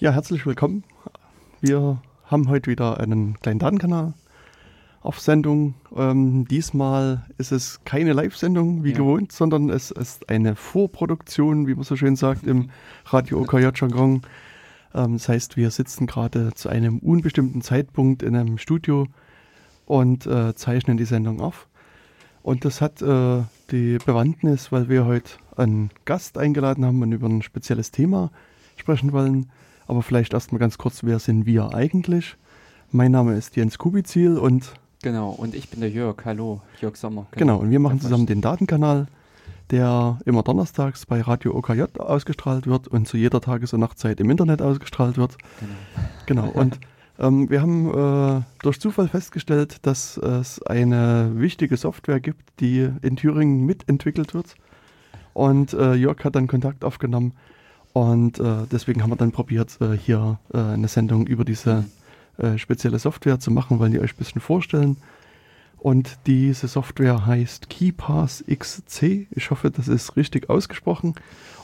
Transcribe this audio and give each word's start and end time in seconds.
Ja, 0.00 0.10
herzlich 0.10 0.44
willkommen. 0.44 0.82
Wir 1.60 2.02
haben 2.24 2.48
heute 2.48 2.68
wieder 2.68 2.98
einen 2.98 3.38
kleinen 3.38 3.60
Datenkanal 3.60 4.14
auf 5.02 5.20
Sendung. 5.20 5.74
Ähm, 5.94 6.48
diesmal 6.48 7.24
ist 7.38 7.52
es 7.52 7.80
keine 7.84 8.12
Live-Sendung 8.12 8.82
wie 8.82 8.90
ja. 8.90 8.96
gewohnt, 8.96 9.30
sondern 9.30 9.70
es 9.70 9.92
ist 9.92 10.28
eine 10.28 10.56
Vorproduktion, 10.56 11.68
wie 11.68 11.76
man 11.76 11.84
so 11.84 11.94
schön 11.94 12.16
sagt, 12.16 12.44
im 12.44 12.70
Radio 13.04 13.40
OKJ-Jargon. 13.42 14.22
Ähm, 14.94 15.12
das 15.12 15.28
heißt, 15.28 15.56
wir 15.56 15.70
sitzen 15.70 16.08
gerade 16.08 16.52
zu 16.54 16.68
einem 16.68 16.98
unbestimmten 16.98 17.62
Zeitpunkt 17.62 18.24
in 18.24 18.34
einem 18.34 18.58
Studio 18.58 19.06
und 19.86 20.26
äh, 20.26 20.56
zeichnen 20.56 20.96
die 20.96 21.04
Sendung 21.04 21.40
auf. 21.40 21.68
Und 22.42 22.64
das 22.64 22.80
hat 22.80 23.00
äh, 23.00 23.42
die 23.70 23.98
Bewandtnis, 24.04 24.72
weil 24.72 24.88
wir 24.88 25.06
heute 25.06 25.34
einen 25.56 25.90
Gast 26.04 26.36
eingeladen 26.36 26.84
haben 26.84 27.00
und 27.00 27.12
über 27.12 27.28
ein 27.28 27.42
spezielles 27.42 27.92
Thema 27.92 28.32
sprechen 28.76 29.12
wollen. 29.12 29.52
Aber 29.86 30.02
vielleicht 30.02 30.32
erstmal 30.32 30.58
ganz 30.58 30.78
kurz, 30.78 31.04
wer 31.04 31.18
sind 31.18 31.46
wir 31.46 31.74
eigentlich? 31.74 32.36
Mein 32.90 33.12
Name 33.12 33.34
ist 33.34 33.56
Jens 33.56 33.78
Kubizil 33.78 34.38
und 34.38 34.72
Genau, 35.02 35.30
und 35.30 35.54
ich 35.54 35.68
bin 35.68 35.80
der 35.80 35.90
Jörg. 35.90 36.16
Hallo, 36.24 36.62
Jörg 36.80 36.96
Sommer. 36.96 37.26
Genau, 37.32 37.58
genau 37.58 37.58
und 37.58 37.70
wir 37.70 37.78
machen 37.78 38.00
zusammen 38.00 38.24
den 38.24 38.40
Datenkanal, 38.40 39.06
der 39.70 40.18
immer 40.24 40.42
donnerstags 40.42 41.04
bei 41.04 41.20
Radio 41.20 41.54
OKJ 41.54 41.98
ausgestrahlt 41.98 42.66
wird 42.66 42.88
und 42.88 43.06
zu 43.06 43.18
jeder 43.18 43.42
Tages- 43.42 43.74
und 43.74 43.80
Nachtzeit 43.80 44.18
im 44.20 44.30
Internet 44.30 44.62
ausgestrahlt 44.62 45.18
wird. 45.18 45.36
Genau. 46.24 46.44
Genau, 46.46 46.58
und 46.58 46.78
ähm, 47.18 47.50
wir 47.50 47.60
haben 47.60 48.38
äh, 48.38 48.42
durch 48.62 48.80
Zufall 48.80 49.08
festgestellt, 49.08 49.84
dass 49.84 50.16
es 50.16 50.62
eine 50.62 51.32
wichtige 51.34 51.76
Software 51.76 52.20
gibt, 52.20 52.58
die 52.60 52.88
in 53.02 53.16
Thüringen 53.16 53.66
mitentwickelt 53.66 54.32
wird. 54.32 54.54
Und 55.34 55.74
äh, 55.74 55.92
Jörg 55.94 56.24
hat 56.24 56.36
dann 56.36 56.46
Kontakt 56.46 56.82
aufgenommen 56.82 57.34
und 57.94 58.38
äh, 58.38 58.66
deswegen 58.70 59.02
haben 59.02 59.10
wir 59.10 59.16
dann 59.16 59.32
probiert, 59.32 59.78
äh, 59.80 59.96
hier 59.96 60.38
äh, 60.52 60.58
eine 60.58 60.88
Sendung 60.88 61.26
über 61.26 61.46
diese 61.46 61.76
mhm 61.76 62.04
äh, 62.36 62.58
spezielle 62.58 62.98
Software 62.98 63.38
zu 63.38 63.52
machen, 63.52 63.78
wollen 63.78 63.92
die 63.92 64.00
euch 64.00 64.14
ein 64.14 64.18
bisschen 64.18 64.40
vorstellen. 64.40 64.96
Und 65.78 66.18
diese 66.26 66.66
Software 66.66 67.26
heißt 67.26 67.70
KeyPass 67.70 68.44
XC. 68.52 69.28
Ich 69.30 69.50
hoffe, 69.50 69.70
das 69.70 69.86
ist 69.86 70.16
richtig 70.16 70.50
ausgesprochen. 70.50 71.14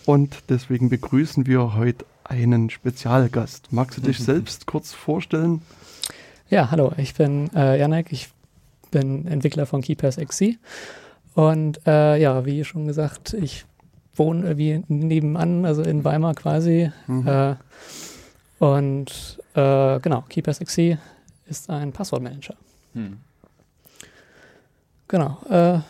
Und 0.06 0.44
deswegen 0.48 0.88
begrüßen 0.88 1.46
wir 1.46 1.74
heute 1.74 2.04
einen 2.22 2.70
Spezialgast. 2.70 3.72
Magst 3.72 3.98
du 3.98 4.02
dich 4.02 4.18
selbst 4.18 4.66
kurz 4.66 4.92
vorstellen? 4.92 5.62
Ja, 6.50 6.70
hallo, 6.70 6.92
ich 6.98 7.14
bin 7.14 7.50
äh, 7.54 7.78
Janek, 7.78 8.12
ich 8.12 8.28
bin 8.92 9.26
Entwickler 9.26 9.66
von 9.66 9.82
KeyPass 9.82 10.18
XC. 10.18 10.58
Und 11.34 11.80
äh, 11.86 12.16
ja, 12.16 12.44
wie 12.44 12.64
schon 12.64 12.86
gesagt, 12.86 13.34
ich 13.34 13.64
wohne 14.20 14.46
irgendwie 14.46 14.84
nebenan, 14.88 15.64
also 15.64 15.82
in 15.82 16.04
Weimar 16.04 16.34
quasi. 16.34 16.92
Mhm. 17.06 17.26
Äh, 17.26 17.54
und 18.58 19.40
äh, 19.54 19.98
genau, 20.00 20.24
KeePassXC 20.28 20.98
ist 21.46 21.70
ein 21.70 21.92
Passwortmanager. 21.92 22.54
Hm. 22.92 23.16
Genau. 25.08 25.38
Äh, 25.48 25.80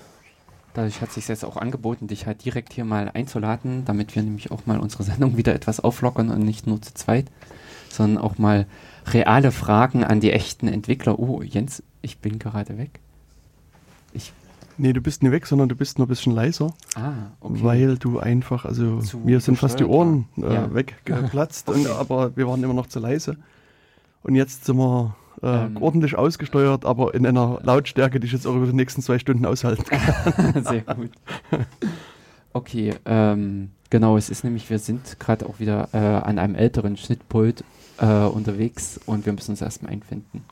Dadurch 0.74 1.00
hat 1.00 1.10
sich 1.10 1.26
jetzt 1.26 1.44
auch 1.44 1.56
angeboten, 1.56 2.06
dich 2.06 2.26
halt 2.26 2.44
direkt 2.44 2.72
hier 2.72 2.84
mal 2.84 3.10
einzuladen, 3.12 3.84
damit 3.84 4.14
wir 4.14 4.22
nämlich 4.22 4.52
auch 4.52 4.66
mal 4.66 4.78
unsere 4.78 5.02
Sendung 5.02 5.36
wieder 5.36 5.52
etwas 5.52 5.80
auflockern 5.80 6.30
und 6.30 6.44
nicht 6.44 6.68
nur 6.68 6.80
zu 6.80 6.94
zweit, 6.94 7.26
sondern 7.88 8.22
auch 8.22 8.38
mal 8.38 8.66
reale 9.06 9.50
Fragen 9.50 10.04
an 10.04 10.20
die 10.20 10.30
echten 10.30 10.68
Entwickler. 10.68 11.18
Oh, 11.18 11.42
Jens, 11.42 11.82
ich 12.02 12.18
bin 12.18 12.38
gerade 12.38 12.78
weg. 12.78 13.00
Ich 14.12 14.32
Nee, 14.80 14.94
du 14.94 15.02
bist 15.02 15.22
nicht 15.22 15.30
weg, 15.30 15.46
sondern 15.46 15.68
du 15.68 15.76
bist 15.76 15.98
nur 15.98 16.06
ein 16.06 16.08
bisschen 16.08 16.34
leiser. 16.34 16.72
Ah, 16.94 17.12
okay. 17.40 17.58
Weil 17.60 17.98
du 17.98 18.18
einfach, 18.18 18.64
also 18.64 19.00
zu 19.00 19.18
mir 19.18 19.40
sind 19.40 19.58
fast 19.58 19.78
die 19.78 19.84
Ohren 19.84 20.26
äh, 20.38 20.54
ja. 20.54 20.74
weggeplatzt, 20.74 21.68
okay. 21.68 21.80
und, 21.80 21.90
aber 21.90 22.34
wir 22.34 22.48
waren 22.48 22.62
immer 22.64 22.72
noch 22.72 22.86
zu 22.86 22.98
leise. 22.98 23.36
Und 24.22 24.36
jetzt 24.36 24.64
sind 24.64 24.78
wir 24.78 25.14
äh, 25.42 25.66
ähm. 25.66 25.76
ordentlich 25.76 26.16
ausgesteuert, 26.16 26.86
aber 26.86 27.14
in 27.14 27.26
einer 27.26 27.60
Lautstärke, 27.62 28.20
die 28.20 28.26
ich 28.26 28.32
jetzt 28.32 28.46
auch 28.46 28.56
über 28.56 28.64
die 28.66 28.72
nächsten 28.72 29.02
zwei 29.02 29.18
Stunden 29.18 29.44
aushalten 29.44 29.84
kann. 29.84 30.64
Sehr 30.64 30.80
gut. 30.80 31.10
Okay, 32.54 32.94
ähm, 33.04 33.72
genau, 33.90 34.16
es 34.16 34.30
ist 34.30 34.44
nämlich, 34.44 34.70
wir 34.70 34.78
sind 34.78 35.20
gerade 35.20 35.44
auch 35.44 35.60
wieder 35.60 35.90
äh, 35.92 35.98
an 35.98 36.38
einem 36.38 36.54
älteren 36.54 36.96
Schnittpult 36.96 37.64
äh, 37.98 38.06
unterwegs 38.06 38.98
und 39.04 39.26
wir 39.26 39.34
müssen 39.34 39.50
uns 39.50 39.60
erstmal 39.60 39.92
einfinden. 39.92 40.42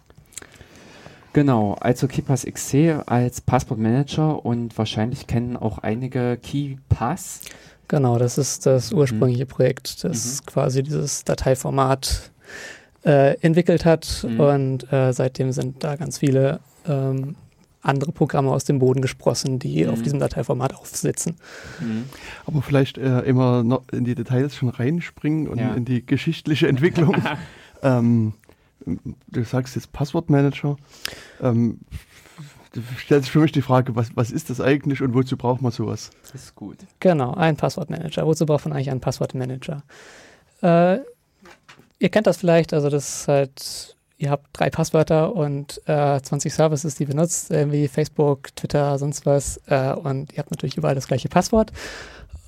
Genau, 1.33 1.75
also 1.75 2.09
KeyPass 2.09 2.45
XC 2.45 3.03
als 3.07 3.41
Passportmanager 3.41 4.45
und 4.45 4.77
wahrscheinlich 4.79 5.27
kennen 5.27 5.57
auch 5.57 5.79
einige 5.79 6.39
KeyPass. 6.43 7.43
Genau, 7.89 8.19
das 8.19 8.39
ist 8.39 8.67
das 8.67 8.93
mhm. 8.93 8.99
ursprüngliche 8.99 9.45
mhm. 9.45 9.49
Projekt, 9.49 10.05
das 10.05 10.41
mhm. 10.41 10.47
quasi 10.47 10.83
dieses 10.83 11.25
Dateiformat 11.25 12.31
äh, 13.05 13.39
entwickelt 13.41 13.85
hat 13.85 14.27
mhm. 14.29 14.41
und 14.41 14.93
äh, 14.93 15.13
seitdem 15.13 15.53
sind 15.53 15.85
da 15.85 15.97
ganz 15.97 16.19
viele 16.19 16.61
ähm, 16.87 17.37
andere 17.81 18.13
Programme 18.13 18.51
aus 18.51 18.65
dem 18.65 18.79
Boden 18.79 19.01
gesprossen, 19.01 19.59
die 19.59 19.85
mhm. 19.85 19.91
auf 19.91 20.03
diesem 20.03 20.19
Dateiformat 20.19 20.75
aufsitzen. 20.75 21.37
Mhm. 21.81 22.05
Aber 22.47 22.63
vielleicht 22.63 22.99
äh, 22.99 23.21
immer 23.21 23.63
noch 23.63 23.89
in 23.93 24.05
die 24.05 24.15
Details 24.15 24.57
schon 24.57 24.69
reinspringen 24.69 25.49
und 25.49 25.59
ja. 25.59 25.75
in 25.75 25.85
die 25.85 26.05
geschichtliche 26.05 26.69
Entwicklung. 26.69 27.17
ähm, 27.83 28.35
du 29.29 29.45
sagst 29.45 29.77
jetzt 29.77 29.93
Passwortmanager. 29.93 30.77
Ähm, 31.41 31.81
du 32.73 32.83
stellst 32.99 33.31
für 33.31 33.41
mich 33.41 33.53
die 33.53 33.63
Frage, 33.63 33.97
was, 33.97 34.11
was 34.15 34.31
ist 34.31 34.51
das 34.51 34.61
eigentlich 34.61 35.03
und 35.03 35.15
wozu 35.15 35.37
braucht 35.37 35.63
man 35.63 35.73
sowas? 35.73 36.11
Das 36.23 36.35
ist 36.35 36.55
gut. 36.55 36.79
Genau, 37.01 37.35
ein 37.35 37.57
Passwortmanager. 37.57 38.27
Wozu 38.27 38.47
braucht 38.47 38.65
man 38.65 38.75
eigentlich 38.75 38.91
einen 38.91 39.01
Passwortmanager? 39.01 39.83
Äh, 40.63 40.99
ihr 41.99 42.09
kennt 42.11 42.27
das 42.27 42.39
vielleicht, 42.39 42.73
also 42.73 42.89
das 42.91 43.21
ist 43.21 43.29
halt, 43.29 43.97
ihr 44.19 44.31
habt 44.31 44.47
drei 44.53 44.71
Passwörter 44.71 45.35
und 45.35 45.81
äh, 45.87 46.21
20 46.21 46.53
Services, 46.53 46.95
die 46.95 47.05
benutzt, 47.05 47.51
irgendwie 47.51 47.89
Facebook, 47.89 48.55
Twitter, 48.57 48.99
sonst 48.99 49.27
was. 49.27 49.61
Äh, 49.67 49.93
und 49.93 50.33
ihr 50.33 50.39
habt 50.39 50.51
natürlich 50.51 50.77
überall 50.77 50.95
das 50.95 51.09
gleiche 51.09 51.29
Passwort. 51.29 51.73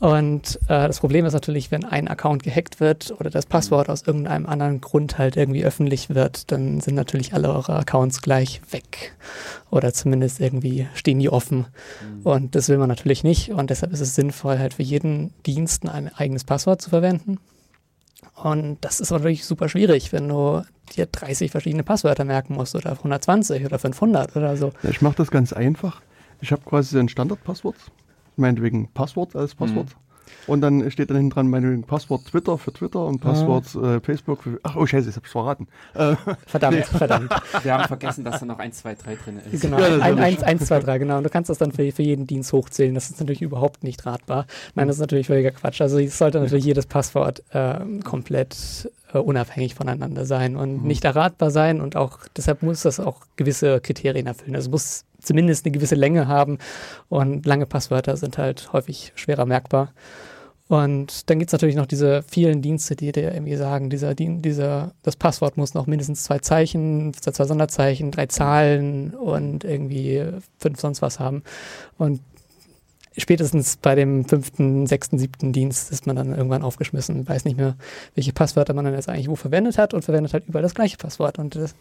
Und 0.00 0.59
äh, 0.65 0.87
das 0.87 1.00
Problem 1.00 1.27
ist 1.27 1.34
natürlich, 1.34 1.71
wenn 1.71 1.84
ein 1.84 2.09
Account 2.09 2.43
gehackt 2.43 2.81
wird 2.81 3.15
oder 3.21 3.28
das 3.28 3.44
Passwort 3.44 3.91
aus 3.91 4.03
irgendeinem 4.03 4.47
anderen 4.47 4.81
Grund 4.81 5.19
halt 5.19 5.37
irgendwie 5.37 5.62
öffentlich 5.62 6.09
wird, 6.09 6.50
dann 6.50 6.81
sind 6.81 6.94
natürlich 6.94 7.34
alle 7.34 7.50
eure 7.50 7.77
Accounts 7.77 8.22
gleich 8.22 8.62
weg. 8.71 9.15
Oder 9.71 9.93
zumindest 9.93 10.41
irgendwie 10.41 10.88
stehen 10.94 11.19
die 11.19 11.28
offen. 11.28 11.66
Mhm. 12.03 12.22
Und 12.22 12.55
das 12.55 12.71
will 12.71 12.78
man 12.78 12.88
natürlich 12.88 13.25
nicht. 13.25 13.50
Und 13.50 13.69
deshalb 13.69 13.93
ist 13.93 14.00
es 14.00 14.15
sinnvoll, 14.15 14.59
halt 14.59 14.75
für 14.75 14.83
jeden 14.83 15.34
Dienst 15.44 15.87
ein 15.87 16.09
eigenes 16.15 16.44
Passwort 16.44 16.81
zu 16.81 16.88
verwenden. 16.88 17.38
Und 18.37 18.78
das 18.81 19.00
ist 19.00 19.11
natürlich 19.11 19.44
super 19.44 19.69
schwierig, 19.69 20.15
wenn 20.15 20.28
du 20.28 20.62
dir 20.97 21.06
30 21.12 21.50
verschiedene 21.50 21.82
Passwörter 21.82 22.25
merken 22.25 22.55
musst 22.55 22.75
oder 22.75 22.93
120 22.93 23.67
oder 23.67 23.78
500 23.78 24.34
oder 24.34 24.56
so. 24.56 24.72
Ich 24.82 25.03
mache 25.03 25.17
das 25.17 25.31
ganz 25.31 25.53
einfach. 25.53 26.00
Ich 26.41 26.53
habe 26.53 26.62
quasi 26.62 26.99
ein 26.99 27.11
Standardpasswort 27.11 27.77
meinetwegen 28.41 28.89
Passwort 28.93 29.37
als 29.37 29.55
Passwort. 29.55 29.87
Mhm. 29.87 30.11
Und 30.47 30.61
dann 30.62 30.91
steht 30.91 31.11
dann 31.11 31.17
hinten 31.17 31.31
dran 31.31 31.49
meinetwegen 31.49 31.84
Passwort 31.84 32.27
Twitter 32.27 32.59
für 32.59 32.73
Twitter 32.73 33.05
und 33.05 33.21
Passwort 33.21 33.67
ah. 33.77 33.97
äh, 33.97 34.01
Facebook 34.01 34.43
für. 34.43 34.59
Ach, 34.62 34.77
oh 34.77 34.87
Scheiße, 34.87 35.11
ich 35.11 35.17
hab's 35.17 35.31
verraten. 35.31 35.69
Äh, 35.95 36.17
verdammt, 36.47 36.79
nee. 36.79 36.83
verdammt. 36.83 37.33
Wir 37.62 37.75
haben 37.75 37.87
vergessen, 37.87 38.25
dass 38.25 38.41
da 38.41 38.47
noch 38.47 38.59
1, 38.59 38.79
2, 38.79 38.95
3 38.95 39.17
drin 39.17 39.41
ist. 39.50 39.61
Genau, 39.61 39.79
ja, 39.79 39.99
1, 39.99 40.43
1, 40.43 40.67
2, 40.67 40.81
3, 40.81 40.99
genau. 40.99 41.19
Und 41.19 41.25
du 41.25 41.31
kannst 41.31 41.50
das 41.50 41.59
dann 41.59 41.73
für, 41.73 41.91
für 41.93 42.03
jeden 42.03 42.27
Dienst 42.27 42.53
hochzählen. 42.53 42.95
Das 42.95 43.11
ist 43.11 43.21
natürlich 43.21 43.43
überhaupt 43.43 43.84
nicht 43.84 44.06
ratbar. 44.06 44.47
Nein, 44.75 44.89
das 44.89 44.97
ist 44.97 45.00
natürlich 45.00 45.27
völliger 45.27 45.50
Quatsch. 45.50 45.81
Also 45.81 45.99
es 45.99 46.19
sollte 46.19 46.41
natürlich 46.41 46.65
jedes 46.65 46.87
Passwort 46.87 47.43
äh, 47.50 47.79
komplett 48.05 48.91
unabhängig 49.12 49.75
voneinander 49.75 50.25
sein 50.25 50.55
und 50.55 50.83
mhm. 50.83 50.87
nicht 50.87 51.05
erratbar 51.05 51.50
sein 51.50 51.81
und 51.81 51.97
auch 51.97 52.21
deshalb 52.37 52.62
muss 52.62 52.83
das 52.83 53.00
auch 53.00 53.23
gewisse 53.34 53.81
Kriterien 53.81 54.29
erfüllen. 54.29 54.55
Also 54.55 54.69
es 54.69 54.71
muss 54.71 55.05
zumindest 55.20 55.64
eine 55.64 55.72
gewisse 55.72 55.94
Länge 55.94 56.28
haben 56.28 56.58
und 57.08 57.47
lange 57.47 57.66
Passwörter 57.66 58.16
sind 58.16 58.38
halt 58.38 58.72
häufig 58.72 59.12
schwerer 59.14 59.47
merkbar. 59.47 59.92
Und 60.70 61.28
dann 61.28 61.41
gibt 61.41 61.48
es 61.48 61.53
natürlich 61.53 61.75
noch 61.75 61.86
diese 61.86 62.22
vielen 62.22 62.62
Dienste, 62.62 62.94
die 62.94 63.10
dir 63.10 63.34
irgendwie 63.34 63.56
sagen, 63.56 63.91
dieser, 63.91 64.14
dieser, 64.14 64.93
das 65.02 65.17
Passwort 65.17 65.56
muss 65.56 65.75
noch 65.75 65.88
mindestens 65.88 66.22
zwei 66.22 66.38
Zeichen, 66.38 67.12
zwei 67.12 67.44
Sonderzeichen, 67.44 68.12
drei 68.12 68.26
Zahlen 68.26 69.14
und 69.14 69.64
irgendwie 69.64 70.25
fünf 70.58 70.78
sonst 70.78 71.02
was 71.02 71.19
haben. 71.19 71.43
Und 71.99 72.20
spätestens 73.20 73.76
bei 73.76 73.94
dem 73.94 74.25
fünften, 74.25 74.87
sechsten, 74.87 75.19
siebten 75.19 75.52
Dienst 75.52 75.90
ist 75.90 76.06
man 76.06 76.17
dann 76.17 76.34
irgendwann 76.34 76.62
aufgeschmissen, 76.62 77.28
weiß 77.28 77.44
nicht 77.44 77.56
mehr, 77.56 77.76
welche 78.14 78.32
Passwörter 78.32 78.75
man 78.75 78.84
dann 78.84 78.94
jetzt 78.94 79.08
eigentlich 79.08 79.28
wo 79.28 79.37
verwendet 79.37 79.78
hat 79.78 79.94
und 79.94 80.05
verwendet 80.05 80.32
halt 80.32 80.46
überall 80.49 80.62
das 80.62 80.75
gleiche 80.75 80.96
Passwort. 80.96 81.38
Und 81.38 81.55
das, 81.55 81.75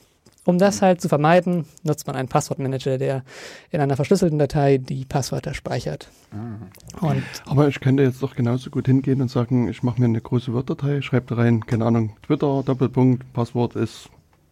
um 0.46 0.58
das 0.58 0.82
halt 0.82 1.02
zu 1.02 1.10
vermeiden, 1.10 1.66
nutzt 1.84 2.08
man 2.08 2.16
einen 2.16 2.28
Passwortmanager, 2.28 2.98
der 2.98 3.24
in 3.72 3.82
einer 3.82 3.96
verschlüsselten 3.96 4.40
Datei 4.40 4.78
die 4.78 5.06
Passwörter 5.06 5.54
speichert. 5.54 6.10
Ah. 6.32 7.06
Und 7.06 7.24
Aber 7.46 7.68
ich 7.68 7.80
könnte 7.80 8.04
jetzt 8.04 8.22
doch 8.22 8.36
genauso 8.36 8.70
gut 8.70 8.88
hingehen 8.88 9.22
und 9.22 9.30
sagen, 9.30 9.68
ich 9.68 9.84
mache 9.84 10.00
mir 10.00 10.08
eine 10.08 10.22
große 10.22 10.54
Word-Datei, 10.54 11.02
schreibe 11.02 11.36
da 11.36 11.42
rein, 11.42 11.66
keine 11.66 11.86
Ahnung, 11.86 12.16
Twitter, 12.24 12.64
Doppelpunkt, 12.64 13.32
Passwort 13.34 13.76
ist, 13.76 14.10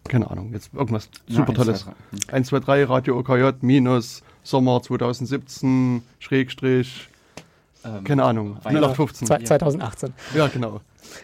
keine 0.07 0.29
Ahnung, 0.29 0.51
jetzt 0.53 0.73
irgendwas 0.73 1.09
super 1.27 1.53
Tolles. 1.53 1.85
1, 2.31 2.47
2, 2.47 2.59
3, 2.59 2.83
Radio 2.85 3.19
OKJ 3.19 3.57
minus 3.61 4.23
Sommer 4.47 4.81
2017, 4.81 6.03
Schrägstrich, 6.19 7.09
Ähm, 7.87 8.03
Keine 8.03 8.23
Ahnung, 8.23 8.57
0815. 8.63 9.45
2018. 9.45 10.13
Ja, 10.35 10.47
genau. 10.47 10.81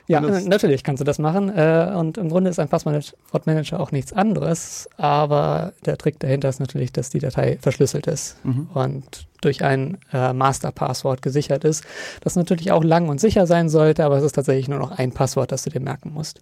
Ja, 0.08 0.22
natürlich 0.22 0.84
kannst 0.84 1.02
du 1.02 1.06
das 1.06 1.20
machen. 1.20 1.50
Äh, 1.50 1.94
und 1.96 2.18
im 2.18 2.30
Grunde 2.30 2.50
ist 2.50 2.60
ein 2.60 2.70
Passwortmanager 2.70 3.80
auch 3.80 3.92
nichts 3.92 4.14
anderes. 4.14 4.90
Aber 4.98 5.74
der 5.86 5.98
Trick 5.98 6.20
dahinter 6.20 6.50
ist 6.50 6.60
natürlich, 6.60 6.92
dass 6.92 7.10
die 7.10 7.20
Datei 7.20 7.58
verschlüsselt 7.62 8.08
ist 8.08 8.38
mhm. 8.44 8.70
und 8.74 9.28
durch 9.42 9.64
ein 9.64 9.98
äh, 10.14 10.32
Masterpasswort 10.32 11.22
gesichert 11.22 11.66
ist. 11.66 11.84
Das 12.22 12.36
natürlich 12.36 12.72
auch 12.72 12.84
lang 12.84 13.10
und 13.10 13.20
sicher 13.20 13.46
sein 13.46 13.68
sollte, 13.68 14.06
aber 14.06 14.18
es 14.18 14.24
ist 14.24 14.34
tatsächlich 14.34 14.70
nur 14.70 14.80
noch 14.80 14.92
ein 14.92 15.12
Passwort, 15.12 15.52
das 15.52 15.64
du 15.64 15.70
dir 15.70 15.82
merken 15.82 16.14
musst. 16.14 16.42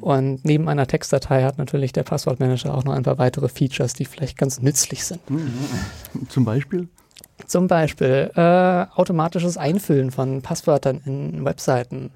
Und 0.00 0.44
neben 0.44 0.68
einer 0.68 0.86
Textdatei 0.86 1.42
hat 1.42 1.58
natürlich 1.58 1.92
der 1.92 2.04
Passwortmanager 2.04 2.72
auch 2.72 2.84
noch 2.84 2.92
ein 2.92 3.02
paar 3.02 3.18
weitere 3.18 3.48
Features, 3.48 3.94
die 3.94 4.04
vielleicht 4.04 4.38
ganz 4.38 4.62
nützlich 4.62 5.04
sind. 5.04 5.28
Mhm. 5.28 5.50
Zum 6.28 6.44
Beispiel? 6.44 6.88
Zum 7.46 7.66
Beispiel 7.66 8.30
äh, 8.34 8.86
automatisches 8.94 9.56
Einfüllen 9.56 10.10
von 10.10 10.42
Passwörtern 10.42 11.00
in 11.04 11.44
Webseiten 11.44 12.10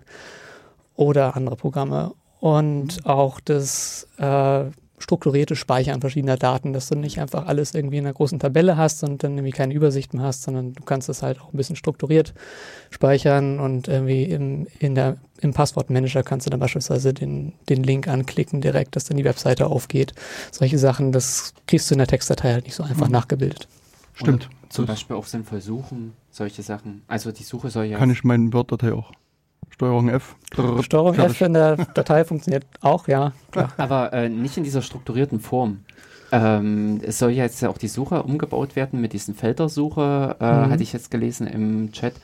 oder 0.97 1.37
andere 1.37 1.57
Programme 1.57 2.13
und 2.41 3.05
mhm. 3.05 3.11
auch 3.11 3.41
das 3.41 4.09
äh, 4.19 4.65
strukturierte 5.03 5.57
Speichern 5.57 6.01
verschiedener 6.01 6.37
Daten, 6.37 6.73
dass 6.73 6.89
du 6.89 6.95
nicht 6.95 7.21
einfach 7.21 7.47
alles 7.47 7.75
irgendwie 7.75 7.99
in 7.99 8.07
einer 8.07 8.15
großen 8.15 8.39
Tabelle 8.39 8.77
hast 8.77 9.03
und 9.03 9.23
dann 9.23 9.37
irgendwie 9.37 9.51
keine 9.51 9.75
Übersicht 9.75 10.15
mehr 10.15 10.25
hast, 10.25 10.43
sondern 10.43 10.73
du 10.73 10.83
kannst 10.85 11.09
es 11.09 11.23
halt 11.23 11.41
auch 11.41 11.53
ein 11.53 11.57
bisschen 11.57 11.77
strukturiert 11.77 12.33
speichern 12.91 13.59
und 13.59 13.89
irgendwie 13.89 14.25
im, 14.25 14.67
in 14.79 14.95
der, 14.95 15.17
im 15.41 15.53
Passwortmanager 15.53 16.23
kannst 16.23 16.47
du 16.47 16.51
dann 16.51 16.61
beispielsweise 16.61 17.13
den, 17.13 17.53
den 17.69 17.83
Link 17.83 18.09
anklicken 18.09 18.61
direkt, 18.61 18.97
dass 18.97 19.05
dann 19.05 19.17
die 19.17 19.25
Webseite 19.25 19.67
aufgeht. 19.67 20.15
Solche 20.51 20.79
Sachen, 20.79 21.13
das 21.13 21.55
kriegst 21.67 21.91
du 21.91 21.95
in 21.95 21.99
der 21.99 22.07
Textdatei 22.07 22.53
halt 22.53 22.65
nicht 22.65 22.75
so 22.75 22.83
einfach 22.83 23.07
mhm. 23.07 23.13
nachgebildet. 23.13 23.69
Stimmt. 24.15 24.47
Oder 24.47 24.69
zum 24.69 24.87
Beispiel 24.87 25.17
auch 25.17 25.27
sinnvoll 25.27 25.61
suchen, 25.61 26.15
solche 26.31 26.63
Sachen. 26.63 27.03
Also 27.07 27.33
die 27.33 27.43
Suche 27.43 27.71
soll 27.71 27.85
ja. 27.85 27.99
Kann 27.99 28.11
ich 28.11 28.25
meinen 28.25 28.53
Word-Datei 28.53 28.93
auch. 28.93 29.13
Steuerung 29.71 30.09
F. 30.09 30.37
Drrr, 30.51 30.83
Steuerung 30.83 31.15
fertig. 31.15 31.41
F 31.41 31.47
in 31.47 31.55
der 31.55 31.77
Datei 31.77 32.25
funktioniert 32.25 32.67
auch, 32.81 33.09
ja. 33.09 33.33
Klar. 33.51 33.73
Aber 33.77 34.13
äh, 34.13 34.29
nicht 34.29 34.57
in 34.57 34.65
dieser 34.65 34.83
strukturierten 34.83 35.41
Form. 35.41 35.81
Ähm, 36.31 37.01
es 37.03 37.19
soll 37.19 37.33
ja 37.33 37.45
jetzt 37.45 37.63
auch 37.65 37.79
die 37.79 37.89
Suche 37.89 38.23
umgebaut 38.23 38.77
werden 38.77 39.01
mit 39.01 39.13
diesen 39.13 39.35
Feldersuche, 39.35 40.37
äh, 40.41 40.45
mhm. 40.45 40.71
hatte 40.71 40.83
ich 40.83 40.93
jetzt 40.93 41.11
gelesen 41.11 41.47
im 41.47 41.93
Chat, 41.93 42.15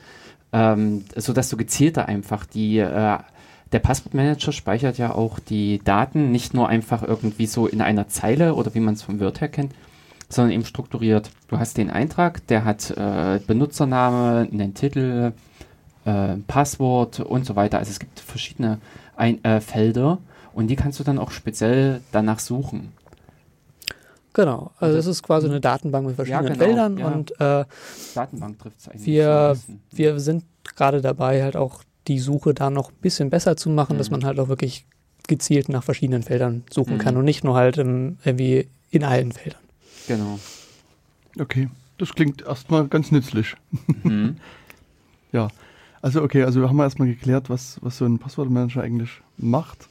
ähm, 0.51 1.05
sodass 1.15 1.49
du 1.49 1.57
gezielter 1.57 2.07
einfach 2.07 2.45
die, 2.45 2.79
äh, 2.79 3.17
der 3.71 3.79
Passwortmanager 3.79 4.51
speichert 4.51 4.97
ja 4.97 5.13
auch 5.13 5.37
die 5.37 5.79
Daten 5.83 6.31
nicht 6.31 6.55
nur 6.55 6.67
einfach 6.67 7.03
irgendwie 7.03 7.45
so 7.45 7.67
in 7.67 7.81
einer 7.81 8.07
Zeile 8.07 8.55
oder 8.55 8.73
wie 8.73 8.79
man 8.79 8.95
es 8.95 9.03
vom 9.03 9.19
Word 9.19 9.41
her 9.41 9.47
kennt, 9.47 9.73
sondern 10.29 10.53
eben 10.53 10.65
strukturiert. 10.65 11.31
Du 11.47 11.57
hast 11.57 11.77
den 11.77 11.89
Eintrag, 11.89 12.45
der 12.47 12.63
hat 12.63 12.91
äh, 12.91 13.39
Benutzername, 13.45 14.47
einen 14.51 14.73
Titel, 14.75 15.33
äh, 16.05 16.35
Passwort 16.47 17.19
und 17.19 17.45
so 17.45 17.55
weiter. 17.55 17.79
Also 17.79 17.91
es 17.91 17.99
gibt 17.99 18.19
verschiedene 18.19 18.79
Ein 19.15 19.43
äh, 19.43 19.59
Felder 19.59 20.19
und 20.53 20.67
die 20.67 20.75
kannst 20.75 20.99
du 20.99 21.03
dann 21.03 21.17
auch 21.17 21.31
speziell 21.31 22.01
danach 22.11 22.39
suchen. 22.39 22.93
Genau, 24.33 24.71
also 24.77 24.97
es 24.97 25.07
ist 25.07 25.23
quasi 25.23 25.47
eine 25.47 25.59
Datenbank 25.59 26.05
mit 26.05 26.15
verschiedenen 26.15 26.47
ja, 26.47 26.53
genau, 26.53 26.65
Feldern 26.65 26.97
ja. 26.97 27.07
und 27.07 27.31
äh, 27.41 27.65
Datenbank 28.13 28.59
trifft 28.59 28.79
es 28.79 28.87
eigentlich. 28.87 29.05
Wir, 29.05 29.57
wir 29.91 30.19
sind 30.19 30.45
gerade 30.75 31.01
dabei, 31.01 31.41
halt 31.41 31.57
auch 31.57 31.83
die 32.07 32.19
Suche 32.19 32.53
da 32.53 32.69
noch 32.69 32.91
ein 32.91 32.97
bisschen 33.01 33.31
besser 33.31 33.57
zu 33.57 33.69
machen, 33.69 33.95
mhm. 33.95 33.97
dass 33.97 34.11
man 34.11 34.23
halt 34.23 34.39
auch 34.39 34.47
wirklich 34.47 34.85
gezielt 35.27 35.69
nach 35.69 35.83
verschiedenen 35.83 36.23
Feldern 36.23 36.63
suchen 36.69 36.95
mhm. 36.95 36.99
kann 36.99 37.17
und 37.17 37.25
nicht 37.25 37.43
nur 37.43 37.55
halt 37.55 37.77
im, 37.77 38.17
irgendwie 38.23 38.69
in 38.91 39.03
allen 39.03 39.31
Feldern. 39.31 39.61
Genau. 40.07 40.39
Okay, 41.39 41.69
das 41.97 42.13
klingt 42.13 42.41
erstmal 42.41 42.87
ganz 42.87 43.11
nützlich. 43.11 43.55
Mhm. 44.03 44.37
ja, 45.31 45.49
also 46.01 46.23
okay, 46.23 46.43
also 46.43 46.67
haben 46.67 46.77
wir 46.77 46.83
erstmal 46.83 47.07
geklärt, 47.07 47.49
was, 47.49 47.77
was 47.81 47.97
so 47.97 48.05
ein 48.05 48.19
Passwortmanager 48.19 48.81
eigentlich 48.81 49.21
macht. 49.37 49.89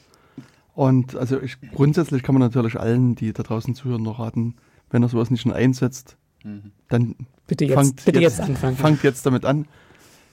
Und 0.74 1.16
also 1.16 1.40
ich, 1.40 1.58
grundsätzlich 1.74 2.22
kann 2.22 2.34
man 2.34 2.42
natürlich 2.42 2.78
allen, 2.78 3.14
die 3.14 3.32
da 3.32 3.42
draußen 3.42 3.74
zuhören, 3.74 4.02
noch 4.02 4.18
raten, 4.18 4.54
wenn 4.90 5.02
er 5.02 5.08
sowas 5.08 5.30
nicht 5.30 5.42
schon 5.42 5.52
einsetzt, 5.52 6.16
mhm. 6.44 6.70
dann 6.88 7.14
bitte 7.46 7.64
jetzt, 7.64 7.74
fangt, 7.74 8.04
bitte 8.04 8.20
jetzt, 8.20 8.38
jetzt 8.38 8.48
anfangen. 8.48 8.76
fangt 8.76 9.02
jetzt 9.02 9.26
damit 9.26 9.44
an, 9.44 9.66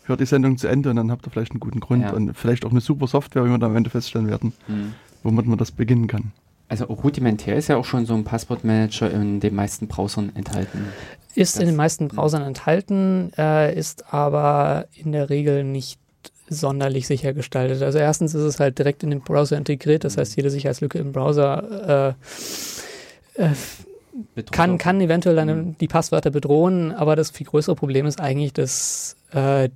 hört 0.06 0.19
die 0.19 0.25
Sendung 0.25 0.57
zu 0.57 0.68
Ende 0.68 0.89
und 0.92 0.95
dann 0.95 1.12
habt 1.12 1.27
ihr 1.27 1.31
vielleicht 1.31 1.51
einen 1.51 1.60
guten 1.60 1.80
Grund 1.80 2.04
ja. 2.04 2.13
und 2.13 2.36
vielleicht 2.36 2.66
auch 2.66 2.72
eine 2.72 2.81
super 2.81 3.07
Software, 3.07 3.44
wie 3.44 3.50
wir 3.50 3.57
dann 3.57 3.72
am 3.72 3.77
Ende 3.77 3.89
feststellen 3.89 4.27
werden, 4.27 4.54
mhm. 4.68 4.94
womit 5.24 5.48
man 5.48 5.57
das 5.57 5.72
beginnen 5.72 6.07
kann. 6.07 6.31
Also 6.67 6.85
rudimentär 6.85 7.56
ist 7.56 7.67
ja 7.67 7.77
auch 7.77 7.85
schon 7.85 8.06
so 8.06 8.15
ein 8.15 8.23
Passwortmanager 8.23 9.12
in 9.12 9.39
den 9.39 9.53
meisten 9.56 9.88
Browsern 9.88 10.31
enthalten. 10.35 10.85
Ist 11.35 11.56
das 11.56 11.62
in 11.62 11.67
den 11.67 11.75
meisten 11.75 12.07
Browsern 12.07 12.41
enthalten, 12.41 13.31
äh, 13.38 13.77
ist 13.77 14.13
aber 14.13 14.88
in 14.94 15.12
der 15.12 15.29
Regel 15.29 15.63
nicht 15.63 16.00
sonderlich 16.47 17.07
sicher 17.07 17.33
gestaltet. 17.33 17.81
Also 17.81 17.97
erstens 17.97 18.33
ist 18.33 18.44
es 18.44 18.59
halt 18.59 18.77
direkt 18.77 19.03
in 19.03 19.09
den 19.09 19.21
Browser 19.21 19.57
integriert, 19.57 20.03
das 20.03 20.17
heißt, 20.17 20.35
jede 20.35 20.50
Sicherheitslücke 20.50 20.97
im 20.97 21.12
Browser 21.12 22.15
äh, 23.38 23.44
äh, 23.44 23.50
kann, 24.51 24.77
kann 24.77 25.01
eventuell 25.01 25.35
dann 25.35 25.47
mhm. 25.47 25.77
die 25.77 25.88
Passwörter 25.88 26.31
bedrohen, 26.31 26.94
aber 26.94 27.15
das 27.15 27.31
viel 27.31 27.47
größere 27.47 27.75
Problem 27.75 28.06
ist 28.06 28.21
eigentlich, 28.21 28.53
dass 28.53 29.17
äh, 29.31 29.69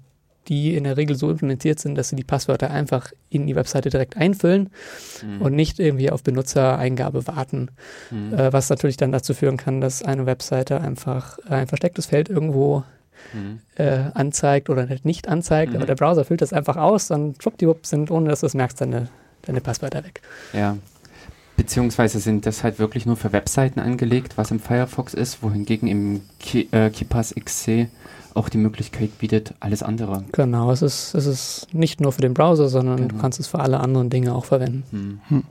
die 0.49 0.75
in 0.75 0.83
der 0.83 0.97
Regel 0.97 1.15
so 1.15 1.29
implementiert 1.29 1.79
sind, 1.79 1.95
dass 1.95 2.09
sie 2.09 2.15
die 2.15 2.23
Passwörter 2.23 2.71
einfach 2.71 3.11
in 3.29 3.45
die 3.45 3.55
Webseite 3.55 3.89
direkt 3.89 4.17
einfüllen 4.17 4.71
mhm. 5.23 5.41
und 5.41 5.53
nicht 5.53 5.79
irgendwie 5.79 6.09
auf 6.09 6.23
Benutzereingabe 6.23 7.27
warten. 7.27 7.69
Mhm. 8.09 8.33
Äh, 8.33 8.51
was 8.51 8.69
natürlich 8.69 8.97
dann 8.97 9.11
dazu 9.11 9.33
führen 9.33 9.57
kann, 9.57 9.79
dass 9.79 10.03
eine 10.03 10.25
Webseite 10.25 10.81
einfach 10.81 11.37
ein 11.47 11.67
verstecktes 11.67 12.07
Feld 12.07 12.29
irgendwo 12.29 12.83
mhm. 13.33 13.59
äh, 13.75 14.05
anzeigt 14.15 14.69
oder 14.69 14.87
nicht 15.03 15.27
anzeigt, 15.27 15.75
aber 15.75 15.83
mhm. 15.83 15.87
der 15.87 15.95
Browser 15.95 16.25
füllt 16.25 16.41
das 16.41 16.51
einfach 16.51 16.77
aus 16.77 17.11
und 17.11 17.41
schwuppdiwupp 17.41 17.85
sind, 17.85 18.09
ohne 18.09 18.29
dass 18.29 18.39
du 18.39 18.47
es 18.47 18.55
merkst, 18.55 18.81
deine, 18.81 19.07
deine 19.43 19.61
Passwörter 19.61 20.03
weg. 20.03 20.21
Ja. 20.53 20.77
Beziehungsweise 21.57 22.19
sind 22.19 22.45
das 22.45 22.63
halt 22.63 22.79
wirklich 22.79 23.05
nur 23.05 23.17
für 23.17 23.33
Webseiten 23.33 23.81
angelegt, 23.81 24.37
was 24.37 24.49
im 24.49 24.61
Firefox 24.61 25.13
ist, 25.13 25.43
wohingegen 25.43 25.89
im 25.89 26.21
Ki 26.39 26.69
äh, 26.71 26.89
KeePass 26.89 27.35
XC 27.35 27.89
auch 28.33 28.49
die 28.49 28.57
Möglichkeit 28.57 29.17
bietet, 29.17 29.53
alles 29.59 29.83
andere. 29.83 30.23
Genau, 30.31 30.71
es 30.71 30.81
ist, 30.81 31.13
es 31.15 31.25
ist 31.25 31.67
nicht 31.73 32.01
nur 32.01 32.11
für 32.11 32.21
den 32.21 32.33
Browser, 32.33 32.69
sondern 32.69 32.97
genau. 32.97 33.09
du 33.09 33.17
kannst 33.17 33.39
es 33.39 33.47
für 33.47 33.59
alle 33.59 33.79
anderen 33.79 34.09
Dinge 34.09 34.33
auch 34.33 34.45
verwenden. 34.45 34.83
Hm. 34.91 35.19
Hm. 35.29 35.43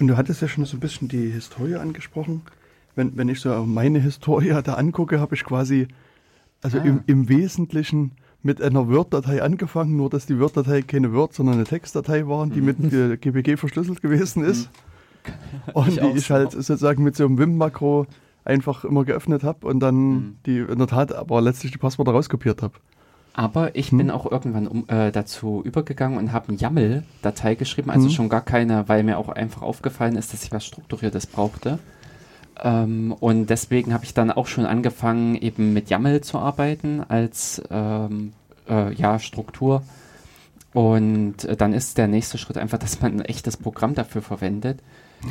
Und 0.00 0.08
du 0.08 0.16
hattest 0.16 0.42
ja 0.42 0.48
schon 0.48 0.64
so 0.64 0.76
ein 0.76 0.80
bisschen 0.80 1.08
die 1.08 1.30
Historie 1.30 1.76
angesprochen. 1.76 2.42
Wenn, 2.96 3.16
wenn 3.16 3.28
ich 3.28 3.40
so 3.40 3.64
meine 3.64 3.98
Historie 4.00 4.54
da 4.64 4.74
angucke, 4.74 5.20
habe 5.20 5.34
ich 5.34 5.44
quasi, 5.44 5.88
also 6.62 6.78
ah. 6.78 6.84
im, 6.84 7.02
im 7.06 7.28
Wesentlichen 7.28 8.12
mit 8.42 8.60
einer 8.60 8.88
Word-Datei 8.88 9.42
angefangen, 9.42 9.96
nur 9.96 10.10
dass 10.10 10.26
die 10.26 10.38
Word-Datei 10.38 10.82
keine 10.82 11.12
Word, 11.12 11.32
sondern 11.32 11.56
eine 11.56 11.64
Textdatei 11.64 12.28
war, 12.28 12.46
die 12.46 12.60
mit 12.60 12.76
GPG 13.20 13.56
verschlüsselt 13.56 14.02
gewesen 14.02 14.44
ist. 14.44 14.68
Und 15.72 15.88
ich 15.88 15.98
die 15.98 16.18
ich 16.18 16.30
halt 16.30 16.52
sozusagen 16.52 17.02
mit 17.02 17.16
so 17.16 17.24
einem 17.24 17.38
Wim-Makro 17.38 18.06
einfach 18.44 18.84
immer 18.84 19.04
geöffnet 19.04 19.42
habe 19.42 19.66
und 19.66 19.80
dann 19.80 19.94
mhm. 19.94 20.36
die 20.46 20.58
in 20.58 20.78
der 20.78 20.86
Tat 20.86 21.12
aber 21.14 21.40
letztlich 21.40 21.72
die 21.72 21.78
Passwörter 21.78 22.12
rauskopiert 22.12 22.62
habe. 22.62 22.74
Aber 23.36 23.74
ich 23.74 23.90
hm. 23.90 23.98
bin 23.98 24.10
auch 24.12 24.30
irgendwann 24.30 24.68
um, 24.68 24.88
äh, 24.88 25.10
dazu 25.10 25.60
übergegangen 25.64 26.18
und 26.18 26.32
habe 26.32 26.48
eine 26.48 26.56
YAML-Datei 26.56 27.56
geschrieben, 27.56 27.90
also 27.90 28.06
hm. 28.06 28.12
schon 28.12 28.28
gar 28.28 28.42
keine, 28.42 28.88
weil 28.88 29.02
mir 29.02 29.18
auch 29.18 29.28
einfach 29.28 29.62
aufgefallen 29.62 30.14
ist, 30.14 30.32
dass 30.32 30.44
ich 30.44 30.52
was 30.52 30.64
Strukturiertes 30.64 31.26
brauchte. 31.26 31.80
Ähm, 32.62 33.12
und 33.18 33.50
deswegen 33.50 33.92
habe 33.92 34.04
ich 34.04 34.14
dann 34.14 34.30
auch 34.30 34.46
schon 34.46 34.66
angefangen, 34.66 35.34
eben 35.34 35.72
mit 35.72 35.90
YAML 35.90 36.20
zu 36.20 36.38
arbeiten 36.38 37.02
als 37.08 37.60
ähm, 37.70 38.34
äh, 38.68 38.94
ja, 38.94 39.18
Struktur. 39.18 39.82
Und 40.72 41.44
äh, 41.44 41.56
dann 41.56 41.72
ist 41.72 41.98
der 41.98 42.06
nächste 42.06 42.38
Schritt 42.38 42.56
einfach, 42.56 42.78
dass 42.78 43.00
man 43.00 43.14
ein 43.14 43.24
echtes 43.24 43.56
Programm 43.56 43.94
dafür 43.94 44.22
verwendet. 44.22 44.78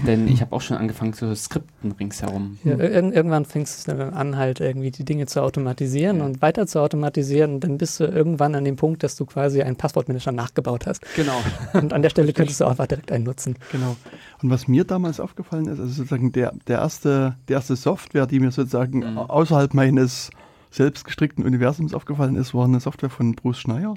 Denn 0.06 0.28
ich 0.28 0.42
habe 0.42 0.56
auch 0.56 0.62
schon 0.62 0.78
angefangen 0.78 1.14
zu 1.14 1.36
skripten 1.36 1.92
ringsherum. 1.92 2.58
Ja, 2.64 2.74
ir 2.74 2.92
irgendwann 3.14 3.46
fängst 3.46 3.88
du 3.88 3.96
dann 3.96 4.14
an, 4.14 4.38
halt 4.38 4.60
irgendwie 4.60 4.92
die 4.92 5.06
Dinge 5.06 5.26
zu 5.26 5.42
automatisieren 5.42 6.18
ja. 6.18 6.26
und 6.26 6.42
weiter 6.42 6.68
zu 6.68 6.80
automatisieren. 6.80 7.60
Dann 7.60 7.78
bist 7.78 8.00
du 8.00 8.06
irgendwann 8.06 8.56
an 8.56 8.66
dem 8.66 8.76
Punkt, 8.76 9.04
dass 9.04 9.16
du 9.16 9.26
quasi 9.26 9.62
einen 9.62 9.76
Passwortmanager 9.76 10.32
nachgebaut 10.32 10.88
hast. 10.88 11.04
Genau. 11.16 11.42
Und 11.74 11.94
an 11.94 12.02
der 12.02 12.10
Stelle 12.10 12.34
könntest 12.34 12.60
du 12.60 12.66
auch 12.66 12.72
einfach 12.72 12.88
direkt 12.88 13.12
einen 13.12 13.24
nutzen. 13.24 13.56
Genau. 13.72 13.96
Und 14.42 14.50
was 14.50 14.68
mir 14.68 14.84
damals 14.84 15.20
aufgefallen 15.20 15.66
ist, 15.66 15.80
also 15.80 15.88
sozusagen 15.88 16.32
der, 16.32 16.54
der 16.68 16.80
erste, 16.80 17.36
die 17.48 17.54
erste 17.54 17.76
Software, 17.76 18.26
die 18.26 18.40
mir 18.40 18.52
sozusagen 18.52 19.00
mhm. 19.00 19.18
außerhalb 19.18 19.74
meines 19.74 20.30
selbst 20.70 21.06
gestrickten 21.06 21.46
Universums 21.46 21.94
aufgefallen 21.94 22.36
ist, 22.36 22.54
war 22.54 22.66
eine 22.66 22.80
Software 22.80 23.10
von 23.10 23.34
Bruce 23.34 23.60
Schneier 23.60 23.96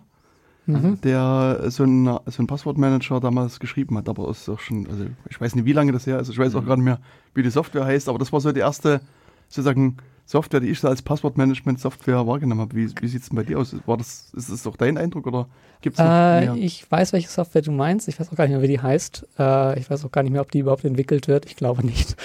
mhm. 0.66 1.00
der 1.02 1.64
so, 1.68 1.85
eine, 1.85 2.20
so 2.26 2.38
einen 2.38 2.46
Passwortmanager 2.46 3.20
damals 3.20 3.61
geschrieben 3.61 3.96
hat. 3.99 4.08
Aber 4.08 4.28
ist 4.30 4.49
auch 4.49 4.61
schon, 4.61 4.87
also 4.88 5.06
ich 5.28 5.40
weiß 5.40 5.54
nicht, 5.54 5.64
wie 5.64 5.73
lange 5.73 5.92
das 5.92 6.06
her 6.06 6.18
ist. 6.18 6.28
Ich 6.28 6.38
weiß 6.38 6.54
auch 6.54 6.62
mhm. 6.62 6.66
gar 6.66 6.76
nicht 6.76 6.85
mehr, 6.85 7.00
wie 7.35 7.42
die 7.42 7.50
Software 7.50 7.85
heißt. 7.85 8.08
Aber 8.08 8.18
das 8.18 8.32
war 8.32 8.40
so 8.40 8.52
die 8.52 8.61
erste, 8.61 9.00
sozusagen, 9.49 9.96
Software, 10.26 10.58
die 10.58 10.68
ich 10.68 10.80
so 10.80 10.88
als 10.88 11.02
Passwortmanagement-Software 11.02 12.26
wahrgenommen 12.26 12.61
habe. 12.61 12.75
Wie, 12.75 12.90
wie 13.00 13.08
sieht 13.08 13.23
es 13.23 13.28
denn 13.28 13.37
bei 13.37 13.44
dir 13.44 13.61
aus? 13.61 13.75
War 13.87 13.96
das, 13.96 14.32
ist 14.37 14.50
das 14.50 14.66
auch 14.66 14.76
dein 14.76 14.99
Eindruck 14.99 15.28
oder 15.28 15.46
gibt 15.80 15.99
es 15.99 16.04
äh, 16.04 16.56
Ich 16.58 16.90
weiß, 16.90 17.12
welche 17.12 17.28
Software 17.28 17.62
du 17.62 17.70
meinst. 17.70 18.08
Ich 18.08 18.18
weiß 18.18 18.32
auch 18.32 18.37
gar 18.37 18.44
nicht 18.44 18.54
mehr, 18.54 18.62
wie 18.62 18.66
die 18.66 18.80
heißt. 18.80 19.25
Äh, 19.38 19.78
ich 19.78 19.88
weiß 19.88 20.04
auch 20.04 20.11
gar 20.11 20.25
nicht 20.25 20.32
mehr, 20.32 20.40
ob 20.40 20.50
die 20.50 20.58
überhaupt 20.58 20.85
entwickelt 20.85 21.28
wird. 21.28 21.46
Ich 21.46 21.54
glaube 21.54 21.87
nicht. 21.87 22.16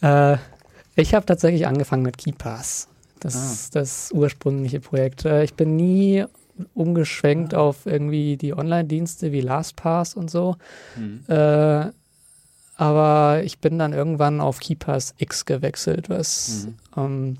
Äh, 0.00 0.38
ich 0.96 1.14
habe 1.14 1.26
tatsächlich 1.26 1.66
angefangen 1.66 2.02
mit 2.02 2.16
KeyPass. 2.16 2.88
Das 3.20 3.36
ah. 3.36 3.70
das 3.74 4.10
ursprüngliche 4.12 4.80
Projekt. 4.80 5.26
Äh, 5.26 5.44
ich 5.44 5.52
bin 5.52 5.76
nie 5.76 6.24
umgeschwenkt 6.74 7.54
auf 7.54 7.86
irgendwie 7.86 8.36
die 8.36 8.54
Online-Dienste 8.54 9.32
wie 9.32 9.40
LastPass 9.40 10.14
und 10.14 10.30
so. 10.30 10.56
Mhm. 10.96 11.24
Äh, 11.28 11.90
aber 12.76 13.42
ich 13.44 13.60
bin 13.60 13.78
dann 13.78 13.92
irgendwann 13.92 14.40
auf 14.40 14.58
KeyPass 14.60 15.14
X 15.18 15.44
gewechselt, 15.44 16.08
was 16.08 16.66
Mhm. 16.66 16.74
ähm, 16.96 17.36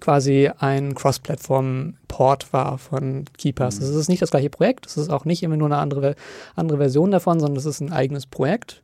quasi 0.00 0.50
ein 0.58 0.94
Cross-Plattform-Port 0.94 2.52
war 2.52 2.78
von 2.78 3.24
KeyPass. 3.38 3.76
Mhm. 3.76 3.80
Das 3.80 3.90
ist 3.90 4.08
nicht 4.08 4.22
das 4.22 4.30
gleiche 4.30 4.50
Projekt, 4.50 4.86
das 4.86 4.96
ist 4.96 5.10
auch 5.10 5.24
nicht 5.24 5.42
immer 5.42 5.56
nur 5.56 5.68
eine 5.68 5.78
andere, 5.78 6.14
andere 6.56 6.78
Version 6.78 7.10
davon, 7.10 7.40
sondern 7.40 7.56
das 7.56 7.66
ist 7.66 7.80
ein 7.80 7.92
eigenes 7.92 8.26
Projekt. 8.26 8.82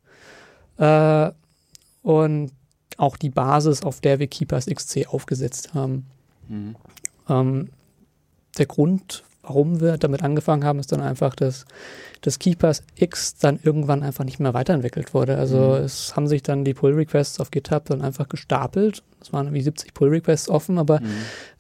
Äh, 0.79 1.31
und 2.03 2.53
auch 2.99 3.17
die 3.17 3.31
Basis, 3.31 3.83
auf 3.83 4.01
der 4.01 4.19
wir 4.19 4.27
KeyPass 4.27 4.67
XC 4.67 5.07
aufgesetzt 5.09 5.75
haben. 5.75 6.07
Mhm. 6.49 6.77
Ähm, 7.29 7.69
der 8.59 8.67
Grund, 8.67 9.25
warum 9.47 9.81
wir 9.81 9.97
damit 9.97 10.23
angefangen 10.23 10.65
haben, 10.65 10.79
ist 10.79 10.91
dann 10.93 11.01
einfach, 11.01 11.35
dass 11.35 11.65
das 12.23 12.39
KeyPass 12.39 12.83
X 12.97 13.37
dann 13.37 13.61
irgendwann 13.63 14.03
einfach 14.03 14.25
nicht 14.25 14.41
mehr 14.41 14.55
weiterentwickelt 14.55 15.15
wurde. 15.15 15.37
Also 15.39 15.59
Mhm. 15.59 15.85
es 15.85 16.17
haben 16.17 16.27
sich 16.27 16.43
dann 16.43 16.65
die 16.65 16.75
Pull-Requests 16.75 17.39
auf 17.41 17.51
GitHub 17.51 17.85
dann 17.87 18.03
einfach 18.03 18.29
gestapelt. 18.29 19.03
Es 19.21 19.33
waren 19.33 19.53
wie 19.53 19.61
70 19.63 19.95
Pull-Requests 19.95 20.49
offen, 20.49 20.79
aber 20.79 21.01
Mhm. 21.01 21.07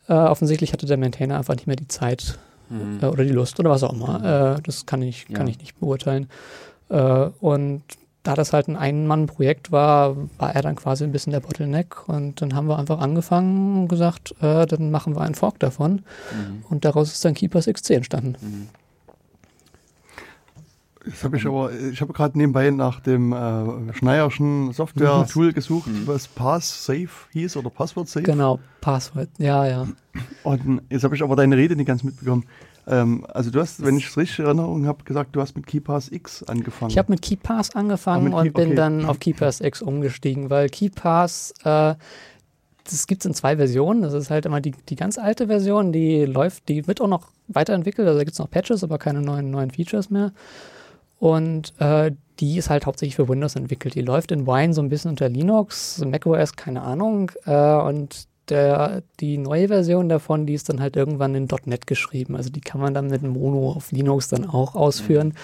äh, 0.08 0.12
offensichtlich 0.14 0.72
hatte 0.72 0.86
der 0.86 0.96
Maintainer 0.96 1.36
einfach 1.36 1.54
nicht 1.54 1.66
mehr 1.66 1.76
die 1.76 1.88
Zeit 1.88 2.38
Mhm. 2.68 2.98
äh, 3.02 3.06
oder 3.06 3.22
die 3.24 3.30
Lust 3.30 3.60
oder 3.60 3.70
was 3.70 3.82
auch 3.84 3.92
immer. 3.92 4.56
Äh, 4.56 4.62
das 4.62 4.86
kann 4.86 5.02
ich, 5.02 5.26
kann 5.28 5.46
Ja. 5.46 5.50
ich 5.52 5.58
nicht 5.60 5.78
beurteilen. 5.78 6.28
Äh, 6.88 7.28
und 7.40 7.82
da 8.26 8.34
das 8.34 8.52
halt 8.52 8.68
ein 8.68 8.76
Ein-Mann-Projekt 8.76 9.72
war, 9.72 10.16
war 10.38 10.54
er 10.54 10.62
dann 10.62 10.76
quasi 10.76 11.04
ein 11.04 11.12
bisschen 11.12 11.32
der 11.32 11.40
Bottleneck. 11.40 12.08
Und 12.08 12.40
dann 12.42 12.54
haben 12.54 12.66
wir 12.68 12.78
einfach 12.78 12.98
angefangen 13.00 13.82
und 13.82 13.88
gesagt, 13.88 14.34
äh, 14.40 14.66
dann 14.66 14.90
machen 14.90 15.14
wir 15.14 15.20
einen 15.22 15.34
Fork 15.34 15.58
davon. 15.60 15.92
Mhm. 16.32 16.64
Und 16.68 16.84
daraus 16.84 17.12
ist 17.12 17.24
dann 17.24 17.34
Keepers 17.34 17.66
XC 17.66 17.90
entstanden. 17.90 18.36
Mhm. 18.40 18.68
Das 21.08 21.22
habe 21.22 21.36
ich 21.36 21.46
aber, 21.46 21.70
ich 21.72 22.00
habe 22.00 22.12
gerade 22.12 22.36
nebenbei 22.36 22.68
nach 22.70 22.98
dem 22.98 23.32
äh, 23.32 23.92
Schneierschen 23.94 24.72
Software-Tool 24.72 25.52
gesucht, 25.54 25.86
Mhm. 25.86 26.06
was 26.06 26.26
Pass 26.26 26.84
Safe 26.84 27.08
hieß 27.30 27.56
oder 27.56 27.70
Passwort 27.70 28.08
Safe. 28.08 28.24
Genau, 28.24 28.58
Passwort. 28.80 29.28
Ja, 29.38 29.64
ja. 29.66 29.86
Und 30.42 30.82
jetzt 30.90 31.04
habe 31.04 31.14
ich 31.14 31.22
aber 31.22 31.36
deine 31.36 31.56
Rede 31.56 31.76
nicht 31.76 31.86
ganz 31.86 32.02
mitbekommen. 32.02 32.44
Ähm, 32.88 33.26
also 33.32 33.50
du 33.50 33.60
hast, 33.60 33.84
wenn 33.84 33.96
ich 33.96 34.06
es 34.06 34.16
richtig 34.16 34.38
in 34.40 34.44
Erinnerung 34.46 34.86
habe, 34.86 35.02
gesagt, 35.04 35.34
du 35.34 35.40
hast 35.40 35.56
mit 35.56 35.66
KeyPass 35.66 36.10
X 36.12 36.42
angefangen. 36.44 36.90
Ich 36.90 36.98
habe 36.98 37.10
mit 37.10 37.22
KeyPass 37.22 37.74
angefangen 37.74 38.32
Ah, 38.34 38.42
mit 38.42 38.44
Key- 38.44 38.48
und 38.48 38.54
bin 38.54 38.66
okay. 38.68 38.76
dann 38.76 39.04
auf 39.06 39.18
KeyPass 39.18 39.60
X 39.60 39.82
umgestiegen, 39.82 40.50
weil 40.50 40.68
KeyPass, 40.68 41.52
äh, 41.64 41.94
das 42.84 43.06
gibt 43.08 43.22
es 43.22 43.26
in 43.26 43.34
zwei 43.34 43.56
Versionen. 43.56 44.02
Das 44.02 44.12
ist 44.14 44.30
halt 44.30 44.46
immer 44.46 44.60
die, 44.60 44.70
die 44.88 44.94
ganz 44.94 45.18
alte 45.18 45.48
Version, 45.48 45.92
die 45.92 46.24
läuft, 46.24 46.68
die 46.68 46.86
wird 46.86 47.00
auch 47.00 47.08
noch 47.08 47.28
weiterentwickelt. 47.48 48.06
Also 48.06 48.18
da 48.18 48.24
gibt 48.24 48.34
es 48.34 48.38
noch 48.38 48.50
Patches, 48.50 48.84
aber 48.84 48.98
keine 48.98 49.20
neuen, 49.20 49.50
neuen 49.50 49.72
Features 49.72 50.08
mehr. 50.10 50.32
Und 51.18 51.72
äh, 51.80 52.12
die 52.38 52.58
ist 52.58 52.70
halt 52.70 52.86
hauptsächlich 52.86 53.16
für 53.16 53.28
Windows 53.28 53.56
entwickelt. 53.56 53.94
Die 53.94 54.02
läuft 54.02 54.30
in 54.30 54.46
Wine 54.46 54.74
so 54.74 54.82
ein 54.82 54.90
bisschen 54.90 55.10
unter 55.10 55.28
Linux, 55.28 56.04
macOS, 56.04 56.54
keine 56.54 56.82
Ahnung. 56.82 57.32
Äh, 57.46 57.74
und 57.76 58.28
der, 58.48 59.02
die 59.20 59.38
neue 59.38 59.68
Version 59.68 60.08
davon, 60.08 60.46
die 60.46 60.54
ist 60.54 60.68
dann 60.68 60.80
halt 60.80 60.96
irgendwann 60.96 61.34
in 61.34 61.48
.NET 61.64 61.86
geschrieben. 61.86 62.36
Also 62.36 62.50
die 62.50 62.60
kann 62.60 62.80
man 62.80 62.94
dann 62.94 63.08
mit 63.08 63.22
Mono 63.22 63.72
auf 63.72 63.92
Linux 63.92 64.28
dann 64.28 64.48
auch 64.48 64.74
ausführen. 64.74 65.34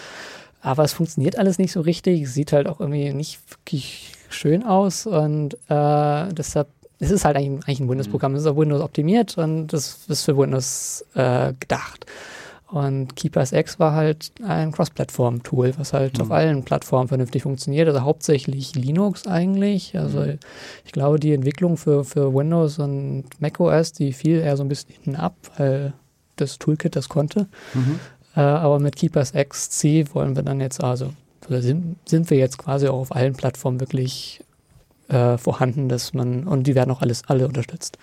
Aber 0.60 0.84
es 0.84 0.92
funktioniert 0.92 1.38
alles 1.38 1.58
nicht 1.58 1.72
so 1.72 1.80
richtig. 1.80 2.30
Sieht 2.30 2.52
halt 2.52 2.68
auch 2.68 2.80
irgendwie 2.80 3.12
nicht 3.12 3.40
wirklich 3.50 4.12
schön 4.30 4.64
aus. 4.64 5.06
Und 5.06 5.54
äh, 5.68 6.32
deshalb 6.32 6.68
es 7.02 7.10
ist 7.10 7.24
halt 7.24 7.36
eigentlich, 7.36 7.66
eigentlich 7.66 7.80
ein 7.80 7.88
Windows-Programm. 7.88 8.36
Es 8.36 8.42
ist 8.42 8.46
auf 8.46 8.56
Windows 8.56 8.80
optimiert 8.80 9.36
und 9.36 9.66
das 9.68 10.04
ist 10.06 10.22
für 10.22 10.38
Windows 10.38 11.04
äh, 11.14 11.52
gedacht. 11.58 12.06
Und 12.72 13.16
Keepers 13.16 13.52
X 13.52 13.78
war 13.78 13.92
halt 13.92 14.32
ein 14.46 14.72
Cross-Plattform-Tool, 14.72 15.74
was 15.76 15.92
halt 15.92 16.16
Mhm. 16.16 16.24
auf 16.24 16.30
allen 16.30 16.64
Plattformen 16.64 17.06
vernünftig 17.08 17.42
funktioniert. 17.42 17.86
Also 17.86 18.00
hauptsächlich 18.00 18.74
Linux 18.74 19.26
eigentlich. 19.26 19.98
Also 19.98 20.20
Mhm. 20.20 20.38
ich 20.86 20.92
glaube, 20.92 21.20
die 21.20 21.34
Entwicklung 21.34 21.76
für, 21.76 22.02
für 22.04 22.32
Windows 22.34 22.78
und 22.78 23.24
macOS, 23.40 23.92
die 23.92 24.14
fiel 24.14 24.38
eher 24.40 24.56
so 24.56 24.62
ein 24.64 24.68
bisschen 24.70 24.90
hinten 24.94 25.16
ab, 25.16 25.34
weil 25.58 25.92
das 26.36 26.58
Toolkit 26.58 26.96
das 26.96 27.10
konnte. 27.10 27.46
Mhm. 27.74 28.00
Äh, 28.36 28.40
aber 28.40 28.78
mit 28.78 28.96
Keepers 28.96 29.32
XC 29.34 30.14
wollen 30.14 30.34
wir 30.34 30.42
dann 30.42 30.62
jetzt 30.62 30.82
also, 30.82 31.12
sind, 31.50 31.96
sind 32.06 32.30
wir 32.30 32.38
jetzt 32.38 32.56
quasi 32.56 32.88
auch 32.88 33.00
auf 33.00 33.14
allen 33.14 33.34
Plattformen 33.34 33.80
wirklich 33.80 34.40
äh, 35.08 35.36
vorhanden, 35.36 35.90
dass 35.90 36.14
man, 36.14 36.44
und 36.44 36.66
die 36.66 36.74
werden 36.74 36.90
auch 36.90 37.02
alles 37.02 37.24
alle 37.28 37.46
unterstützt. 37.46 37.98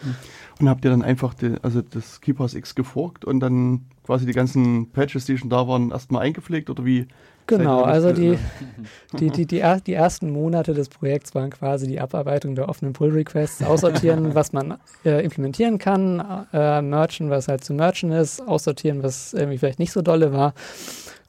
Und 0.59 0.67
habt 0.67 0.83
ihr 0.83 0.91
dann 0.91 1.01
einfach 1.01 1.33
die, 1.33 1.55
also 1.61 1.81
das 1.81 2.19
KeyPass 2.19 2.53
X 2.53 2.75
geforkt 2.75 3.23
und 3.23 3.39
dann 3.39 3.85
quasi 4.05 4.25
die 4.25 4.33
ganzen 4.33 4.91
Patches, 4.91 5.25
die 5.25 5.37
schon 5.37 5.49
da 5.49 5.67
waren, 5.67 5.91
erstmal 5.91 6.23
eingepflegt 6.23 6.69
oder 6.69 6.83
wie? 6.83 7.07
Genau, 7.47 7.81
also 7.81 8.11
die, 8.11 8.37
die, 9.19 9.29
die, 9.29 9.45
die, 9.45 9.59
er, 9.59 9.79
die 9.79 9.93
ersten 9.93 10.31
Monate 10.31 10.73
des 10.73 10.89
Projekts 10.89 11.33
waren 11.33 11.49
quasi 11.49 11.87
die 11.87 11.99
Abarbeitung 11.99 12.55
der 12.55 12.69
offenen 12.69 12.93
Pull-Requests, 12.93 13.63
aussortieren, 13.63 14.35
was 14.35 14.51
man 14.51 14.77
äh, 15.05 15.23
implementieren 15.23 15.77
kann, 15.77 16.45
äh, 16.53 16.81
merchen, 16.81 17.29
was 17.29 17.47
halt 17.47 17.63
zu 17.63 17.73
merchen 17.73 18.11
ist, 18.11 18.41
aussortieren, 18.41 19.01
was 19.01 19.33
irgendwie 19.33 19.57
vielleicht 19.57 19.79
nicht 19.79 19.93
so 19.93 20.01
dolle 20.01 20.33
war. 20.33 20.53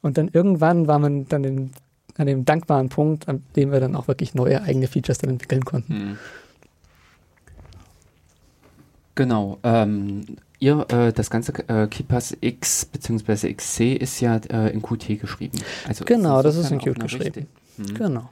Und 0.01 0.17
dann 0.17 0.27
irgendwann 0.27 0.87
war 0.87 0.99
man 0.99 1.25
dann 1.27 1.43
den, 1.43 1.71
an 2.17 2.27
dem 2.27 2.45
dankbaren 2.45 2.89
Punkt, 2.89 3.29
an 3.29 3.43
dem 3.55 3.71
wir 3.71 3.79
dann 3.79 3.95
auch 3.95 4.07
wirklich 4.07 4.35
neue 4.35 4.61
eigene 4.61 4.87
Features 4.87 5.19
dann 5.19 5.31
entwickeln 5.31 5.65
konnten. 5.65 5.93
Mhm. 5.93 6.17
Genau. 9.15 9.57
Ähm, 9.63 10.25
ihr, 10.59 10.85
äh, 10.89 11.11
das 11.11 11.29
ganze 11.29 11.53
äh, 11.67 11.87
KeePass 11.87 12.37
X 12.41 12.85
bzw. 12.85 13.53
XC 13.53 13.95
ist 13.95 14.19
ja 14.21 14.37
äh, 14.49 14.71
in 14.71 14.81
Qt 14.81 15.19
geschrieben. 15.19 15.59
Also 15.87 16.05
Genau, 16.05 16.41
das 16.41 16.55
ist 16.55 16.71
in 16.71 16.79
Qt 16.79 16.99
geschrieben. 16.99 17.47
Mhm. 17.77 17.93
Genau. 17.95 18.29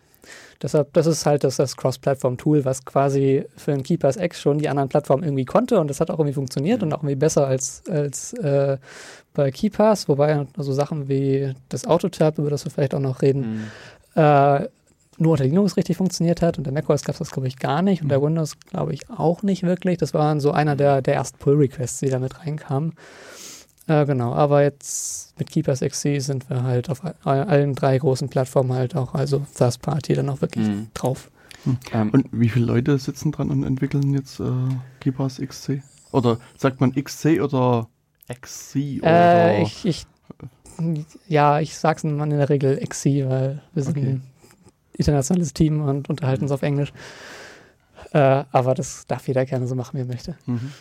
Deshalb, 0.61 0.91
das 0.91 1.07
ist 1.07 1.25
halt 1.25 1.45
das, 1.45 1.55
das 1.55 1.77
Cross-Plattform-Tool, 1.77 2.65
was 2.65 2.83
quasi 2.83 3.45
für 3.55 3.71
den 3.71 3.81
Keepers 3.81 4.17
X 4.17 4.41
schon 4.41 4.59
die 4.59 4.67
anderen 4.67 4.89
Plattformen 4.89 5.23
irgendwie 5.23 5.45
konnte 5.45 5.79
und 5.79 5.87
das 5.89 6.01
hat 6.01 6.09
auch 6.11 6.19
irgendwie 6.19 6.33
funktioniert 6.33 6.81
Mhm. 6.81 6.87
und 6.87 6.93
auch 6.93 6.97
irgendwie 6.99 7.15
besser 7.15 7.47
als, 7.47 7.81
als 7.89 8.33
äh, 8.33 8.77
bei 9.33 9.51
Keepers, 9.51 10.09
wobei 10.09 10.45
so 10.57 10.73
Sachen 10.73 11.07
wie 11.07 11.53
das 11.69 11.87
Autotab, 11.87 12.39
über 12.39 12.49
das 12.49 12.65
wir 12.65 12.71
vielleicht 12.71 12.93
auch 12.93 12.99
noch 12.99 13.21
reden, 13.21 13.69
Mhm. 14.15 14.21
äh, 14.21 14.67
nur 15.19 15.33
unter 15.33 15.43
Linux 15.43 15.77
richtig 15.77 15.97
funktioniert 15.97 16.41
hat. 16.41 16.57
Und 16.57 16.63
der 16.65 16.73
macOS 16.73 17.03
gab 17.03 17.13
es 17.15 17.19
das, 17.19 17.31
glaube 17.31 17.47
ich, 17.47 17.57
gar 17.57 17.81
nicht. 17.81 18.01
Und 18.01 18.07
Mhm. 18.07 18.09
der 18.09 18.21
Windows, 18.21 18.57
glaube 18.59 18.93
ich, 18.93 19.09
auch 19.09 19.43
nicht 19.43 19.63
wirklich. 19.63 19.97
Das 19.97 20.13
waren 20.13 20.39
so 20.39 20.51
einer 20.51 20.75
der, 20.75 21.01
der 21.01 21.15
ersten 21.15 21.37
Pull-Requests, 21.39 21.99
die 21.99 22.09
damit 22.09 22.39
reinkamen. 22.39 22.93
Äh, 23.87 24.05
genau, 24.05 24.33
aber 24.33 24.61
jetzt 24.63 25.37
mit 25.39 25.49
Keepers 25.49 25.79
XC 25.81 26.19
sind 26.19 26.49
wir 26.49 26.63
halt 26.63 26.89
auf 26.89 27.01
all- 27.23 27.43
allen 27.43 27.73
drei 27.73 27.97
großen 27.97 28.29
Plattformen 28.29 28.73
halt 28.73 28.95
auch, 28.95 29.15
also 29.15 29.45
First 29.51 29.81
Party 29.81 30.13
dann 30.13 30.29
auch 30.29 30.41
wirklich 30.41 30.67
Mhm. 30.67 30.87
drauf. 30.93 31.31
Ähm, 31.91 32.11
Und 32.11 32.27
wie 32.31 32.49
viele 32.49 32.65
Leute 32.65 32.97
sitzen 32.99 33.31
dran 33.31 33.49
und 33.49 33.63
entwickeln 33.63 34.13
jetzt 34.13 34.39
äh, 34.39 34.43
KeyPass 35.01 35.39
XC? 35.39 35.81
Oder 36.11 36.37
sagt 36.57 36.79
man 36.81 36.93
XC 36.93 37.41
oder 37.41 37.87
XC? 38.31 38.99
Oder 39.01 39.53
Äh, 39.57 39.63
ich, 39.63 39.85
ich, 39.85 40.05
ja, 41.27 41.59
ich 41.59 41.75
sag's 41.77 42.03
mal 42.03 42.23
in 42.31 42.37
der 42.37 42.49
Regel 42.49 42.77
XC, 42.87 43.27
weil 43.27 43.61
wir 43.73 43.83
sind 43.83 43.97
Okay. 43.97 44.19
Internationales 44.99 45.53
Team 45.53 45.81
und 45.81 46.09
unterhalten 46.09 46.43
uns 46.43 46.51
auf 46.51 46.61
Englisch. 46.61 46.93
Äh, 48.13 48.43
aber 48.51 48.73
das 48.73 49.05
darf 49.07 49.27
jeder 49.27 49.45
gerne 49.45 49.67
so 49.67 49.75
machen, 49.75 49.97
wie 49.97 50.01
er 50.01 50.07
möchte. 50.07 50.35
Mhm. 50.45 50.71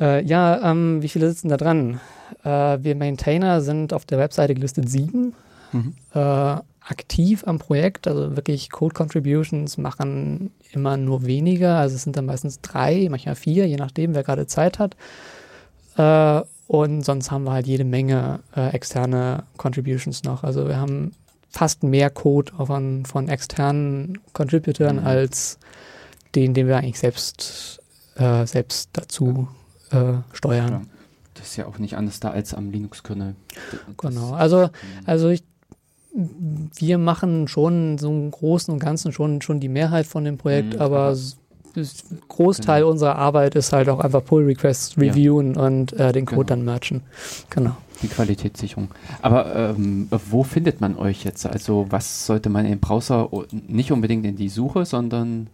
Äh, 0.00 0.24
ja, 0.24 0.70
ähm, 0.70 1.02
wie 1.02 1.08
viele 1.08 1.28
sitzen 1.28 1.48
da 1.48 1.56
dran? 1.56 2.00
Äh, 2.44 2.78
wir 2.82 2.94
Maintainer 2.94 3.60
sind 3.60 3.92
auf 3.92 4.04
der 4.04 4.18
Webseite 4.18 4.54
gelistet 4.54 4.88
sieben. 4.88 5.34
Mhm. 5.72 5.94
Äh, 6.14 6.56
aktiv 6.88 7.44
am 7.46 7.58
Projekt, 7.58 8.08
also 8.08 8.34
wirklich 8.36 8.70
Code 8.70 8.94
Contributions 8.94 9.76
machen 9.76 10.50
immer 10.72 10.96
nur 10.96 11.26
weniger. 11.26 11.76
Also 11.76 11.96
es 11.96 12.02
sind 12.02 12.16
dann 12.16 12.26
meistens 12.26 12.60
drei, 12.60 13.08
manchmal 13.10 13.34
vier, 13.34 13.66
je 13.68 13.76
nachdem, 13.76 14.14
wer 14.14 14.22
gerade 14.22 14.46
Zeit 14.46 14.78
hat. 14.78 14.96
Äh, 15.96 16.42
und 16.66 17.02
sonst 17.02 17.30
haben 17.30 17.44
wir 17.44 17.52
halt 17.52 17.66
jede 17.66 17.84
Menge 17.84 18.40
äh, 18.56 18.70
externe 18.70 19.44
Contributions 19.56 20.24
noch. 20.24 20.44
Also 20.44 20.68
wir 20.68 20.78
haben 20.78 21.12
fast 21.50 21.82
mehr 21.82 22.10
Code 22.10 22.52
von, 22.56 23.04
von 23.06 23.28
externen 23.28 24.18
Contributeuren 24.32 25.00
Mhm. 25.00 25.06
als 25.06 25.58
den, 26.34 26.54
den 26.54 26.66
wir 26.66 26.76
eigentlich 26.76 26.98
selbst, 26.98 27.80
äh, 28.16 28.46
selbst 28.46 28.90
dazu 28.92 29.48
äh, 29.90 30.14
steuern. 30.32 30.70
Ja. 30.70 30.82
Das 31.34 31.46
ist 31.48 31.56
ja 31.56 31.66
auch 31.66 31.78
nicht 31.78 31.96
anders 31.96 32.20
da 32.20 32.30
als 32.30 32.52
am 32.52 32.70
Linux-Kernel. 32.70 33.34
Genau. 33.96 34.32
Also, 34.32 34.64
Mhm. 34.66 34.70
also 35.06 35.28
ich, 35.28 35.42
wir 36.12 36.98
machen 36.98 37.48
schon 37.48 37.96
so 37.98 38.10
im 38.10 38.30
Großen 38.30 38.72
und 38.74 38.80
Ganzen 38.80 39.12
schon, 39.12 39.40
schon 39.40 39.60
die 39.60 39.68
Mehrheit 39.68 40.06
von 40.06 40.24
dem 40.24 40.36
Projekt, 40.36 40.74
Mhm, 40.74 40.80
aber 40.80 41.16
Großteil 42.28 42.80
Genau. 42.80 42.90
unserer 42.90 43.16
Arbeit 43.16 43.54
ist 43.54 43.72
halt 43.72 43.88
auch 43.88 44.00
einfach 44.00 44.24
Pull-Requests 44.24 44.96
Ja. 44.96 45.02
reviewen 45.02 45.56
und 45.56 45.92
äh, 45.92 46.12
den 46.12 46.26
Code 46.26 46.38
Genau. 46.38 46.48
dann 46.48 46.64
merchen. 46.64 47.02
Genau. 47.50 47.76
Die 48.02 48.08
Qualitätssicherung. 48.08 48.88
Aber 49.22 49.54
ähm, 49.54 50.08
wo 50.10 50.44
findet 50.44 50.80
man 50.80 50.96
euch 50.96 51.24
jetzt? 51.24 51.44
Also 51.46 51.86
was 51.90 52.26
sollte 52.26 52.48
man 52.48 52.64
im 52.66 52.78
Browser 52.78 53.28
nicht 53.50 53.90
unbedingt 53.90 54.24
in 54.24 54.36
die 54.36 54.48
Suche, 54.48 54.84
sondern 54.84 55.48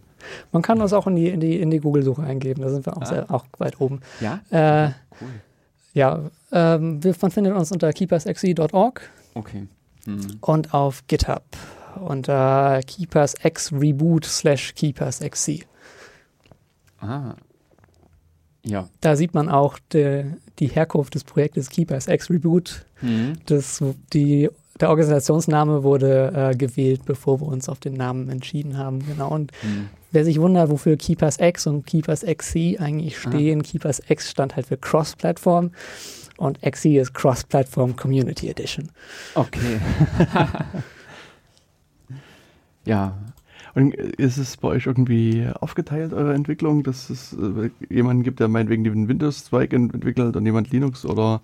Man 0.51 0.61
kann 0.61 0.79
uns 0.81 0.93
auch 0.93 1.07
in 1.07 1.15
die, 1.15 1.29
in 1.29 1.39
die, 1.39 1.59
in 1.59 1.71
die 1.71 1.79
Google-Suche 1.79 2.21
eingeben, 2.23 2.61
da 2.61 2.69
sind 2.69 2.85
wir 2.85 2.95
auch, 2.97 3.01
Ah. 3.01 3.05
sehr, 3.05 3.31
auch 3.31 3.45
weit 3.57 3.79
oben. 3.81 3.99
ja? 4.21 4.39
Äh, 4.49 4.91
cool. 5.21 5.27
Ja, 5.93 6.19
ähm, 6.51 6.99
man 7.21 7.31
findet 7.31 7.53
uns 7.55 7.71
unter 7.71 7.91
keepersxe.org 7.93 9.09
Okay. 9.33 9.67
Hm. 10.05 10.19
und 10.41 10.73
auf 10.73 11.03
GitHub 11.07 11.43
unter 11.99 12.81
keepersx-reboot 12.85 14.25
slash 14.25 14.75
keepersxc. 14.75 15.65
Ah. 16.99 17.33
Ja. 18.63 18.89
Da 19.01 19.15
sieht 19.15 19.33
man 19.33 19.47
auch 19.49 19.77
de, 19.93 20.25
die 20.59 20.67
Herkunft 20.67 21.15
des 21.15 21.23
Projektes 21.23 21.69
KeepersX 21.69 22.29
Reboot. 22.29 22.85
Hm. 23.01 23.33
Das, 23.45 23.83
die, 24.13 24.49
der 24.79 24.89
Organisationsname 24.89 25.83
wurde 25.83 26.51
äh, 26.51 26.55
gewählt, 26.55 27.01
bevor 27.05 27.41
wir 27.41 27.47
uns 27.47 27.69
auf 27.69 27.79
den 27.79 27.93
Namen 27.93 28.29
entschieden 28.29 28.77
haben. 28.77 28.99
Genau. 29.05 29.29
Und 29.29 29.51
Hm. 29.61 29.89
wer 30.11 30.23
sich 30.25 30.39
wundert, 30.39 30.69
wofür 30.69 30.97
KeepersX 30.97 31.67
und 31.67 31.85
KeepersXC 31.85 32.77
eigentlich 32.79 33.17
Ah. 33.17 33.29
stehen, 33.29 33.63
KeepersX 33.63 34.31
stand 34.31 34.55
halt 34.55 34.67
für 34.67 34.77
Cross-Platform 34.77 35.71
und 36.37 36.61
XC 36.61 36.97
ist 36.97 37.13
Cross-Platform 37.13 37.95
Community 37.95 38.49
Edition. 38.49 38.89
Okay. 39.35 39.79
ja. 42.85 43.17
Und 43.75 43.93
ist 43.93 44.37
es 44.37 44.55
bei 44.57 44.69
euch 44.69 44.85
irgendwie 44.85 45.47
aufgeteilt, 45.59 46.13
eure 46.13 46.33
Entwicklung, 46.33 46.83
dass 46.83 47.09
es 47.09 47.33
äh, 47.33 47.69
jemanden 47.93 48.23
gibt, 48.23 48.39
der 48.39 48.47
meinetwegen 48.47 48.83
den 48.85 49.07
Windows-Zweig 49.09 49.73
ent- 49.73 49.93
entwickelt 49.93 50.35
und 50.37 50.45
jemand 50.45 50.71
Linux 50.71 51.05
oder 51.05 51.41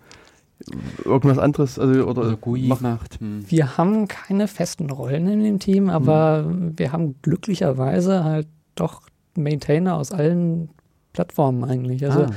irgendwas 1.03 1.37
anderes? 1.39 1.77
Also, 1.77 2.05
oder 2.05 2.21
Oder 2.21 2.37
GUI 2.37 2.67
macht- 2.67 2.81
macht. 2.81 3.19
Hm. 3.19 3.43
Wir 3.49 3.77
haben 3.77 4.07
keine 4.07 4.47
festen 4.47 4.89
Rollen 4.89 5.27
in 5.27 5.43
dem 5.43 5.59
Team, 5.59 5.89
aber 5.89 6.45
wir 6.77 6.91
haben 6.93 7.15
glücklicherweise 7.21 8.23
halt 8.23 8.47
doch 8.75 9.01
Maintainer 9.35 9.95
aus 9.95 10.11
allen 10.11 10.69
Plattformen 11.13 11.63
eigentlich. 11.63 12.05
Also 12.05 12.21
ah. 12.23 12.29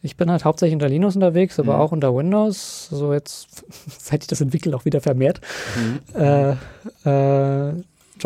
Ich 0.00 0.18
bin 0.18 0.30
halt 0.30 0.44
hauptsächlich 0.44 0.74
unter 0.74 0.88
Linux 0.90 1.14
unterwegs, 1.14 1.58
aber 1.58 1.76
Mhm. 1.76 1.80
auch 1.80 1.92
unter 1.92 2.14
Windows. 2.14 2.88
So 2.90 3.12
jetzt, 3.14 3.64
seit 3.98 4.22
ich 4.22 4.26
das 4.26 4.40
entwickle, 4.42 4.76
auch 4.76 4.84
wieder 4.84 5.00
vermehrt. 5.00 5.40
Hm. 6.14 6.20
Äh, 6.22 6.50
äh, 7.68 7.72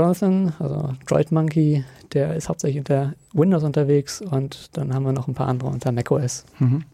Jonathan, 0.02 0.52
also 0.60 0.94
Droid 1.06 1.32
Monkey, 1.32 1.84
der 2.12 2.36
ist 2.36 2.48
hauptsächlich 2.48 2.78
unter 2.78 3.14
Windows 3.32 3.64
unterwegs 3.64 4.20
und 4.22 4.70
dann 4.76 4.94
haben 4.94 5.04
wir 5.04 5.12
noch 5.12 5.26
ein 5.26 5.34
paar 5.34 5.48
andere 5.48 5.68
unter 5.70 5.90
macOS. 5.90 6.44
Mhm. 6.60 6.84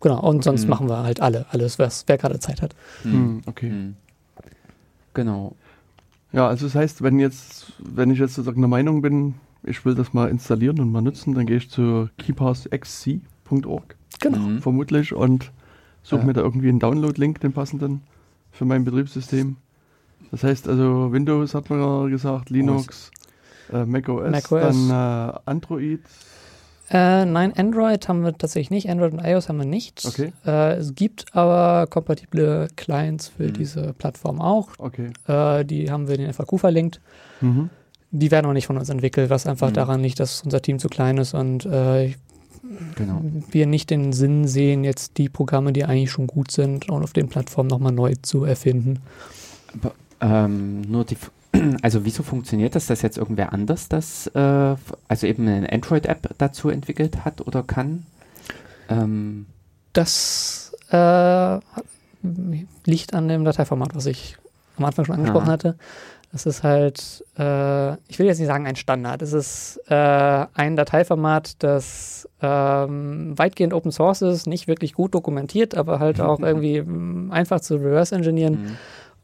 Genau, 0.00 0.20
und 0.20 0.44
sonst 0.44 0.62
Mhm. 0.64 0.70
machen 0.70 0.88
wir 0.88 0.98
halt 1.02 1.20
alle, 1.20 1.46
alles, 1.50 1.80
was 1.80 2.04
wer 2.06 2.18
gerade 2.18 2.38
Zeit 2.38 2.62
hat. 2.62 2.76
Hm. 3.02 3.12
Hm, 3.12 3.42
okay. 3.46 3.68
Hm. 3.70 3.96
Genau. 5.14 5.56
Ja, 6.32 6.46
also 6.46 6.66
das 6.66 6.76
heißt, 6.76 7.02
wenn 7.02 7.18
jetzt, 7.18 7.72
wenn 7.80 8.10
ich 8.12 8.20
jetzt 8.20 8.34
sozusagen 8.34 8.60
der 8.60 8.68
Meinung 8.68 9.02
bin, 9.02 9.34
ich 9.64 9.84
will 9.84 9.96
das 9.96 10.12
mal 10.14 10.28
installieren 10.28 10.78
und 10.78 10.92
mal 10.92 11.02
nutzen, 11.02 11.34
dann 11.34 11.46
gehe 11.46 11.56
ich 11.56 11.68
zu 11.68 12.08
keepersxc.org 12.18 13.96
Genau. 14.20 14.36
Hm. 14.38 14.62
vermutlich 14.62 15.12
und 15.14 15.50
suche 16.04 16.20
Ja. 16.20 16.26
mir 16.26 16.32
da 16.34 16.42
irgendwie 16.42 16.68
einen 16.68 16.78
Download-Link, 16.78 17.40
den 17.40 17.52
passenden 17.52 18.02
für 18.52 18.64
mein 18.66 18.84
Betriebssystem. 18.84 19.56
Das 20.30 20.42
heißt 20.44 20.68
also 20.68 21.10
Windows 21.12 21.54
hat 21.54 21.70
man 21.70 21.80
ja 21.80 22.06
gesagt, 22.08 22.50
Linux, 22.50 23.10
äh, 23.72 23.84
macOS, 23.84 24.30
macOS. 24.30 24.60
dann 24.88 24.90
äh, 24.90 25.38
Android. 25.46 26.00
Äh, 26.90 27.26
nein, 27.26 27.52
Android 27.56 28.08
haben 28.08 28.22
wir 28.24 28.32
tatsächlich 28.36 28.70
nicht. 28.70 28.88
Android 28.90 29.12
und 29.12 29.18
iOS 29.24 29.48
haben 29.50 29.58
wir 29.58 29.66
nicht. 29.66 30.04
Okay. 30.06 30.32
Äh, 30.46 30.76
es 30.76 30.94
gibt 30.94 31.34
aber 31.36 31.86
kompatible 31.86 32.68
Clients 32.76 33.28
für 33.28 33.44
Mhm. 33.48 33.52
diese 33.54 33.92
Plattform 33.92 34.40
auch. 34.40 34.70
Okay. 34.78 35.10
Äh, 35.26 35.64
die 35.66 35.90
haben 35.90 36.08
wir 36.08 36.14
in 36.14 36.22
den 36.22 36.32
FAQ 36.32 36.58
verlinkt. 36.58 37.00
Mhm. 37.42 37.68
Die 38.10 38.30
werden 38.30 38.46
auch 38.46 38.54
nicht 38.54 38.66
von 38.66 38.78
uns 38.78 38.88
entwickelt, 38.88 39.28
was 39.28 39.46
einfach 39.46 39.68
Mhm. 39.68 39.74
daran 39.74 40.00
liegt, 40.00 40.18
dass 40.18 40.40
unser 40.42 40.62
Team 40.62 40.78
zu 40.78 40.88
klein 40.88 41.18
ist 41.18 41.34
und 41.34 41.66
äh, 41.66 42.14
Genau. 42.96 43.22
wir 43.50 43.66
nicht 43.66 43.88
den 43.90 44.12
Sinn 44.14 44.46
sehen, 44.46 44.82
jetzt 44.84 45.16
die 45.18 45.28
Programme, 45.28 45.72
die 45.74 45.84
eigentlich 45.84 46.10
schon 46.10 46.26
gut 46.26 46.50
sind, 46.50 46.88
und 46.90 47.02
auf 47.02 47.12
den 47.12 47.28
Plattformen 47.28 47.68
nochmal 47.68 47.92
neu 47.92 48.14
zu 48.22 48.44
erfinden. 48.44 48.98
Aber, 49.74 49.92
ähm, 50.20 50.82
nur 50.82 51.04
die, 51.04 51.16
also 51.82 52.04
wieso 52.04 52.22
funktioniert 52.22 52.74
das, 52.74 52.86
dass 52.86 53.02
jetzt 53.02 53.18
irgendwer 53.18 53.52
anders 53.52 53.88
das, 53.88 54.26
äh, 54.28 54.76
also 55.08 55.26
eben 55.26 55.48
eine 55.48 55.72
Android-App 55.72 56.34
dazu 56.38 56.70
entwickelt 56.70 57.24
hat 57.24 57.46
oder 57.46 57.62
kann? 57.62 58.06
Ähm, 58.88 59.46
Das 59.92 60.74
äh, 60.90 61.58
liegt 62.84 63.14
an 63.14 63.28
dem 63.28 63.44
Dateiformat, 63.44 63.94
was 63.94 64.06
ich 64.06 64.36
am 64.76 64.84
Anfang 64.84 65.04
schon 65.04 65.16
angesprochen 65.16 65.48
Aha. 65.48 65.52
hatte. 65.52 65.76
Das 66.30 66.44
ist 66.44 66.62
halt, 66.62 67.24
äh, 67.38 67.94
ich 68.08 68.18
will 68.18 68.26
jetzt 68.26 68.38
nicht 68.38 68.48
sagen 68.48 68.66
ein 68.66 68.76
Standard. 68.76 69.22
Es 69.22 69.32
ist 69.32 69.80
äh, 69.88 69.94
ein 69.94 70.76
Dateiformat, 70.76 71.62
das 71.62 72.28
ähm, 72.42 73.32
weitgehend 73.38 73.72
Open 73.72 73.92
Source 73.92 74.20
ist, 74.20 74.46
nicht 74.46 74.68
wirklich 74.68 74.92
gut 74.92 75.14
dokumentiert, 75.14 75.74
aber 75.74 76.00
halt 76.00 76.20
auch 76.20 76.40
irgendwie 76.40 76.82
mm, 76.82 77.32
einfach 77.32 77.60
zu 77.60 77.76
reverse 77.76 78.14
engineeren 78.14 78.54
hm, 78.58 78.76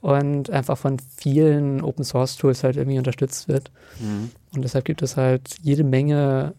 und 0.04 0.50
einfach 0.50 0.76
von 0.76 0.98
vielen 1.16 1.80
Open 1.80 2.04
Source 2.04 2.36
Tools 2.36 2.62
halt 2.62 2.76
irgendwie 2.76 2.98
unterstützt 2.98 3.48
wird. 3.48 3.70
hm, 3.98 4.30
Und 4.54 4.62
deshalb 4.62 4.84
gibt 4.84 5.00
es 5.00 5.16
halt 5.16 5.56
jede 5.62 5.82
Menge 5.82 6.52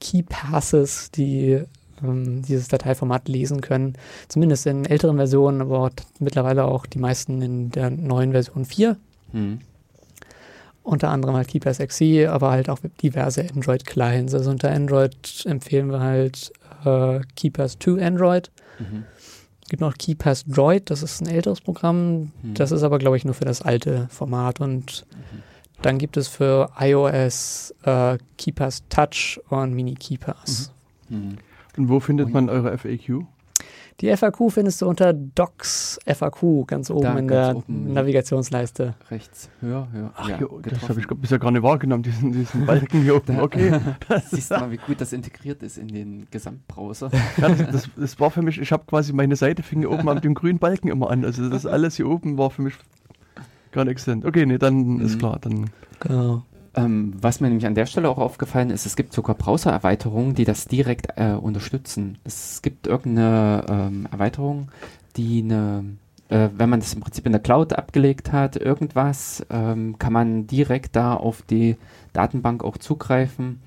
Key 0.00 0.22
Passes, 0.22 1.10
die 1.10 1.62
ähm, 2.04 2.42
dieses 2.42 2.68
Dateiformat 2.68 3.26
lesen 3.26 3.62
können. 3.62 3.94
Zumindest 4.28 4.66
in 4.66 4.84
älteren 4.84 5.16
Versionen, 5.16 5.62
aber 5.62 5.78
auch 5.78 5.90
mittlerweile 6.18 6.66
auch 6.66 6.84
die 6.84 6.98
meisten 6.98 7.40
in 7.40 7.70
der 7.70 7.88
neuen 7.88 8.32
Version 8.32 8.66
4. 8.66 8.98
hm, 9.32 9.60
Unter 10.82 11.08
anderem 11.08 11.36
halt 11.36 11.48
KeeperSXC, 11.48 12.26
aber 12.26 12.50
halt 12.50 12.68
auch 12.68 12.80
diverse 13.02 13.42
Android-Clients. 13.54 14.34
Also 14.34 14.50
unter 14.50 14.70
Android 14.70 15.44
empfehlen 15.46 15.90
wir 15.90 16.00
halt 16.00 16.52
äh, 16.84 17.20
Keepers 17.34 17.78
2 17.78 18.04
Android. 18.04 18.50
mhm, 18.78 19.04
gibt 19.70 19.80
noch 19.80 19.94
Keepers 19.94 20.44
Droid, 20.44 20.90
das 20.90 21.02
ist 21.02 21.22
ein 21.22 21.28
älteres 21.28 21.62
Programm. 21.62 22.32
hm, 22.42 22.54
Das 22.54 22.72
ist 22.72 22.82
aber, 22.82 22.98
glaube 22.98 23.16
ich, 23.16 23.24
nur 23.24 23.34
für 23.34 23.46
das 23.46 23.62
alte 23.62 24.08
Format. 24.10 24.60
Und 24.60 25.06
mhm. 25.10 25.42
dann 25.80 25.96
gibt 25.96 26.18
es 26.18 26.28
für 26.28 26.70
iOS 26.78 27.74
äh, 27.84 28.18
Keepers 28.36 28.82
Touch 28.90 29.40
und 29.48 29.72
Mini 29.72 29.94
Keepers. 29.94 30.72
hm. 31.08 31.38
Und 31.76 31.88
wo 31.88 32.00
findet 32.00 32.30
man 32.30 32.50
eure 32.50 32.76
FAQ? 32.76 33.24
Die 34.00 34.16
FAQ 34.16 34.50
findest 34.50 34.80
du 34.80 34.88
unter 34.88 35.12
Docs 35.12 35.98
FAQ 36.06 36.66
ganz 36.66 36.90
oben 36.90 37.02
Da, 37.02 37.18
in 37.18 37.28
ganz 37.28 37.46
der 37.48 37.56
oben. 37.56 37.92
Navigationsleiste. 37.92 38.94
Rechts, 39.10 39.50
höher, 39.60 39.88
höher. 39.92 40.12
Ach, 40.16 40.28
ja, 40.28 40.38
jo, 40.38 40.60
das 40.62 40.88
habe 40.88 41.00
ich 41.00 41.06
bisher 41.06 41.38
gar 41.38 41.50
nicht 41.50 41.62
wahrgenommen, 41.62 42.02
diesen, 42.02 42.32
diesen 42.32 42.64
Balken 42.66 43.02
hier 43.02 43.16
oben. 43.16 43.40
Okay. 43.40 43.78
Siehst 44.30 44.50
du 44.50 44.56
mal, 44.56 44.70
wie 44.70 44.78
gut 44.78 45.00
das 45.00 45.12
integriert 45.12 45.62
ist 45.62 45.76
in 45.78 45.88
den 45.88 46.26
Gesamtbrowser. 46.30 47.10
Ja, 47.36 47.48
das, 47.50 47.58
das, 47.72 47.90
das 47.96 48.20
war 48.20 48.30
für 48.30 48.42
mich, 48.42 48.60
ich 48.60 48.72
habe 48.72 48.84
quasi 48.86 49.12
meine 49.12 49.36
Seite 49.36 49.62
fing 49.62 49.84
oben 49.84 50.08
an 50.08 50.20
dem 50.20 50.34
grünen 50.34 50.58
Balken 50.58 50.88
immer 50.88 51.10
an. 51.10 51.24
Also 51.24 51.48
das 51.48 51.66
alles 51.66 51.96
hier 51.96 52.08
oben 52.08 52.38
war 52.38 52.50
für 52.50 52.62
mich 52.62 52.74
gar 53.72 53.84
nicht 53.84 53.92
existent. 53.92 54.24
Okay, 54.24 54.46
nee, 54.46 54.58
dann 54.58 55.00
ist 55.00 55.14
Mhm. 55.16 55.18
klar. 55.18 55.38
Dann 55.40 55.70
Genau. 56.00 56.42
Ähm, 56.74 57.14
was 57.20 57.40
mir 57.40 57.48
nämlich 57.48 57.66
an 57.66 57.74
der 57.74 57.86
Stelle 57.86 58.08
auch 58.08 58.18
aufgefallen 58.18 58.70
ist, 58.70 58.86
es 58.86 58.94
gibt 58.94 59.12
sogar 59.12 59.34
Browser-Erweiterungen, 59.34 60.34
die 60.34 60.44
das 60.44 60.66
direkt 60.66 61.08
äh, 61.16 61.32
unterstützen. 61.32 62.18
Es 62.24 62.62
gibt 62.62 62.86
irgendeine 62.86 63.64
ähm, 63.68 64.08
Erweiterung, 64.10 64.68
die 65.16 65.42
eine, 65.42 65.84
äh, 66.28 66.48
wenn 66.56 66.70
man 66.70 66.78
das 66.78 66.94
im 66.94 67.00
Prinzip 67.00 67.26
in 67.26 67.32
der 67.32 67.40
Cloud 67.40 67.72
abgelegt 67.72 68.30
hat, 68.30 68.54
irgendwas, 68.54 69.44
ähm, 69.50 69.98
kann 69.98 70.12
man 70.12 70.46
direkt 70.46 70.94
da 70.94 71.14
auf 71.14 71.42
die 71.42 71.76
Datenbank 72.12 72.62
auch 72.62 72.78
zugreifen. 72.78 73.60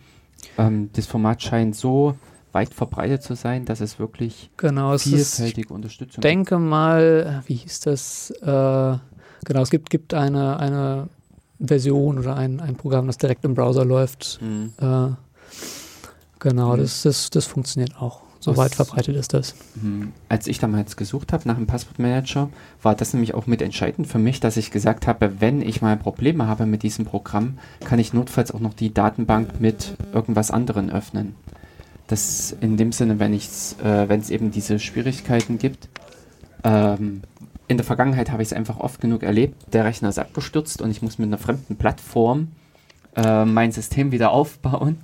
Ähm, 0.58 0.90
das 0.94 1.06
Format 1.06 1.44
scheint 1.44 1.76
so 1.76 2.16
weit 2.54 2.74
verbreitet 2.74 3.22
zu 3.22 3.36
sein, 3.36 3.66
dass 3.66 3.82
es 3.82 4.00
wirklich 4.00 4.50
Genau, 4.56 4.94
es 4.94 5.06
ist, 5.08 5.14
ich 5.14 5.36
vielfältige 5.36 5.74
Unterstützung 5.74 6.22
denke 6.22 6.58
mal, 6.58 7.44
wie 7.48 7.56
hieß 7.56 7.82
das? 7.82 8.32
Äh, 8.32 8.46
genau, 8.46 9.62
es 9.62 9.72
gibt, 9.72 9.90
gibt 9.90 10.14
eine, 10.14 10.58
eine 10.58 11.10
Version 11.66 12.20
oder 12.20 12.36
ein, 12.36 12.60
ein 12.60 12.76
Programm, 12.76 13.08
das 13.08 13.18
direkt 13.18 13.46
im 13.46 13.56
Browser 13.56 13.86
läuft. 13.86 14.40
Mhm. 14.42 14.74
Äh, 14.80 15.10
genau, 16.40 16.74
Mhm. 16.76 16.82
das, 16.82 17.04
das, 17.04 17.30
das 17.30 17.46
funktioniert 17.46 17.96
auch. 18.02 18.22
So 18.40 18.52
Was- 18.52 18.58
weit 18.58 18.76
verbreitet 18.76 19.16
ist 19.16 19.34
das. 19.34 19.56
Hm, 19.80 20.12
Als 20.28 20.48
ich 20.48 20.60
damals 20.60 20.98
gesucht 20.98 21.32
habe 21.32 21.48
nach 21.48 21.56
einem 21.56 21.66
Passwortmanager, 21.66 22.50
war 22.82 22.94
das 22.94 23.14
nämlich 23.14 23.34
auch 23.34 23.48
mit 23.48 23.62
entscheidend 23.62 24.06
für 24.06 24.20
mich, 24.20 24.42
dass 24.42 24.58
ich 24.58 24.70
gesagt 24.70 25.08
habe, 25.08 25.40
wenn 25.40 25.62
ich 25.62 25.82
mal 25.82 25.96
Probleme 25.96 26.46
habe 26.48 26.66
mit 26.66 26.84
diesem 26.84 27.06
Programm, 27.06 27.58
kann 27.86 28.00
ich 28.00 28.12
notfalls 28.14 28.52
auch 28.52 28.60
noch 28.60 28.74
die 28.74 28.94
Datenbank 28.94 29.62
mit 29.62 29.96
irgendwas 30.14 30.52
anderem 30.52 30.90
öffnen. 30.90 31.36
Das 32.08 32.54
in 32.60 32.76
dem 32.76 32.92
Sinne, 32.92 33.18
wenn 33.20 33.34
es 33.34 33.78
äh, 33.82 34.10
wenn 34.10 34.20
es 34.20 34.30
eben 34.30 34.52
diese 34.52 34.78
Schwierigkeiten 34.78 35.58
gibt. 35.58 35.88
Ähm, 36.66 37.22
in 37.74 37.78
der 37.78 37.86
Vergangenheit 37.86 38.32
habe 38.32 38.44
ich 38.44 38.50
es 38.50 38.54
einfach 38.54 38.80
oft 38.80 39.02
genug 39.02 39.24
erlebt, 39.24 39.56
der 39.74 39.84
Rechner 39.84 40.10
ist 40.10 40.20
abgestürzt 40.20 40.80
und 40.80 40.92
ich 40.92 41.02
muss 41.02 41.18
mit 41.18 41.28
einer 41.28 41.40
fremden 41.40 41.76
Plattform 41.76 42.50
äh, 43.16 43.46
mein 43.46 43.72
System 43.72 44.12
wieder 44.12 44.32
aufbauen. 44.32 45.00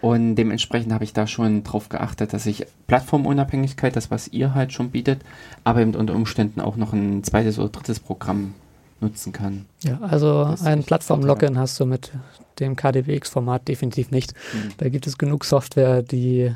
Und 0.00 0.34
dementsprechend 0.36 0.92
habe 0.92 1.04
ich 1.04 1.12
da 1.12 1.26
schon 1.26 1.62
drauf 1.62 1.90
geachtet, 1.90 2.32
dass 2.32 2.46
ich 2.46 2.66
Plattformunabhängigkeit, 2.86 3.94
das 3.96 4.10
was 4.10 4.28
ihr 4.28 4.54
halt 4.54 4.72
schon 4.72 4.90
bietet, 4.90 5.20
aber 5.62 5.80
eben 5.80 5.94
unter 5.94 6.14
Umständen 6.14 6.60
auch 6.60 6.76
noch 6.76 6.94
ein 6.94 7.22
zweites 7.22 7.58
oder 7.58 7.68
drittes 7.68 8.00
Programm 8.00 8.54
nutzen 9.00 9.32
kann. 9.32 9.66
Ja, 9.82 9.98
also 10.00 10.44
Das 10.44 10.62
ein 10.62 10.84
Plattform-Login 10.84 11.58
hast 11.58 11.78
du 11.80 11.86
mit 11.86 12.12
dem 12.60 12.76
KDWX-Format 12.76 13.68
definitiv 13.68 14.10
nicht. 14.10 14.32
Mhm. 14.54 14.72
Da 14.78 14.88
gibt 14.88 15.06
es 15.06 15.18
genug 15.18 15.44
Software, 15.44 16.02
die 16.02 16.54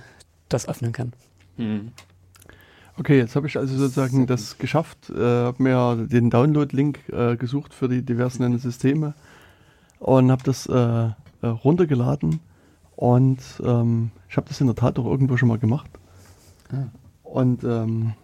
das 0.48 0.68
öffnen 0.68 0.92
kann. 0.92 1.12
Mhm. 1.58 1.92
Okay, 2.98 3.16
jetzt 3.18 3.36
habe 3.36 3.46
ich 3.46 3.56
also 3.56 3.76
sozusagen 3.76 4.26
das 4.26 4.58
geschafft, 4.58 5.08
äh, 5.10 5.22
habe 5.22 5.62
mir 5.62 6.06
den 6.10 6.30
Download-Link 6.30 7.08
äh, 7.10 7.36
gesucht 7.36 7.72
für 7.72 7.88
die 7.88 8.02
diversen 8.02 8.58
Systeme 8.58 9.14
und 10.00 10.32
habe 10.32 10.42
das 10.42 10.66
äh, 10.66 10.72
äh, 10.74 11.46
runtergeladen 11.46 12.40
und 12.96 13.38
ähm, 13.64 14.10
ich 14.28 14.36
habe 14.36 14.48
das 14.48 14.60
in 14.60 14.66
der 14.66 14.74
Tat 14.74 14.98
auch 14.98 15.06
irgendwo 15.06 15.36
schon 15.36 15.48
mal 15.48 15.58
gemacht. 15.58 15.88
Ah. 16.72 16.88
Und 17.22 17.62
ähm, 17.62 18.14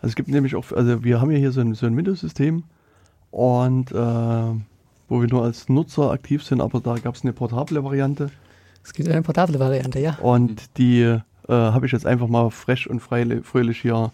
also 0.00 0.08
es 0.08 0.16
gibt 0.16 0.28
nämlich 0.28 0.56
auch, 0.56 0.72
also 0.72 1.04
wir 1.04 1.20
haben 1.20 1.30
ja 1.30 1.38
hier 1.38 1.52
so 1.52 1.60
ein, 1.60 1.74
so 1.74 1.86
ein 1.86 1.96
Windows-System 1.96 2.64
und 3.30 3.92
äh, 3.92 3.94
wo 3.94 5.20
wir 5.20 5.28
nur 5.28 5.44
als 5.44 5.68
Nutzer 5.68 6.10
aktiv 6.10 6.42
sind, 6.42 6.60
aber 6.60 6.80
da 6.80 6.96
gab 6.96 7.14
es 7.14 7.22
eine 7.22 7.32
portable 7.32 7.84
Variante. 7.84 8.30
Es 8.82 8.92
gibt 8.92 9.08
eine 9.08 9.22
portable 9.22 9.60
Variante, 9.60 10.00
ja. 10.00 10.16
Und 10.16 10.76
die 10.78 11.20
äh, 11.48 11.52
habe 11.52 11.86
ich 11.86 11.92
jetzt 11.92 12.06
einfach 12.06 12.28
mal 12.28 12.50
frech 12.50 12.88
und 12.88 13.00
fröhlich 13.00 13.80
hier 13.80 14.12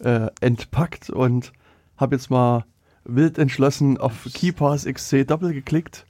äh, 0.00 0.28
entpackt 0.40 1.10
und 1.10 1.52
habe 1.96 2.16
jetzt 2.16 2.30
mal 2.30 2.64
wild 3.04 3.38
entschlossen 3.38 3.98
auf 3.98 4.26
KeyPass 4.32 4.86
XC 4.86 5.26
Double 5.26 5.52
geklickt 5.52 6.06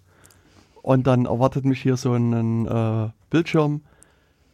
und 0.83 1.07
dann 1.07 1.27
erwartet 1.27 1.65
mich 1.65 1.83
hier 1.83 1.97
so 1.97 2.13
ein 2.15 2.67
äh, 2.67 3.09
Bildschirm, 3.31 3.83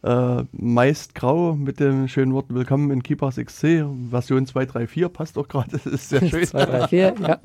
äh, 0.03 0.43
meist 0.51 1.13
grau 1.13 1.53
mit 1.53 1.79
dem 1.79 2.07
schönen 2.07 2.33
Wort 2.33 2.53
Willkommen 2.53 2.89
in 2.91 3.03
KeyPass 3.03 3.35
XC, 3.35 3.85
Version 4.09 4.45
234 4.45 5.13
passt 5.13 5.37
auch 5.37 5.47
gerade, 5.47 5.69
das 5.71 5.85
ist 5.85 6.09
sehr 6.09 6.27
schön. 6.27 6.45
234, 6.45 7.19
ja. 7.19 7.39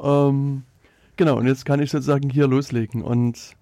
ähm, 0.28 0.64
genau, 1.16 1.38
und 1.38 1.46
jetzt 1.46 1.64
kann 1.64 1.80
ich 1.80 1.90
sozusagen 1.90 2.28
hier 2.28 2.48
loslegen 2.48 3.02
und 3.02 3.54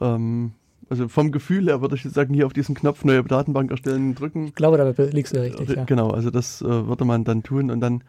ähm, 0.00 0.52
also 0.90 1.08
vom 1.08 1.32
Gefühl 1.32 1.66
her 1.66 1.80
würde 1.80 1.96
ich 1.96 2.04
jetzt 2.04 2.14
sagen, 2.14 2.34
hier 2.34 2.46
auf 2.46 2.52
diesen 2.52 2.74
Knopf 2.74 3.04
neue 3.04 3.22
Datenbank 3.22 3.70
erstellen 3.70 4.14
drücken. 4.14 4.46
Ich 4.48 4.54
glaube, 4.54 4.76
da 4.76 5.02
liegst 5.04 5.34
du 5.34 5.40
richtig. 5.40 5.70
Ja. 5.70 5.84
Genau, 5.84 6.10
also 6.10 6.30
das 6.30 6.62
äh, 6.62 6.64
würde 6.66 7.04
man 7.04 7.24
dann 7.24 7.42
tun 7.42 7.70
und 7.70 7.80
dann 7.80 8.02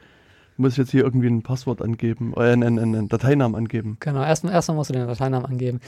muss 0.58 0.74
ich 0.74 0.78
jetzt 0.78 0.92
hier 0.92 1.04
irgendwie 1.04 1.28
ein 1.28 1.44
Passwort 1.44 1.82
angeben, 1.82 2.34
äh, 2.36 2.52
einen, 2.52 2.80
einen, 2.80 2.96
einen 2.96 3.10
Dateinamen 3.10 3.56
angeben. 3.56 3.98
Genau, 4.00 4.24
erstmal 4.24 4.54
erst 4.54 4.70
musst 4.72 4.90
du 4.90 4.94
den 4.94 5.08
Dateinamen 5.08 5.46
angeben. 5.46 5.82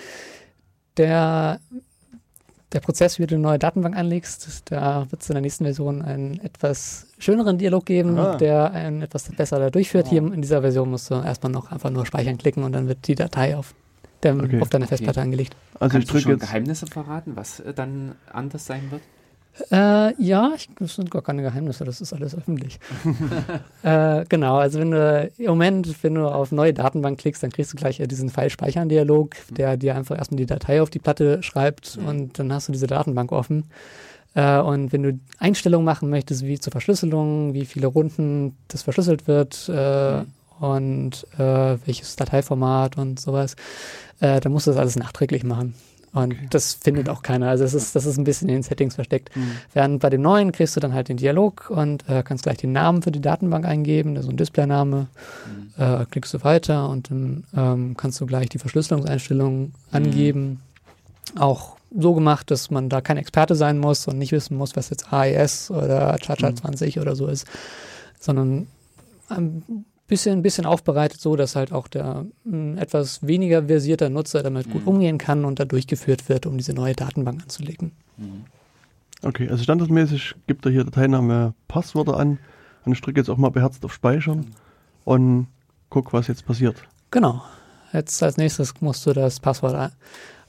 Der, 0.97 1.59
der 2.73 2.79
Prozess, 2.79 3.19
wie 3.19 3.27
du 3.27 3.35
eine 3.35 3.43
neue 3.43 3.59
Datenbank 3.59 3.95
anlegst, 3.95 4.71
da 4.71 5.09
wird 5.09 5.21
es 5.21 5.29
in 5.29 5.35
der 5.35 5.41
nächsten 5.41 5.63
Version 5.63 6.01
einen 6.01 6.39
etwas 6.39 7.07
schöneren 7.19 7.57
Dialog 7.57 7.85
geben, 7.85 8.17
ah. 8.17 8.35
der 8.35 8.71
einen 8.71 9.01
etwas 9.01 9.29
besser 9.29 9.59
da 9.59 9.69
durchführt. 9.69 10.07
Ah. 10.07 10.09
Hier 10.09 10.19
in 10.21 10.41
dieser 10.41 10.61
Version 10.61 10.89
musst 10.89 11.09
du 11.09 11.15
erstmal 11.15 11.51
noch 11.51 11.71
einfach 11.71 11.89
nur 11.89 12.05
speichern 12.05 12.37
klicken 12.37 12.63
und 12.63 12.73
dann 12.73 12.87
wird 12.87 13.07
die 13.07 13.15
Datei 13.15 13.55
auf 13.55 13.73
der, 14.23 14.35
okay. 14.35 14.61
auf 14.61 14.69
deine 14.69 14.87
Festplatte 14.87 15.19
okay. 15.19 15.25
angelegt. 15.25 15.55
Also 15.79 15.93
Kannst 15.93 16.07
ich 16.07 16.11
drücke 16.11 16.33
jetzt 16.33 16.41
Geheimnisse 16.41 16.87
verraten, 16.87 17.35
was 17.35 17.59
äh, 17.59 17.73
dann 17.73 18.15
anders 18.31 18.65
sein 18.65 18.91
wird? 18.91 19.01
Äh, 19.71 20.13
ja, 20.21 20.51
ich, 20.55 20.69
das 20.79 20.95
sind 20.95 21.09
gar 21.09 21.23
keine 21.23 21.41
Geheimnisse, 21.41 21.83
das 21.83 21.99
ist 21.99 22.13
alles 22.13 22.35
öffentlich. 22.35 22.79
äh, 23.83 24.23
genau, 24.29 24.57
also 24.57 24.79
wenn 24.79 24.91
du 24.91 25.31
im 25.37 25.45
Moment, 25.47 26.03
wenn 26.03 26.15
du 26.15 26.27
auf 26.27 26.51
neue 26.51 26.73
Datenbank 26.73 27.19
klickst, 27.19 27.41
dann 27.41 27.51
kriegst 27.51 27.73
du 27.73 27.77
gleich 27.77 27.97
diesen 27.97 28.29
File-Speichern-Dialog, 28.29 29.35
mhm. 29.49 29.55
der 29.55 29.77
dir 29.77 29.95
einfach 29.95 30.17
erstmal 30.17 30.37
die 30.37 30.45
Datei 30.45 30.81
auf 30.81 30.89
die 30.89 30.99
Platte 30.99 31.41
schreibt 31.41 31.97
mhm. 31.97 32.07
und 32.07 32.39
dann 32.39 32.53
hast 32.53 32.67
du 32.67 32.71
diese 32.71 32.87
Datenbank 32.87 33.31
offen. 33.31 33.65
Äh, 34.35 34.59
und 34.59 34.93
wenn 34.93 35.03
du 35.03 35.19
Einstellungen 35.39 35.85
machen 35.85 36.09
möchtest, 36.09 36.45
wie 36.45 36.59
zur 36.59 36.71
Verschlüsselung, 36.71 37.53
wie 37.53 37.65
viele 37.65 37.87
Runden 37.87 38.55
das 38.67 38.83
verschlüsselt 38.83 39.27
wird 39.27 39.69
äh, 39.73 40.19
mhm. 40.19 40.25
Und 40.59 41.25
äh, 41.37 41.77
welches 41.85 42.15
Dateiformat 42.15 42.97
und 42.97 43.19
sowas, 43.19 43.55
äh, 44.19 44.39
dann 44.39 44.51
musst 44.51 44.67
du 44.67 44.71
das 44.71 44.79
alles 44.79 44.95
nachträglich 44.95 45.43
machen. 45.43 45.75
Und 46.13 46.33
okay. 46.33 46.47
das 46.49 46.73
findet 46.73 47.09
auch 47.09 47.21
keiner. 47.21 47.49
Also 47.49 47.63
das 47.63 47.73
ist, 47.73 47.95
das 47.95 48.05
ist 48.05 48.17
ein 48.17 48.23
bisschen 48.23 48.49
in 48.49 48.55
den 48.55 48.63
Settings 48.63 48.95
versteckt. 48.95 49.35
Mhm. 49.35 49.51
Während 49.73 49.99
bei 49.99 50.09
den 50.09 50.21
neuen 50.21 50.51
kriegst 50.51 50.75
du 50.75 50.79
dann 50.79 50.93
halt 50.93 51.09
den 51.09 51.17
Dialog 51.17 51.69
und 51.69 52.07
äh, 52.09 52.23
kannst 52.23 52.43
gleich 52.43 52.57
den 52.57 52.71
Namen 52.71 53.01
für 53.01 53.11
die 53.11 53.21
Datenbank 53.21 53.65
eingeben, 53.65 54.15
das 54.15 54.25
ist 54.25 54.31
ein 54.31 54.37
Displayname. 54.37 55.07
Mhm. 55.77 55.83
Äh, 55.83 56.05
klickst 56.09 56.33
du 56.33 56.43
weiter 56.43 56.89
und 56.89 57.11
dann 57.11 57.43
ähm, 57.55 57.97
kannst 57.97 58.19
du 58.19 58.25
gleich 58.25 58.49
die 58.49 58.57
Verschlüsselungseinstellungen 58.57 59.61
mhm. 59.61 59.73
angeben. 59.91 60.61
Auch 61.37 61.77
so 61.95 62.13
gemacht, 62.13 62.49
dass 62.51 62.71
man 62.71 62.89
da 62.89 63.01
kein 63.01 63.17
Experte 63.17 63.55
sein 63.55 63.77
muss 63.77 64.07
und 64.07 64.17
nicht 64.17 64.31
wissen 64.31 64.57
muss, 64.57 64.75
was 64.75 64.89
jetzt 64.89 65.11
AES 65.13 65.71
oder 65.71 66.17
Chacha 66.17 66.55
20 66.55 66.95
mhm. 66.95 67.01
oder 67.01 67.15
so 67.15 67.27
ist, 67.27 67.45
sondern 68.19 68.67
ein 69.29 69.85
bisschen, 70.07 70.41
bisschen 70.41 70.65
aufbereitet, 70.65 71.19
so 71.19 71.35
dass 71.35 71.55
halt 71.55 71.71
auch 71.71 71.87
der 71.87 72.25
m, 72.45 72.77
etwas 72.77 73.25
weniger 73.25 73.63
versierter 73.63 74.09
Nutzer 74.09 74.43
damit 74.43 74.67
mhm. 74.67 74.71
gut 74.71 74.87
umgehen 74.87 75.17
kann 75.17 75.45
und 75.45 75.59
da 75.59 75.65
durchgeführt 75.65 76.27
wird, 76.29 76.45
um 76.45 76.57
diese 76.57 76.73
neue 76.73 76.95
Datenbank 76.95 77.43
anzulegen. 77.43 77.91
Mhm. 78.17 78.45
Okay, 79.23 79.49
also 79.49 79.63
standardmäßig 79.63 80.35
gibt 80.45 80.65
er 80.65 80.71
hier 80.71 80.83
Dateiname 80.83 81.53
Passwörter 81.67 82.17
an 82.17 82.39
und 82.85 82.93
ich 82.93 83.01
drücke 83.01 83.19
jetzt 83.19 83.29
auch 83.29 83.37
mal 83.37 83.49
beherzt 83.49 83.83
auf 83.83 83.93
Speichern 83.93 84.39
mhm. 84.39 84.45
und 85.03 85.47
guck, 85.89 86.13
was 86.13 86.27
jetzt 86.27 86.45
passiert. 86.45 86.83
Genau. 87.11 87.41
Jetzt 87.93 88.21
als 88.21 88.37
nächstes 88.37 88.79
musst 88.81 89.05
du 89.05 89.13
das 89.13 89.39
Passwort 89.39 89.91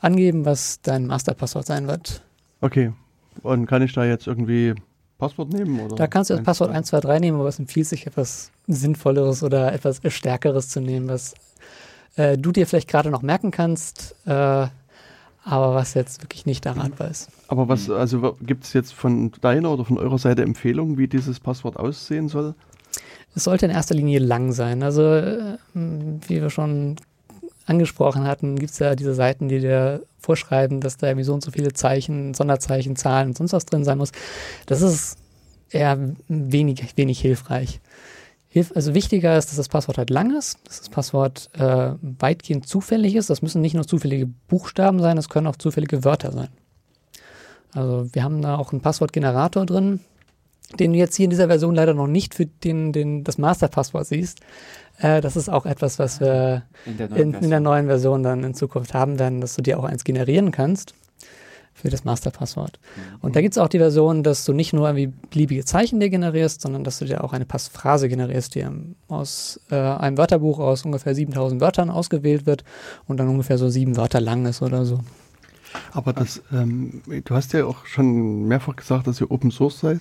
angeben, 0.01 0.44
was 0.44 0.81
dein 0.83 1.07
Masterpasswort 1.07 1.66
sein 1.66 1.87
wird. 1.87 2.23
Okay. 2.61 2.92
Und 3.42 3.66
kann 3.66 3.83
ich 3.83 3.92
da 3.92 4.05
jetzt 4.05 4.27
irgendwie 4.27 4.75
Passwort 5.18 5.53
nehmen? 5.53 5.81
Oder 5.81 5.97
da 5.97 6.07
kannst 6.09 6.31
du 6.31 6.35
das 6.35 6.42
Passwort 6.42 6.71
123 6.71 7.21
nehmen, 7.21 7.38
aber 7.38 7.49
es 7.49 7.59
empfiehlt 7.59 7.87
sich 7.87 8.07
etwas 8.07 8.51
Sinnvolleres 8.74 9.42
oder 9.42 9.72
etwas 9.72 10.00
Stärkeres 10.09 10.68
zu 10.68 10.81
nehmen, 10.81 11.09
was 11.09 11.35
äh, 12.16 12.37
du 12.37 12.52
dir 12.52 12.66
vielleicht 12.66 12.88
gerade 12.88 13.11
noch 13.11 13.22
merken 13.22 13.50
kannst, 13.50 14.14
äh, 14.26 14.31
aber 15.44 15.74
was 15.74 15.94
jetzt 15.94 16.22
wirklich 16.22 16.44
nicht 16.44 16.66
erratbar 16.66 17.11
ist. 17.11 17.31
Aber 17.48 17.68
was, 17.68 17.88
also 17.88 18.37
gibt 18.42 18.64
es 18.64 18.74
jetzt 18.74 18.92
von 18.92 19.33
deiner 19.40 19.70
oder 19.70 19.85
von 19.85 19.98
eurer 19.98 20.18
Seite 20.18 20.42
Empfehlungen, 20.42 20.98
wie 20.98 21.09
dieses 21.09 21.40
Passwort 21.40 21.78
aussehen 21.78 22.28
soll? 22.28 22.54
Es 23.35 23.44
sollte 23.44 23.66
in 23.66 23.72
erster 23.72 23.94
Linie 23.94 24.18
lang 24.18 24.52
sein. 24.52 24.83
Also, 24.83 25.02
äh, 25.02 25.57
wie 25.74 26.42
wir 26.42 26.50
schon 26.50 26.96
angesprochen 27.66 28.24
hatten, 28.24 28.57
gibt 28.57 28.72
es 28.72 28.78
ja 28.78 28.94
diese 28.94 29.14
Seiten, 29.14 29.48
die 29.48 29.61
dir 29.61 30.02
vorschreiben, 30.18 30.81
dass 30.81 30.96
da 30.96 31.07
irgendwie 31.07 31.24
so 31.24 31.35
und 31.35 31.42
so 31.42 31.50
viele 31.50 31.72
Zeichen, 31.72 32.35
Sonderzeichen, 32.35 32.96
Zahlen 32.96 33.28
und 33.28 33.38
sonst 33.38 33.52
was 33.52 33.66
drin 33.66 33.85
sein 33.85 33.98
muss. 33.98 34.12
Das 34.66 34.83
ist 34.83 35.18
eher 35.70 35.98
wenig, 36.28 36.96
wenig 36.96 37.20
hilfreich. 37.20 37.81
Hilf, 38.51 38.73
also 38.75 38.95
wichtiger 38.95 39.37
ist, 39.37 39.51
dass 39.51 39.57
das 39.57 39.69
Passwort 39.69 39.99
halt 39.99 40.11
lang 40.11 40.37
ist, 40.37 40.59
dass 40.65 40.79
das 40.79 40.89
Passwort 40.89 41.51
äh, 41.55 41.93
weitgehend 42.01 42.67
zufällig 42.67 43.15
ist. 43.15 43.29
Das 43.29 43.43
müssen 43.43 43.61
nicht 43.61 43.75
nur 43.75 43.87
zufällige 43.87 44.27
Buchstaben 44.49 45.01
sein, 45.01 45.17
das 45.17 45.29
können 45.29 45.47
auch 45.47 45.57
zufällige 45.57 46.03
Wörter 46.05 46.33
sein. 46.33 46.49
Also 47.75 48.09
wir 48.13 48.25
haben 48.25 48.41
da 48.41 48.57
auch 48.57 48.73
einen 48.73 48.81
Passwortgenerator 48.81 49.67
drin, 49.67 50.01
den 50.79 50.95
du 50.95 50.99
jetzt 50.99 51.15
hier 51.15 51.25
in 51.25 51.31
dieser 51.31 51.49
Version 51.49 51.75
leider 51.75 51.93
noch 51.93 52.07
nicht 52.07 52.35
für 52.35 52.47
den, 52.47 52.93
den, 52.93 53.23
das 53.23 53.37
Masterpasswort 53.37 54.07
siehst. 54.07 54.41
Äh, 54.99 55.21
das 55.21 55.37
ist 55.37 55.51
auch 55.51 55.67
etwas, 55.67 55.99
was 55.99 56.21
wir 56.21 56.63
in 56.87 56.97
der, 56.97 57.11
in, 57.11 57.35
in 57.35 57.51
der, 57.51 57.61
neuen 57.61 57.87
Version 57.87 58.23
dann 58.23 58.45
in 58.45 58.55
Zukunft 58.55 58.95
haben 58.95 59.19
werden, 59.19 59.43
dass 59.43 59.57
du 59.57 59.63
dir 59.63 59.79
auch 59.79 59.85
eins 59.85 60.05
generieren 60.05 60.53
kannst 60.53 60.95
für 61.81 61.91
das 61.91 62.05
Masterpasswort. 62.05 62.79
Mhm. 62.97 63.03
Und 63.21 63.37
da 63.37 63.41
gibt 63.41 63.55
es 63.55 63.59
auch 63.59 63.69
die 63.69 63.79
Version, 63.79 64.23
dass 64.23 64.45
du 64.45 64.53
nicht 64.53 64.73
nur 64.73 64.88
irgendwie 64.88 65.12
beliebige 65.31 65.64
Zeichen 65.64 66.01
dir 66.01 66.11
generierst, 66.11 66.61
sondern 66.61 66.85
dass 66.85 66.99
du 66.99 67.05
dir 67.05 67.23
auch 67.23 67.33
eine 67.33 67.47
Passphrase 67.47 68.09
generierst, 68.09 68.55
die 68.55 68.67
aus 69.07 69.61
äh, 69.71 69.77
einem 69.77 70.19
Wörterbuch 70.19 70.59
aus 70.59 70.85
ungefähr 70.85 71.14
7000 71.14 71.61
Wörtern 71.61 71.91
ausgewählt 71.91 72.47
wird 72.47 72.64
und 73.07 73.19
dann 73.19 73.29
ungefähr 73.29 73.59
so 73.59 73.69
sieben 73.69 73.97
Wörter 73.97 74.21
lang 74.21 74.47
ist 74.47 74.62
oder 74.62 74.85
so. 74.85 75.01
Aber 75.93 76.12
das, 76.12 76.43
ähm, 76.53 77.03
du 77.07 77.35
hast 77.35 77.53
ja 77.53 77.64
auch 77.67 77.87
schon 77.87 78.49
mehrfach 78.49 78.77
gesagt, 78.77 79.07
dass 79.07 79.21
ihr 79.21 79.31
Open 79.31 79.51
Source 79.51 79.81
seid. 79.81 80.01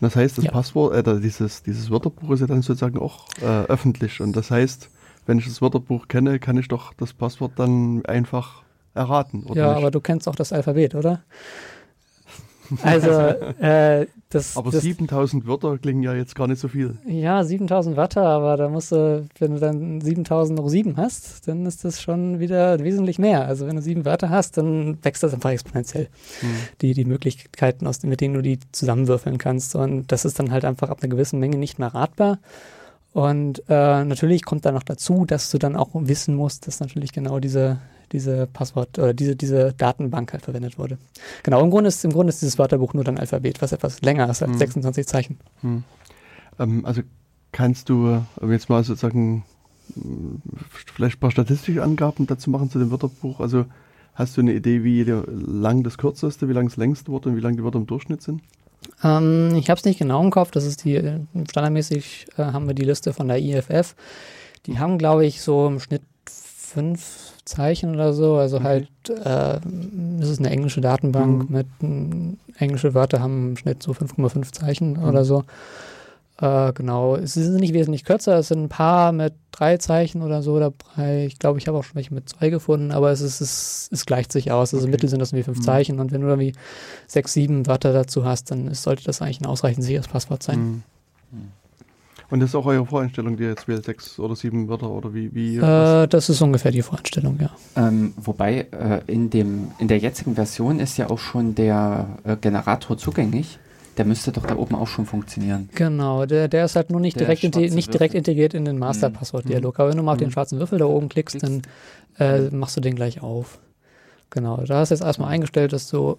Das 0.00 0.16
heißt, 0.16 0.38
das 0.38 0.46
ja. 0.46 0.50
Passwort, 0.50 1.06
äh, 1.06 1.20
dieses, 1.20 1.62
dieses 1.62 1.90
Wörterbuch 1.90 2.30
ist 2.30 2.40
ja 2.40 2.46
dann 2.46 2.62
sozusagen 2.62 2.98
auch 2.98 3.26
äh, 3.40 3.66
öffentlich. 3.66 4.20
Und 4.20 4.34
das 4.34 4.50
heißt, 4.50 4.90
wenn 5.26 5.38
ich 5.38 5.46
das 5.46 5.62
Wörterbuch 5.62 6.08
kenne, 6.08 6.38
kann 6.38 6.58
ich 6.58 6.68
doch 6.68 6.92
das 6.94 7.12
Passwort 7.12 7.52
dann 7.56 8.04
einfach 8.06 8.61
erraten. 8.94 9.44
ja, 9.54 9.68
nicht? 9.68 9.76
aber 9.78 9.90
du 9.90 10.00
kennst 10.00 10.28
auch 10.28 10.36
das 10.36 10.52
Alphabet, 10.52 10.94
oder? 10.94 11.22
Also, 12.82 13.10
äh, 13.10 14.06
das. 14.30 14.56
Aber 14.56 14.70
das, 14.70 14.82
7000 14.82 15.46
Wörter 15.46 15.76
klingen 15.78 16.02
ja 16.02 16.14
jetzt 16.14 16.34
gar 16.34 16.46
nicht 16.46 16.60
so 16.60 16.68
viel. 16.68 16.96
Ja, 17.06 17.44
7000 17.44 17.96
Wörter, 17.96 18.22
aber 18.22 18.56
da 18.56 18.68
musst 18.68 18.92
du, 18.92 19.26
wenn 19.38 19.52
du 19.52 19.60
dann 19.60 20.00
7000 20.00 20.58
noch 20.58 20.68
7 20.68 20.96
hast, 20.96 21.46
dann 21.48 21.66
ist 21.66 21.84
das 21.84 22.00
schon 22.00 22.40
wieder 22.40 22.78
wesentlich 22.80 23.18
mehr. 23.18 23.46
Also, 23.46 23.66
wenn 23.66 23.76
du 23.76 23.82
sieben 23.82 24.04
Wörter 24.04 24.30
hast, 24.30 24.56
dann 24.56 24.98
wächst 25.02 25.22
das 25.22 25.34
einfach 25.34 25.50
exponentiell. 25.50 26.08
Hm. 26.40 26.48
Die, 26.80 26.94
die 26.94 27.04
Möglichkeiten, 27.04 27.86
aus, 27.86 28.02
mit 28.02 28.20
denen 28.20 28.34
du 28.34 28.42
die 28.42 28.58
zusammenwürfeln 28.72 29.38
kannst. 29.38 29.74
Und 29.74 30.10
das 30.10 30.24
ist 30.24 30.38
dann 30.38 30.50
halt 30.50 30.64
einfach 30.64 30.88
ab 30.88 30.98
einer 31.02 31.10
gewissen 31.10 31.38
Menge 31.40 31.58
nicht 31.58 31.78
mehr 31.78 31.94
ratbar. 31.94 32.38
Und 33.12 33.62
äh, 33.68 34.04
natürlich 34.04 34.44
kommt 34.44 34.64
da 34.64 34.72
noch 34.72 34.82
dazu, 34.82 35.26
dass 35.26 35.50
du 35.50 35.58
dann 35.58 35.76
auch 35.76 35.90
wissen 35.92 36.34
musst, 36.34 36.66
dass 36.66 36.80
natürlich 36.80 37.12
genau 37.12 37.40
diese, 37.40 37.78
diese 38.12 38.46
Passwort 38.46 38.98
oder 38.98 39.14
diese, 39.14 39.36
diese 39.36 39.72
Datenbank 39.72 40.32
halt 40.32 40.42
verwendet 40.42 40.78
wurde. 40.78 40.98
Genau, 41.42 41.62
im 41.62 41.70
Grunde 41.70 41.88
ist, 41.88 42.04
im 42.04 42.12
Grunde 42.12 42.30
ist 42.30 42.42
dieses 42.42 42.58
Wörterbuch 42.58 42.94
nur 42.94 43.06
ein 43.06 43.18
Alphabet, 43.18 43.62
was 43.62 43.72
etwas 43.72 44.02
länger 44.02 44.28
ist 44.30 44.42
als 44.42 44.52
hm. 44.52 44.58
26 44.58 45.06
Zeichen. 45.06 45.38
Hm. 45.60 45.84
Ähm, 46.58 46.84
also 46.84 47.02
kannst 47.52 47.88
du 47.88 48.22
jetzt 48.48 48.68
mal 48.68 48.84
sozusagen 48.84 49.44
vielleicht 50.94 51.16
ein 51.16 51.20
paar 51.20 51.30
Statistikangaben 51.30 52.26
dazu 52.26 52.50
machen 52.50 52.70
zu 52.70 52.78
dem 52.78 52.90
Wörterbuch? 52.90 53.40
Also 53.40 53.66
Hast 54.14 54.36
du 54.36 54.42
eine 54.42 54.52
Idee, 54.52 54.84
wie 54.84 55.02
lang 55.04 55.82
das 55.82 55.96
kürzeste, 55.96 56.48
wie 56.48 56.52
lang 56.52 56.68
das 56.68 56.76
längste 56.76 57.10
Wort 57.10 57.26
und 57.26 57.36
wie 57.36 57.40
lang 57.40 57.56
die 57.56 57.64
Wörter 57.64 57.78
im 57.78 57.86
Durchschnitt 57.86 58.22
sind? 58.22 58.42
Ähm, 59.02 59.54
ich 59.54 59.70
habe 59.70 59.78
es 59.78 59.84
nicht 59.84 59.98
genau 59.98 60.22
im 60.22 60.30
Kopf. 60.30 60.50
Das 60.50 60.66
ist 60.66 60.84
die, 60.84 60.98
standardmäßig 61.48 62.26
äh, 62.36 62.42
haben 62.42 62.66
wir 62.66 62.74
die 62.74 62.84
Liste 62.84 63.14
von 63.14 63.28
der 63.28 63.38
IFF. 63.38 63.94
Die 64.66 64.78
haben, 64.78 64.98
glaube 64.98 65.24
ich, 65.24 65.40
so 65.40 65.66
im 65.66 65.80
Schnitt 65.80 66.02
fünf 66.26 67.31
Zeichen 67.44 67.94
oder 67.94 68.12
so. 68.12 68.36
Also 68.36 68.60
mhm. 68.60 68.64
halt, 68.64 68.88
äh, 69.08 69.58
das 70.18 70.28
ist 70.28 70.38
eine 70.38 70.50
englische 70.50 70.80
Datenbank 70.80 71.48
mhm. 71.48 71.56
mit 71.56 71.66
äh, 71.82 72.62
englische 72.64 72.94
Wörter 72.94 73.20
haben 73.20 73.50
im 73.50 73.56
Schnitt 73.56 73.82
so 73.82 73.92
5,5 73.92 74.52
Zeichen 74.52 74.94
mhm. 74.94 75.04
oder 75.04 75.24
so. 75.24 75.44
Äh, 76.40 76.72
genau, 76.72 77.16
es 77.16 77.34
sind 77.34 77.56
nicht 77.56 77.74
wesentlich 77.74 78.04
kürzer, 78.04 78.38
es 78.38 78.48
sind 78.48 78.64
ein 78.64 78.68
paar 78.68 79.12
mit 79.12 79.34
drei 79.52 79.76
Zeichen 79.76 80.22
oder 80.22 80.42
so 80.42 80.58
dabei. 80.58 81.26
Ich 81.26 81.38
glaube, 81.38 81.58
ich 81.58 81.68
habe 81.68 81.78
auch 81.78 81.84
schon 81.84 81.94
welche 81.94 82.14
mit 82.14 82.28
zwei 82.28 82.48
gefunden, 82.48 82.90
aber 82.90 83.10
es, 83.12 83.20
ist, 83.20 83.40
es, 83.40 83.88
es 83.92 84.06
gleicht 84.06 84.32
sich 84.32 84.50
aus. 84.50 84.72
Also 84.72 84.86
okay. 84.86 84.92
Mittel 84.92 85.08
sind 85.08 85.20
das 85.20 85.30
irgendwie 85.30 85.44
fünf 85.44 85.58
mhm. 85.58 85.62
Zeichen 85.62 86.00
und 86.00 86.10
wenn 86.10 86.22
du 86.22 86.28
irgendwie 86.28 86.54
sechs, 87.06 87.32
sieben 87.32 87.66
Wörter 87.66 87.92
dazu 87.92 88.24
hast, 88.24 88.50
dann 88.50 88.68
ist, 88.68 88.82
sollte 88.82 89.04
das 89.04 89.20
eigentlich 89.20 89.40
ein 89.40 89.46
ausreichend 89.46 89.84
sicheres 89.84 90.08
Passwort 90.08 90.42
sein. 90.42 90.82
Mhm. 92.32 92.34
Und 92.34 92.40
das 92.40 92.50
ist 92.50 92.54
auch 92.54 92.66
eure 92.66 92.86
Voreinstellung, 92.86 93.36
die 93.36 93.44
jetzt 93.44 93.68
wählt 93.68 93.84
sechs 93.84 94.18
oder 94.18 94.34
sieben 94.34 94.68
Wörter 94.68 94.90
oder 94.90 95.12
wie? 95.14 95.34
wie 95.34 95.58
äh, 95.58 96.06
das 96.06 96.28
ist 96.28 96.40
ungefähr 96.40 96.72
die 96.72 96.82
Voreinstellung, 96.82 97.38
ja. 97.40 97.50
Ähm, 97.76 98.14
wobei 98.16 98.66
äh, 98.70 99.00
in, 99.06 99.30
dem, 99.30 99.68
in 99.78 99.88
der 99.88 99.98
jetzigen 99.98 100.34
Version 100.34 100.80
ist 100.80 100.96
ja 100.96 101.10
auch 101.10 101.18
schon 101.18 101.54
der 101.54 102.18
äh, 102.24 102.36
Generator 102.36 102.96
zugänglich. 102.96 103.58
Der 103.98 104.06
müsste 104.06 104.32
doch 104.32 104.46
da 104.46 104.56
oben 104.56 104.74
auch 104.74 104.86
schon 104.86 105.04
funktionieren. 105.04 105.68
Genau, 105.74 106.24
der, 106.24 106.48
der 106.48 106.64
ist 106.64 106.76
halt 106.76 106.88
nur 106.88 107.00
nicht, 107.00 107.20
direkt, 107.20 107.42
nicht 107.54 107.92
direkt 107.92 108.14
integriert 108.14 108.54
in 108.54 108.64
den 108.64 108.78
Master-Passwort-Dialog. 108.78 109.78
Aber 109.78 109.90
wenn 109.90 109.98
du 109.98 110.02
mal 110.02 110.12
auf 110.12 110.18
den 110.18 110.28
mhm. 110.28 110.32
schwarzen 110.32 110.58
Würfel 110.58 110.78
da 110.78 110.86
oben 110.86 111.10
klickst, 111.10 111.42
dann 111.42 111.60
äh, 112.18 112.48
machst 112.48 112.74
du 112.78 112.80
den 112.80 112.96
gleich 112.96 113.22
auf. 113.22 113.58
Genau, 114.30 114.64
da 114.66 114.78
hast 114.78 114.88
du 114.88 114.94
jetzt 114.94 115.04
erstmal 115.04 115.28
eingestellt, 115.28 115.74
dass 115.74 115.90
du 115.90 116.16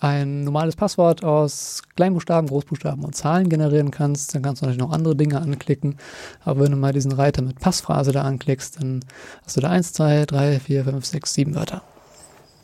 ein 0.00 0.44
normales 0.44 0.76
Passwort 0.76 1.24
aus 1.24 1.82
Kleinbuchstaben, 1.96 2.48
Großbuchstaben 2.48 3.04
und 3.04 3.14
Zahlen 3.14 3.48
generieren 3.48 3.90
kannst. 3.90 4.34
Dann 4.34 4.42
kannst 4.42 4.62
du 4.62 4.66
natürlich 4.66 4.82
noch 4.82 4.92
andere 4.92 5.16
Dinge 5.16 5.40
anklicken. 5.40 5.96
Aber 6.44 6.60
wenn 6.60 6.72
du 6.72 6.76
mal 6.76 6.92
diesen 6.92 7.12
Reiter 7.12 7.42
mit 7.42 7.60
Passphrase 7.60 8.12
da 8.12 8.22
anklickst, 8.22 8.80
dann 8.80 9.00
hast 9.44 9.56
du 9.56 9.60
da 9.60 9.70
1, 9.70 9.92
2, 9.92 10.26
3, 10.26 10.60
4, 10.60 10.84
5, 10.84 11.04
6, 11.04 11.34
7 11.34 11.54
Wörter. 11.54 11.82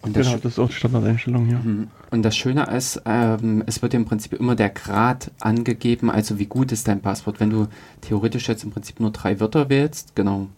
Und 0.04 0.14
das 0.16 0.26
genau, 0.26 0.38
das 0.38 0.52
ist 0.52 0.58
auch 0.58 0.68
die 0.68 0.74
Standardeinstellung 0.74 1.46
hier. 1.46 1.58
Mhm. 1.58 1.88
Und 2.10 2.22
das 2.22 2.36
Schöne 2.36 2.64
ist, 2.66 3.00
ähm, 3.06 3.62
es 3.66 3.80
wird 3.80 3.94
im 3.94 4.04
Prinzip 4.04 4.34
immer 4.34 4.54
der 4.54 4.68
Grad 4.68 5.30
angegeben, 5.40 6.10
also 6.10 6.38
wie 6.38 6.44
gut 6.44 6.72
ist 6.72 6.88
dein 6.88 7.00
Passwort. 7.00 7.40
Wenn 7.40 7.48
du 7.48 7.68
theoretisch 8.02 8.48
jetzt 8.48 8.64
im 8.64 8.70
Prinzip 8.70 9.00
nur 9.00 9.12
drei 9.12 9.40
Wörter 9.40 9.70
wählst, 9.70 10.14
genau. 10.14 10.48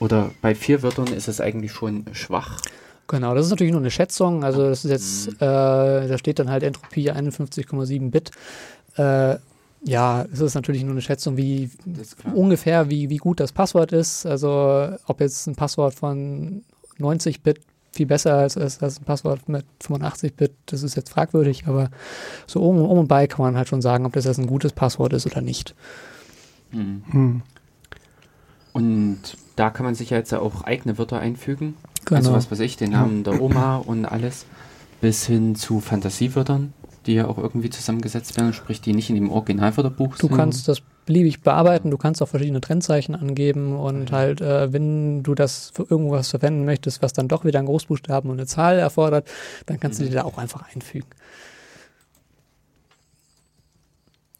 Oder 0.00 0.32
bei 0.42 0.56
vier 0.56 0.82
Wörtern 0.82 1.06
ist 1.06 1.28
es 1.28 1.40
eigentlich 1.40 1.70
schon 1.70 2.04
schwach. 2.12 2.58
Genau, 3.06 3.34
das 3.34 3.46
ist 3.46 3.50
natürlich 3.50 3.72
nur 3.72 3.80
eine 3.80 3.90
Schätzung. 3.90 4.44
Also 4.44 4.68
das 4.68 4.84
ist 4.84 4.90
jetzt, 4.90 5.26
mhm. 5.28 5.36
äh, 5.36 6.08
da 6.08 6.18
steht 6.18 6.38
dann 6.38 6.50
halt 6.50 6.62
Entropie 6.62 7.10
51,7 7.10 8.10
Bit. 8.10 8.30
Äh, 8.96 9.36
ja, 9.86 10.24
es 10.32 10.40
ist 10.40 10.54
natürlich 10.54 10.82
nur 10.82 10.92
eine 10.92 11.02
Schätzung, 11.02 11.36
wie 11.36 11.70
ungefähr, 12.32 12.88
wie, 12.88 13.10
wie 13.10 13.18
gut 13.18 13.40
das 13.40 13.52
Passwort 13.52 13.92
ist. 13.92 14.24
Also 14.24 14.88
ob 15.06 15.20
jetzt 15.20 15.46
ein 15.46 15.54
Passwort 15.54 15.94
von 15.94 16.64
90 16.98 17.42
Bit 17.42 17.60
viel 17.94 18.06
besser 18.06 18.34
als, 18.34 18.56
als, 18.56 18.82
als 18.82 19.00
ein 19.00 19.04
Passwort 19.04 19.48
mit 19.48 19.64
85-Bit. 19.82 20.52
Das 20.66 20.82
ist 20.82 20.96
jetzt 20.96 21.10
fragwürdig, 21.10 21.66
aber 21.66 21.90
so 22.46 22.62
um, 22.62 22.78
um 22.78 22.98
und 22.98 23.08
bei 23.08 23.26
kann 23.26 23.44
man 23.44 23.56
halt 23.56 23.68
schon 23.68 23.82
sagen, 23.82 24.04
ob 24.04 24.12
das 24.12 24.24
jetzt 24.24 24.38
ein 24.38 24.46
gutes 24.46 24.72
Passwort 24.72 25.12
ist 25.12 25.26
oder 25.26 25.40
nicht. 25.40 25.74
Mhm. 26.72 27.04
Hm. 27.10 27.42
Und 28.72 29.20
da 29.56 29.70
kann 29.70 29.86
man 29.86 29.94
sich 29.94 30.10
ja 30.10 30.18
jetzt 30.18 30.34
auch 30.34 30.62
eigene 30.62 30.98
Wörter 30.98 31.20
einfügen. 31.20 31.76
Genau. 32.04 32.18
Also 32.18 32.32
was 32.32 32.50
weiß 32.50 32.60
ich, 32.60 32.76
den 32.76 32.90
Namen 32.90 33.24
der 33.24 33.40
Oma 33.40 33.76
und 33.76 34.04
alles, 34.04 34.46
bis 35.00 35.26
hin 35.26 35.54
zu 35.54 35.80
Fantasiewörtern, 35.80 36.72
die 37.06 37.14
ja 37.14 37.26
auch 37.26 37.38
irgendwie 37.38 37.70
zusammengesetzt 37.70 38.36
werden, 38.36 38.52
sprich 38.52 38.80
die 38.80 38.92
nicht 38.92 39.10
in 39.10 39.16
dem 39.16 39.30
Originalwörterbuch 39.30 40.16
sind. 40.16 40.30
Du 40.30 40.36
kannst 40.36 40.68
das 40.68 40.82
beliebig 41.06 41.42
bearbeiten. 41.42 41.90
Du 41.90 41.98
kannst 41.98 42.22
auch 42.22 42.28
verschiedene 42.28 42.60
Trennzeichen 42.60 43.14
angeben 43.14 43.76
und 43.76 44.10
mhm. 44.10 44.14
halt, 44.14 44.40
äh, 44.40 44.72
wenn 44.72 45.22
du 45.22 45.34
das 45.34 45.70
für 45.74 45.86
irgendwas 45.88 46.30
verwenden 46.30 46.64
möchtest, 46.64 47.02
was 47.02 47.12
dann 47.12 47.28
doch 47.28 47.44
wieder 47.44 47.58
ein 47.58 47.66
Großbuchstaben 47.66 48.30
und 48.30 48.38
eine 48.38 48.46
Zahl 48.46 48.78
erfordert, 48.78 49.28
dann 49.66 49.80
kannst 49.80 50.00
mhm. 50.00 50.04
du 50.04 50.10
die 50.10 50.16
da 50.16 50.24
auch 50.24 50.38
einfach 50.38 50.62
einfügen. 50.74 51.08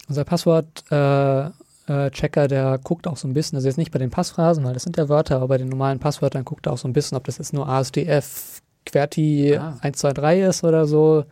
Unser 0.08 0.24
Passwort-Checker, 0.24 1.50
äh, 1.50 1.63
äh, 1.86 2.10
der 2.48 2.78
guckt 2.82 3.06
auch 3.06 3.16
so 3.16 3.28
ein 3.28 3.34
bisschen, 3.34 3.56
also 3.56 3.68
jetzt 3.68 3.76
nicht 3.76 3.92
bei 3.92 3.98
den 3.98 4.10
Passphrasen, 4.10 4.64
weil 4.64 4.74
das 4.74 4.84
sind 4.84 4.96
ja 4.96 5.08
Wörter, 5.08 5.36
aber 5.36 5.48
bei 5.48 5.58
den 5.58 5.68
normalen 5.68 5.98
Passwörtern 5.98 6.44
guckt 6.44 6.66
er 6.66 6.72
auch 6.72 6.78
so 6.78 6.88
ein 6.88 6.92
bisschen, 6.92 7.16
ob 7.16 7.24
das 7.24 7.38
jetzt 7.38 7.52
nur 7.52 7.68
ASDF, 7.68 8.62
QWERTY 8.86 9.56
ah. 9.56 9.78
123 9.80 10.42
ist 10.42 10.64
oder 10.64 10.86
so, 10.86 11.24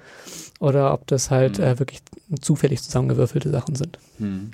oder 0.61 0.93
ob 0.93 1.07
das 1.07 1.31
halt 1.31 1.59
mhm. 1.59 1.65
äh, 1.65 1.79
wirklich 1.79 2.03
zufällig 2.41 2.83
zusammengewürfelte 2.83 3.51
Sachen 3.51 3.75
sind. 3.75 3.99
Mhm. 4.19 4.51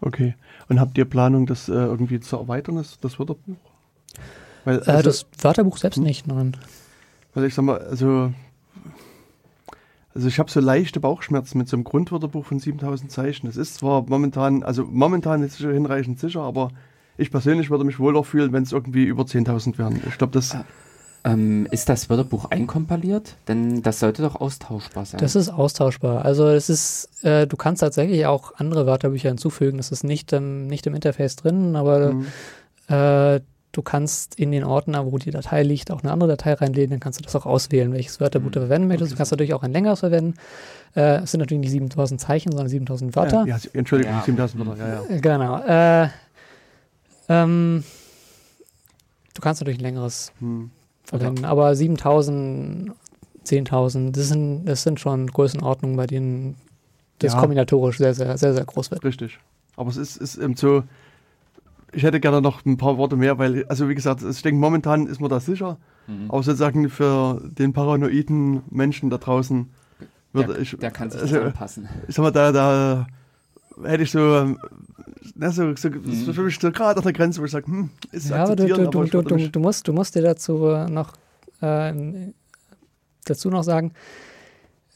Okay. 0.00 0.34
Und 0.68 0.80
habt 0.80 0.96
ihr 0.96 1.04
Planung, 1.04 1.46
das 1.46 1.68
äh, 1.68 1.72
irgendwie 1.72 2.20
zu 2.20 2.36
erweitern, 2.36 2.76
das, 2.76 2.98
das 3.00 3.18
Wörterbuch? 3.18 3.56
Weil, 4.64 4.76
äh, 4.76 4.82
also, 4.82 4.92
äh, 4.92 5.02
das 5.02 5.26
Wörterbuch 5.40 5.78
selbst 5.78 5.96
hm? 5.96 6.04
nicht, 6.04 6.26
nein. 6.26 6.56
Also 7.34 7.46
ich 7.46 7.54
sag 7.54 7.64
mal, 7.64 7.78
also, 7.78 8.32
also 10.14 10.28
ich 10.28 10.38
habe 10.38 10.50
so 10.50 10.60
leichte 10.60 11.00
Bauchschmerzen 11.00 11.58
mit 11.58 11.68
so 11.68 11.76
einem 11.76 11.84
Grundwörterbuch 11.84 12.44
von 12.44 12.58
7000 12.58 13.10
Zeichen. 13.10 13.46
Das 13.46 13.56
ist 13.56 13.76
zwar 13.76 14.04
momentan, 14.08 14.62
also 14.62 14.84
momentan 14.84 15.42
ist 15.42 15.54
es 15.54 15.60
schon 15.60 15.72
hinreichend 15.72 16.18
sicher, 16.18 16.42
aber 16.42 16.70
ich 17.16 17.30
persönlich 17.30 17.70
würde 17.70 17.84
mich 17.84 17.98
wohler 17.98 18.24
fühlen, 18.24 18.52
wenn 18.52 18.62
es 18.62 18.72
irgendwie 18.72 19.04
über 19.04 19.22
10.000 19.22 19.78
wären. 19.78 20.00
Ich 20.08 20.18
glaube, 20.18 20.32
das... 20.32 20.54
Ah. 20.54 20.64
Ähm, 21.22 21.68
ist 21.70 21.90
das 21.90 22.08
Wörterbuch 22.08 22.46
einkompiliert? 22.46 23.36
Denn 23.46 23.82
das 23.82 24.00
sollte 24.00 24.22
doch 24.22 24.36
austauschbar 24.36 25.04
sein. 25.04 25.20
Das 25.20 25.36
ist 25.36 25.50
austauschbar. 25.50 26.24
Also 26.24 26.46
es 26.46 26.70
ist, 26.70 27.22
äh, 27.22 27.46
du 27.46 27.58
kannst 27.58 27.80
tatsächlich 27.80 28.24
auch 28.24 28.54
andere 28.56 28.86
Wörterbücher 28.86 29.28
hinzufügen. 29.28 29.76
Das 29.76 29.92
ist 29.92 30.02
nicht, 30.02 30.32
ähm, 30.32 30.66
nicht 30.66 30.86
im 30.86 30.94
Interface 30.94 31.36
drin, 31.36 31.76
aber 31.76 32.14
mhm. 32.14 32.26
äh, 32.88 33.40
du 33.72 33.82
kannst 33.82 34.34
in 34.34 34.50
den 34.50 34.64
Ordner, 34.64 35.10
wo 35.10 35.18
die 35.18 35.30
Datei 35.30 35.62
liegt, 35.62 35.90
auch 35.90 36.02
eine 36.02 36.12
andere 36.12 36.30
Datei 36.30 36.54
reinlegen. 36.54 36.90
Dann 36.90 37.00
kannst 37.00 37.20
du 37.20 37.24
das 37.24 37.36
auch 37.36 37.46
auswählen, 37.46 37.92
welches 37.92 38.20
Wörterbuch 38.20 38.48
mhm. 38.48 38.52
du 38.52 38.60
verwenden 38.60 38.88
möchtest. 38.88 39.12
Du 39.12 39.16
kannst 39.16 39.32
natürlich 39.32 39.54
auch 39.54 39.62
ein 39.62 39.72
längeres 39.72 40.00
verwenden. 40.00 40.34
Äh, 40.96 41.22
es 41.22 41.30
sind 41.30 41.40
natürlich 41.40 41.60
nicht 41.60 41.70
7000 41.70 42.20
Zeichen, 42.20 42.50
sondern 42.50 42.68
7000 42.68 43.14
Wörter. 43.14 43.44
Ja, 43.46 43.56
ja 43.56 43.70
Entschuldigung, 43.72 44.14
ja. 44.14 44.22
7000 44.22 44.66
Wörter, 44.66 44.88
ja, 44.88 45.04
ja. 45.08 45.20
Genau. 45.20 46.04
Äh, 46.04 46.08
ähm, 47.28 47.84
du 49.34 49.40
kannst 49.40 49.60
natürlich 49.60 49.78
ein 49.78 49.84
längeres 49.84 50.32
hm 50.40 50.70
verwenden. 51.10 51.42
Ja. 51.42 51.50
Aber 51.50 51.74
7000, 51.74 52.92
10.000, 53.44 54.12
das 54.12 54.28
sind, 54.28 54.64
das 54.64 54.82
sind 54.82 55.00
schon 55.00 55.26
Größenordnungen, 55.26 55.96
bei 55.96 56.06
denen 56.06 56.56
das 57.18 57.34
ja. 57.34 57.40
kombinatorisch 57.40 57.98
sehr, 57.98 58.14
sehr, 58.14 58.38
sehr, 58.38 58.54
sehr 58.54 58.64
groß 58.64 58.90
wird. 58.90 59.04
Richtig. 59.04 59.38
Aber 59.76 59.90
es 59.90 59.96
ist, 59.96 60.16
ist 60.16 60.38
eben 60.38 60.56
so, 60.56 60.84
ich 61.92 62.02
hätte 62.02 62.20
gerne 62.20 62.40
noch 62.40 62.64
ein 62.64 62.76
paar 62.76 62.96
Worte 62.98 63.16
mehr, 63.16 63.38
weil, 63.38 63.64
also 63.66 63.88
wie 63.88 63.94
gesagt, 63.94 64.22
ich 64.22 64.42
denke, 64.42 64.60
momentan 64.60 65.06
ist 65.06 65.20
man 65.20 65.30
da 65.30 65.40
sicher. 65.40 65.78
Mhm. 66.06 66.30
Aber 66.30 66.42
sozusagen 66.42 66.88
für 66.88 67.42
den 67.44 67.72
paranoiden 67.72 68.62
Menschen 68.70 69.10
da 69.10 69.18
draußen 69.18 69.70
würde 70.32 70.54
der, 70.54 70.62
ich. 70.62 70.76
Der 70.76 70.90
kann 70.90 71.10
sich 71.10 71.20
also, 71.20 71.40
anpassen. 71.40 71.88
Ich 72.08 72.14
sag 72.14 72.22
mal, 72.22 72.30
da, 72.30 72.52
da 72.52 73.06
hätte 73.84 74.02
ich 74.04 74.10
so, 74.10 74.56
na, 75.34 75.50
so, 75.50 75.74
so, 75.76 75.90
mhm. 75.90 76.12
so, 76.12 76.32
so, 76.32 76.48
so 76.48 76.70
gerade 76.70 76.98
an 76.98 77.02
der 77.02 77.12
Grenze, 77.12 77.40
wo 77.40 77.44
ich 77.44 77.50
sage, 77.50 77.66
hm, 77.66 77.90
ist 78.12 78.30
ja, 78.30 78.44
aber 78.44 78.56
du, 78.56 78.66
du, 78.66 78.74
aber 78.74 79.06
du, 79.06 79.22
du, 79.22 79.48
du, 79.48 79.60
musst, 79.60 79.86
du 79.86 79.92
musst 79.92 80.14
dir 80.14 80.22
dazu 80.22 80.86
noch 80.88 81.14
äh, 81.60 82.32
dazu 83.24 83.50
noch 83.50 83.64
sagen, 83.64 83.92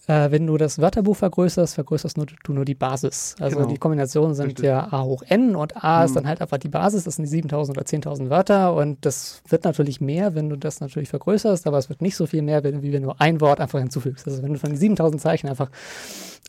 äh, 0.07 0.31
wenn 0.31 0.47
du 0.47 0.57
das 0.57 0.79
Wörterbuch 0.79 1.17
vergrößerst, 1.17 1.75
vergrößerst 1.75 2.17
nur, 2.17 2.27
du 2.27 2.53
nur 2.53 2.65
die 2.65 2.75
Basis. 2.75 3.37
Also 3.41 3.57
genau. 3.57 3.69
die 3.69 3.79
Kombinationen 3.79 4.35
sind 4.35 4.47
Richtig. 4.47 4.67
ja 4.67 4.93
A 4.93 5.03
hoch 5.03 5.23
n 5.27 5.57
und 5.57 5.83
A 5.83 6.01
mhm. 6.01 6.05
ist 6.07 6.17
dann 6.17 6.29
halt 6.29 6.41
einfach 6.43 6.59
die 6.59 6.69
Basis, 6.69 7.05
das 7.05 7.17
sind 7.17 7.25
die 7.25 7.31
7000 7.31 7.79
oder 7.79 7.87
10.000 7.87 8.29
Wörter 8.29 8.75
und 8.75 9.05
das 9.07 9.43
wird 9.49 9.65
natürlich 9.65 10.01
mehr, 10.01 10.35
wenn 10.35 10.51
du 10.51 10.57
das 10.57 10.81
natürlich 10.81 11.09
vergrößerst, 11.09 11.67
aber 11.67 11.79
es 11.79 11.89
wird 11.89 12.03
nicht 12.03 12.17
so 12.17 12.27
viel 12.27 12.43
mehr, 12.43 12.63
wie 12.65 12.93
wenn 12.93 13.03
du 13.03 13.13
ein 13.19 13.41
Wort 13.41 13.61
einfach 13.61 13.79
hinzufügst. 13.79 14.27
Also 14.27 14.43
wenn 14.43 14.53
du 14.53 14.59
von 14.59 14.71
den 14.71 14.79
7000 14.79 15.21
Zeichen 15.21 15.49
einfach 15.49 15.71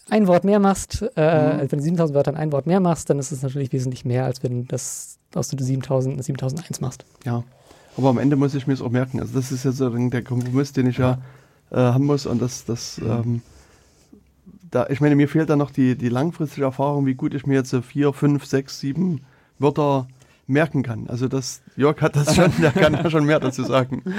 ein 0.09 0.27
Wort 0.27 0.43
mehr 0.43 0.59
machst, 0.59 1.05
äh, 1.15 1.55
mhm. 1.55 1.71
wenn 1.71 1.79
du 1.79 1.83
7000 1.83 2.15
Wörtern 2.15 2.35
ein 2.35 2.51
Wort 2.51 2.67
mehr 2.67 2.79
machst, 2.79 3.09
dann 3.09 3.19
ist 3.19 3.31
es 3.31 3.41
natürlich 3.41 3.71
wesentlich 3.71 4.05
mehr, 4.05 4.25
als 4.25 4.43
wenn 4.43 4.63
du 4.63 4.67
das 4.67 5.17
aus 5.33 5.49
du 5.49 5.63
7000 5.63 6.23
7001 6.23 6.81
machst. 6.81 7.05
Ja, 7.25 7.43
aber 7.97 8.09
am 8.09 8.17
Ende 8.17 8.35
muss 8.35 8.53
ich 8.53 8.67
mir 8.67 8.73
es 8.73 8.81
auch 8.81 8.89
merken. 8.89 9.19
Also 9.21 9.33
das 9.33 9.51
ist 9.51 9.63
ja 9.63 9.71
so 9.71 9.89
der 9.89 10.23
Kompromiss, 10.23 10.73
den 10.73 10.87
ich 10.87 10.97
ja, 10.97 11.11
ja 11.11 11.17
äh, 11.71 11.77
haben 11.77 12.05
muss 12.05 12.25
und 12.25 12.41
das, 12.41 12.65
das 12.65 12.99
mhm. 12.99 13.11
ähm, 13.11 13.41
da, 14.71 14.87
ich 14.89 14.99
meine, 14.99 15.15
mir 15.15 15.29
fehlt 15.29 15.49
da 15.49 15.55
noch 15.55 15.71
die, 15.71 15.95
die 15.95 16.09
langfristige 16.09 16.65
Erfahrung, 16.65 17.05
wie 17.05 17.15
gut 17.15 17.33
ich 17.33 17.45
mir 17.45 17.53
jetzt 17.53 17.69
so 17.69 17.81
vier, 17.81 18.11
fünf, 18.11 18.45
sechs, 18.45 18.79
sieben 18.79 19.21
Wörter 19.57 20.07
merken 20.47 20.83
kann. 20.83 21.07
Also 21.07 21.27
das, 21.27 21.61
Jörg 21.75 22.01
hat 22.01 22.15
das 22.15 22.35
schon, 22.35 22.51
der 22.61 22.71
kann 22.71 22.93
da 22.93 23.09
schon 23.09 23.25
mehr 23.25 23.39
dazu 23.39 23.63
sagen. 23.63 24.03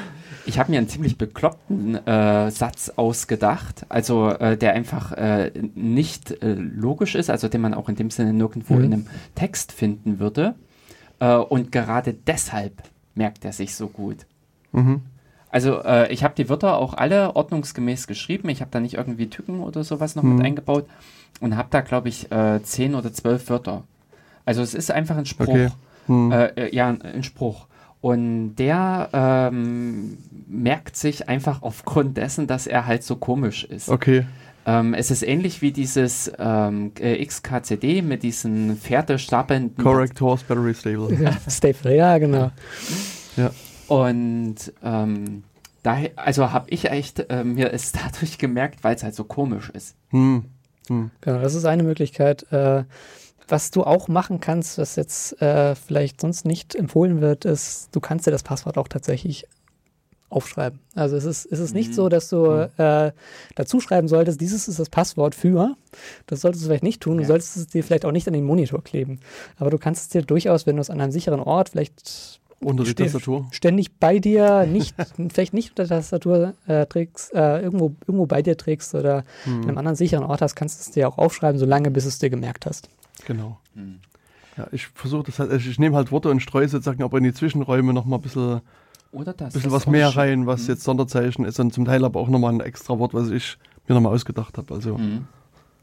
Ich 0.48 0.60
habe 0.60 0.70
mir 0.70 0.78
einen 0.78 0.88
ziemlich 0.88 1.18
bekloppten 1.18 1.96
äh, 2.06 2.52
Satz 2.52 2.92
ausgedacht, 2.94 3.84
also 3.88 4.28
äh, 4.28 4.56
der 4.56 4.74
einfach 4.74 5.10
äh, 5.10 5.50
nicht 5.74 6.40
äh, 6.40 6.54
logisch 6.54 7.16
ist, 7.16 7.30
also 7.30 7.48
den 7.48 7.60
man 7.60 7.74
auch 7.74 7.88
in 7.88 7.96
dem 7.96 8.10
Sinne 8.10 8.32
nirgendwo 8.32 8.74
mhm. 8.74 8.84
in 8.84 8.92
einem 8.92 9.06
Text 9.34 9.72
finden 9.72 10.20
würde. 10.20 10.54
Äh, 11.18 11.34
und 11.34 11.72
gerade 11.72 12.14
deshalb 12.14 12.80
merkt 13.16 13.44
er 13.44 13.52
sich 13.52 13.74
so 13.74 13.88
gut. 13.88 14.18
Mhm. 14.70 15.02
Also 15.50 15.82
äh, 15.84 16.12
ich 16.12 16.24
habe 16.24 16.34
die 16.36 16.48
Wörter 16.48 16.76
auch 16.76 16.94
alle 16.94 17.34
ordnungsgemäß 17.36 18.06
geschrieben. 18.06 18.48
Ich 18.48 18.60
habe 18.60 18.70
da 18.70 18.80
nicht 18.80 18.94
irgendwie 18.94 19.28
Tücken 19.28 19.60
oder 19.60 19.84
sowas 19.84 20.16
noch 20.16 20.22
Mhm. 20.22 20.36
mit 20.36 20.46
eingebaut 20.46 20.86
und 21.40 21.56
habe 21.56 21.68
da, 21.70 21.80
glaube 21.80 22.08
ich, 22.08 22.30
äh, 22.32 22.62
zehn 22.62 22.94
oder 22.94 23.12
zwölf 23.12 23.48
Wörter. 23.48 23.84
Also 24.44 24.62
es 24.62 24.74
ist 24.74 24.90
einfach 24.90 25.16
ein 25.16 25.26
Spruch. 25.26 25.48
Okay. 25.48 25.68
Hm. 26.06 26.30
Äh, 26.32 26.46
äh, 26.46 26.74
ja, 26.74 26.88
ein- 26.88 27.22
Spruch. 27.22 27.66
Und 28.00 28.54
der 28.56 29.08
ähm, 29.12 30.18
merkt 30.46 30.96
sich 30.96 31.28
einfach 31.28 31.62
aufgrund 31.62 32.16
dessen, 32.16 32.46
dass 32.46 32.66
er 32.66 32.86
halt 32.86 33.02
so 33.02 33.16
komisch 33.16 33.64
ist. 33.64 33.88
okay. 33.88 34.26
Ähm, 34.68 34.94
es 34.94 35.10
ist 35.12 35.22
ähnlich 35.22 35.62
wie 35.62 35.70
dieses 35.72 36.30
ähm, 36.40 36.90
äh, 37.00 37.24
XKCD 37.24 38.02
mit 38.02 38.22
diesen 38.24 38.76
pferdestapelnden 38.76 39.82
Correct 39.82 40.20
horse 40.20 40.44
battery 40.46 40.74
stable. 40.74 41.14
Ja, 41.22 41.36
Staple, 41.48 41.96
ja, 41.96 42.18
genau. 42.18 42.50
Und 43.88 44.56
ähm, 44.82 45.44
daher, 45.82 46.10
also 46.16 46.52
habe 46.52 46.70
ich 46.70 46.90
echt 46.90 47.20
äh, 47.30 47.44
mir 47.44 47.72
es 47.72 47.92
dadurch 48.12 48.38
gemerkt, 48.38 48.84
weil 48.84 48.96
es 48.96 49.02
halt 49.02 49.14
so 49.14 49.24
komisch 49.24 49.70
ist. 49.70 49.94
Hm. 50.10 50.46
Hm. 50.88 51.10
Genau, 51.20 51.40
das 51.40 51.54
ist 51.54 51.64
eine 51.64 51.82
Möglichkeit. 51.82 52.50
Äh, 52.52 52.84
was 53.48 53.70
du 53.70 53.84
auch 53.84 54.08
machen 54.08 54.40
kannst, 54.40 54.76
was 54.78 54.96
jetzt 54.96 55.40
äh, 55.40 55.74
vielleicht 55.76 56.20
sonst 56.20 56.44
nicht 56.44 56.74
empfohlen 56.74 57.20
wird, 57.20 57.44
ist, 57.44 57.88
du 57.92 58.00
kannst 58.00 58.26
dir 58.26 58.32
das 58.32 58.42
Passwort 58.42 58.76
auch 58.76 58.88
tatsächlich 58.88 59.46
aufschreiben. 60.28 60.80
Also 60.96 61.16
es 61.16 61.24
ist, 61.24 61.46
es 61.46 61.60
ist 61.60 61.72
nicht 61.72 61.90
Mhm. 61.90 61.94
so, 61.94 62.08
dass 62.08 62.28
du 62.28 62.68
äh, 62.76 63.12
dazu 63.54 63.78
schreiben 63.80 64.08
solltest, 64.08 64.40
dieses 64.40 64.66
ist 64.66 64.80
das 64.80 64.90
Passwort 64.90 65.36
für. 65.36 65.76
Das 66.26 66.40
solltest 66.40 66.64
du 66.64 66.68
vielleicht 66.68 66.82
nicht 66.82 67.00
tun. 67.00 67.18
Du 67.18 67.22
Ja. 67.22 67.28
solltest 67.28 67.56
es 67.56 67.68
dir 67.68 67.84
vielleicht 67.84 68.04
auch 68.04 68.10
nicht 68.10 68.26
an 68.26 68.34
den 68.34 68.44
Monitor 68.44 68.82
kleben. 68.82 69.20
Aber 69.58 69.70
du 69.70 69.78
kannst 69.78 70.02
es 70.02 70.08
dir 70.08 70.22
durchaus, 70.22 70.66
wenn 70.66 70.74
du 70.76 70.82
es 70.82 70.90
an 70.90 71.00
einem 71.00 71.12
sicheren 71.12 71.38
Ort, 71.40 71.68
vielleicht 71.68 72.40
Unter 72.60 72.84
die 72.84 72.94
Tastatur. 72.94 73.46
ständig 73.52 73.98
bei 73.98 74.18
dir, 74.18 74.64
nicht, 74.66 74.94
vielleicht 75.32 75.52
nicht 75.54 75.70
unter 75.70 75.84
der 75.86 75.98
Tastatur 75.98 76.54
äh, 76.66 76.86
trägst, 76.86 77.34
äh, 77.34 77.60
irgendwo, 77.60 77.94
irgendwo 78.06 78.26
bei 78.26 78.42
dir 78.42 78.56
trägst 78.56 78.94
oder 78.94 79.18
an 79.44 79.52
einem 79.52 79.68
Hm. 79.68 79.78
anderen 79.78 79.96
sicheren 79.96 80.24
Ort 80.24 80.40
hast, 80.42 80.54
kannst 80.56 80.78
du 80.80 80.82
es 80.88 80.90
dir 80.92 81.08
auch 81.08 81.18
aufschreiben, 81.18 81.58
solange 81.58 81.90
bis 81.90 82.06
es 82.06 82.18
dir 82.18 82.30
gemerkt 82.30 82.64
hast. 82.66 82.88
Genau. 83.26 83.58
Hm. 83.74 84.00
Ja, 84.56 84.66
ich 84.72 84.86
versuche 84.86 85.24
das 85.24 85.38
halt, 85.38 85.50
also 85.50 85.68
ich 85.68 85.78
nehme 85.78 85.96
halt 85.96 86.10
Worte 86.10 86.30
und 86.30 86.40
streue 86.40 86.66
sozusagen 86.66 87.02
aber 87.02 87.18
in 87.18 87.24
die 87.24 87.34
Zwischenräume 87.34 87.92
nochmal 87.92 88.18
ein 88.18 88.22
bisschen, 88.22 88.62
Oder 89.12 89.34
das. 89.34 89.52
bisschen 89.52 89.70
das 89.70 89.84
was 89.84 89.86
mehr 89.86 90.10
schön. 90.10 90.20
rein, 90.20 90.46
was 90.46 90.62
Mhm. 90.62 90.68
jetzt 90.68 90.84
Sonderzeichen 90.84 91.44
ist 91.44 91.60
und 91.60 91.74
zum 91.74 91.84
Teil 91.84 92.04
aber 92.06 92.18
auch 92.20 92.28
nochmal 92.28 92.54
ein 92.54 92.60
extra 92.60 92.98
Wort, 92.98 93.12
was 93.12 93.28
ich 93.28 93.58
mir 93.86 93.94
nochmal 93.94 94.14
ausgedacht 94.14 94.56
habe. 94.56 94.72
Also 94.74 94.96
Mhm. 94.96 95.26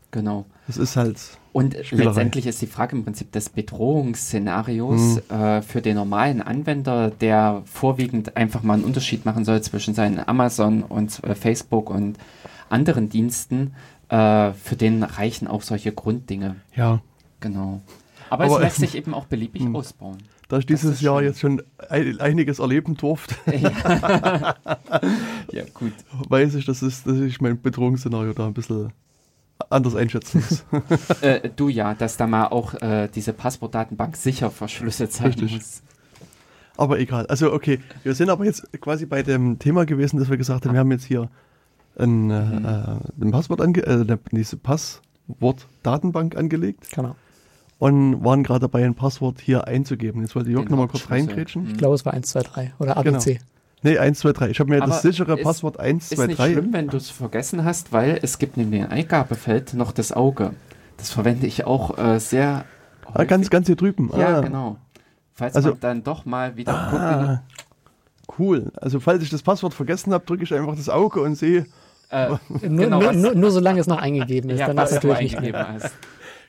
Genau. 0.09 0.45
das 0.67 0.77
ist 0.77 0.95
halt, 0.95 1.19
Und 1.53 1.77
Spielerei. 1.83 2.07
letztendlich 2.07 2.47
ist 2.47 2.61
die 2.61 2.67
Frage 2.67 2.95
im 2.95 3.03
Prinzip 3.03 3.31
des 3.31 3.49
Bedrohungsszenarios 3.49 5.19
äh, 5.29 5.61
für 5.61 5.81
den 5.81 5.95
normalen 5.95 6.41
Anwender, 6.41 7.11
der 7.11 7.61
vorwiegend 7.65 8.35
einfach 8.35 8.63
mal 8.63 8.73
einen 8.73 8.83
Unterschied 8.83 9.23
machen 9.23 9.45
soll 9.45 9.61
zwischen 9.61 9.93
seinen 9.93 10.19
Amazon 10.27 10.81
und 10.81 11.23
äh, 11.23 11.35
Facebook 11.35 11.91
und 11.91 12.17
anderen 12.69 13.07
Diensten. 13.09 13.75
Äh, 14.09 14.53
für 14.53 14.75
den 14.75 15.03
reichen 15.03 15.47
auch 15.47 15.61
solche 15.61 15.91
Grunddinge. 15.91 16.55
ja, 16.75 17.01
Genau. 17.39 17.81
Aber, 18.29 18.45
Aber, 18.45 18.55
es 18.55 18.61
lässt 18.61 18.77
sich 18.77 18.95
eben 18.95 19.13
auch 19.13 19.25
beliebig 19.25 19.61
hm. 19.61 19.75
ausbauen. 19.75 20.17
da 20.47 20.57
ich 20.57 20.65
dieses 20.65 20.95
ist 20.95 21.01
Jahr 21.01 21.19
schön. 21.19 21.27
jetzt 21.27 21.39
schon 21.39 21.61
ein, 21.89 22.19
einiges 22.19 22.59
erleben 22.59 22.95
durfte, 22.95 23.35
ja. 23.55 24.55
ja, 25.51 25.63
gut. 25.73 25.93
weiß 26.29 26.55
ich, 26.55 26.65
dass, 26.65 26.81
es, 26.81 27.03
dass 27.03 27.19
ich 27.19 27.41
mein 27.41 27.61
Bedrohungsszenario 27.61 28.33
da 28.33 28.47
ein 28.47 28.53
bisschen 28.53 28.91
anders 29.69 29.95
einschätzen 29.95 30.43
muss. 30.47 30.65
Äh, 31.21 31.49
du 31.55 31.69
ja, 31.69 31.93
dass 31.93 32.17
da 32.17 32.27
mal 32.27 32.47
auch 32.47 32.73
äh, 32.81 33.07
diese 33.13 33.33
Passwortdatenbank 33.33 34.15
sicher 34.17 34.49
verschlüsselt 34.51 35.11
sein 35.13 35.27
Richtig. 35.27 35.53
muss. 35.53 35.81
aber 36.77 36.99
egal. 36.99 37.25
Also 37.27 37.53
okay, 37.53 37.79
wir 38.03 38.13
sind 38.15 38.29
aber 38.29 38.45
jetzt 38.45 38.67
quasi 38.81 39.05
bei 39.05 39.23
dem 39.23 39.59
Thema 39.59 39.85
gewesen, 39.85 40.19
dass 40.19 40.29
wir 40.29 40.37
gesagt 40.37 40.65
haben, 40.65 40.73
wir 40.73 40.79
haben 40.79 40.91
jetzt 40.91 41.05
hier 41.05 41.29
ein, 41.97 42.29
äh, 42.31 42.43
Mhm. 42.43 42.65
äh, 42.65 43.25
ein 43.25 43.31
Passwort 43.31 43.61
ange 43.61 43.81
äh, 43.85 44.01
eine- 44.01 44.19
diese 44.31 44.57
Passwort-Datenbank 44.57 46.35
angelegt 46.35 46.89
Genau. 46.93 47.15
und 47.79 48.23
waren 48.23 48.43
gerade 48.43 48.61
dabei, 48.61 48.83
ein 48.85 48.95
Passwort 48.95 49.39
hier 49.39 49.67
einzugeben. 49.67 50.21
Jetzt 50.21 50.35
wollte 50.35 50.49
Jörg 50.49 50.65
Den 50.65 50.71
nochmal 50.71 50.87
kurz 50.87 51.09
reingrätschen. 51.09 51.67
Ich 51.69 51.77
glaube, 51.77 51.95
es 51.95 52.05
war 52.05 52.13
1, 52.13 52.29
2, 52.29 52.41
3 52.41 52.73
oder 52.79 52.95
Genau. 53.03 53.19
Nee, 53.83 53.97
1, 53.97 54.19
2, 54.19 54.31
3. 54.33 54.49
Ich 54.49 54.59
habe 54.59 54.69
mir 54.69 54.77
Aber 54.81 54.87
das 54.87 55.01
sichere 55.01 55.37
ist- 55.37 55.43
Passwort 55.43 55.79
1, 55.79 56.11
Ist 56.11 56.17
2, 56.17 56.27
nicht 56.27 56.39
3. 56.39 56.51
schlimm, 56.53 56.73
wenn 56.73 56.87
du 56.87 56.97
es 56.97 57.09
vergessen 57.09 57.63
hast, 57.65 57.91
weil 57.91 58.17
es 58.21 58.39
gibt 58.39 58.57
neben 58.57 58.71
dem 58.71 58.89
Eingabefeld 58.89 59.73
noch 59.73 59.91
das 59.91 60.11
Auge. 60.11 60.51
Das 60.97 61.09
verwende 61.11 61.45
ich 61.47 61.65
auch 61.65 61.97
äh, 61.97 62.19
sehr 62.19 62.65
Ah, 63.13 63.25
ganz, 63.25 63.49
ganz 63.49 63.67
hier 63.67 63.75
drüben. 63.75 64.09
Ja, 64.17 64.37
ah. 64.37 64.41
genau. 64.41 64.77
Falls 65.33 65.55
Also- 65.55 65.71
man 65.71 65.79
dann 65.81 66.03
doch 66.03 66.25
mal 66.25 66.55
wieder 66.55 66.73
gucken. 66.73 66.99
Ah, 66.99 67.43
cool. 68.39 68.71
Also 68.75 68.99
falls 68.99 69.21
ich 69.23 69.29
das 69.29 69.41
Passwort 69.43 69.73
vergessen 69.73 70.13
habe, 70.13 70.25
drücke 70.25 70.43
ich 70.43 70.53
einfach 70.53 70.75
das 70.75 70.89
Auge 70.89 71.21
und 71.21 71.35
sehe, 71.35 71.65
Äh, 72.09 72.29
Nur, 72.49 72.59
Genau, 72.85 72.99
nur, 73.01 73.13
nur, 73.13 73.33
nur 73.35 73.51
solange 73.51 73.79
es 73.79 73.87
noch 73.87 73.97
eingegeben 73.97 74.49
ist. 74.51 74.59
ja, 74.59 74.67
Danach 74.67 74.83
was 74.83 74.89
du 74.91 75.07
natürlich 75.07 75.21
nicht 75.21 75.37
eingegeben 75.37 75.61
mehr. 75.61 75.73
hast. 75.83 75.93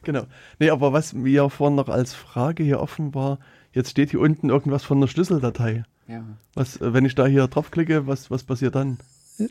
genau. 0.03 0.23
Nee, 0.59 0.69
aber 0.71 0.93
was 0.93 1.15
mir 1.15 1.49
vorhin 1.49 1.75
noch 1.77 1.89
als 1.89 2.13
Frage 2.13 2.63
hier 2.63 2.81
offen 2.81 3.15
war, 3.15 3.39
jetzt 3.73 3.91
steht 3.91 4.11
hier 4.11 4.21
unten 4.21 4.51
irgendwas 4.51 4.85
von 4.85 5.01
der 5.01 5.09
Schlüsseldatei. 5.09 5.85
Ja. 6.09 6.23
Was, 6.55 6.77
äh, 6.81 6.93
wenn 6.93 7.05
ich 7.05 7.15
da 7.15 7.27
hier 7.27 7.47
draufklicke, 7.49 8.07
was, 8.07 8.31
was 8.31 8.43
passiert 8.45 8.75
dann? 8.75 8.99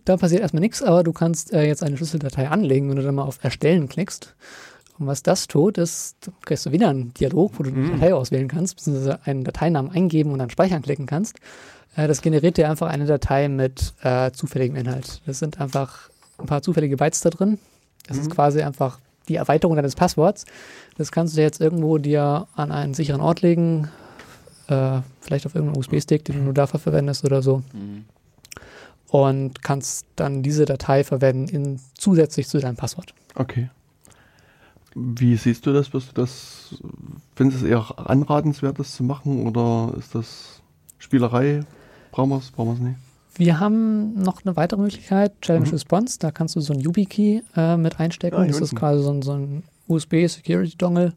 Da 0.06 0.16
passiert 0.18 0.42
erstmal 0.42 0.62
nichts, 0.62 0.82
aber 0.82 1.04
du 1.04 1.12
kannst 1.12 1.52
äh, 1.52 1.66
jetzt 1.66 1.84
eine 1.84 1.98
Schlüsseldatei 1.98 2.48
anlegen, 2.50 2.90
wenn 2.90 2.96
du 2.96 3.04
dann 3.04 3.16
mal 3.16 3.24
auf 3.24 3.44
Erstellen 3.44 3.90
klickst. 3.90 4.34
Und 5.00 5.08
was 5.08 5.24
das 5.24 5.48
tut, 5.48 5.78
ist, 5.78 6.18
du 6.22 6.32
kriegst 6.46 6.66
du 6.66 6.72
wieder 6.72 6.90
einen 6.90 7.14
Dialog, 7.16 7.54
wo 7.58 7.64
du 7.64 7.70
eine 7.72 7.80
Mhm. 7.80 7.92
Datei 7.94 8.14
auswählen 8.14 8.48
kannst, 8.48 8.76
beziehungsweise 8.78 9.20
einen 9.26 9.44
Dateinamen 9.44 9.92
eingeben 9.92 10.32
und 10.32 10.40
dann 10.40 10.50
speichern 10.52 10.84
klicken 10.84 11.06
kannst. 11.08 11.38
Äh, 11.96 12.08
das 12.08 12.22
generiert 12.22 12.58
dir 12.58 12.70
einfach 12.70 12.88
eine 12.88 13.06
Datei 13.06 13.50
mit 13.50 13.94
äh, 14.04 14.32
zufälligem 14.32 14.76
Inhalt. 14.78 15.22
Das 15.26 15.40
sind 15.40 15.60
einfach 15.60 16.10
ein 16.38 16.46
paar 16.46 16.62
zufällige 16.62 16.96
Bytes 16.98 17.22
da 17.22 17.30
drin. 17.32 17.58
Das 18.08 18.18
ist 18.18 18.28
Mhm. 18.30 18.34
quasi 18.36 18.62
einfach 18.62 19.00
die 19.28 19.36
Erweiterung 19.36 19.76
deines 19.76 19.96
Passworts. 19.96 20.46
Das 20.98 21.12
kannst 21.12 21.36
du 21.36 21.42
jetzt 21.42 21.60
irgendwo 21.60 21.98
dir 21.98 22.48
an 22.56 22.72
einen 22.72 22.94
sicheren 22.94 23.22
Ort 23.22 23.42
legen, 23.42 23.90
äh, 24.68 25.02
vielleicht 25.22 25.46
auf 25.46 25.56
irgendeinen 25.56 25.80
USB-Stick, 25.80 26.26
den 26.26 26.36
du 26.38 26.42
nur 26.44 26.54
dafür 26.54 26.80
verwendest 26.80 27.24
oder 27.26 27.42
so 27.42 27.64
Mhm. 27.74 28.06
und 29.10 29.62
kannst 29.62 30.06
dann 30.16 30.42
diese 30.44 30.66
Datei 30.66 31.04
verwenden 31.04 31.48
in, 31.48 31.80
zusätzlich 31.98 32.48
zu 32.48 32.60
deinem 32.60 32.76
Passwort. 32.76 33.14
Okay. 33.36 33.70
Wie 34.96 35.36
siehst 35.38 35.66
du 35.66 35.74
das? 35.74 35.92
Wirst 35.94 36.10
du 36.10 36.22
das, 36.22 36.76
findest 37.36 37.62
du 37.62 37.66
es 37.66 37.72
eher 37.72 38.10
anratenswert, 38.10 38.78
das 38.78 38.96
zu 38.96 39.04
machen 39.04 39.48
oder 39.48 39.94
ist 39.98 40.14
das 40.14 40.62
Spielerei? 41.00 41.62
Brauchen 42.12 42.30
wir 42.30 42.38
es? 42.38 42.52
Brauchen 42.52 42.70
wir 42.70 42.74
es 42.76 42.80
nicht? 42.80 42.98
Wir 43.36 43.60
haben 43.60 44.14
noch 44.22 44.46
eine 44.46 44.56
weitere 44.56 44.80
Möglichkeit, 44.80 45.34
Challenge 45.42 45.66
Mhm. 45.66 45.72
Response. 45.72 46.20
Da 46.20 46.30
kannst 46.30 46.56
du 46.56 46.60
so 46.62 46.74
ein 46.74 46.80
YubiKey 46.80 47.42
äh, 47.56 47.78
mit 47.78 48.00
einstecken. 48.00 48.36
Ah, 48.38 48.44
hier 48.44 48.52
das 48.52 48.62
ist 48.62 48.76
quasi 48.76 49.02
so 49.04 49.10
ein, 49.12 49.24
so 49.24 49.32
ein 49.34 49.64
USB-Security-Dongle. 49.88 51.14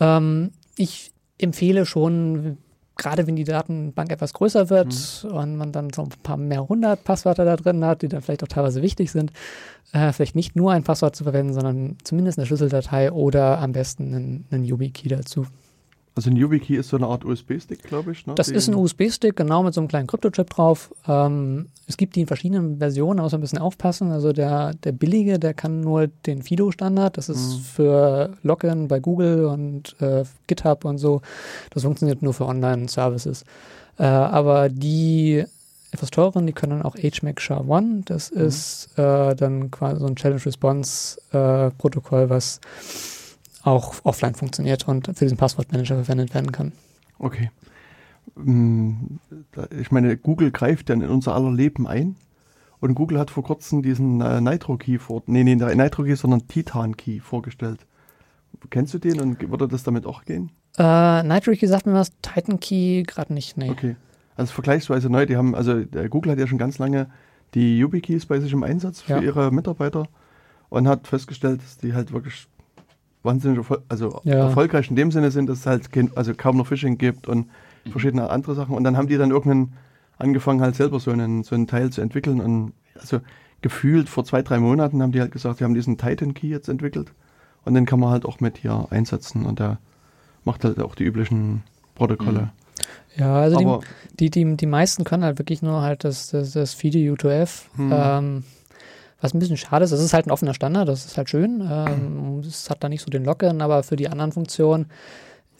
Ähm, 0.00 0.50
ich 0.76 1.12
empfehle 1.38 1.86
schon, 1.86 2.58
gerade 2.96 3.26
wenn 3.26 3.36
die 3.36 3.44
Datenbank 3.44 4.12
etwas 4.12 4.32
größer 4.32 4.70
wird 4.70 4.94
Mhm. 5.24 5.30
und 5.32 5.56
man 5.56 5.72
dann 5.72 5.90
so 5.92 6.02
ein 6.02 6.08
paar 6.22 6.36
mehr 6.36 6.68
hundert 6.68 7.04
Passwörter 7.04 7.44
da 7.44 7.56
drin 7.56 7.84
hat, 7.84 8.02
die 8.02 8.08
dann 8.08 8.22
vielleicht 8.22 8.42
auch 8.42 8.48
teilweise 8.48 8.82
wichtig 8.82 9.10
sind, 9.10 9.32
äh, 9.92 10.12
vielleicht 10.12 10.36
nicht 10.36 10.56
nur 10.56 10.72
ein 10.72 10.84
Passwort 10.84 11.16
zu 11.16 11.24
verwenden, 11.24 11.54
sondern 11.54 11.96
zumindest 12.04 12.38
eine 12.38 12.46
Schlüsseldatei 12.46 13.10
oder 13.12 13.58
am 13.58 13.72
besten 13.72 14.14
einen, 14.14 14.44
einen 14.50 14.64
YubiKey 14.64 15.08
dazu. 15.08 15.46
Also 16.14 16.28
ein 16.30 16.36
YubiKey 16.36 16.76
ist 16.76 16.90
so 16.90 16.98
eine 16.98 17.06
Art 17.06 17.24
USB-Stick, 17.24 17.82
glaube 17.84 18.12
ich. 18.12 18.26
Ne? 18.26 18.34
Das 18.34 18.48
Die- 18.48 18.54
ist 18.54 18.68
ein 18.68 18.74
USB-Stick, 18.74 19.34
genau 19.34 19.62
mit 19.62 19.72
so 19.72 19.80
einem 19.80 19.88
kleinen 19.88 20.06
Kryptochip 20.06 20.50
drauf. 20.50 20.92
Ähm, 21.08 21.68
es 21.86 21.96
gibt 21.96 22.16
die 22.16 22.20
in 22.20 22.26
verschiedenen 22.26 22.76
Versionen, 22.78 23.16
da 23.16 23.22
muss 23.22 23.32
man 23.32 23.38
ein 23.38 23.42
bisschen 23.42 23.60
aufpassen. 23.60 24.12
Also 24.12 24.34
der, 24.34 24.74
der 24.84 24.92
billige, 24.92 25.38
der 25.38 25.54
kann 25.54 25.80
nur 25.80 26.08
den 26.26 26.42
Fido-Standard. 26.42 27.16
Das 27.16 27.30
ist 27.30 27.54
Mhm. 27.56 27.60
für 27.60 28.30
Login 28.42 28.88
bei 28.88 29.00
Google 29.00 29.46
und 29.46 29.96
äh, 30.00 30.24
GitHub 30.48 30.84
und 30.84 30.98
so. 30.98 31.22
Das 31.70 31.82
funktioniert 31.84 32.20
nur 32.20 32.34
für 32.34 32.44
Online-Services. 32.46 33.44
Äh, 33.98 34.04
aber 34.04 34.68
die 34.68 35.44
etwas 35.92 36.10
teureren, 36.10 36.46
die 36.46 36.52
können 36.54 36.72
dann 36.72 36.82
auch 36.82 36.96
HMAC 36.96 37.40
SHA-1. 37.40 38.02
Das 38.06 38.30
Mhm. 38.32 38.40
ist 38.40 38.88
äh, 38.98 39.34
dann 39.34 39.70
quasi 39.70 40.00
so 40.00 40.06
ein 40.06 40.16
Challenge-Response-Protokoll, 40.16 42.28
was 42.30 42.60
auch 43.64 43.94
offline 44.04 44.34
funktioniert 44.34 44.88
und 44.88 45.06
für 45.06 45.24
diesen 45.24 45.36
Passwortmanager 45.38 45.96
verwendet 46.02 46.34
werden 46.34 46.52
kann. 46.52 46.72
Okay. 47.18 47.50
Da- 48.36 49.68
Ich 49.80 49.90
meine, 49.90 50.16
Google 50.16 50.50
greift 50.50 50.88
ja 50.88 50.94
in 50.94 51.02
unser 51.04 51.34
aller 51.34 51.52
Leben 51.52 51.86
ein. 51.86 52.16
Und 52.80 52.94
Google 52.94 53.18
hat 53.20 53.30
vor 53.30 53.44
kurzem 53.44 53.82
diesen 53.82 54.20
äh, 54.20 54.40
Nitro 54.40 54.76
Key 54.76 54.98
vor, 54.98 55.22
nee, 55.26 55.44
nee, 55.44 55.54
Nitro 55.54 56.02
Key, 56.02 56.16
sondern 56.16 56.48
Titan 56.48 56.96
Key 56.96 57.20
vorgestellt. 57.20 57.86
Kennst 58.70 58.92
du 58.94 58.98
den 58.98 59.20
und 59.20 59.50
würde 59.50 59.68
das 59.68 59.82
damit 59.84 60.04
auch 60.06 60.24
gehen? 60.24 60.50
Äh, 60.78 61.22
Nitrokey 61.22 61.66
sagt 61.66 61.86
mir 61.86 61.94
was, 61.94 62.12
Titan 62.22 62.58
Key 62.60 63.02
gerade 63.04 63.32
nicht, 63.34 63.56
nee. 63.56 63.70
Okay. 63.70 63.96
Also 64.36 64.52
vergleichsweise 64.52 65.10
neu, 65.10 65.26
die 65.26 65.36
haben, 65.36 65.54
also 65.54 65.84
der 65.84 66.08
Google 66.08 66.32
hat 66.32 66.38
ja 66.38 66.46
schon 66.46 66.58
ganz 66.58 66.78
lange 66.78 67.08
die 67.54 67.78
YubiKeys 67.78 68.26
bei 68.26 68.40
sich 68.40 68.52
im 68.52 68.62
Einsatz 68.62 69.02
für 69.02 69.12
Ja. 69.14 69.20
ihre 69.20 69.50
Mitarbeiter 69.52 70.06
und 70.70 70.88
hat 70.88 71.06
festgestellt, 71.06 71.60
dass 71.62 71.76
die 71.78 71.92
halt 71.94 72.12
wirklich 72.12 72.46
wahnsinnig 73.22 73.58
erfol 73.58 73.82
also 73.88 74.20
Ja. 74.24 74.34
erfolgreich 74.46 74.90
in 74.90 74.96
dem 74.96 75.10
Sinne 75.12 75.30
sind, 75.30 75.48
dass 75.48 75.60
es 75.60 75.66
halt 75.66 75.92
kein, 75.92 76.10
also 76.16 76.32
kaum 76.34 76.56
noch 76.56 76.66
Phishing 76.66 76.98
gibt 76.98 77.28
und 77.28 77.46
Mhm. 77.84 77.90
verschiedene 77.90 78.30
andere 78.30 78.54
Sachen. 78.54 78.74
Und 78.76 78.84
dann 78.84 78.96
haben 78.96 79.08
die 79.08 79.16
dann 79.16 79.30
irgendeinen 79.30 79.72
angefangen 80.18 80.60
halt 80.60 80.76
selber 80.76 81.00
so 81.00 81.10
einen, 81.10 81.42
so 81.42 81.54
einen 81.54 81.66
Teil 81.66 81.90
zu 81.90 82.00
entwickeln 82.00 82.40
und 82.40 82.72
also 83.00 83.20
gefühlt 83.60 84.08
vor 84.08 84.24
zwei, 84.24 84.42
drei 84.42 84.58
Monaten 84.58 85.02
haben 85.02 85.12
die 85.12 85.20
halt 85.20 85.32
gesagt, 85.32 85.60
wir 85.60 85.64
haben 85.64 85.74
diesen 85.74 85.98
Titan 85.98 86.34
Key 86.34 86.48
jetzt 86.48 86.68
entwickelt 86.68 87.12
und 87.64 87.74
den 87.74 87.86
kann 87.86 87.98
man 88.00 88.10
halt 88.10 88.24
auch 88.24 88.40
mit 88.40 88.58
hier 88.58 88.86
einsetzen 88.90 89.44
und 89.46 89.58
der 89.58 89.78
macht 90.44 90.64
halt 90.64 90.80
auch 90.80 90.94
die 90.94 91.04
üblichen 91.04 91.62
Protokolle. 91.94 92.40
Mhm. 92.42 92.50
Ja, 93.16 93.34
also 93.36 93.80
die, 94.16 94.30
die, 94.30 94.30
die, 94.30 94.56
die 94.56 94.66
meisten 94.66 95.04
können 95.04 95.22
halt 95.24 95.38
wirklich 95.38 95.60
nur 95.62 95.82
halt 95.82 96.04
das, 96.04 96.30
das, 96.30 96.52
das 96.52 96.72
FIDE 96.74 96.98
U2F. 97.12 97.64
Hm. 97.76 97.90
Ähm, 97.92 98.44
was 99.22 99.32
ein 99.32 99.38
bisschen 99.38 99.56
schade 99.56 99.84
ist, 99.84 99.92
es 99.92 100.00
ist 100.00 100.12
halt 100.12 100.26
ein 100.26 100.32
offener 100.32 100.52
Standard, 100.52 100.88
das 100.88 101.06
ist 101.06 101.16
halt 101.16 101.30
schön. 101.30 101.66
Ähm, 101.70 102.40
es 102.40 102.68
hat 102.68 102.82
da 102.82 102.88
nicht 102.88 103.02
so 103.02 103.10
den 103.10 103.24
Lockeren, 103.24 103.62
aber 103.62 103.82
für 103.84 103.96
die 103.96 104.08
anderen 104.08 104.32
Funktionen 104.32 104.86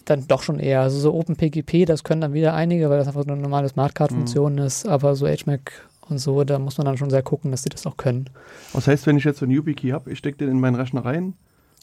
dann 0.04 0.26
doch 0.26 0.42
schon 0.42 0.58
eher. 0.58 0.80
Also 0.80 0.98
so 0.98 1.14
OpenPGP, 1.14 1.86
das 1.86 2.02
können 2.02 2.20
dann 2.20 2.32
wieder 2.32 2.54
einige, 2.54 2.90
weil 2.90 2.98
das 2.98 3.06
einfach 3.06 3.24
eine 3.24 3.36
normale 3.36 3.68
Smartcard-Funktion 3.68 4.54
mhm. 4.54 4.58
ist, 4.58 4.86
aber 4.86 5.14
so 5.14 5.26
HMAC 5.26 5.72
und 6.08 6.18
so, 6.18 6.42
da 6.42 6.58
muss 6.58 6.76
man 6.76 6.86
dann 6.86 6.98
schon 6.98 7.08
sehr 7.08 7.22
gucken, 7.22 7.52
dass 7.52 7.62
sie 7.62 7.68
das 7.68 7.86
auch 7.86 7.96
können. 7.96 8.28
Was 8.72 8.88
heißt, 8.88 9.06
wenn 9.06 9.16
ich 9.16 9.24
jetzt 9.24 9.38
so 9.38 9.44
einen 9.44 9.54
YubiKey 9.54 9.90
habe, 9.90 10.10
ich 10.10 10.18
stecke 10.18 10.38
den 10.38 10.48
in 10.48 10.60
meinen 10.60 10.74
Rechner 10.74 11.04
rein 11.04 11.34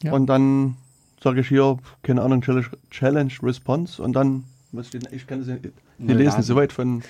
ja. 0.02 0.12
und 0.12 0.26
dann 0.26 0.76
sage 1.22 1.40
ich 1.40 1.48
hier, 1.48 1.78
keine 2.02 2.20
Ahnung, 2.20 2.42
Challenge, 2.42 2.66
Challenge 2.90 3.32
Response 3.42 4.02
und 4.02 4.12
dann 4.12 4.44
ich 5.10 5.26
kann 5.26 5.44
das 5.44 5.58
die 5.98 6.12
lesen 6.12 6.42
soweit 6.42 6.72
von. 6.72 7.02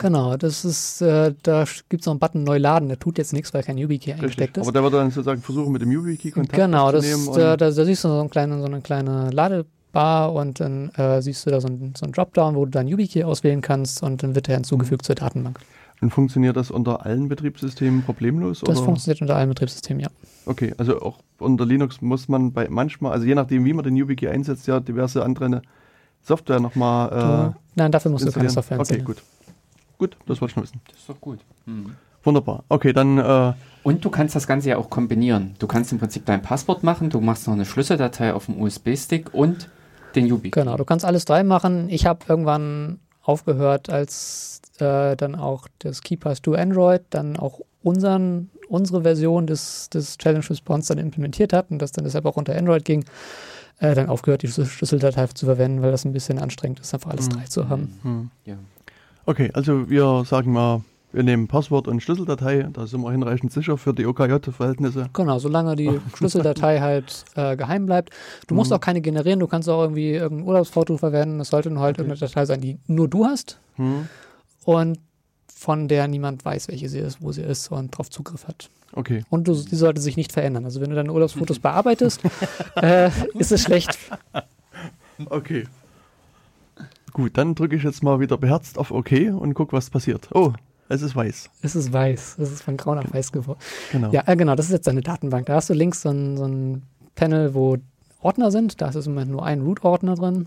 Genau, 0.00 0.38
das 0.38 0.64
ist, 0.64 1.02
äh, 1.02 1.34
da 1.42 1.64
gibt 1.90 2.00
es 2.00 2.06
noch 2.06 2.14
einen 2.14 2.20
Button 2.20 2.42
neu 2.42 2.56
laden, 2.56 2.88
der 2.88 2.98
tut 2.98 3.18
jetzt 3.18 3.34
nichts, 3.34 3.52
weil 3.52 3.62
kein 3.62 3.76
YubiKey 3.76 4.14
eingesteckt 4.14 4.56
ist. 4.56 4.62
Aber 4.62 4.72
der 4.72 4.82
wird 4.82 4.94
dann 4.94 5.10
sozusagen 5.10 5.42
versuchen, 5.42 5.72
mit 5.72 5.82
dem 5.82 5.92
YubiKey 5.92 6.30
Kontakt 6.30 6.54
genau, 6.58 6.90
das, 6.90 7.04
nehmen. 7.04 7.26
Genau, 7.26 7.36
da, 7.36 7.56
da, 7.58 7.70
da, 7.70 7.84
siehst 7.84 8.04
du 8.04 8.08
so, 8.08 8.18
ein 8.18 8.30
kleine, 8.30 8.60
so 8.60 8.64
eine 8.64 8.80
kleine 8.80 9.28
Ladebar 9.28 10.32
und 10.32 10.58
dann 10.58 10.88
äh, 10.94 11.20
siehst 11.20 11.44
du 11.44 11.50
da 11.50 11.60
so 11.60 11.68
ein, 11.68 11.92
so 11.98 12.06
ein 12.06 12.12
Dropdown, 12.12 12.56
wo 12.56 12.64
du 12.64 12.70
dein 12.70 12.88
YubiKey 12.88 13.24
auswählen 13.24 13.60
kannst 13.60 14.02
und 14.02 14.22
dann 14.22 14.34
wird 14.34 14.48
der 14.48 14.54
hinzugefügt 14.54 15.02
mhm. 15.02 15.04
zur 15.04 15.14
Datenbank. 15.16 15.60
Und 16.00 16.14
funktioniert 16.14 16.56
das 16.56 16.70
unter 16.70 17.04
allen 17.04 17.28
Betriebssystemen 17.28 18.02
problemlos? 18.02 18.60
Das 18.60 18.78
oder? 18.78 18.86
funktioniert 18.86 19.20
unter 19.20 19.36
allen 19.36 19.50
Betriebssystemen, 19.50 20.00
ja. 20.00 20.08
Okay, 20.46 20.72
also 20.78 21.02
auch 21.02 21.18
unter 21.38 21.66
Linux 21.66 22.00
muss 22.00 22.26
man 22.26 22.52
bei 22.54 22.68
manchmal, 22.70 23.12
also 23.12 23.26
je 23.26 23.34
nachdem, 23.34 23.66
wie 23.66 23.74
man 23.74 23.84
den 23.84 23.96
YubiKey 23.96 24.28
einsetzt, 24.30 24.66
ja 24.66 24.80
diverse 24.80 25.22
andere 25.22 25.60
Software 26.22 26.60
nochmal. 26.60 27.52
Äh, 27.52 27.58
Nein, 27.74 27.92
dafür 27.92 28.10
musst 28.10 28.26
du 28.26 28.32
keine 28.32 28.48
Software 28.48 28.78
installieren. 28.78 29.06
Okay, 29.06 29.14
gut. 29.14 29.22
Gut, 30.00 30.16
das 30.24 30.40
wollte 30.40 30.52
ich 30.52 30.54
schon 30.54 30.62
wissen. 30.62 30.80
Das 30.88 30.96
ist 30.96 31.08
doch 31.10 31.20
gut. 31.20 31.40
Mhm. 31.66 31.94
Wunderbar. 32.24 32.64
Okay, 32.70 32.94
dann. 32.94 33.18
Äh, 33.18 33.52
und 33.82 34.02
du 34.02 34.08
kannst 34.08 34.34
das 34.34 34.46
Ganze 34.46 34.70
ja 34.70 34.78
auch 34.78 34.88
kombinieren. 34.88 35.56
Du 35.58 35.66
kannst 35.66 35.92
im 35.92 35.98
Prinzip 35.98 36.24
dein 36.24 36.40
Passwort 36.40 36.82
machen, 36.82 37.10
du 37.10 37.20
machst 37.20 37.46
noch 37.46 37.52
eine 37.52 37.66
Schlüsseldatei 37.66 38.32
auf 38.32 38.46
dem 38.46 38.58
USB-Stick 38.62 39.34
und 39.34 39.68
den 40.14 40.26
YubiKey. 40.26 40.62
Genau, 40.62 40.78
du 40.78 40.86
kannst 40.86 41.04
alles 41.04 41.26
drei 41.26 41.44
machen. 41.44 41.90
Ich 41.90 42.06
habe 42.06 42.20
irgendwann 42.26 42.98
aufgehört, 43.22 43.90
als 43.90 44.62
äh, 44.78 45.16
dann 45.16 45.34
auch 45.34 45.68
das 45.80 46.00
KeyPass 46.00 46.40
to 46.40 46.54
Android 46.54 47.02
dann 47.10 47.36
auch 47.36 47.60
unseren, 47.82 48.48
unsere 48.70 49.02
Version 49.02 49.46
des, 49.46 49.90
des 49.90 50.16
Challenge 50.16 50.48
Response 50.48 50.94
dann 50.94 51.04
implementiert 51.04 51.52
hat 51.52 51.70
und 51.70 51.78
das 51.78 51.92
dann 51.92 52.04
deshalb 52.04 52.24
auch 52.24 52.38
unter 52.38 52.56
Android 52.56 52.86
ging 52.86 53.04
äh, 53.80 53.94
dann 53.94 54.08
aufgehört, 54.08 54.42
die 54.42 54.48
Schlüsseldatei 54.48 55.26
zu 55.26 55.46
verwenden, 55.46 55.82
weil 55.82 55.90
das 55.90 56.06
ein 56.06 56.12
bisschen 56.12 56.38
anstrengend 56.38 56.80
ist, 56.80 56.94
einfach 56.94 57.10
alles 57.10 57.26
mhm. 57.26 57.32
drei 57.32 57.44
zu 57.44 57.68
haben. 57.68 57.98
Mhm. 58.02 58.30
Ja. 58.44 58.56
Okay, 59.30 59.48
also 59.54 59.88
wir 59.88 60.24
sagen 60.24 60.52
mal, 60.52 60.82
wir 61.12 61.22
nehmen 61.22 61.46
Passwort 61.46 61.86
und 61.86 62.02
Schlüsseldatei, 62.02 62.66
da 62.72 62.88
sind 62.88 63.00
wir 63.00 63.12
hinreichend 63.12 63.52
sicher 63.52 63.78
für 63.78 63.94
die 63.94 64.04
OKJ-Verhältnisse. 64.04 65.08
Genau, 65.12 65.38
solange 65.38 65.76
die 65.76 66.00
Schlüsseldatei 66.16 66.80
halt 66.80 67.24
äh, 67.36 67.56
geheim 67.56 67.86
bleibt. 67.86 68.10
Du 68.48 68.56
musst 68.56 68.72
mhm. 68.72 68.76
auch 68.76 68.80
keine 68.80 69.00
generieren, 69.00 69.38
du 69.38 69.46
kannst 69.46 69.68
auch 69.68 69.82
irgendwie 69.82 70.14
irgendein 70.14 70.48
Urlaubsfoto 70.48 70.96
verwenden. 70.96 71.38
Es 71.38 71.50
sollte 71.50 71.70
nur 71.70 71.80
halt 71.80 71.94
okay. 71.94 72.08
irgendeine 72.08 72.28
Datei 72.28 72.44
sein, 72.44 72.60
die 72.60 72.80
nur 72.88 73.06
du 73.06 73.24
hast. 73.24 73.60
Mhm. 73.76 74.08
Und 74.64 74.98
von 75.54 75.86
der 75.86 76.08
niemand 76.08 76.44
weiß, 76.44 76.66
welche 76.66 76.88
sie 76.88 76.98
ist, 76.98 77.22
wo 77.22 77.30
sie 77.30 77.42
ist 77.42 77.70
und 77.70 77.94
darauf 77.94 78.10
Zugriff 78.10 78.48
hat. 78.48 78.68
Okay. 78.94 79.22
Und 79.30 79.46
du, 79.46 79.54
die 79.54 79.76
sollte 79.76 80.00
sich 80.00 80.16
nicht 80.16 80.32
verändern. 80.32 80.64
Also 80.64 80.80
wenn 80.80 80.90
du 80.90 80.96
deine 80.96 81.12
Urlaubsfotos 81.12 81.58
bearbeitest, 81.60 82.20
äh, 82.74 83.10
ist 83.34 83.52
es 83.52 83.62
schlecht. 83.62 83.96
Okay. 85.26 85.68
Gut, 87.12 87.36
dann 87.36 87.54
drücke 87.54 87.76
ich 87.76 87.82
jetzt 87.82 88.02
mal 88.02 88.20
wieder 88.20 88.38
beherzt 88.38 88.78
auf 88.78 88.90
OK 88.90 89.12
und 89.12 89.54
gucke, 89.54 89.72
was 89.72 89.90
passiert. 89.90 90.28
Oh, 90.34 90.52
es 90.88 91.02
ist 91.02 91.14
weiß. 91.14 91.50
Es 91.62 91.76
ist 91.76 91.92
weiß. 91.92 92.36
Es 92.38 92.50
ist 92.50 92.62
von 92.62 92.76
grau 92.76 92.94
nach 92.94 93.12
weiß 93.12 93.32
geworden. 93.32 93.60
Genau. 93.92 94.10
Ja, 94.12 94.24
äh, 94.26 94.36
genau, 94.36 94.54
das 94.54 94.66
ist 94.66 94.72
jetzt 94.72 94.86
deine 94.86 95.02
Datenbank. 95.02 95.46
Da 95.46 95.54
hast 95.54 95.70
du 95.70 95.74
links 95.74 96.02
so 96.02 96.10
ein, 96.10 96.36
so 96.36 96.44
ein 96.44 96.82
Panel, 97.14 97.54
wo 97.54 97.76
Ordner 98.20 98.50
sind. 98.50 98.80
Da 98.80 98.88
ist 98.88 99.06
im 99.06 99.14
Moment 99.14 99.30
nur 99.30 99.44
ein 99.44 99.62
Root-Ordner 99.62 100.14
drin. 100.16 100.46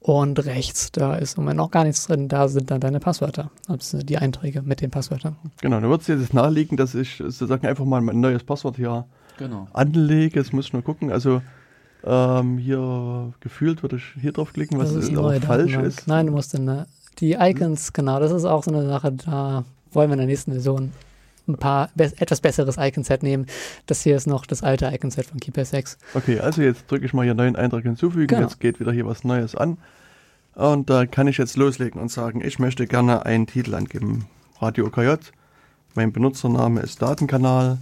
Und 0.00 0.44
rechts, 0.44 0.92
da 0.92 1.16
ist 1.16 1.36
im 1.36 1.44
Moment 1.44 1.58
noch 1.58 1.70
gar 1.70 1.84
nichts 1.84 2.06
drin, 2.06 2.28
da 2.28 2.48
sind 2.48 2.70
dann 2.70 2.80
deine 2.80 3.00
Passwörter, 3.00 3.50
also 3.68 3.98
die 3.98 4.18
Einträge 4.18 4.62
mit 4.62 4.82
den 4.82 4.90
Passwörtern. 4.90 5.36
Genau, 5.62 5.80
da 5.80 5.88
wird 5.88 6.02
es 6.02 6.06
jetzt 6.06 6.34
naheliegen, 6.34 6.76
dass 6.76 6.94
ich 6.94 7.16
sozusagen 7.16 7.66
einfach 7.66 7.84
mal 7.84 8.00
mein 8.00 8.20
neues 8.20 8.44
Passwort 8.44 8.76
hier 8.76 9.06
genau. 9.38 9.66
anlege. 9.72 10.40
Jetzt 10.40 10.52
muss 10.52 10.66
ich 10.66 10.72
nur 10.74 10.82
gucken, 10.82 11.10
also 11.10 11.40
ähm, 12.04 12.58
hier 12.58 13.32
gefühlt 13.40 13.82
würde 13.82 13.96
ich 13.96 14.04
hier 14.20 14.32
drauf 14.32 14.52
klicken, 14.52 14.78
was 14.78 14.92
ist 14.92 15.14
aber 15.16 15.40
falsch 15.40 15.74
ist. 15.74 16.06
Nein, 16.06 16.26
du 16.26 16.32
musst 16.32 16.54
dann 16.54 16.86
die 17.18 17.32
Icons, 17.32 17.92
genau, 17.92 18.20
das 18.20 18.30
ist 18.30 18.44
auch 18.44 18.62
so 18.62 18.70
eine 18.70 18.86
Sache, 18.86 19.12
da 19.12 19.64
wollen 19.92 20.10
wir 20.10 20.14
in 20.14 20.18
der 20.18 20.26
nächsten 20.26 20.52
Version 20.52 20.92
ein 21.48 21.56
paar 21.56 21.90
be 21.94 22.12
etwas 22.18 22.40
besseres 22.40 22.76
Icon-Set 22.78 23.22
nehmen. 23.22 23.46
Das 23.86 24.02
hier 24.02 24.16
ist 24.16 24.26
noch 24.26 24.46
das 24.46 24.62
alte 24.62 24.86
Icon-Set 24.86 25.26
von 25.26 25.40
Keeper 25.40 25.64
6. 25.64 25.98
Okay, 26.14 26.40
also 26.40 26.62
jetzt 26.62 26.90
drücke 26.90 27.06
ich 27.06 27.14
mal 27.14 27.24
hier 27.24 27.34
neuen 27.34 27.56
Eintrag 27.56 27.82
hinzufügen. 27.82 28.26
Genau. 28.26 28.42
Jetzt 28.42 28.60
geht 28.60 28.80
wieder 28.80 28.92
hier 28.92 29.06
was 29.06 29.24
Neues 29.24 29.54
an. 29.54 29.78
Und 30.54 30.90
da 30.90 31.06
kann 31.06 31.28
ich 31.28 31.38
jetzt 31.38 31.56
loslegen 31.56 32.00
und 32.00 32.10
sagen, 32.10 32.42
ich 32.44 32.58
möchte 32.58 32.86
gerne 32.86 33.24
einen 33.24 33.46
Titel 33.46 33.74
angeben. 33.74 34.26
Radio 34.60 34.86
OKJ. 34.86 35.14
Mein 35.94 36.12
Benutzername 36.12 36.80
ist 36.80 37.00
Datenkanal. 37.00 37.78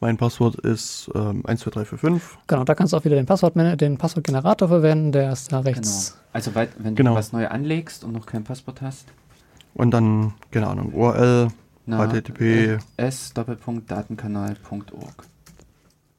Mein 0.00 0.16
Passwort 0.18 0.56
ist 0.56 1.08
ähm, 1.14 1.42
12345. 1.44 2.38
Genau, 2.46 2.64
da 2.64 2.74
kannst 2.74 2.92
du 2.92 2.98
auch 2.98 3.04
wieder 3.04 3.16
den, 3.16 3.24
Passwort, 3.24 3.54
den 3.56 3.96
Passwortgenerator 3.96 4.68
verwenden, 4.68 5.12
der 5.12 5.32
ist 5.32 5.50
da 5.52 5.60
rechts. 5.60 6.12
Genau. 6.12 6.22
Also 6.32 6.54
wenn 6.54 6.94
genau. 6.94 7.12
du 7.12 7.16
was 7.16 7.32
neu 7.32 7.48
anlegst 7.48 8.04
und 8.04 8.12
noch 8.12 8.26
kein 8.26 8.44
Passwort 8.44 8.82
hast. 8.82 9.06
Und 9.72 9.92
dann, 9.92 10.34
keine 10.50 10.66
Ahnung, 10.66 10.92
URL, 10.92 11.48
na, 11.86 12.06
http 12.06 12.78
s-datenkanal.org. 12.96 15.24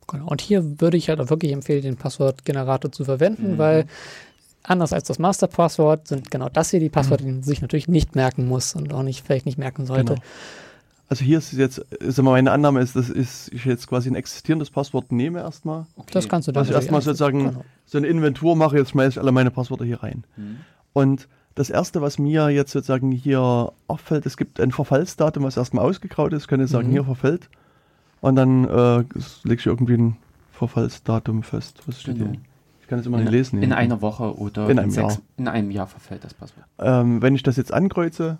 Genau. 0.08 0.28
Und 0.28 0.42
hier 0.42 0.82
würde 0.82 0.98
ich 0.98 1.10
halt 1.10 1.20
auch 1.20 1.30
wirklich 1.30 1.52
empfehlen, 1.52 1.84
den 1.84 1.98
Passwortgenerator 1.98 2.92
zu 2.92 3.06
verwenden, 3.06 3.54
mhm. 3.54 3.58
weil 3.58 3.86
anders 4.64 4.94
als 4.94 5.08
das 5.08 5.20
Masterpasswort 5.20 6.08
sind 6.08 6.32
genau 6.32 6.50
das 6.50 6.72
hier 6.72 6.80
die 6.80 6.90
Passwörter, 6.90 7.24
mhm. 7.24 7.28
die 7.28 7.34
man 7.34 7.44
sich 7.44 7.62
natürlich 7.62 7.88
nicht 7.88 8.16
merken 8.16 8.48
muss 8.48 8.74
und 8.74 8.94
auch 8.94 9.04
nicht 9.04 9.26
vielleicht 9.26 9.46
nicht 9.46 9.58
merken 9.58 9.86
sollte. 9.86 10.16
Genau. 10.16 10.26
Also 11.10 11.24
hier 11.24 11.38
ist 11.38 11.54
jetzt, 11.54 11.78
ist 11.78 12.20
immer 12.20 12.32
meine 12.32 12.52
Annahme 12.52 12.82
ist, 12.82 12.96
dass 12.96 13.10
ich 13.10 13.64
jetzt 13.64 13.88
quasi 13.88 14.10
ein 14.10 14.16
existierendes 14.16 14.70
Passwort 14.70 15.12
nehme 15.12 15.40
erstmal. 15.40 15.86
Okay. 15.96 16.10
Das 16.12 16.28
kannst 16.28 16.48
du 16.48 16.52
dann. 16.52 16.62
Also 16.62 16.74
erstmal 16.74 17.02
sozusagen 17.02 17.46
genau. 17.46 17.64
so 17.86 17.98
eine 17.98 18.08
Inventur 18.08 18.56
mache, 18.58 18.78
jetzt 18.78 18.92
schmeiße 18.92 19.12
ich 19.12 19.20
alle 19.20 19.32
meine 19.32 19.50
Passwörter 19.50 19.86
hier 19.86 20.04
rein. 20.04 20.26
Mhm. 20.36 20.58
Und 20.92 21.28
das 21.56 21.70
erste, 21.70 22.02
was 22.02 22.20
mir 22.20 22.50
jetzt 22.50 22.72
sozusagen 22.72 23.12
hier 23.12 23.72
auffällt, 23.88 24.26
es 24.26 24.38
gibt 24.38 24.60
ein 24.60 24.72
Verfallsdatum, 24.72 25.44
was 25.44 25.58
erstmal 25.58 25.86
ausgegraut 25.86 26.34
ist, 26.34 26.48
könnte 26.48 26.68
sagen, 26.68 26.90
mhm. 26.90 26.92
hier 26.92 27.04
verfällt. 27.06 27.50
Und 28.20 28.36
dann 28.36 28.66
äh, 28.66 28.98
lege 29.44 29.60
ich 29.60 29.66
irgendwie 29.66 29.96
ein 29.96 30.18
Verfallsdatum 30.52 31.44
fest. 31.44 31.82
Was 31.86 32.02
steht 32.02 32.18
genau. 32.18 32.32
hier? 32.32 32.42
Ich 32.82 32.88
kann 32.88 33.00
es 33.00 33.06
immer 33.06 33.18
in, 33.18 33.24
nicht 33.26 33.34
lesen. 33.34 33.62
In 33.62 33.74
einer 33.74 34.02
Woche 34.02 34.38
oder 34.38 34.70
in 34.70 34.80
einem, 34.80 34.92
sechs, 34.92 35.16
Jahr. 35.16 35.24
in 35.38 35.48
einem 35.48 35.72
Jahr 35.72 35.88
verfällt 35.88 36.24
das 36.24 36.34
Passwort. 36.34 36.66
Ähm, 36.80 37.22
wenn 37.22 37.36
ich 37.36 37.44
das 37.44 37.58
jetzt 37.58 37.74
ankreuze, 37.74 38.38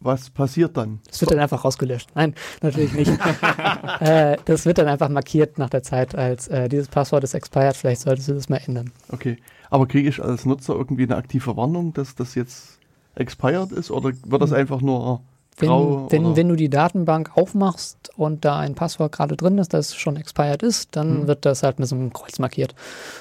was 0.00 0.30
passiert 0.30 0.76
dann? 0.76 1.00
Das 1.06 1.20
wird 1.20 1.30
dann 1.30 1.38
einfach 1.38 1.64
rausgelöscht. 1.64 2.10
Nein, 2.14 2.34
natürlich 2.60 2.92
nicht. 2.92 3.10
äh, 4.00 4.36
das 4.44 4.66
wird 4.66 4.78
dann 4.78 4.88
einfach 4.88 5.08
markiert 5.08 5.58
nach 5.58 5.70
der 5.70 5.82
Zeit 5.82 6.14
als 6.14 6.48
äh, 6.48 6.68
dieses 6.68 6.88
Passwort 6.88 7.24
ist 7.24 7.34
expired, 7.34 7.76
vielleicht 7.76 8.02
solltest 8.02 8.28
du 8.28 8.34
das 8.34 8.48
mal 8.48 8.60
ändern. 8.64 8.90
Okay. 9.08 9.38
Aber 9.70 9.86
kriege 9.86 10.08
ich 10.08 10.22
als 10.22 10.44
Nutzer 10.44 10.74
irgendwie 10.74 11.04
eine 11.04 11.16
aktive 11.16 11.56
Warnung, 11.56 11.94
dass 11.94 12.14
das 12.14 12.34
jetzt 12.34 12.78
expired 13.14 13.72
ist 13.72 13.90
oder 13.90 14.12
wird 14.26 14.42
das 14.42 14.50
hm. 14.50 14.58
einfach 14.58 14.80
nur 14.82 15.22
grau? 15.56 16.06
Wenn, 16.10 16.24
wenn, 16.24 16.36
wenn 16.36 16.48
du 16.48 16.56
die 16.56 16.68
Datenbank 16.68 17.36
aufmachst 17.36 18.10
und 18.16 18.44
da 18.44 18.58
ein 18.58 18.74
Passwort 18.74 19.12
gerade 19.12 19.36
drin 19.36 19.56
ist, 19.58 19.72
das 19.72 19.94
schon 19.94 20.16
expired 20.16 20.62
ist, 20.62 20.94
dann 20.94 21.22
hm. 21.22 21.26
wird 21.26 21.46
das 21.46 21.62
halt 21.62 21.78
mit 21.78 21.88
so 21.88 21.96
einem 21.96 22.12
Kreuz 22.12 22.38
markiert. 22.38 22.74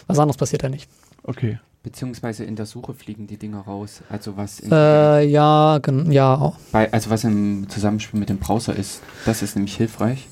Was 0.07 0.19
anderes 0.19 0.37
passiert 0.37 0.63
da 0.63 0.69
nicht. 0.69 0.89
Okay. 1.23 1.59
Beziehungsweise 1.83 2.43
in 2.43 2.55
der 2.55 2.67
Suche 2.67 2.93
fliegen 2.93 3.25
die 3.25 3.37
Dinger 3.37 3.61
raus. 3.61 4.03
Also 4.07 4.37
was 4.37 4.61
äh, 4.61 5.25
ja, 5.25 5.79
ja. 6.09 6.53
Bei, 6.71 6.93
also 6.93 7.09
was 7.09 7.23
im 7.23 7.67
Zusammenspiel 7.69 8.19
mit 8.19 8.29
dem 8.29 8.37
Browser 8.37 8.75
ist, 8.75 9.01
das 9.25 9.41
ist 9.41 9.55
nämlich 9.55 9.77
hilfreich. 9.77 10.27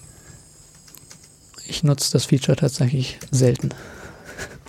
Ich 1.65 1.83
nutze 1.83 2.11
das 2.11 2.25
Feature 2.25 2.55
tatsächlich 2.55 3.19
selten. 3.31 3.69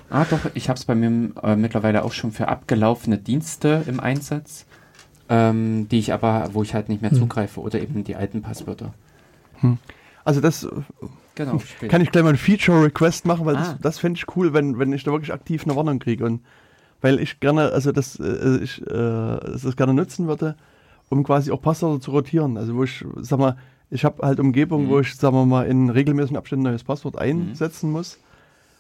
Ah, 0.09 0.25
doch, 0.29 0.41
ich 0.55 0.69
habe 0.69 0.79
es 0.79 0.85
bei 0.87 0.95
mir 0.95 1.33
äh, 1.43 1.55
mittlerweile 1.55 2.03
auch 2.03 2.13
schon 2.13 2.33
für 2.33 2.49
abgelaufene 2.49 3.19
Dienste 3.19 3.85
im 3.87 4.01
Einsatz, 4.01 4.65
ähm, 5.29 5.87
die 5.89 5.99
ich 5.99 6.13
aber, 6.13 6.49
wo 6.53 6.63
ich 6.63 6.75
halt 6.75 6.89
nicht 6.89 7.03
mehr 7.03 7.11
hm. 7.13 7.19
zugreife 7.19 7.61
oder 7.61 7.81
eben 7.81 8.05
die 8.05 8.17
alten 8.17 8.43
Passwörter. 8.43 8.93
Hm. 9.61 9.79
Also 10.25 10.41
das 10.41 10.67
genau, 11.35 11.61
kann 11.89 12.01
ich 12.01 12.11
gleich 12.11 12.25
mal 12.25 12.31
ein 12.31 12.37
Feature-Request 12.37 13.27
machen, 13.27 13.47
weil 13.47 13.57
ah. 13.57 13.61
das, 13.61 13.81
das 13.81 13.99
fände 13.99 14.19
ich 14.19 14.37
cool, 14.37 14.53
wenn, 14.53 14.79
wenn 14.79 14.93
ich 14.93 15.05
da 15.05 15.13
wirklich 15.13 15.33
aktiv 15.33 15.65
eine 15.65 15.77
Warnung 15.77 15.99
kriege 15.99 16.25
und 16.25 16.41
weil 17.01 17.21
ich 17.21 17.41
gerne, 17.41 17.73
also 17.73 17.93
das, 17.93 18.19
äh, 18.21 18.59
ich 18.63 18.81
äh, 18.83 18.87
das 18.91 19.77
gerne 19.77 19.95
nutzen 19.95 20.29
würde 20.29 20.57
um 21.11 21.25
quasi 21.25 21.51
auch 21.51 21.61
Passwörter 21.61 22.01
zu 22.01 22.13
rotieren. 22.13 22.57
Also 22.57 22.75
wo 22.75 22.85
ich, 22.85 23.05
sag 23.17 23.39
mal, 23.39 23.57
ich 23.91 24.05
habe 24.05 24.27
halt 24.27 24.41
Umgebungen, 24.41 24.87
mhm. 24.87 24.91
wo 24.91 25.01
ich, 25.01 25.15
sagen 25.15 25.37
wir 25.37 25.45
mal, 25.45 25.67
in 25.67 25.91
regelmäßigen 25.91 26.37
Abständen 26.37 26.67
ein 26.67 26.73
neues 26.73 26.85
Passwort 26.85 27.17
mhm. 27.17 27.21
einsetzen 27.21 27.89
mhm. 27.89 27.93
muss. 27.93 28.19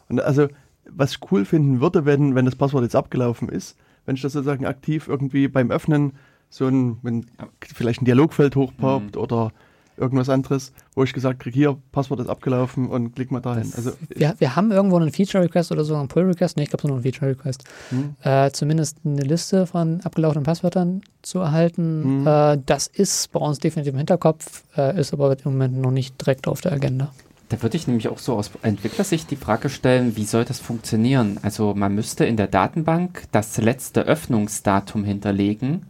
Und 0.08 0.20
also, 0.22 0.48
was 0.88 1.12
ich 1.12 1.18
cool 1.30 1.44
finden 1.44 1.80
würde, 1.80 2.06
wenn, 2.06 2.34
wenn 2.34 2.46
das 2.46 2.56
Passwort 2.56 2.84
jetzt 2.84 2.96
abgelaufen 2.96 3.48
ist, 3.48 3.76
wenn 4.06 4.14
ich 4.16 4.22
das 4.22 4.32
sozusagen 4.32 4.64
aktiv 4.64 5.08
irgendwie 5.08 5.48
beim 5.48 5.70
Öffnen 5.70 6.12
so 6.48 6.66
ein, 6.66 6.98
wenn 7.02 7.26
vielleicht 7.62 8.02
ein 8.02 8.06
Dialogfeld 8.06 8.56
hochpoppt 8.56 9.16
mhm. 9.16 9.20
oder 9.20 9.52
irgendwas 9.96 10.28
anderes, 10.28 10.72
wo 10.94 11.04
ich 11.04 11.12
gesagt 11.12 11.40
kriege, 11.40 11.54
hier, 11.54 11.76
Passwort 11.92 12.20
ist 12.20 12.28
abgelaufen 12.28 12.88
und 12.88 13.14
klick 13.14 13.30
mal 13.30 13.40
dahin. 13.40 13.72
Also 13.76 13.92
wir, 14.08 14.34
wir 14.38 14.56
haben 14.56 14.72
irgendwo 14.72 14.96
einen 14.96 15.12
Feature-Request 15.12 15.72
oder 15.72 15.84
so, 15.84 15.94
einen 15.96 16.08
Pull-Request, 16.08 16.56
nee, 16.56 16.64
ich 16.64 16.70
glaube, 16.70 16.86
so 16.86 16.92
einen 16.92 17.02
Feature-Request, 17.02 17.64
hm. 17.90 18.14
äh, 18.22 18.50
zumindest 18.50 18.98
eine 19.04 19.22
Liste 19.22 19.66
von 19.66 20.00
abgelaufenen 20.02 20.44
Passwörtern 20.44 21.02
zu 21.22 21.40
erhalten. 21.40 22.24
Hm. 22.24 22.26
Äh, 22.26 22.58
das 22.64 22.86
ist 22.86 23.30
bei 23.32 23.40
uns 23.40 23.58
definitiv 23.58 23.92
im 23.92 23.98
Hinterkopf, 23.98 24.64
äh, 24.76 24.98
ist 24.98 25.12
aber 25.12 25.32
im 25.32 25.52
Moment 25.52 25.78
noch 25.78 25.90
nicht 25.90 26.20
direkt 26.20 26.48
auf 26.48 26.60
der 26.60 26.72
Agenda. 26.72 27.12
Da 27.50 27.60
würde 27.62 27.76
ich 27.76 27.88
nämlich 27.88 28.06
auch 28.08 28.18
so 28.18 28.36
aus 28.36 28.50
Entwicklersicht 28.62 29.28
die 29.30 29.36
Frage 29.36 29.70
stellen, 29.70 30.16
wie 30.16 30.24
soll 30.24 30.44
das 30.44 30.60
funktionieren? 30.60 31.38
Also 31.42 31.74
man 31.74 31.92
müsste 31.92 32.24
in 32.24 32.36
der 32.36 32.46
Datenbank 32.46 33.24
das 33.32 33.58
letzte 33.58 34.02
Öffnungsdatum 34.02 35.02
hinterlegen 35.02 35.86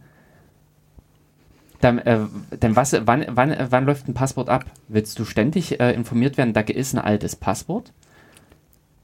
dann, 1.81 1.99
äh, 1.99 2.19
dann 2.59 2.75
was, 2.75 2.95
wann, 3.05 3.25
wann, 3.29 3.55
wann 3.69 3.85
läuft 3.85 4.07
ein 4.07 4.13
Passwort 4.13 4.49
ab? 4.49 4.65
Willst 4.87 5.19
du 5.19 5.25
ständig 5.25 5.79
äh, 5.79 5.91
informiert 5.93 6.37
werden, 6.37 6.53
da 6.53 6.61
ist 6.61 6.93
ein 6.93 6.99
altes 6.99 7.35
Passwort? 7.35 7.91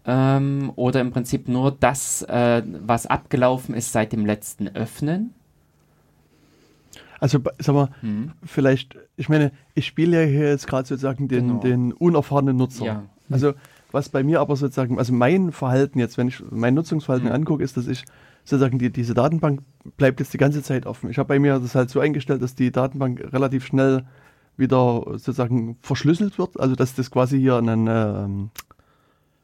Ähm, 0.05 0.71
oder 0.75 1.01
im 1.01 1.11
Prinzip 1.11 1.49
nur 1.49 1.71
das, 1.71 2.21
äh, 2.23 2.63
was 2.65 3.07
abgelaufen 3.07 3.75
ist 3.75 3.91
seit 3.91 4.13
dem 4.13 4.25
letzten 4.25 4.69
Öffnen? 4.69 5.33
Also, 7.19 7.39
sag 7.59 7.75
mal, 7.75 7.89
hm. 8.01 8.31
vielleicht, 8.45 8.95
ich 9.17 9.27
meine, 9.27 9.51
ich 9.73 9.87
spiele 9.87 10.21
ja 10.21 10.27
hier 10.27 10.49
jetzt 10.49 10.67
gerade 10.67 10.87
sozusagen 10.87 11.27
den, 11.27 11.47
genau. 11.47 11.59
den 11.59 11.93
unerfahrenen 11.93 12.55
Nutzer. 12.55 12.85
Ja. 12.85 13.03
Also, 13.29 13.53
was 13.91 14.09
bei 14.09 14.23
mir 14.23 14.39
aber 14.39 14.55
sozusagen, 14.55 14.99
also 14.99 15.13
mein 15.13 15.51
Verhalten 15.51 15.99
jetzt, 15.99 16.17
wenn 16.17 16.27
ich 16.27 16.41
mein 16.51 16.73
Nutzungsverhalten 16.73 17.29
hm. 17.29 17.35
angucke, 17.35 17.63
ist, 17.63 17.75
dass 17.75 17.87
ich 17.87 18.05
sozusagen 18.47 18.79
die, 18.79 18.89
diese 18.89 19.13
Datenbank 19.13 19.61
bleibt 19.97 20.21
jetzt 20.21 20.33
die 20.33 20.37
ganze 20.37 20.63
Zeit 20.63 20.85
offen. 20.85 21.09
Ich 21.09 21.17
habe 21.17 21.27
bei 21.27 21.37
mir 21.37 21.59
das 21.59 21.75
halt 21.75 21.89
so 21.89 21.99
eingestellt, 21.99 22.41
dass 22.41 22.55
die 22.55 22.71
Datenbank 22.71 23.33
relativ 23.33 23.65
schnell 23.65 24.05
wieder 24.55 25.03
sozusagen 25.05 25.77
verschlüsselt 25.81 26.39
wird. 26.39 26.57
Also 26.57 26.75
dass 26.75 26.95
das 26.95 27.11
quasi 27.11 27.37
hier 27.39 27.57
einen, 27.57 27.87
ähm, 27.87 28.49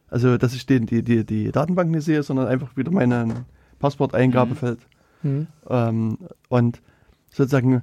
also 0.07 0.37
dass 0.37 0.53
ich 0.53 0.65
den, 0.65 0.85
die, 0.85 1.03
die, 1.03 1.25
die 1.25 1.51
Datenbank 1.51 1.91
nicht 1.91 2.05
sehe, 2.05 2.23
sondern 2.23 2.47
einfach 2.47 2.77
wieder 2.77 2.91
mein 2.91 3.45
Passworteingabefeld. 3.79 4.79
Mhm. 5.21 5.31
mhm. 5.31 5.47
Ähm, 5.69 6.17
und 6.47 6.81
sozusagen 7.29 7.81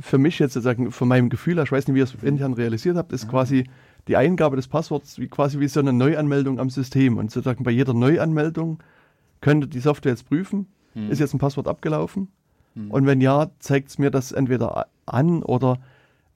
für 0.00 0.18
mich 0.18 0.38
jetzt 0.38 0.52
sozusagen, 0.52 0.92
von 0.92 1.08
meinem 1.08 1.30
Gefühl, 1.30 1.58
ich 1.58 1.72
weiß 1.72 1.86
nicht, 1.86 1.94
wie 1.94 2.00
ihr 2.00 2.04
es 2.04 2.14
intern 2.22 2.52
realisiert 2.52 2.98
habt, 2.98 3.12
ist 3.12 3.24
mhm. 3.24 3.30
quasi 3.30 3.64
die 4.06 4.16
Eingabe 4.16 4.56
des 4.56 4.68
Passworts 4.68 5.18
wie 5.18 5.28
quasi 5.28 5.58
wie 5.60 5.68
so 5.68 5.80
eine 5.80 5.94
Neuanmeldung 5.94 6.60
am 6.60 6.68
System. 6.68 7.16
Und 7.16 7.30
sozusagen 7.30 7.64
bei 7.64 7.70
jeder 7.70 7.94
Neuanmeldung 7.94 8.82
könnte 9.40 9.68
die 9.68 9.80
Software 9.80 10.12
jetzt 10.12 10.28
prüfen, 10.28 10.66
hm. 10.94 11.10
ist 11.10 11.18
jetzt 11.18 11.34
ein 11.34 11.38
Passwort 11.38 11.68
abgelaufen? 11.68 12.28
Hm. 12.74 12.90
Und 12.90 13.06
wenn 13.06 13.20
ja, 13.20 13.50
zeigt 13.58 13.88
es 13.88 13.98
mir 13.98 14.10
das 14.10 14.32
entweder 14.32 14.86
an 15.06 15.42
oder, 15.42 15.78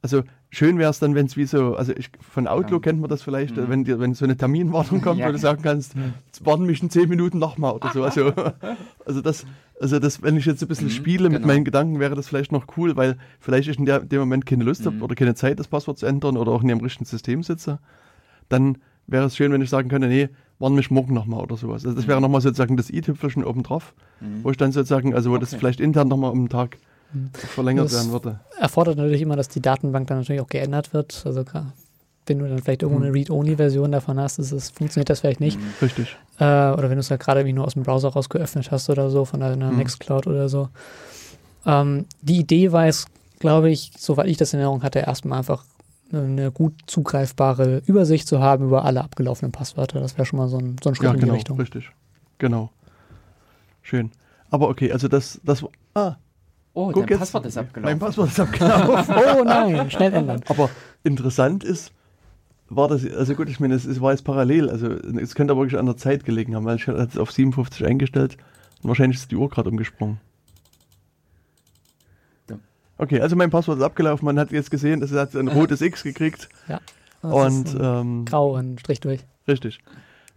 also 0.02 0.22
schön 0.50 0.78
wäre 0.78 0.90
es 0.90 0.98
dann, 0.98 1.14
wenn 1.14 1.26
es 1.26 1.36
wie 1.36 1.44
so, 1.44 1.76
also 1.76 1.92
ich, 1.96 2.10
von 2.20 2.46
Outlook 2.46 2.84
ja. 2.84 2.90
kennt 2.90 3.00
man 3.00 3.08
das 3.08 3.22
vielleicht, 3.22 3.56
mhm. 3.56 3.68
wenn, 3.68 3.84
dir, 3.84 4.00
wenn 4.00 4.14
so 4.14 4.24
eine 4.24 4.36
Terminwartung 4.36 5.00
kommt, 5.00 5.20
ja. 5.20 5.28
wo 5.28 5.32
du 5.32 5.38
sagen 5.38 5.62
kannst, 5.62 5.94
jetzt 6.26 6.44
warten 6.44 6.64
mich 6.64 6.82
in 6.82 6.90
zehn 6.90 7.08
Minuten 7.08 7.38
nochmal 7.38 7.72
oder 7.72 7.90
so. 7.92 8.02
Also, 8.02 8.32
also 9.06 9.20
das, 9.20 9.46
also 9.80 9.98
das, 9.98 10.22
wenn 10.22 10.36
ich 10.36 10.46
jetzt 10.46 10.62
ein 10.62 10.68
bisschen 10.68 10.88
mhm, 10.88 10.92
spiele 10.92 11.28
genau. 11.28 11.38
mit 11.38 11.46
meinen 11.46 11.64
Gedanken, 11.64 12.00
wäre 12.00 12.16
das 12.16 12.28
vielleicht 12.28 12.52
noch 12.52 12.66
cool, 12.76 12.96
weil 12.96 13.16
vielleicht 13.38 13.68
ich 13.68 13.78
in 13.78 13.86
der, 13.86 14.00
dem 14.00 14.20
Moment 14.20 14.44
keine 14.46 14.64
Lust 14.64 14.82
mhm. 14.82 14.86
habe 14.86 15.04
oder 15.04 15.14
keine 15.14 15.34
Zeit, 15.34 15.58
das 15.58 15.68
Passwort 15.68 15.98
zu 15.98 16.06
ändern 16.06 16.36
oder 16.36 16.52
auch 16.52 16.62
in 16.62 16.68
dem 16.68 16.80
richtigen 16.80 17.04
System 17.06 17.42
sitze. 17.42 17.78
Dann 18.48 18.78
wäre 19.06 19.26
es 19.26 19.36
schön, 19.36 19.52
wenn 19.52 19.62
ich 19.62 19.70
sagen 19.70 19.88
könnte, 19.88 20.08
nee, 20.08 20.28
warten 20.60 20.76
mich 20.76 20.90
morgen 20.90 21.14
nochmal 21.14 21.40
oder 21.40 21.56
sowas. 21.56 21.84
Also 21.84 21.96
das 21.96 22.06
wäre 22.06 22.18
mhm. 22.18 22.22
nochmal 22.22 22.40
sozusagen 22.40 22.76
das 22.76 22.90
i-Tüpfelchen 22.90 23.44
obendrauf, 23.44 23.94
mhm. 24.20 24.44
wo 24.44 24.50
ich 24.50 24.56
dann 24.56 24.72
sozusagen, 24.72 25.14
also 25.14 25.30
wo 25.30 25.34
okay. 25.34 25.40
das 25.40 25.54
vielleicht 25.54 25.80
intern 25.80 26.08
nochmal 26.08 26.30
um 26.30 26.44
den 26.44 26.48
Tag 26.48 26.78
mhm. 27.12 27.30
verlängert 27.32 27.86
das 27.86 27.94
werden 27.94 28.12
würde. 28.12 28.40
Erfordert 28.58 28.96
natürlich 28.96 29.22
immer, 29.22 29.36
dass 29.36 29.48
die 29.48 29.60
Datenbank 29.60 30.06
dann 30.06 30.18
natürlich 30.18 30.40
auch 30.40 30.48
geändert 30.48 30.92
wird. 30.92 31.22
Also 31.24 31.44
wenn 32.26 32.38
du 32.38 32.48
dann 32.48 32.58
vielleicht 32.58 32.82
irgendwo 32.82 33.00
eine 33.00 33.10
mhm. 33.10 33.16
Read-Only-Version 33.16 33.90
davon 33.90 34.20
hast, 34.20 34.38
ist 34.38 34.52
es, 34.52 34.70
funktioniert 34.70 35.10
das 35.10 35.20
vielleicht 35.20 35.40
nicht. 35.40 35.58
Richtig. 35.80 36.16
Äh, 36.38 36.44
oder 36.44 36.84
wenn 36.84 36.96
du 36.96 37.00
es 37.00 37.10
halt 37.10 37.20
gerade 37.20 37.40
irgendwie 37.40 37.54
nur 37.54 37.64
aus 37.64 37.74
dem 37.74 37.82
Browser 37.82 38.10
raus 38.10 38.28
geöffnet 38.28 38.70
hast 38.70 38.88
oder 38.90 39.10
so, 39.10 39.24
von 39.24 39.42
einer 39.42 39.70
mhm. 39.70 39.78
Nextcloud 39.78 40.26
oder 40.26 40.48
so. 40.48 40.68
Ähm, 41.66 42.06
die 42.20 42.38
Idee 42.38 42.70
war 42.72 42.86
es, 42.86 43.06
glaube 43.38 43.70
ich, 43.70 43.92
soweit 43.98 44.28
ich 44.28 44.36
das 44.36 44.52
in 44.52 44.60
Erinnerung 44.60 44.82
hatte, 44.82 45.00
erstmal 45.00 45.38
einfach 45.38 45.64
eine 46.12 46.50
gut 46.50 46.74
zugreifbare 46.86 47.82
Übersicht 47.86 48.26
zu 48.26 48.40
haben 48.40 48.66
über 48.66 48.84
alle 48.84 49.02
abgelaufenen 49.02 49.52
Passwörter. 49.52 50.00
Das 50.00 50.16
wäre 50.16 50.26
schon 50.26 50.38
mal 50.38 50.48
so 50.48 50.58
ein, 50.58 50.76
so 50.82 50.90
ein 50.90 50.94
Schritt 50.94 51.04
ja, 51.06 51.14
in 51.14 51.20
genau, 51.20 51.32
die 51.32 51.36
Richtung. 51.36 51.58
Richtig. 51.58 51.90
Genau. 52.38 52.70
Schön. 53.82 54.10
Aber 54.50 54.68
okay, 54.68 54.92
also 54.92 55.08
das, 55.08 55.40
das 55.44 55.64
ah. 55.94 56.16
Oh, 56.72 56.92
Guck 56.92 57.02
dein 57.02 57.08
jetzt, 57.08 57.18
Passwort 57.18 57.46
ist 57.46 57.58
abgelaufen. 57.58 57.90
Mein 57.90 57.98
Passwort 57.98 58.28
ist 58.28 58.40
abgelaufen. 58.40 59.14
oh 59.38 59.44
nein, 59.44 59.90
schnell 59.90 60.12
ändern. 60.12 60.40
Aber 60.48 60.70
interessant 61.02 61.64
ist, 61.64 61.92
war 62.68 62.88
das, 62.88 63.04
also 63.04 63.34
gut, 63.34 63.48
ich 63.48 63.58
meine, 63.58 63.74
es, 63.74 63.84
es 63.84 64.00
war 64.00 64.12
jetzt 64.12 64.22
parallel, 64.22 64.70
also 64.70 64.88
es 64.88 65.34
könnte 65.34 65.52
aber 65.52 65.62
wirklich 65.62 65.78
an 65.78 65.86
der 65.86 65.96
Zeit 65.96 66.24
gelegen 66.24 66.54
haben, 66.54 66.64
weil 66.64 66.76
ich 66.76 66.86
hatte 66.86 67.02
es 67.02 67.18
auf 67.18 67.32
57 67.32 67.84
eingestellt 67.84 68.36
und 68.82 68.88
wahrscheinlich 68.88 69.18
ist 69.18 69.30
die 69.32 69.36
Uhr 69.36 69.48
gerade 69.48 69.68
umgesprungen. 69.68 70.20
Okay, 73.00 73.18
also 73.18 73.34
mein 73.34 73.48
Passwort 73.48 73.78
ist 73.78 73.84
abgelaufen. 73.84 74.26
Man 74.26 74.38
hat 74.38 74.50
jetzt 74.50 74.70
gesehen, 74.70 75.02
es 75.02 75.10
hat 75.12 75.34
ein 75.34 75.48
rotes 75.48 75.80
X 75.80 76.02
gekriegt. 76.02 76.50
Ja. 76.68 76.80
Und 77.22 77.74
ähm, 77.80 78.26
grau 78.26 78.56
und 78.58 78.78
Strich 78.78 79.00
durch. 79.00 79.20
Richtig. 79.48 79.80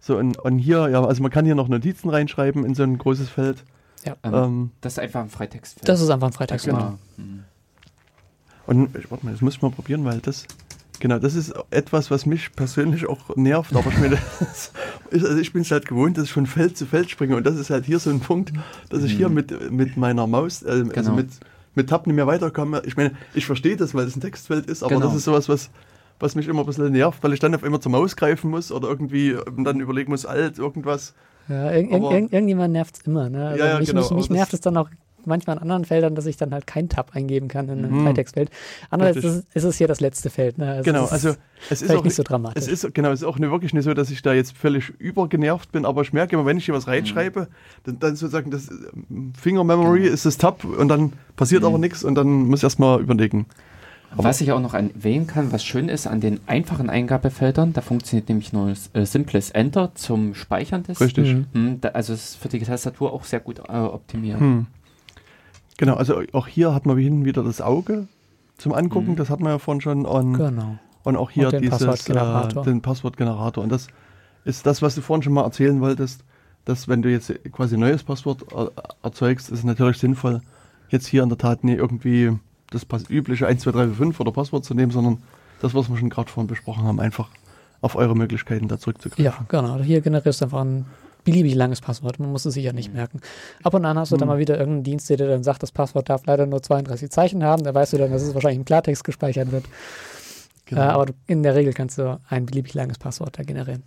So 0.00 0.16
und, 0.16 0.38
und 0.38 0.58
hier, 0.58 0.88
ja, 0.88 1.04
also 1.04 1.22
man 1.22 1.30
kann 1.30 1.44
hier 1.44 1.54
noch 1.54 1.68
Notizen 1.68 2.08
reinschreiben 2.08 2.64
in 2.64 2.74
so 2.74 2.82
ein 2.82 2.96
großes 2.96 3.28
Feld. 3.28 3.64
Ja. 4.06 4.16
Ähm, 4.22 4.34
ähm 4.34 4.70
das 4.80 4.94
ist 4.94 4.98
einfach 4.98 5.20
ein 5.20 5.28
Freitextfeld. 5.28 5.86
Das 5.86 6.00
ist 6.00 6.08
einfach 6.08 6.28
ein 6.28 6.32
Freitextfeld. 6.32 6.76
Genau. 6.76 6.98
Mhm. 7.18 7.44
Und 8.66 8.96
ich, 8.96 9.10
warte 9.10 9.26
mal, 9.26 9.32
das 9.32 9.42
muss 9.42 9.56
ich 9.56 9.62
mal 9.62 9.70
probieren, 9.70 10.06
weil 10.06 10.20
das, 10.20 10.46
genau, 11.00 11.18
das 11.18 11.34
ist 11.34 11.52
etwas, 11.70 12.10
was 12.10 12.24
mich 12.24 12.50
persönlich 12.52 13.06
auch 13.06 13.36
nervt. 13.36 13.76
Aber 13.76 13.90
ich 13.90 13.98
meine, 13.98 14.14
ist, 14.40 14.72
also 15.12 15.36
ich 15.36 15.52
bin 15.52 15.62
es 15.62 15.70
halt 15.70 15.86
gewohnt, 15.86 16.16
dass 16.16 16.24
ich 16.24 16.32
von 16.32 16.46
Feld 16.46 16.78
zu 16.78 16.86
Feld 16.86 17.10
springe. 17.10 17.36
Und 17.36 17.44
das 17.44 17.56
ist 17.56 17.68
halt 17.68 17.84
hier 17.84 17.98
so 17.98 18.08
ein 18.08 18.20
Punkt, 18.20 18.54
dass 18.88 19.02
ich 19.02 19.12
hier 19.12 19.28
mhm. 19.28 19.34
mit, 19.34 19.70
mit 19.70 19.96
meiner 19.98 20.26
Maus, 20.26 20.62
äh, 20.62 20.70
also 20.70 20.90
genau. 20.90 21.14
mit 21.14 21.28
mit 21.74 21.88
Tab 21.88 22.06
nicht 22.06 22.16
mehr 22.16 22.26
weiterkomme. 22.26 22.82
Ich 22.86 22.96
meine, 22.96 23.12
ich 23.34 23.46
verstehe 23.46 23.76
das, 23.76 23.94
weil 23.94 24.06
es 24.06 24.16
ein 24.16 24.20
Textfeld 24.20 24.66
ist, 24.66 24.82
aber 24.82 24.94
genau. 24.94 25.06
das 25.06 25.16
ist 25.16 25.24
sowas, 25.24 25.48
was, 25.48 25.70
was 26.18 26.34
mich 26.34 26.48
immer 26.48 26.60
ein 26.60 26.66
bisschen 26.66 26.92
nervt, 26.92 27.22
weil 27.22 27.32
ich 27.32 27.40
dann 27.40 27.54
auf 27.54 27.64
immer 27.64 27.80
zur 27.80 27.92
Maus 27.92 28.16
greifen 28.16 28.50
muss 28.50 28.72
oder 28.72 28.88
irgendwie 28.88 29.36
dann 29.56 29.80
überlegen 29.80 30.10
muss, 30.10 30.26
alt, 30.26 30.58
irgendwas. 30.58 31.14
Ja, 31.48 31.70
ir 31.72 31.90
ir 31.90 32.12
irgendjemand 32.32 32.72
nervt 32.72 32.96
es 32.96 33.06
immer. 33.06 33.28
Ne? 33.28 33.48
Also 33.48 33.64
ja, 33.64 33.70
ja, 33.72 33.78
mich, 33.78 33.88
genau, 33.88 34.00
mich, 34.00 34.12
mich 34.12 34.30
nervt 34.30 34.54
es 34.54 34.60
dann 34.60 34.76
auch 34.76 34.88
manchmal 35.26 35.56
in 35.56 35.62
anderen 35.62 35.84
Feldern, 35.84 36.14
dass 36.14 36.26
ich 36.26 36.36
dann 36.36 36.52
halt 36.52 36.66
kein 36.66 36.88
Tab 36.88 37.14
eingeben 37.14 37.48
kann 37.48 37.68
in 37.68 37.78
einem 37.78 38.00
mhm. 38.00 38.04
Freitextfeld. 38.04 38.50
Andererseits 38.90 39.24
ist, 39.24 39.46
ist, 39.54 39.64
es 39.64 39.76
hier 39.76 39.88
das 39.88 40.00
letzte 40.00 40.30
Feld. 40.30 40.58
Ne? 40.58 40.70
Also 40.70 40.82
genau, 40.82 41.06
also 41.06 41.34
es 41.70 41.82
ist 41.82 41.90
auch 41.90 42.04
nicht 42.04 42.14
so 42.14 42.22
dramatisch. 42.22 42.62
Es 42.62 42.68
ist, 42.68 42.94
genau, 42.94 43.10
es 43.10 43.20
ist 43.22 43.26
auch 43.26 43.38
nicht, 43.38 43.50
wirklich 43.50 43.74
nicht 43.74 43.84
so, 43.84 43.94
dass 43.94 44.10
ich 44.10 44.22
da 44.22 44.32
jetzt 44.34 44.56
völlig 44.56 44.90
übergenervt 44.98 45.72
bin, 45.72 45.84
aber 45.84 46.02
ich 46.02 46.12
merke 46.12 46.36
immer, 46.36 46.46
wenn 46.46 46.56
ich 46.56 46.64
hier 46.64 46.74
was 46.74 46.86
reinschreibe, 46.86 47.40
mhm. 47.40 47.46
dann, 47.84 47.98
dann, 47.98 48.16
sozusagen 48.16 48.50
das 48.50 48.68
ähm, 48.70 49.32
Finger 49.38 49.64
Memory 49.64 50.02
genau. 50.02 50.14
ist 50.14 50.26
das 50.26 50.38
Tab 50.38 50.64
und 50.64 50.88
dann 50.88 51.12
passiert 51.36 51.62
mhm. 51.62 51.68
aber 51.68 51.78
nichts 51.78 52.04
und 52.04 52.14
dann 52.14 52.28
muss 52.28 52.60
ich 52.60 52.64
erstmal 52.64 53.00
überlegen. 53.00 53.46
Aber 54.14 54.24
was 54.24 54.40
ich 54.40 54.52
auch 54.52 54.60
noch 54.60 54.74
erwähnen 54.74 55.26
kann, 55.26 55.52
was 55.52 55.64
schön 55.64 55.88
ist 55.88 56.06
an 56.06 56.20
den 56.20 56.40
einfachen 56.46 56.88
Eingabefeldern, 56.88 57.72
da 57.72 57.80
funktioniert 57.80 58.28
nämlich 58.28 58.52
nur 58.52 58.72
äh, 58.92 59.04
simples 59.04 59.50
Enter 59.50 59.92
zum 59.94 60.34
Speichern 60.34 60.84
des. 60.84 61.00
Richtig. 61.00 61.36
Mhm. 61.52 61.80
Da, 61.80 61.90
also 61.90 62.12
ist 62.12 62.36
für 62.36 62.48
die 62.48 62.60
Tastatur 62.60 63.12
auch 63.12 63.24
sehr 63.24 63.40
gut 63.40 63.58
äh, 63.68 63.72
optimiert. 63.72 64.40
Mhm. 64.40 64.66
Genau, 65.76 65.94
also 65.94 66.22
auch 66.32 66.46
hier 66.46 66.74
hat 66.74 66.86
man 66.86 66.96
hinten 66.98 67.24
wieder 67.24 67.42
das 67.42 67.60
Auge 67.60 68.06
zum 68.58 68.72
Angucken, 68.72 69.12
mhm. 69.12 69.16
das 69.16 69.30
hat 69.30 69.40
man 69.40 69.52
ja 69.52 69.58
vorhin 69.58 69.80
schon. 69.80 70.06
Und, 70.06 70.34
genau. 70.34 70.78
Und 71.02 71.16
auch 71.16 71.30
hier 71.30 71.46
und 71.46 71.54
den 71.54 71.62
dieses, 71.62 71.78
Passwortgenerator. 71.78 72.62
Äh, 72.62 72.66
den 72.66 72.80
Passwortgenerator. 72.80 73.62
Und 73.62 73.70
das 73.70 73.88
ist 74.44 74.66
das, 74.66 74.82
was 74.82 74.94
du 74.94 75.00
vorhin 75.00 75.22
schon 75.22 75.32
mal 75.32 75.44
erzählen 75.44 75.80
wolltest, 75.80 76.24
dass 76.64 76.88
wenn 76.88 77.02
du 77.02 77.10
jetzt 77.10 77.32
quasi 77.52 77.76
ein 77.76 77.80
neues 77.80 78.02
Passwort 78.04 78.44
erzeugst, 79.02 79.50
ist 79.50 79.58
es 79.58 79.64
natürlich 79.64 79.98
sinnvoll, 79.98 80.40
jetzt 80.88 81.06
hier 81.06 81.22
in 81.22 81.28
der 81.28 81.38
Tat 81.38 81.64
nicht 81.64 81.78
irgendwie 81.78 82.38
das 82.70 82.86
übliche 83.08 83.46
1, 83.46 83.62
2, 83.62 83.70
3, 83.72 83.86
4, 83.86 83.94
5 83.94 84.20
oder 84.20 84.32
Passwort 84.32 84.64
zu 84.64 84.74
nehmen, 84.74 84.92
sondern 84.92 85.18
das, 85.60 85.74
was 85.74 85.88
wir 85.88 85.96
schon 85.96 86.10
gerade 86.10 86.30
vorhin 86.30 86.48
besprochen 86.48 86.84
haben, 86.84 87.00
einfach 87.00 87.28
auf 87.80 87.96
eure 87.96 88.16
Möglichkeiten 88.16 88.68
da 88.68 88.78
zurückzugreifen. 88.78 89.24
Ja, 89.24 89.44
genau. 89.48 89.78
Hier 89.78 90.00
generierst 90.00 90.40
du 90.40 90.46
einfach 90.46 90.62
ein 90.62 90.86
beliebig 91.24 91.54
langes 91.54 91.80
Passwort. 91.80 92.18
Man 92.20 92.30
muss 92.30 92.44
es 92.44 92.54
sich 92.54 92.64
ja 92.64 92.72
nicht 92.72 92.90
mhm. 92.90 92.96
merken. 92.96 93.20
Ab 93.62 93.74
und 93.74 93.84
an 93.84 93.98
hast 93.98 94.12
du 94.12 94.16
mhm. 94.16 94.20
dann 94.20 94.28
mal 94.28 94.38
wieder 94.38 94.58
irgendeinen 94.58 94.84
Dienst, 94.84 95.10
der 95.10 95.16
dir 95.16 95.28
dann 95.28 95.42
sagt, 95.42 95.62
das 95.62 95.72
Passwort 95.72 96.08
darf 96.08 96.26
leider 96.26 96.46
nur 96.46 96.62
32 96.62 97.10
Zeichen 97.10 97.42
haben. 97.42 97.64
Da 97.64 97.74
weißt 97.74 97.92
du 97.92 97.98
dann, 97.98 98.12
dass 98.12 98.22
es 98.22 98.34
wahrscheinlich 98.34 98.58
im 98.58 98.64
Klartext 98.64 99.04
gespeichert 99.04 99.50
wird. 99.50 99.64
Genau. 100.66 100.80
Äh, 100.80 100.84
aber 100.84 101.06
in 101.26 101.42
der 101.42 101.54
Regel 101.54 101.72
kannst 101.72 101.98
du 101.98 102.18
ein 102.28 102.46
beliebig 102.46 102.74
langes 102.74 102.98
Passwort 102.98 103.38
da 103.38 103.42
generieren. 103.42 103.82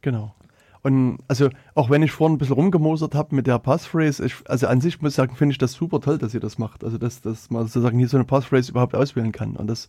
Genau. 0.00 0.34
Und 0.82 1.18
also 1.26 1.48
auch 1.74 1.90
wenn 1.90 2.02
ich 2.02 2.12
vorhin 2.12 2.36
ein 2.36 2.38
bisschen 2.38 2.54
rumgemosert 2.54 3.14
habe 3.16 3.34
mit 3.34 3.48
der 3.48 3.58
Passphrase, 3.58 4.24
ich, 4.24 4.34
also 4.46 4.68
an 4.68 4.80
sich 4.80 5.02
muss 5.02 5.12
ich 5.12 5.16
sagen, 5.16 5.34
finde 5.34 5.52
ich 5.52 5.58
das 5.58 5.72
super 5.72 6.00
toll, 6.00 6.16
dass 6.18 6.32
ihr 6.32 6.38
das 6.38 6.58
macht. 6.58 6.84
Also 6.84 6.96
dass, 6.96 7.20
dass 7.20 7.50
man 7.50 7.66
sozusagen 7.66 7.98
hier 7.98 8.08
so 8.08 8.16
eine 8.16 8.24
Passphrase 8.24 8.70
überhaupt 8.70 8.94
auswählen 8.94 9.32
kann. 9.32 9.56
Und 9.56 9.66
das, 9.66 9.88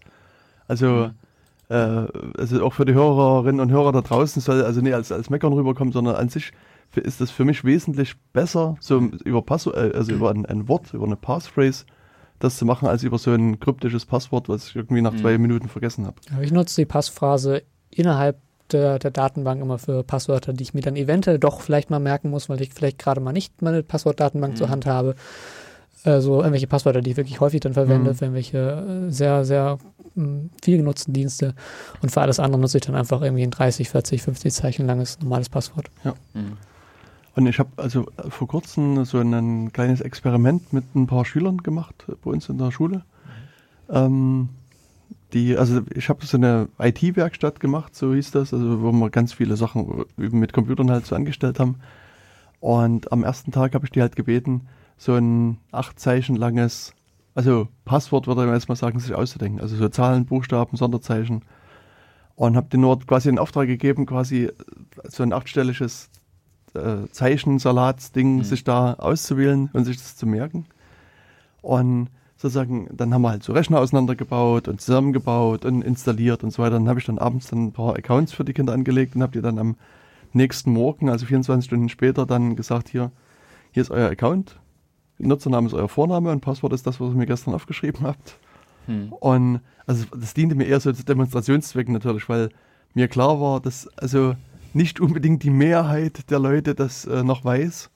also, 0.67 0.87
mhm. 0.87 1.11
Äh, 1.69 2.07
also 2.37 2.63
auch 2.63 2.73
für 2.73 2.85
die 2.85 2.93
Hörerinnen 2.93 3.59
und 3.59 3.71
Hörer 3.71 3.91
da 3.91 4.01
draußen 4.01 4.41
soll 4.41 4.63
also 4.63 4.81
nicht 4.81 4.93
als, 4.93 5.11
als 5.11 5.29
Meckern 5.29 5.53
rüberkommen, 5.53 5.91
sondern 5.91 6.15
an 6.15 6.29
sich 6.29 6.51
ist 6.95 7.21
das 7.21 7.31
für 7.31 7.45
mich 7.45 7.63
wesentlich 7.63 8.15
besser, 8.33 8.77
so 8.79 8.99
über 8.99 9.41
Pass, 9.41 9.67
äh, 9.67 9.91
also 9.93 10.13
über 10.13 10.31
ein, 10.31 10.45
ein, 10.45 10.67
Wort, 10.67 10.93
über 10.93 11.05
eine 11.05 11.15
Passphrase, 11.15 11.85
das 12.39 12.57
zu 12.57 12.65
machen, 12.65 12.87
als 12.87 13.03
über 13.03 13.17
so 13.17 13.31
ein 13.31 13.59
kryptisches 13.59 14.05
Passwort, 14.05 14.49
was 14.49 14.69
ich 14.69 14.75
irgendwie 14.75 15.01
nach 15.01 15.13
mhm. 15.13 15.19
zwei 15.19 15.37
Minuten 15.37 15.67
vergessen 15.67 16.05
habe. 16.05 16.15
Ja, 16.31 16.41
ich 16.41 16.51
nutze 16.51 16.81
die 16.81 16.85
Passphrase 16.85 17.63
innerhalb 17.89 18.37
der, 18.71 18.99
der, 18.99 19.11
Datenbank 19.11 19.61
immer 19.61 19.77
für 19.77 20.03
Passwörter, 20.03 20.53
die 20.53 20.63
ich 20.63 20.73
mir 20.73 20.81
dann 20.81 20.95
eventuell 20.95 21.39
doch 21.39 21.61
vielleicht 21.61 21.89
mal 21.89 21.99
merken 21.99 22.29
muss, 22.29 22.49
weil 22.49 22.61
ich 22.61 22.73
vielleicht 22.73 22.99
gerade 22.99 23.21
mal 23.21 23.31
nicht 23.31 23.61
meine 23.61 23.81
Passwortdatenbank 23.83 24.53
mhm. 24.53 24.57
zur 24.57 24.69
Hand 24.69 24.85
habe. 24.85 25.15
Also 26.03 26.37
irgendwelche 26.37 26.67
Passwörter, 26.67 27.01
die 27.01 27.11
ich 27.11 27.17
wirklich 27.17 27.39
häufig 27.39 27.59
dann 27.61 27.73
verwende, 27.73 28.11
mhm. 28.11 28.15
für 28.15 28.25
irgendwelche 28.25 29.07
äh, 29.07 29.11
sehr, 29.11 29.45
sehr 29.45 29.77
hm, 30.15 30.49
viel 30.61 30.77
genutzten 30.77 31.13
Dienste. 31.13 31.55
Und 32.01 32.11
für 32.11 32.21
alles 32.21 32.39
andere 32.39 32.61
nutze 32.61 32.77
ich 32.77 32.85
dann 32.85 32.95
einfach 32.95 33.21
irgendwie 33.21 33.43
ein 33.43 33.51
30, 33.51 33.89
40, 33.89 34.21
50 34.21 34.53
Zeichen 34.53 34.85
langes 34.85 35.19
normales 35.19 35.49
Passwort. 35.49 35.89
Ja. 36.03 36.13
Mhm. 36.33 36.57
Und 37.35 37.45
ich 37.45 37.59
habe 37.59 37.69
also 37.77 38.07
vor 38.29 38.47
kurzem 38.47 39.05
so 39.05 39.19
ein 39.19 39.71
kleines 39.71 40.01
Experiment 40.01 40.73
mit 40.73 40.95
ein 40.95 41.05
paar 41.05 41.23
Schülern 41.23 41.57
gemacht 41.57 42.05
bei 42.23 42.31
uns 42.31 42.49
in 42.49 42.57
der 42.57 42.71
Schule. 42.71 42.97
Mhm. 42.97 43.95
Ähm, 43.95 44.49
die, 45.33 45.57
also 45.57 45.81
ich 45.93 46.09
habe 46.09 46.25
so 46.25 46.37
eine 46.37 46.69
IT-Werkstatt 46.79 47.59
gemacht, 47.59 47.95
so 47.95 48.13
hieß 48.13 48.31
das, 48.31 48.53
also 48.53 48.81
wo 48.81 48.91
wir 48.91 49.09
ganz 49.09 49.33
viele 49.33 49.57
Sachen 49.57 50.05
mit 50.15 50.53
Computern 50.53 50.89
halt 50.89 51.05
so 51.05 51.15
angestellt 51.15 51.59
haben. 51.59 51.75
Und 52.59 53.11
am 53.11 53.23
ersten 53.23 53.51
Tag 53.51 53.75
habe 53.75 53.85
ich 53.85 53.91
die 53.91 54.01
halt 54.01 54.15
gebeten, 54.15 54.61
so 54.97 55.13
ein 55.15 55.57
acht 55.71 55.99
Zeichen 55.99 56.35
langes, 56.35 56.93
also 57.35 57.67
Passwort 57.85 58.27
würde 58.27 58.45
ich 58.45 58.51
jetzt 58.51 58.67
mal 58.67 58.75
sagen, 58.75 58.99
sich 58.99 59.13
auszudenken. 59.13 59.61
Also 59.61 59.75
so 59.75 59.89
Zahlen, 59.89 60.25
Buchstaben, 60.25 60.75
Sonderzeichen. 60.75 61.43
Und 62.35 62.55
habe 62.55 62.67
denen 62.67 62.81
nur 62.81 62.99
quasi 62.99 63.29
den 63.29 63.39
Auftrag 63.39 63.67
gegeben, 63.67 64.05
quasi 64.05 64.51
so 65.05 65.23
ein 65.23 65.33
achtstelliges 65.33 66.09
äh, 66.75 67.07
Zeichensalatsding 67.11 68.37
mhm. 68.37 68.43
sich 68.43 68.63
da 68.63 68.93
auszuwählen 68.93 69.69
und 69.73 69.85
sich 69.85 69.97
das 69.97 70.15
zu 70.15 70.27
merken. 70.27 70.65
Und 71.61 72.09
sozusagen, 72.37 72.87
dann 72.91 73.13
haben 73.13 73.23
wir 73.23 73.31
halt 73.31 73.43
so 73.43 73.53
Rechner 73.53 73.79
auseinandergebaut 73.79 74.67
und 74.67 74.79
zusammengebaut 74.79 75.65
und 75.65 75.81
installiert 75.81 76.43
und 76.43 76.51
so 76.51 76.61
weiter. 76.61 76.75
Dann 76.75 76.87
habe 76.87 76.99
ich 76.99 77.05
dann 77.05 77.17
abends 77.17 77.47
dann 77.47 77.65
ein 77.65 77.71
paar 77.71 77.95
Accounts 77.95 78.33
für 78.33 78.43
die 78.43 78.53
Kinder 78.53 78.73
angelegt 78.73 79.15
und 79.15 79.23
habe 79.23 79.33
die 79.33 79.41
dann 79.41 79.57
am 79.57 79.75
nächsten 80.33 80.71
Morgen, 80.71 81.09
also 81.09 81.25
24 81.25 81.65
Stunden 81.65 81.89
später, 81.89 82.25
dann 82.25 82.55
gesagt, 82.55 82.89
hier, 82.89 83.11
hier 83.71 83.81
ist 83.81 83.91
euer 83.91 84.09
Account, 84.09 84.59
Nutzername 85.19 85.67
ist 85.67 85.73
euer 85.73 85.89
Vorname 85.89 86.31
und 86.31 86.41
Passwort 86.41 86.73
ist 86.73 86.85
das, 86.85 86.99
was 86.99 87.09
ihr 87.09 87.15
mir 87.15 87.25
gestern 87.25 87.53
aufgeschrieben 87.53 88.05
habt. 88.05 88.37
Hm. 88.85 89.13
Und 89.13 89.61
also 89.85 90.05
das 90.15 90.33
diente 90.33 90.55
mir 90.55 90.65
eher 90.65 90.79
so 90.79 90.91
zu 90.91 91.03
Demonstrationszwecken 91.03 91.93
natürlich, 91.93 92.27
weil 92.29 92.49
mir 92.93 93.07
klar 93.07 93.39
war, 93.41 93.59
dass 93.59 93.87
also 93.97 94.35
nicht 94.73 94.99
unbedingt 94.99 95.43
die 95.43 95.49
Mehrheit 95.49 96.29
der 96.29 96.39
Leute 96.39 96.75
das 96.75 97.05
äh, 97.05 97.23
noch 97.23 97.43
weiß. 97.43 97.89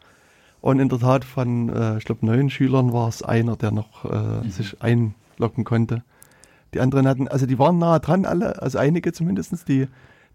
Und 0.62 0.80
in 0.80 0.90
der 0.90 1.00
Tat 1.00 1.26
von, 1.26 1.70
äh, 1.70 1.98
ich 1.98 2.06
glaube, 2.06 2.26
neun 2.26 2.50
Schülern 2.50 2.94
war 2.94 3.08
es 3.08 3.24
einer, 3.24 3.56
der 3.56 3.72
noch 3.72 4.06
äh, 4.06 4.46
mhm. 4.46 4.52
sich 4.52 4.82
einloggen 4.82 5.64
konnte. 5.64 6.04
Die 6.74 6.80
anderen 6.80 7.08
hatten, 7.08 7.28
also 7.28 7.46
die 7.46 7.60
waren 7.60 7.80
nah 7.80 8.00
dran 8.00 8.26
alle, 8.26 8.62
also 8.62 8.78
einige 8.78 9.12
zumindest, 9.12 9.68
die, 9.68 9.88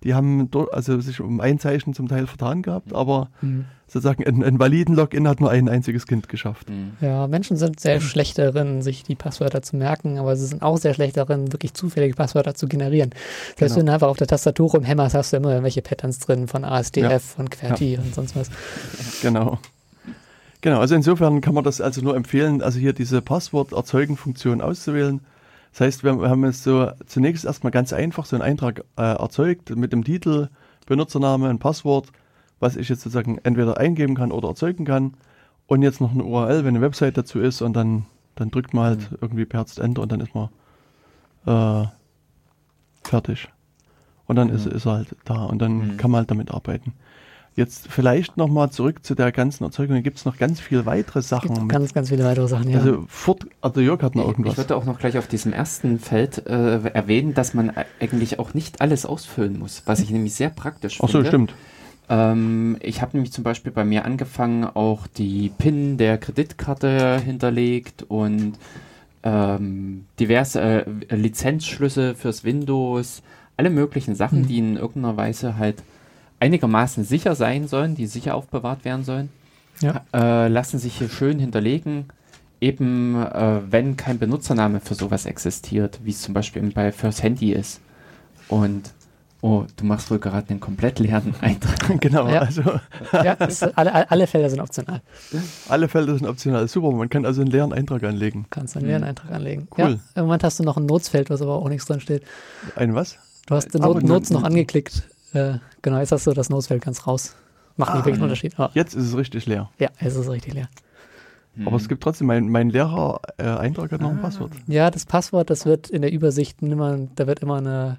die 0.04 0.14
haben 0.14 0.48
also 0.72 1.00
sich 1.00 1.20
um 1.20 1.40
ein 1.40 1.58
Zeichen 1.58 1.94
zum 1.94 2.08
Teil 2.08 2.26
vertan 2.26 2.62
gehabt, 2.62 2.92
aber 2.92 3.28
mhm. 3.40 3.64
sozusagen 3.86 4.24
einen, 4.24 4.44
einen 4.44 4.58
validen 4.58 4.94
Login 4.94 5.26
hat 5.26 5.40
nur 5.40 5.50
ein 5.50 5.68
einziges 5.68 6.06
Kind 6.06 6.28
geschafft. 6.28 6.68
Mhm. 6.70 6.92
Ja, 7.00 7.26
Menschen 7.26 7.56
sind 7.56 7.80
sehr 7.80 8.00
schlecht 8.00 8.38
darin, 8.38 8.82
sich 8.82 9.02
die 9.02 9.14
Passwörter 9.14 9.62
zu 9.62 9.76
merken, 9.76 10.18
aber 10.18 10.36
sie 10.36 10.46
sind 10.46 10.62
auch 10.62 10.76
sehr 10.76 10.94
schlecht 10.94 11.16
darin, 11.16 11.52
wirklich 11.52 11.74
zufällige 11.74 12.14
Passwörter 12.14 12.54
zu 12.54 12.68
generieren. 12.68 13.10
Selbst 13.56 13.74
genau. 13.74 13.76
wenn 13.76 13.86
du 13.86 13.92
einfach 13.92 14.08
auf 14.08 14.18
der 14.18 14.26
Tastatur 14.26 14.70
rumhämmerst, 14.70 15.14
hast 15.14 15.32
du 15.32 15.38
immer 15.38 15.50
irgendwelche 15.50 15.82
Patterns 15.82 16.18
drin 16.18 16.46
von 16.46 16.64
ASDF, 16.64 17.10
ja. 17.10 17.18
von 17.18 17.50
QWERTY 17.50 17.94
ja. 17.94 18.00
und 18.00 18.14
sonst 18.14 18.36
was. 18.36 18.50
Genau. 19.22 19.58
Genau, 20.60 20.80
also 20.80 20.94
insofern 20.94 21.40
kann 21.40 21.54
man 21.54 21.64
das 21.64 21.80
also 21.80 22.00
nur 22.00 22.16
empfehlen, 22.16 22.60
also 22.62 22.78
hier 22.78 22.92
diese 22.92 23.22
Passwort-Erzeugen-Funktion 23.22 24.60
auszuwählen. 24.60 25.20
Das 25.76 25.88
heißt, 25.88 26.04
wir 26.04 26.30
haben 26.30 26.42
jetzt 26.46 26.62
so 26.62 26.90
zunächst 27.04 27.44
erstmal 27.44 27.70
ganz 27.70 27.92
einfach 27.92 28.24
so 28.24 28.34
einen 28.34 28.42
Eintrag 28.42 28.82
äh, 28.96 29.02
erzeugt 29.02 29.76
mit 29.76 29.92
dem 29.92 30.04
Titel, 30.04 30.48
Benutzername, 30.86 31.50
ein 31.50 31.58
Passwort, 31.58 32.08
was 32.60 32.76
ich 32.76 32.88
jetzt 32.88 33.02
sozusagen 33.02 33.36
entweder 33.42 33.76
eingeben 33.76 34.14
kann 34.14 34.32
oder 34.32 34.48
erzeugen 34.48 34.86
kann. 34.86 35.18
Und 35.66 35.82
jetzt 35.82 36.00
noch 36.00 36.12
eine 36.12 36.24
URL, 36.24 36.64
wenn 36.64 36.76
eine 36.76 36.80
Website 36.80 37.18
dazu 37.18 37.40
ist 37.40 37.60
und 37.60 37.74
dann, 37.74 38.06
dann 38.36 38.50
drückt 38.50 38.72
man 38.72 38.84
halt 38.86 39.10
mhm. 39.10 39.18
irgendwie 39.20 39.44
per 39.44 39.66
Enter 39.76 40.00
und 40.00 40.12
dann 40.12 40.20
ist 40.20 40.34
man 40.34 40.48
äh, 41.44 41.88
fertig. 43.06 43.48
Und 44.24 44.36
dann 44.36 44.48
mhm. 44.48 44.54
ist, 44.54 44.64
ist 44.64 44.86
er 44.86 44.92
halt 44.92 45.14
da 45.26 45.44
und 45.44 45.58
dann 45.58 45.76
mhm. 45.76 45.96
kann 45.98 46.10
man 46.10 46.20
halt 46.20 46.30
damit 46.30 46.52
arbeiten. 46.52 46.94
Jetzt 47.56 47.88
vielleicht 47.88 48.36
nochmal 48.36 48.70
zurück 48.70 49.02
zu 49.02 49.14
der 49.14 49.32
ganzen 49.32 49.64
Erzeugung. 49.64 50.02
Gibt 50.02 50.18
es 50.18 50.26
noch 50.26 50.36
ganz 50.36 50.60
viele 50.60 50.84
weitere 50.84 51.22
Sachen? 51.22 51.68
Ganz, 51.68 51.94
ganz 51.94 52.10
viele 52.10 52.22
weitere 52.22 52.48
Sachen, 52.48 52.68
ja. 52.68 52.78
Also 52.78 53.06
Furt, 53.08 53.46
also 53.62 53.80
Jörg 53.80 54.02
hat 54.02 54.14
noch 54.14 54.26
irgendwas. 54.26 54.52
Ich 54.52 54.58
würde 54.58 54.76
auch 54.76 54.84
noch 54.84 54.98
gleich 54.98 55.16
auf 55.16 55.26
diesem 55.26 55.54
ersten 55.54 55.98
Feld 55.98 56.46
äh, 56.46 56.86
erwähnen, 56.90 57.32
dass 57.32 57.54
man 57.54 57.72
eigentlich 57.98 58.38
auch 58.38 58.52
nicht 58.52 58.82
alles 58.82 59.06
ausfüllen 59.06 59.58
muss, 59.58 59.82
was 59.86 60.00
ich 60.00 60.10
nämlich 60.10 60.34
sehr 60.34 60.50
praktisch 60.50 60.98
Ach 61.00 61.08
so, 61.08 61.22
finde. 61.22 61.28
stimmt. 61.28 61.54
Ähm, 62.10 62.76
ich 62.80 63.00
habe 63.00 63.16
nämlich 63.16 63.32
zum 63.32 63.42
Beispiel 63.42 63.72
bei 63.72 63.86
mir 63.86 64.04
angefangen, 64.04 64.64
auch 64.64 65.06
die 65.06 65.50
PIN 65.56 65.96
der 65.96 66.18
Kreditkarte 66.18 67.18
hinterlegt 67.24 68.04
und 68.06 68.58
ähm, 69.22 70.04
diverse 70.20 70.60
äh, 70.86 71.16
Lizenzschlüsse 71.16 72.14
fürs 72.14 72.44
Windows, 72.44 73.22
alle 73.56 73.70
möglichen 73.70 74.14
Sachen, 74.14 74.42
mhm. 74.42 74.46
die 74.46 74.58
in 74.58 74.76
irgendeiner 74.76 75.16
Weise 75.16 75.56
halt 75.56 75.82
einigermaßen 76.40 77.04
sicher 77.04 77.34
sein 77.34 77.68
sollen, 77.68 77.94
die 77.94 78.06
sicher 78.06 78.34
aufbewahrt 78.34 78.84
werden 78.84 79.04
sollen, 79.04 79.30
ja. 79.80 80.02
äh, 80.12 80.48
lassen 80.48 80.78
sich 80.78 80.98
hier 80.98 81.08
schön 81.08 81.38
hinterlegen, 81.38 82.06
eben 82.60 83.22
äh, 83.22 83.60
wenn 83.70 83.96
kein 83.96 84.18
Benutzername 84.18 84.80
für 84.80 84.94
sowas 84.94 85.26
existiert, 85.26 86.00
wie 86.02 86.10
es 86.10 86.22
zum 86.22 86.34
Beispiel 86.34 86.62
bei 86.70 86.92
First 86.92 87.22
Handy 87.22 87.52
ist. 87.52 87.80
Und 88.48 88.92
oh, 89.40 89.64
du 89.76 89.84
machst 89.84 90.10
wohl 90.10 90.18
gerade 90.18 90.50
einen 90.50 90.60
komplett 90.60 90.98
leeren 90.98 91.34
Eintrag. 91.40 92.00
genau, 92.00 92.28
ja. 92.28 92.40
also. 92.40 92.62
ja, 93.12 93.32
ist, 93.32 93.62
alle, 93.76 94.10
alle 94.10 94.26
Felder 94.26 94.50
sind 94.50 94.60
optional. 94.60 95.02
Alle 95.68 95.88
Felder 95.88 96.16
sind 96.16 96.26
optional, 96.26 96.68
super. 96.68 96.92
Man 96.92 97.08
kann 97.08 97.26
also 97.26 97.42
einen 97.42 97.50
leeren 97.50 97.72
Eintrag 97.72 98.04
anlegen. 98.04 98.46
Kannst 98.50 98.76
einen 98.76 98.86
leeren 98.86 99.02
mhm. 99.02 99.08
Eintrag 99.08 99.32
anlegen. 99.32 99.68
Cool. 99.76 100.00
Ja, 100.14 100.20
im 100.22 100.24
Moment 100.24 100.44
hast 100.44 100.58
du 100.58 100.64
noch 100.64 100.76
ein 100.76 100.86
Notesfeld, 100.86 101.30
was 101.30 101.42
aber 101.42 101.56
auch 101.56 101.68
nichts 101.68 101.86
drin 101.86 102.00
steht. 102.00 102.22
Ein 102.76 102.94
was? 102.94 103.18
Du 103.46 103.54
hast 103.54 103.72
die 103.72 103.78
Not 103.78 104.02
Notes 104.02 104.30
noch 104.30 104.42
angeklickt. 104.42 105.04
Äh, 105.36 105.58
genau, 105.82 105.98
jetzt 105.98 106.12
hast 106.12 106.26
du 106.26 106.32
das 106.32 106.48
Notesfeld 106.48 106.82
ganz 106.82 107.06
raus. 107.06 107.36
Macht 107.76 107.90
ah, 107.90 107.96
nicht 107.96 108.04
wirklich 108.06 108.14
einen 108.14 108.24
Unterschied. 108.24 108.58
Aber 108.58 108.70
jetzt 108.74 108.94
ist 108.94 109.04
es 109.04 109.16
richtig 109.16 109.46
leer. 109.46 109.70
Ja, 109.78 109.90
jetzt 110.00 110.14
ist 110.14 110.24
es 110.24 110.30
richtig 110.30 110.54
leer. 110.54 110.68
Aber 111.64 111.76
es 111.76 111.88
gibt 111.88 112.02
trotzdem, 112.02 112.26
mein, 112.26 112.48
mein 112.48 112.68
Lehrer 112.68 113.20
äh, 113.38 113.44
Eintrag 113.44 113.90
hat 113.90 114.00
noch 114.02 114.10
ein 114.10 114.18
ah. 114.18 114.22
Passwort. 114.22 114.52
Ja, 114.66 114.90
das 114.90 115.06
Passwort, 115.06 115.48
das 115.48 115.64
wird 115.64 115.88
in 115.88 116.02
der 116.02 116.12
Übersicht 116.12 116.60
immer, 116.60 116.98
da 117.14 117.26
wird 117.26 117.40
immer 117.40 117.56
eine 117.56 117.98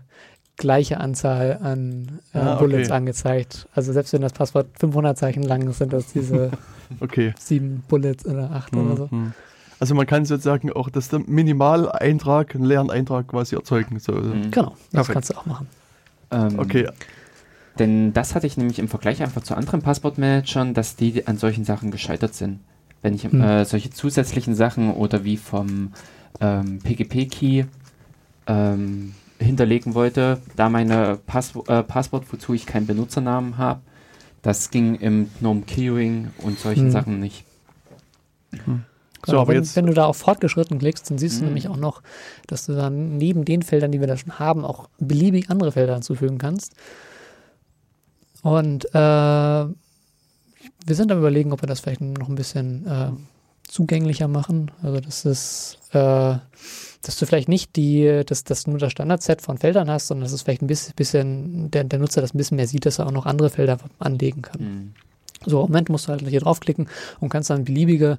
gleiche 0.58 1.00
Anzahl 1.00 1.60
an 1.62 2.20
äh, 2.34 2.40
ah, 2.40 2.56
Bullets 2.56 2.90
okay. 2.90 2.98
angezeigt. 2.98 3.68
Also 3.74 3.94
selbst 3.94 4.14
wenn 4.14 4.22
das 4.22 4.34
Passwort 4.34 4.68
500 4.80 5.18
Zeichen 5.18 5.44
lang 5.44 5.68
ist, 5.68 5.80
sind 5.80 5.94
das 5.94 6.14
diese 6.14 6.52
okay. 7.00 7.34
sieben 7.40 7.84
Bullets 7.88 8.26
oder 8.26 8.52
acht 8.52 8.74
mhm. 8.74 8.86
oder 8.86 8.98
so. 8.98 9.08
Mhm. 9.12 9.34
Also 9.80 9.96
man 9.96 10.08
kann 10.08 10.26
sozusagen 10.26 10.72
auch 10.72 10.90
das 10.90 11.12
Minimaleintrag, 11.12 12.56
einen 12.56 12.66
leeren 12.66 12.90
Eintrag 12.90 13.28
quasi 13.28 13.56
erzeugen. 13.56 14.00
So. 14.00 14.14
Mhm. 14.14 14.52
Genau, 14.52 14.72
das 14.72 14.92
Perfekt. 14.92 15.14
kannst 15.14 15.30
du 15.32 15.38
auch 15.38 15.46
machen. 15.46 15.68
Ähm, 16.32 16.60
okay. 16.60 16.88
Denn 17.80 18.14
das 18.14 18.36
hatte 18.36 18.48
ich 18.48 18.58
nämlich 18.58 18.80
im 18.80 18.88
Vergleich 18.88 19.22
einfach 19.22 19.44
zu 19.44 19.56
anderen 19.56 19.82
Passwortmanagern, 19.82 20.74
dass 20.74 20.96
die 20.96 21.28
an 21.28 21.38
solchen 21.38 21.64
Sachen 21.64 21.92
gescheitert 21.92 22.34
sind. 22.34 22.60
Wenn 23.02 23.14
ich 23.14 23.24
hm. 23.24 23.42
äh, 23.42 23.66
solche 23.66 23.90
zusätzlichen 23.90 24.56
Sachen 24.56 24.94
oder 24.94 25.24
wie 25.24 25.38
vom 25.38 25.94
ähm, 26.42 26.80
PGP-Key 26.80 27.66
ähm, 28.48 29.14
hinterlegen 29.40 29.94
wollte, 29.94 30.42
da 30.56 30.70
meine 30.70 31.20
Pass 31.26 31.54
äh, 31.68 31.84
Passwort, 31.84 32.26
wozu 32.32 32.54
ich 32.54 32.66
keinen 32.66 32.88
Benutzernamen 32.88 33.58
habe, 33.58 33.82
das 34.42 34.72
ging 34.72 34.96
im 34.96 35.30
GNOME 35.40 35.62
Keyring 35.62 36.30
und 36.40 36.60
solchen 36.60 36.86
hm. 36.86 36.92
Sachen 36.92 37.20
nicht. 37.20 37.44
Hm. 38.66 38.84
So, 39.26 39.40
aber 39.40 39.50
wenn, 39.50 39.58
jetzt 39.58 39.76
wenn 39.76 39.86
du 39.86 39.94
da 39.94 40.06
auf 40.06 40.18
fortgeschritten 40.18 40.80
klickst, 40.80 41.10
dann 41.10 41.18
siehst 41.18 41.38
du 41.38 41.42
mhm. 41.42 41.48
nämlich 41.48 41.68
auch 41.68 41.76
noch, 41.76 42.02
dass 42.48 42.66
du 42.66 42.74
dann 42.74 43.18
neben 43.18 43.44
den 43.44 43.62
Feldern, 43.62 43.92
die 43.92 44.00
wir 44.00 44.08
da 44.08 44.16
schon 44.16 44.40
haben, 44.40 44.64
auch 44.64 44.90
beliebig 45.00 45.50
andere 45.50 45.74
Felder 45.74 45.96
hinzufügen 45.96 46.38
kannst. 46.38 46.76
Und 48.44 48.86
äh, 48.86 48.94
wir 50.88 50.96
sind 50.96 51.12
am 51.12 51.20
überlegen, 51.20 51.52
ob 51.52 51.62
wir 51.62 51.68
das 51.68 51.80
vielleicht 51.80 52.02
noch 52.02 52.30
ein 52.30 52.36
bisschen 52.36 52.86
äh, 52.88 53.12
zugänglicher 53.68 54.28
machen. 54.28 54.72
Also 54.82 55.00
das 55.00 55.26
ist, 55.26 55.80
äh, 55.92 56.36
dass 57.02 57.18
du 57.20 57.26
vielleicht 57.26 57.50
nicht 57.50 57.76
die, 57.76 58.24
dass, 58.26 58.44
dass 58.44 58.64
du 58.64 58.72
nur 58.72 58.80
das 58.80 58.92
Standardset 58.92 59.42
von 59.42 59.58
Feldern 59.58 59.90
hast, 59.90 60.08
sondern 60.08 60.24
dass 60.26 60.34
es 60.34 60.42
vielleicht 60.42 60.62
ein 60.62 60.68
bisschen, 60.68 60.94
bisschen 60.96 61.72
der, 61.72 61.84
der 61.84 62.00
Nutzer 62.00 62.22
das 62.22 62.34
ein 62.34 62.38
bisschen 62.38 62.58
mehr 62.58 62.68
sieht, 62.68 62.86
dass 62.86 63.00
er 63.00 63.08
auch 63.08 63.12
noch 63.12 63.26
andere 63.26 63.50
Felder 63.50 63.78
anlegen 64.00 64.42
kann. 64.42 64.62
Mhm. 64.62 64.94
So, 65.46 65.62
im 65.62 65.68
Moment 65.68 65.90
musst 65.90 66.08
du 66.08 66.12
halt 66.12 66.28
hier 66.28 66.40
draufklicken 66.40 66.88
und 67.20 67.30
kannst 67.30 67.50
dann 67.50 67.66
beliebige, 67.66 68.18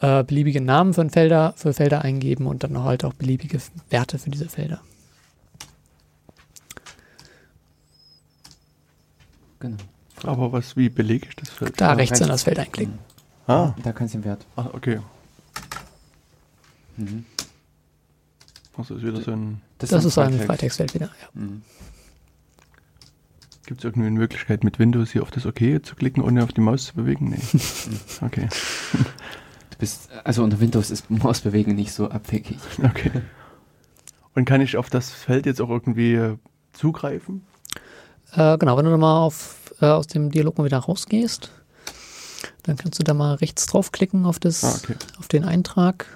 äh, 0.00 0.24
beliebige 0.24 0.60
Namen 0.60 0.94
für 0.94 1.08
Felder, 1.10 1.52
für 1.56 1.72
Felder 1.72 2.02
eingeben 2.02 2.46
und 2.46 2.64
dann 2.64 2.82
halt 2.82 3.04
auch 3.04 3.14
beliebige 3.14 3.60
Werte 3.90 4.18
für 4.18 4.30
diese 4.30 4.48
Felder. 4.48 4.80
Genau. 9.60 9.76
Aber 10.24 10.52
was, 10.52 10.76
wie 10.76 10.88
belege 10.88 11.26
ich 11.28 11.36
das 11.36 11.50
Feld? 11.50 11.80
Da 11.80 11.88
Ja, 11.88 11.92
rechts 11.94 12.18
in 12.18 12.24
rechts. 12.26 12.34
das 12.34 12.42
Feld 12.42 12.58
einklicken. 12.58 12.98
Ah, 13.46 13.74
Da 13.82 13.92
kannst 13.92 14.14
du 14.14 14.18
den 14.18 14.24
Wert. 14.24 14.44
ah, 14.56 14.68
okay. 14.72 15.00
Mhm. 16.96 17.24
Also 18.76 18.96
ist 18.96 19.02
wieder 19.04 19.20
so 19.20 19.32
ein. 19.32 19.60
Das, 19.78 19.90
ist 19.92 20.04
ein 20.18 20.30
Freitext. 20.32 20.46
Freitextfeld 20.46 20.94
wieder. 20.94 21.06
Ja. 21.06 21.40
Mhm. 21.40 21.62
Gibt 23.66 23.80
es 23.80 23.84
irgendwie 23.84 24.08
eine 24.08 24.18
Möglichkeit 24.18 24.64
mit 24.64 24.78
Windows 24.78 25.12
hier 25.12 25.22
auf 25.22 25.30
das 25.30 25.46
OK 25.46 25.58
zu 25.82 25.94
klicken, 25.94 26.22
ohne 26.22 26.42
auf 26.42 26.52
die 26.52 26.60
Maus 26.60 26.86
zu 26.86 26.94
bewegen? 26.94 27.30
Nee. 27.30 27.38
Okay. 28.22 28.48
Du 29.70 29.76
bist, 29.78 30.10
also 30.24 30.42
unter 30.44 30.60
Windows 30.60 30.90
ist 30.90 31.10
Mausbewegen 31.10 31.74
nicht 31.74 31.92
so 31.92 32.10
abwegig. 32.10 32.58
Okay. 32.82 33.10
Und 34.34 34.44
kann 34.44 34.60
ich 34.60 34.76
auf 34.76 34.90
das 34.90 35.10
Feld 35.10 35.46
jetzt 35.46 35.60
auch 35.60 35.70
irgendwie 35.70 36.14
äh, 36.14 36.36
zugreifen? 36.72 37.42
Äh, 38.32 38.58
genau, 38.58 38.76
wenn 38.76 38.84
du 38.84 38.90
nochmal 38.90 39.22
auf, 39.22 39.72
äh, 39.80 39.86
aus 39.86 40.06
dem 40.06 40.30
Dialog 40.30 40.58
mal 40.58 40.64
wieder 40.64 40.78
rausgehst, 40.78 41.50
dann 42.62 42.76
kannst 42.76 42.98
du 42.98 43.02
da 43.04 43.14
mal 43.14 43.34
rechts 43.34 43.66
draufklicken 43.66 44.24
auf, 44.26 44.38
das, 44.38 44.62
Ah, 44.64 44.78
okay. 44.82 44.96
auf 45.18 45.28
den 45.28 45.44
Eintrag 45.44 46.06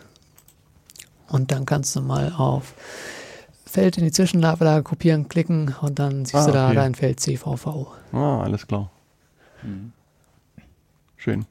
und 1.28 1.50
dann 1.50 1.66
kannst 1.66 1.96
du 1.96 2.00
mal 2.02 2.32
auf 2.36 2.74
Feld 3.66 3.98
in 3.98 4.04
die 4.04 4.12
Zwischenablage 4.12 4.84
kopieren 4.84 5.28
klicken 5.28 5.74
und 5.80 5.98
dann 5.98 6.24
siehst 6.24 6.34
Ah, 6.36 6.46
du 6.46 6.52
da 6.52 6.66
okay. 6.66 6.74
dein 6.76 6.94
Feld 6.94 7.18
CVV. 7.18 7.88
Ah, 8.12 8.40
alles 8.42 8.66
klar. 8.68 8.90
Mhm. 9.62 9.92
Schön. 11.16 11.46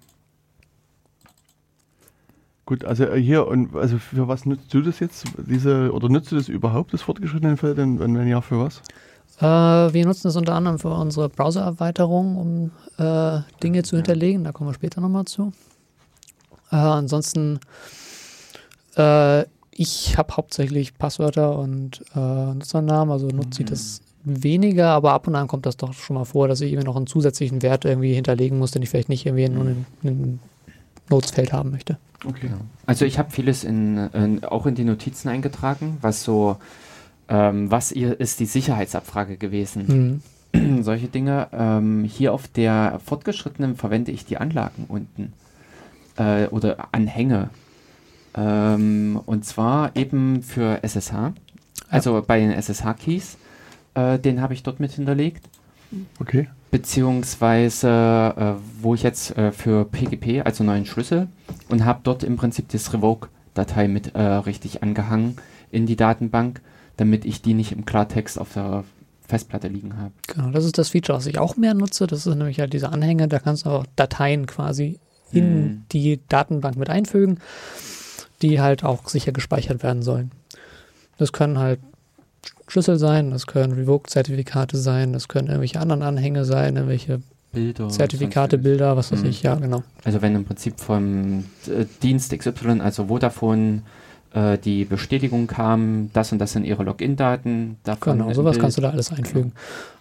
Gut, 2.65 2.85
also 2.85 3.03
äh, 3.05 3.21
hier 3.21 3.45
und 3.47 3.75
also 3.75 3.97
für 3.97 4.27
was 4.29 4.45
nutzt 4.45 4.73
du 4.73 4.81
das 4.81 4.99
jetzt? 4.99 5.25
Diese 5.37 5.91
oder 5.91 6.07
nutzt 6.07 6.31
du 6.31 6.37
das 6.37 6.47
überhaupt, 6.47 6.93
das 6.93 7.01
fortgeschrittene 7.01 7.57
Feld? 7.57 7.77
Und 7.79 7.99
wenn 7.99 8.17
wenn 8.17 8.27
ja, 8.27 8.39
für 8.39 8.59
was? 8.59 8.81
Äh, 9.39 9.43
wir 9.45 10.05
nutzen 10.05 10.27
es 10.27 10.35
unter 10.35 10.53
anderem 10.53 10.79
für 10.79 10.89
unsere 10.89 11.29
Browser-Erweiterung, 11.29 12.37
um 12.37 12.71
äh, 13.03 13.41
Dinge 13.61 13.83
zu 13.83 13.95
hinterlegen. 13.95 14.43
Da 14.43 14.51
kommen 14.51 14.69
wir 14.69 14.73
später 14.73 15.01
nochmal 15.01 15.25
zu. 15.25 15.51
Äh, 16.71 16.75
ansonsten, 16.75 17.59
äh, 18.95 19.43
ich 19.71 20.17
habe 20.17 20.37
hauptsächlich 20.37 20.97
Passwörter 20.97 21.57
und 21.57 22.03
äh, 22.15 22.19
Nutzernamen, 22.53 23.11
also 23.11 23.27
nutze 23.27 23.63
ich 23.63 23.69
das 23.69 24.01
weniger, 24.23 24.89
aber 24.89 25.13
ab 25.13 25.27
und 25.27 25.35
an 25.35 25.47
kommt 25.47 25.65
das 25.65 25.77
doch 25.77 25.93
schon 25.93 26.15
mal 26.15 26.25
vor, 26.25 26.47
dass 26.47 26.61
ich 26.61 26.71
irgendwie 26.71 26.85
noch 26.85 26.95
einen 26.95 27.07
zusätzlichen 27.07 27.61
Wert 27.61 27.85
irgendwie 27.85 28.13
hinterlegen 28.13 28.57
muss, 28.57 28.71
den 28.71 28.81
ich 28.81 28.89
vielleicht 28.89 29.09
nicht 29.09 29.25
irgendwie 29.25 29.49
nur 29.49 29.65
in 29.65 29.85
einem 30.03 30.39
Notesfeld 31.09 31.51
haben 31.51 31.71
möchte. 31.71 31.97
Okay. 32.25 32.49
Also 32.85 33.05
ich 33.05 33.19
habe 33.19 33.31
vieles 33.31 33.63
in, 33.63 33.97
in, 34.13 34.43
auch 34.45 34.65
in 34.65 34.75
die 34.75 34.85
Notizen 34.85 35.27
eingetragen, 35.27 35.97
was 36.01 36.23
so, 36.23 36.57
ähm, 37.29 37.71
was 37.71 37.91
ihr, 37.91 38.19
ist 38.19 38.39
die 38.39 38.45
Sicherheitsabfrage 38.45 39.37
gewesen. 39.37 40.21
Mhm. 40.53 40.83
Solche 40.83 41.07
Dinge. 41.07 41.47
Ähm, 41.51 42.03
hier 42.03 42.33
auf 42.33 42.47
der 42.47 42.99
fortgeschrittenen 43.03 43.75
verwende 43.75 44.11
ich 44.11 44.25
die 44.25 44.37
Anlagen 44.37 44.85
unten 44.87 45.33
äh, 46.17 46.47
oder 46.47 46.89
Anhänge. 46.91 47.49
Ähm, 48.35 49.19
und 49.25 49.45
zwar 49.45 49.95
eben 49.95 50.43
für 50.43 50.83
SSH. 50.83 51.33
Also 51.89 52.23
bei 52.25 52.39
den 52.39 52.51
SSH-Keys, 52.51 53.37
äh, 53.93 54.19
den 54.19 54.41
habe 54.41 54.53
ich 54.53 54.63
dort 54.63 54.79
mit 54.79 54.91
hinterlegt. 54.91 55.47
Okay. 56.19 56.47
beziehungsweise 56.71 58.33
äh, 58.35 58.53
wo 58.81 58.95
ich 58.95 59.03
jetzt 59.03 59.37
äh, 59.37 59.51
für 59.51 59.85
PGP, 59.85 60.43
also 60.43 60.63
neuen 60.63 60.87
Schlüssel, 60.87 61.27
und 61.69 61.85
habe 61.85 61.99
dort 62.03 62.23
im 62.23 62.35
Prinzip 62.35 62.69
das 62.69 62.91
Revoke-Datei 62.93 63.87
mit 63.87 64.15
äh, 64.15 64.21
richtig 64.21 64.81
angehangen 64.81 65.37
in 65.71 65.85
die 65.85 65.95
Datenbank, 65.95 66.61
damit 66.97 67.25
ich 67.25 67.41
die 67.41 67.53
nicht 67.53 67.71
im 67.71 67.85
Klartext 67.85 68.39
auf 68.39 68.53
der 68.53 68.83
Festplatte 69.27 69.67
liegen 69.67 69.97
habe. 69.97 70.11
Genau, 70.27 70.49
das 70.51 70.65
ist 70.65 70.77
das 70.77 70.89
Feature, 70.89 71.17
was 71.17 71.25
ich 71.27 71.39
auch 71.39 71.55
mehr 71.55 71.73
nutze. 71.73 72.07
Das 72.07 72.27
ist 72.27 72.35
nämlich 72.35 72.59
halt 72.59 72.73
diese 72.73 72.89
Anhänge, 72.89 73.27
da 73.27 73.39
kannst 73.39 73.65
du 73.65 73.69
auch 73.69 73.85
Dateien 73.95 74.45
quasi 74.45 74.99
in 75.31 75.43
Hm. 75.43 75.85
die 75.91 76.19
Datenbank 76.29 76.75
mit 76.75 76.89
einfügen, 76.89 77.39
die 78.41 78.59
halt 78.61 78.83
auch 78.83 79.07
sicher 79.09 79.31
gespeichert 79.31 79.81
werden 79.81 80.03
sollen. 80.03 80.31
Das 81.17 81.31
können 81.31 81.57
halt 81.57 81.79
Schlüssel 82.67 82.97
sein, 82.99 83.31
das 83.31 83.47
können 83.47 83.73
Revoke-Zertifikate 83.73 84.77
sein, 84.77 85.13
das 85.13 85.27
können 85.27 85.47
irgendwelche 85.47 85.79
anderen 85.79 86.01
Anhänge 86.01 86.45
sein, 86.45 86.75
irgendwelche 86.75 87.21
Bilder. 87.51 87.89
Zertifikate. 87.89 88.57
Bilder, 88.57 88.97
was 88.97 89.11
weiß 89.11 89.21
Hm. 89.21 89.29
ich, 89.29 89.43
ja, 89.43 89.55
genau. 89.55 89.83
Also 90.03 90.21
wenn 90.21 90.35
im 90.35 90.43
Prinzip 90.45 90.79
vom 90.79 91.45
äh, 91.67 91.85
Dienst 92.01 92.37
XY, 92.37 92.81
also 92.81 93.07
Vodafone, 93.07 93.83
äh, 94.33 94.57
die 94.57 94.85
Bestätigung 94.85 95.47
kam, 95.47 96.09
das 96.13 96.31
und 96.31 96.39
das 96.39 96.51
sind 96.53 96.65
ihre 96.65 96.83
Login-Daten. 96.83 97.77
Genau, 98.01 98.33
sowas 98.33 98.51
Bild. 98.53 98.61
kannst 98.61 98.77
du 98.77 98.81
da 98.81 98.89
alles 98.89 99.11
einfügen. 99.11 99.53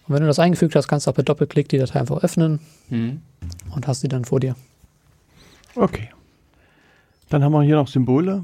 Und 0.07 0.13
wenn 0.15 0.21
du 0.21 0.27
das 0.27 0.39
eingefügt 0.39 0.75
hast, 0.75 0.87
kannst 0.87 1.07
du 1.07 1.11
auch 1.11 1.15
per 1.15 1.23
Doppelklick 1.23 1.69
die 1.69 1.77
Datei 1.77 1.99
einfach 1.99 2.23
öffnen 2.23 2.59
Hm. 2.89 3.21
und 3.75 3.87
hast 3.87 4.03
die 4.03 4.07
dann 4.07 4.25
vor 4.25 4.39
dir. 4.39 4.55
Okay. 5.75 6.09
Dann 7.29 7.43
haben 7.43 7.51
wir 7.53 7.63
hier 7.63 7.75
noch 7.75 7.87
Symbole. 7.87 8.43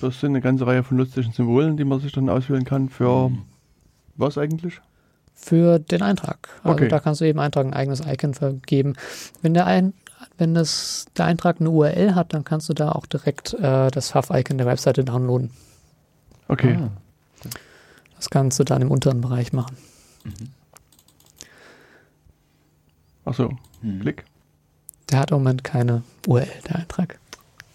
Das 0.00 0.20
sind 0.20 0.30
eine 0.30 0.40
ganze 0.40 0.66
Reihe 0.66 0.82
von 0.82 0.96
lustigen 0.96 1.32
Symbolen, 1.32 1.76
die 1.76 1.84
man 1.84 2.00
sich 2.00 2.12
dann 2.12 2.28
auswählen 2.28 2.64
kann. 2.64 2.88
Für 2.88 3.28
Mhm. 3.30 3.42
was 4.16 4.38
eigentlich? 4.38 4.80
für 5.40 5.78
den 5.78 6.02
Eintrag. 6.02 6.48
Also 6.64 6.74
Okay. 6.74 6.88
da 6.88 6.98
kannst 6.98 7.20
du 7.20 7.24
eben 7.24 7.38
Eintrag 7.38 7.64
ein 7.64 7.72
eigenes 7.72 8.00
Icon 8.04 8.34
vergeben. 8.34 8.94
Wenn 9.40 9.54
der 9.54 9.66
ein, 9.66 9.92
wenn 10.36 10.54
das, 10.54 11.06
der 11.16 11.26
Eintrag 11.26 11.60
eine 11.60 11.70
URL 11.70 12.14
hat, 12.14 12.32
dann 12.34 12.44
kannst 12.44 12.68
du 12.68 12.74
da 12.74 12.92
auch 12.92 13.06
direkt 13.06 13.54
äh, 13.54 13.90
das 13.90 14.10
Fav-Icon 14.10 14.58
der 14.58 14.66
Webseite 14.66 15.04
downloaden. 15.04 15.50
Okay. 16.48 16.78
Ah. 16.80 16.90
Das 18.16 18.30
kannst 18.30 18.58
du 18.58 18.64
dann 18.64 18.82
im 18.82 18.90
unteren 18.90 19.20
Bereich 19.20 19.52
machen. 19.52 19.76
Achso, 23.24 23.50
Hm. 23.82 24.00
Klick. 24.00 24.24
Der 25.10 25.20
hat 25.20 25.30
im 25.30 25.38
Moment 25.38 25.62
keine 25.64 26.02
URL, 26.26 26.48
der 26.68 26.76
Eintrag. 26.76 27.18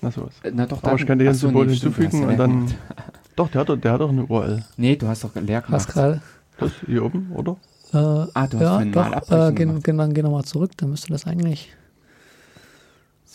Na 0.01 0.11
sowas. 0.11 0.33
Na 0.51 0.65
doch, 0.65 0.83
Aber 0.83 0.95
ich 0.99 1.05
kann 1.05 1.17
dir 1.19 1.29
ein 1.29 1.35
Symbol 1.35 1.65
nee, 1.65 1.73
hinzufügen 1.73 2.25
und 2.25 2.37
dann. 2.37 2.65
gemacht. 2.67 2.75
Doch, 3.35 3.49
der 3.49 3.61
hat, 3.61 3.69
doch- 3.69 3.77
der 3.77 3.93
hat 3.93 4.01
doch 4.01 4.09
eine 4.09 4.25
URL. 4.27 4.63
Nee, 4.77 4.95
du 4.95 5.07
hast 5.07 5.23
doch 5.23 5.33
leer 5.33 5.63
Was 5.67 5.87
gemacht. 5.87 5.93
gerade? 5.93 6.21
Das 6.59 6.71
hier 6.85 7.03
oben, 7.03 7.31
oder? 7.31 7.53
Äh, 7.93 7.97
Ah, 8.35 8.45
du 8.47 8.59
hast 8.59 8.85
ja, 8.85 8.85
doch, 8.85 9.31
äh, 9.31 9.51
geh, 9.53 9.65
geh, 9.65 9.91
dann 9.97 10.13
geh 10.13 10.21
nochmal 10.21 10.43
zurück, 10.43 10.71
dann 10.77 10.91
müsste 10.91 11.07
das 11.07 11.25
eigentlich, 11.25 11.73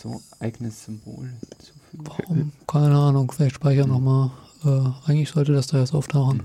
So, 0.01 0.21
eigenes 0.39 0.85
Symbol 0.85 1.27
hinzufügen. 1.27 2.03
warum, 2.05 2.51
keine 2.67 2.95
Ahnung, 2.97 3.29
vielleicht 3.31 3.55
speichern 3.55 3.89
nochmal. 3.89 4.31
Äh, 4.63 5.09
eigentlich 5.09 5.29
sollte 5.29 5.51
das 5.51 5.67
da 5.67 5.79
jetzt 5.79 5.93
auftauchen. 5.93 6.43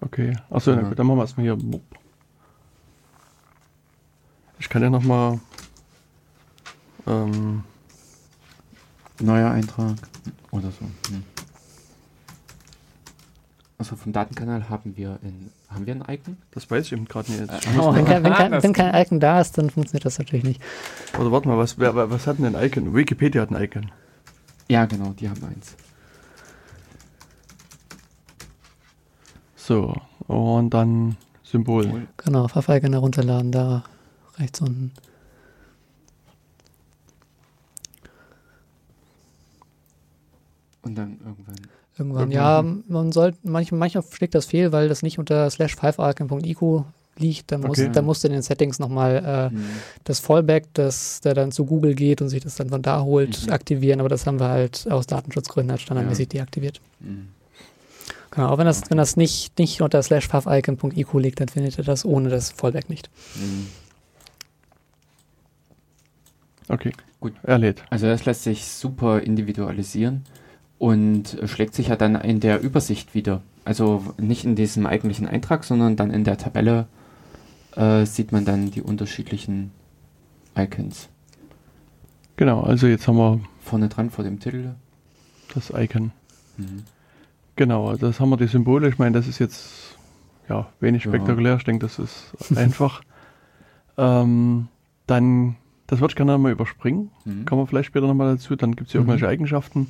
Okay. 0.00 0.36
Achso, 0.48 0.70
Ja. 0.72 0.82
dann 0.94 1.06
machen 1.06 1.16
wir 1.18 1.22
erstmal 1.22 1.44
hier. 1.44 1.58
Ich 4.60 4.68
kann 4.68 4.82
ja 4.82 4.90
nochmal. 4.90 5.40
Ähm, 7.06 7.64
Neuer 9.20 9.50
Eintrag 9.50 9.96
oder 10.52 10.70
so. 10.70 10.84
Hm. 11.12 11.22
Also 13.76 13.96
vom 13.96 14.12
Datenkanal 14.12 14.68
haben 14.68 14.96
wir 14.96 15.18
in, 15.22 15.50
haben 15.68 15.84
wir 15.84 15.94
ein 15.94 16.04
Icon? 16.08 16.36
das 16.52 16.70
weiß 16.70 16.86
ich 16.86 16.92
eben 16.92 17.06
gerade 17.06 17.30
nicht. 17.32 17.42
Äh, 17.50 17.78
oh. 17.78 17.92
Wenn, 17.94 18.04
kein, 18.04 18.22
wenn, 18.22 18.32
kein, 18.32 18.52
Das- 18.52 18.62
wenn 18.62 18.72
kein 18.72 18.94
Icon 18.94 19.18
da 19.20 19.40
ist, 19.40 19.58
dann 19.58 19.68
funktioniert 19.70 20.04
das 20.04 20.18
natürlich 20.18 20.44
nicht. 20.44 20.62
Oder 21.18 21.32
warte 21.32 21.48
mal, 21.48 21.58
was, 21.58 21.78
wer, 21.78 21.94
was 22.10 22.26
hat 22.26 22.38
denn 22.38 22.54
ein 22.54 22.64
Icon? 22.64 22.94
Wikipedia 22.94 23.42
hat 23.42 23.50
ein 23.50 23.60
Icon. 23.62 23.90
Ja, 24.68 24.86
genau, 24.86 25.10
die 25.10 25.28
haben 25.28 25.42
eins. 25.44 25.74
So, 29.56 29.94
und 30.26 30.70
dann 30.70 31.16
Symbol. 31.42 32.06
Genau, 32.18 32.48
Fav-Icon 32.48 32.92
herunterladen, 32.92 33.50
da 33.50 33.82
rechts 34.38 34.60
unten. 34.60 34.92
Und 40.82 40.94
dann 40.96 41.18
irgendwann. 41.24 41.56
Irgendwann, 41.96 42.30
Irgendwann. 42.32 42.76
ja, 42.76 42.82
man 42.88 43.12
sollte, 43.12 43.38
manchmal, 43.44 43.78
manchmal 43.78 44.02
schlägt 44.10 44.34
das 44.34 44.46
fehl, 44.46 44.72
weil 44.72 44.88
das 44.88 45.02
nicht 45.02 45.18
unter 45.18 45.48
slash 45.50 45.74
5icon.ico 45.74 46.84
liegt. 47.18 47.52
Dann, 47.52 47.60
muss, 47.60 47.78
Okay. 47.78 47.90
dann 47.92 48.04
musst 48.04 48.24
du 48.24 48.28
in 48.28 48.32
den 48.32 48.42
Settings 48.42 48.80
nochmal 48.80 49.50
äh, 49.52 49.54
Hm. 49.54 49.64
das 50.02 50.18
Fallback, 50.18 50.64
das 50.74 51.20
der 51.20 51.34
dann 51.34 51.52
zu 51.52 51.64
Google 51.64 51.94
geht 51.94 52.20
und 52.20 52.28
sich 52.30 52.42
das 52.42 52.56
dann 52.56 52.70
von 52.70 52.82
da 52.82 53.02
holt, 53.02 53.46
Mhm. 53.46 53.52
aktivieren. 53.52 54.00
Aber 54.00 54.08
das 54.08 54.26
haben 54.26 54.40
wir 54.40 54.48
halt 54.48 54.88
aus 54.90 55.06
Datenschutzgründen 55.06 55.70
halt 55.70 55.80
standardmäßig 55.82 56.28
deaktiviert. 56.28 56.80
Hm. 57.00 57.28
Genau, 58.32 58.48
auch 58.48 58.58
wenn 58.58 58.66
das, 58.66 58.82
wenn 58.90 58.98
das 58.98 59.16
nicht, 59.16 59.56
nicht 59.60 59.80
unter 59.80 60.02
slash 60.02 60.26
5icon.ico 60.26 61.18
liegt, 61.20 61.38
dann 61.40 61.46
findet 61.46 61.78
ihr 61.78 61.84
das 61.84 62.04
ohne 62.04 62.28
das 62.30 62.50
Fallback 62.50 62.90
nicht. 62.90 63.08
Hm. 63.34 63.68
Okay. 66.68 66.92
Gut. 67.20 67.32
erlädt. 67.42 67.82
Also 67.90 68.06
das 68.06 68.24
lässt 68.26 68.42
sich 68.42 68.64
super 68.66 69.20
individualisieren 69.22 70.24
und 70.84 71.38
schlägt 71.46 71.74
sich 71.74 71.88
ja 71.88 71.96
dann 71.96 72.14
in 72.14 72.40
der 72.40 72.60
Übersicht 72.60 73.14
wieder. 73.14 73.40
Also 73.64 74.04
nicht 74.18 74.44
in 74.44 74.54
diesem 74.54 74.84
eigentlichen 74.84 75.26
Eintrag, 75.26 75.64
sondern 75.64 75.96
dann 75.96 76.10
in 76.10 76.24
der 76.24 76.36
Tabelle 76.36 76.88
äh, 77.74 78.04
sieht 78.04 78.32
man 78.32 78.44
dann 78.44 78.70
die 78.70 78.82
unterschiedlichen 78.82 79.70
Icons. 80.54 81.08
Genau, 82.36 82.60
also 82.60 82.86
jetzt 82.86 83.08
haben 83.08 83.16
wir 83.16 83.40
vorne 83.62 83.88
dran 83.88 84.10
vor 84.10 84.24
dem 84.24 84.40
Titel 84.40 84.74
das 85.54 85.72
Icon. 85.74 86.12
Mhm. 86.58 86.82
Genau, 87.56 87.88
also 87.88 88.06
das 88.06 88.20
haben 88.20 88.28
wir 88.28 88.36
die 88.36 88.46
Symbole. 88.46 88.86
Ich 88.86 88.98
meine, 88.98 89.12
das 89.12 89.26
ist 89.26 89.38
jetzt 89.38 89.96
ja 90.50 90.68
wenig 90.80 91.04
spektakulär. 91.04 91.52
Ja. 91.52 91.56
Ich 91.56 91.64
denke, 91.64 91.86
das 91.86 91.98
ist 91.98 92.30
einfach. 92.58 93.00
ähm, 93.96 94.68
dann, 95.06 95.56
das 95.86 96.00
würde 96.00 96.12
ich 96.12 96.16
gerne 96.16 96.32
nochmal 96.32 96.52
überspringen. 96.52 97.10
Mhm. 97.24 97.46
Kommen 97.46 97.62
wir 97.62 97.66
vielleicht 97.66 97.86
später 97.86 98.06
nochmal 98.06 98.34
dazu. 98.34 98.54
Dann 98.54 98.76
gibt 98.76 98.88
es 98.88 98.92
hier 98.92 99.00
mhm. 99.00 99.08
irgendwelche 99.08 99.32
Eigenschaften. 99.32 99.88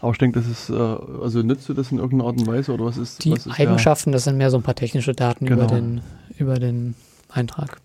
Aber 0.00 0.12
ich 0.12 0.18
denke, 0.18 0.38
das 0.38 0.48
ist, 0.48 0.70
äh, 0.70 0.74
also 0.74 1.42
nützt 1.42 1.68
du 1.68 1.74
das 1.74 1.90
in 1.90 1.98
irgendeiner 1.98 2.30
Art 2.30 2.38
und 2.38 2.46
Weise 2.46 2.72
oder 2.72 2.84
was 2.84 2.96
ist 2.96 3.24
Die 3.24 3.32
was 3.32 3.46
ist 3.46 3.58
Eigenschaften, 3.58 4.12
das 4.12 4.24
sind 4.24 4.36
mehr 4.36 4.50
so 4.50 4.56
ein 4.56 4.62
paar 4.62 4.76
technische 4.76 5.12
Daten 5.12 5.46
genau. 5.46 5.64
über, 5.64 5.74
den, 5.74 6.00
über 6.38 6.54
den 6.54 6.94
Eintrag. 7.28 7.80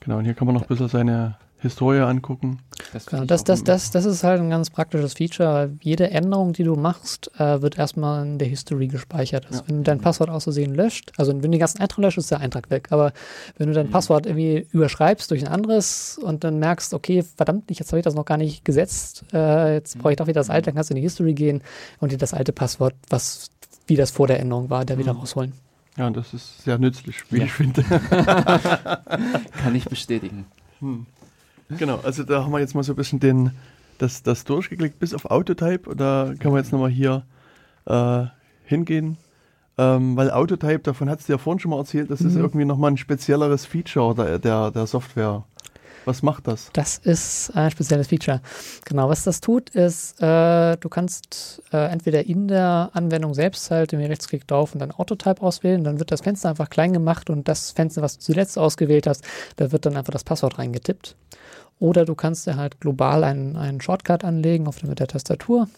Genau, 0.00 0.18
und 0.18 0.24
hier 0.24 0.34
kann 0.34 0.46
man 0.46 0.54
noch 0.54 0.62
ein 0.62 0.68
bisschen 0.68 0.88
seine 0.88 1.36
Historie 1.66 2.00
angucken. 2.00 2.58
Das, 2.92 3.06
genau, 3.06 3.24
das, 3.24 3.44
das, 3.44 3.64
das, 3.64 3.90
das 3.90 4.04
ist 4.04 4.22
halt 4.24 4.40
ein 4.40 4.50
ganz 4.50 4.70
praktisches 4.70 5.14
Feature. 5.14 5.70
Jede 5.80 6.10
Änderung, 6.10 6.52
die 6.52 6.64
du 6.64 6.74
machst, 6.76 7.30
äh, 7.38 7.62
wird 7.62 7.78
erstmal 7.78 8.24
in 8.24 8.38
der 8.38 8.48
History 8.48 8.88
gespeichert. 8.88 9.46
Also 9.46 9.60
ja. 9.60 9.68
Wenn 9.68 9.76
du 9.78 9.82
dein 9.82 10.00
Passwort 10.00 10.30
aus 10.30 10.44
Versehen 10.44 10.74
löscht, 10.74 11.12
also 11.16 11.32
wenn 11.32 11.42
du 11.42 11.48
den 11.48 11.60
ganzen 11.60 11.80
Eintrag 11.80 11.98
löscht, 11.98 12.18
ist 12.18 12.30
der 12.30 12.40
Eintrag 12.40 12.70
weg. 12.70 12.88
Aber 12.90 13.12
wenn 13.58 13.68
du 13.68 13.74
dein 13.74 13.86
mhm. 13.86 13.90
Passwort 13.92 14.26
irgendwie 14.26 14.66
überschreibst 14.72 15.30
durch 15.30 15.46
ein 15.46 15.52
anderes 15.52 16.18
und 16.22 16.44
dann 16.44 16.58
merkst, 16.58 16.94
okay, 16.94 17.22
verdammt, 17.22 17.70
jetzt 17.70 17.90
habe 17.92 17.98
ich 17.98 18.04
das 18.04 18.14
noch 18.14 18.24
gar 18.24 18.38
nicht 18.38 18.64
gesetzt, 18.64 19.24
äh, 19.32 19.74
jetzt 19.74 19.98
brauche 19.98 20.12
ich 20.12 20.16
doch 20.16 20.26
wieder 20.26 20.40
das 20.40 20.50
alte, 20.50 20.66
dann 20.66 20.74
kannst 20.74 20.90
du 20.90 20.94
in 20.94 20.96
die 20.96 21.02
History 21.02 21.34
gehen 21.34 21.62
und 22.00 22.12
dir 22.12 22.18
das 22.18 22.34
alte 22.34 22.52
Passwort, 22.52 22.94
was 23.08 23.50
wie 23.86 23.96
das 23.96 24.10
vor 24.10 24.26
der 24.26 24.40
Änderung 24.40 24.70
war, 24.70 24.84
mhm. 24.84 24.98
wieder 24.98 25.12
rausholen. 25.12 25.52
Ja, 25.96 26.10
das 26.10 26.34
ist 26.34 26.62
sehr 26.62 26.78
nützlich, 26.78 27.16
wie 27.30 27.38
ja. 27.38 27.44
ich 27.44 27.52
finde. 27.52 27.82
Kann 29.62 29.74
ich 29.74 29.86
bestätigen. 29.86 30.44
Hm. 30.80 31.06
Genau, 31.68 32.00
also 32.02 32.22
da 32.22 32.44
haben 32.44 32.52
wir 32.52 32.60
jetzt 32.60 32.74
mal 32.74 32.82
so 32.82 32.92
ein 32.92 32.96
bisschen 32.96 33.20
den, 33.20 33.50
das, 33.98 34.22
das 34.22 34.44
durchgeklickt 34.44 34.98
bis 34.98 35.14
auf 35.14 35.26
Autotype. 35.26 35.90
Und 35.90 36.00
da 36.00 36.32
kann 36.38 36.52
man 36.52 36.62
jetzt 36.62 36.72
nochmal 36.72 36.90
hier 36.90 37.24
äh, 37.86 38.24
hingehen. 38.64 39.16
Ähm, 39.78 40.16
weil 40.16 40.30
Autotype, 40.30 40.78
davon 40.78 41.10
hat 41.10 41.20
es 41.20 41.26
dir 41.26 41.32
ja 41.32 41.38
vorhin 41.38 41.60
schon 41.60 41.70
mal 41.70 41.78
erzählt, 41.78 42.10
das 42.10 42.20
mhm. 42.20 42.28
ist 42.28 42.36
irgendwie 42.36 42.64
nochmal 42.64 42.92
ein 42.92 42.96
spezielleres 42.96 43.66
Feature 43.66 44.14
der, 44.14 44.38
der, 44.38 44.70
der 44.70 44.86
Software. 44.86 45.44
Was 46.06 46.22
macht 46.22 46.46
das? 46.46 46.70
Das 46.72 46.98
ist 46.98 47.50
ein 47.54 47.70
spezielles 47.72 48.06
Feature. 48.06 48.40
Genau, 48.84 49.08
was 49.08 49.24
das 49.24 49.40
tut, 49.40 49.70
ist, 49.70 50.22
äh, 50.22 50.76
du 50.76 50.88
kannst 50.88 51.62
äh, 51.72 51.90
entweder 51.90 52.24
in 52.24 52.46
der 52.46 52.90
Anwendung 52.92 53.34
selbst 53.34 53.72
halt 53.72 53.90
den 53.90 54.00
Rechtsklick 54.00 54.46
drauf 54.46 54.72
und 54.72 54.78
dann 54.78 54.92
Autotype 54.92 55.42
auswählen, 55.42 55.82
dann 55.82 55.98
wird 55.98 56.12
das 56.12 56.20
Fenster 56.20 56.48
einfach 56.48 56.70
klein 56.70 56.92
gemacht 56.92 57.28
und 57.28 57.48
das 57.48 57.72
Fenster, 57.72 58.02
was 58.02 58.18
du 58.18 58.24
zuletzt 58.24 58.56
ausgewählt 58.56 59.08
hast, 59.08 59.24
da 59.56 59.72
wird 59.72 59.84
dann 59.84 59.96
einfach 59.96 60.12
das 60.12 60.22
Passwort 60.22 60.60
reingetippt. 60.60 61.16
Oder 61.78 62.04
du 62.04 62.14
kannst 62.14 62.46
dir 62.46 62.56
halt 62.56 62.80
global 62.80 63.24
einen, 63.24 63.56
einen 63.56 63.80
Shortcut 63.80 64.24
anlegen 64.24 64.66
auf 64.66 64.82
mit 64.82 64.98
der 64.98 65.08
Tastatur, 65.08 65.68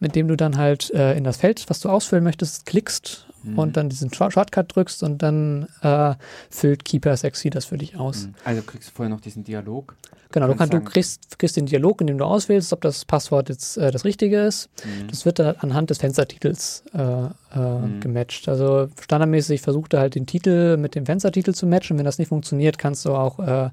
mit 0.00 0.14
dem 0.14 0.28
du 0.28 0.36
dann 0.36 0.56
halt 0.56 0.90
äh, 0.90 1.16
in 1.16 1.24
das 1.24 1.36
Feld, 1.36 1.64
was 1.68 1.80
du 1.80 1.88
ausfüllen 1.88 2.24
möchtest, 2.24 2.66
klickst 2.66 3.26
mhm. 3.46 3.58
und 3.58 3.76
dann 3.76 3.88
diesen 3.88 4.12
Shortcut 4.12 4.74
drückst 4.74 5.02
und 5.02 5.22
dann 5.22 5.68
äh, 5.82 6.14
füllt 6.50 6.84
Keeper 6.84 7.16
Sexy 7.16 7.50
das 7.50 7.66
für 7.66 7.78
dich 7.78 7.96
aus. 7.96 8.26
Mhm. 8.26 8.34
Also 8.44 8.62
kriegst 8.62 8.90
du 8.90 8.94
vorher 8.94 9.14
noch 9.14 9.20
diesen 9.20 9.44
Dialog. 9.44 9.94
Genau, 10.32 10.48
du, 10.48 10.56
kannst, 10.56 10.74
du 10.74 10.80
kriegst, 10.80 11.38
kriegst, 11.38 11.56
den 11.56 11.66
Dialog, 11.66 12.00
in 12.00 12.08
dem 12.08 12.18
du 12.18 12.24
auswählst, 12.24 12.72
ob 12.72 12.80
das 12.80 13.04
Passwort 13.04 13.48
jetzt 13.48 13.78
äh, 13.78 13.90
das 13.90 14.04
richtige 14.04 14.40
ist. 14.40 14.68
Mhm. 14.84 15.08
Das 15.08 15.24
wird 15.24 15.38
dann 15.38 15.56
anhand 15.60 15.90
des 15.90 15.98
Fenstertitels 15.98 16.82
äh, 16.92 17.00
äh, 17.00 17.28
mhm. 17.54 18.00
gematcht. 18.00 18.48
Also 18.48 18.88
standardmäßig 19.00 19.62
versucht 19.62 19.94
er 19.94 20.00
halt 20.00 20.14
den 20.14 20.26
Titel 20.26 20.76
mit 20.76 20.94
dem 20.94 21.06
Fenstertitel 21.06 21.54
zu 21.54 21.66
matchen. 21.66 21.96
Wenn 21.96 22.04
das 22.04 22.18
nicht 22.18 22.28
funktioniert, 22.28 22.76
kannst 22.76 23.04
du 23.04 23.14
auch 23.14 23.38
äh, 23.38 23.70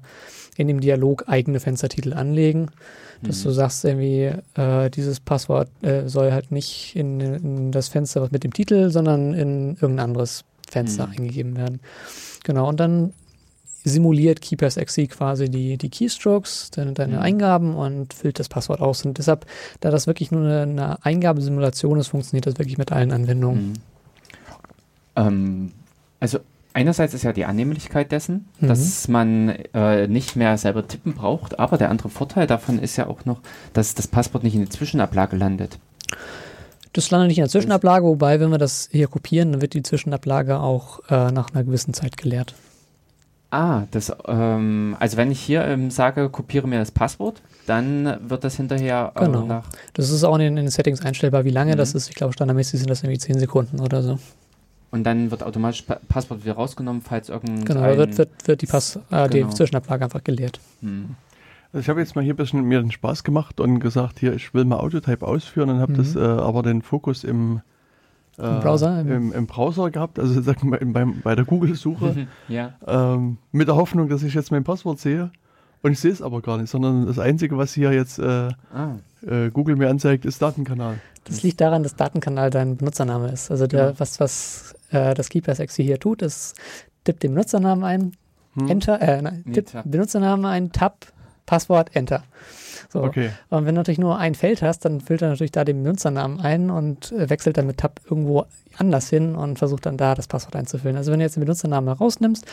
in 0.56 0.68
dem 0.68 0.80
Dialog 0.80 1.24
eigene 1.26 1.60
Fenstertitel 1.60 2.12
anlegen, 2.12 2.68
dass 3.22 3.40
mhm. 3.40 3.44
du 3.44 3.50
sagst 3.50 3.84
irgendwie, 3.84 4.32
äh, 4.54 4.90
dieses 4.90 5.20
Passwort 5.20 5.68
äh, 5.82 6.08
soll 6.08 6.32
halt 6.32 6.52
nicht 6.52 6.94
in, 6.96 7.20
in, 7.20 7.72
das 7.72 7.88
Fenster 7.88 8.28
mit 8.30 8.44
dem 8.44 8.52
Titel, 8.52 8.90
sondern 8.90 9.34
in 9.34 9.74
irgendein 9.74 10.00
anderes 10.00 10.44
Fenster 10.68 11.06
mhm. 11.06 11.12
eingegeben 11.12 11.56
werden. 11.56 11.80
Genau, 12.44 12.68
und 12.68 12.78
dann 12.80 13.12
simuliert 13.84 14.40
Keepers 14.40 14.76
XC 14.76 15.10
quasi 15.10 15.50
die, 15.50 15.76
die 15.76 15.90
Keystrokes, 15.90 16.70
deine, 16.70 16.92
deine 16.92 17.16
mhm. 17.16 17.22
Eingaben 17.22 17.74
und 17.74 18.14
füllt 18.14 18.38
das 18.38 18.48
Passwort 18.48 18.80
aus. 18.80 19.04
Und 19.04 19.18
deshalb, 19.18 19.46
da 19.80 19.90
das 19.90 20.06
wirklich 20.06 20.30
nur 20.30 20.42
eine, 20.42 20.62
eine 20.62 21.04
Eingabesimulation 21.04 21.98
ist, 21.98 22.08
funktioniert 22.08 22.46
das 22.46 22.58
wirklich 22.58 22.78
mit 22.78 22.92
allen 22.92 23.12
Anwendungen. 23.12 23.68
Mhm. 23.68 23.74
Ähm, 25.16 25.72
also 26.18 26.38
einerseits 26.74 27.14
ist 27.14 27.22
ja 27.22 27.32
die 27.32 27.46
Annehmlichkeit 27.46 28.12
dessen, 28.12 28.46
mhm. 28.60 28.68
dass 28.68 29.08
man 29.08 29.48
äh, 29.72 30.06
nicht 30.06 30.36
mehr 30.36 30.58
selber 30.58 30.86
tippen 30.86 31.14
braucht, 31.14 31.58
aber 31.58 31.78
der 31.78 31.88
andere 31.88 32.10
Vorteil 32.10 32.46
davon 32.46 32.78
ist 32.78 32.96
ja 32.96 33.06
auch 33.06 33.24
noch, 33.24 33.40
dass 33.72 33.94
das 33.94 34.06
Passwort 34.06 34.44
nicht 34.44 34.54
in 34.54 34.60
der 34.60 34.70
Zwischenablage 34.70 35.36
landet. 35.36 35.78
Das 36.92 37.10
landet 37.10 37.28
nicht 37.28 37.38
in 37.38 37.44
der 37.44 37.50
Zwischenablage, 37.50 38.04
wobei, 38.04 38.38
wenn 38.38 38.50
wir 38.50 38.58
das 38.58 38.88
hier 38.92 39.08
kopieren, 39.08 39.52
dann 39.52 39.62
wird 39.62 39.74
die 39.74 39.82
Zwischenablage 39.82 40.60
auch 40.60 41.00
äh, 41.08 41.32
nach 41.32 41.52
einer 41.52 41.64
gewissen 41.64 41.94
Zeit 41.94 42.16
geleert. 42.16 42.54
Ah, 43.50 43.84
das, 43.92 44.12
ähm, 44.26 44.96
also 44.98 45.16
wenn 45.16 45.30
ich 45.30 45.40
hier 45.40 45.64
ähm, 45.64 45.90
sage, 45.90 46.28
kopiere 46.28 46.66
mir 46.66 46.80
das 46.80 46.90
Passwort, 46.90 47.40
dann 47.66 48.18
wird 48.28 48.42
das 48.42 48.56
hinterher 48.56 49.12
äh, 49.14 49.24
genau. 49.24 49.44
nach. 49.44 49.68
Das 49.92 50.10
ist 50.10 50.24
auch 50.24 50.34
in, 50.36 50.42
in 50.42 50.56
den 50.56 50.70
Settings 50.70 51.02
einstellbar, 51.02 51.44
wie 51.44 51.50
lange 51.50 51.72
mhm. 51.72 51.76
das 51.76 51.94
ist. 51.94 52.08
Ich 52.08 52.16
glaube, 52.16 52.32
standardmäßig 52.32 52.80
sind 52.80 52.90
das 52.90 53.02
irgendwie 53.04 53.18
10 53.18 53.38
Sekunden 53.38 53.80
oder 53.80 54.02
so. 54.02 54.18
Und 54.94 55.02
dann 55.02 55.32
wird 55.32 55.42
automatisch 55.42 55.82
pa 55.82 55.98
Passwort 56.08 56.44
wieder 56.44 56.54
rausgenommen, 56.54 57.02
falls 57.02 57.28
irgendein. 57.28 57.64
Genau, 57.64 57.80
da 57.80 57.98
wird, 57.98 58.16
wird, 58.16 58.30
wird 58.46 58.62
die, 58.62 58.66
Pass, 58.66 58.94
äh, 59.10 59.28
genau. 59.28 59.48
die 59.48 59.54
Zwischenablage 59.56 60.04
einfach 60.04 60.22
geleert. 60.22 60.60
Hm. 60.82 61.16
Also 61.72 61.80
ich 61.80 61.88
habe 61.88 61.98
jetzt 61.98 62.14
mal 62.14 62.22
hier 62.22 62.34
ein 62.34 62.36
bisschen 62.36 62.62
mir 62.62 62.80
den 62.80 62.92
Spaß 62.92 63.24
gemacht 63.24 63.58
und 63.58 63.80
gesagt, 63.80 64.20
hier, 64.20 64.34
ich 64.34 64.54
will 64.54 64.64
mal 64.64 64.76
Autotype 64.76 65.26
ausführen 65.26 65.70
und 65.70 65.80
habe 65.80 65.94
mhm. 65.94 65.96
das 65.96 66.14
äh, 66.14 66.20
aber 66.20 66.62
den 66.62 66.80
Fokus 66.80 67.24
im, 67.24 67.60
äh, 68.38 68.46
Im 68.46 68.60
Browser? 68.60 69.00
Im, 69.00 69.32
Im, 69.32 69.46
Browser 69.48 69.90
gehabt, 69.90 70.20
also 70.20 70.40
sagen 70.40 70.70
wir 70.70 70.78
beim, 70.78 71.22
bei 71.22 71.34
der 71.34 71.44
Google-Suche. 71.44 72.28
ja. 72.48 72.74
ähm, 72.86 73.38
mit 73.50 73.66
der 73.66 73.74
Hoffnung, 73.74 74.08
dass 74.08 74.22
ich 74.22 74.34
jetzt 74.34 74.52
mein 74.52 74.62
Passwort 74.62 75.00
sehe. 75.00 75.32
Und 75.82 75.90
ich 75.90 75.98
sehe 75.98 76.12
es 76.12 76.22
aber 76.22 76.40
gar 76.40 76.56
nicht, 76.56 76.70
sondern 76.70 77.06
das 77.06 77.18
Einzige, 77.18 77.58
was 77.58 77.74
hier 77.74 77.92
jetzt 77.92 78.20
äh, 78.20 78.48
ah. 78.72 78.98
Äh, 79.26 79.50
Google 79.50 79.74
mir 79.74 79.90
anzeigt, 79.90 80.24
ist 80.24 80.40
Datenkanal. 80.40 81.00
Das 81.24 81.42
liegt 81.42 81.60
daran, 81.60 81.82
dass 81.82 81.96
Datenkanal 81.96 82.50
dein 82.50 82.76
Benutzername 82.76 83.32
ist. 83.32 83.50
Also 83.50 83.66
der, 83.66 83.86
genau. 83.86 83.98
was, 83.98 84.20
was 84.20 84.73
äh, 84.94 85.14
das 85.14 85.28
KeeperSexy 85.28 85.84
hier 85.84 85.98
tut, 85.98 86.22
ist, 86.22 86.54
tippt 87.04 87.22
den 87.22 87.34
Benutzernamen 87.34 87.84
ein, 87.84 88.12
hm. 88.54 88.68
Enter, 88.68 89.00
äh, 89.00 89.20
nein, 89.20 89.42
nee, 89.44 89.52
tippt 89.52 89.76
Benutzernamen 89.84 90.46
ein, 90.46 90.72
Tab, 90.72 91.06
Passwort, 91.46 91.94
Enter. 91.94 92.22
So. 92.90 93.02
Okay. 93.02 93.30
Und 93.50 93.66
wenn 93.66 93.74
du 93.74 93.80
natürlich 93.80 93.98
nur 93.98 94.18
ein 94.18 94.34
Feld 94.34 94.62
hast, 94.62 94.84
dann 94.84 95.00
füllt 95.00 95.22
er 95.22 95.28
natürlich 95.28 95.52
da 95.52 95.64
den 95.64 95.82
Benutzernamen 95.82 96.40
ein 96.40 96.70
und 96.70 97.12
äh, 97.12 97.28
wechselt 97.28 97.58
dann 97.58 97.66
mit 97.66 97.78
Tab 97.78 98.00
irgendwo 98.08 98.46
anders 98.76 99.10
hin 99.10 99.34
und 99.34 99.58
versucht 99.58 99.86
dann 99.86 99.96
da 99.96 100.14
das 100.14 100.28
Passwort 100.28 100.56
einzufüllen. 100.56 100.96
Also 100.96 101.12
wenn 101.12 101.18
du 101.18 101.24
jetzt 101.24 101.36
den 101.36 101.40
Benutzernamen 101.40 101.92
rausnimmst 101.92 102.46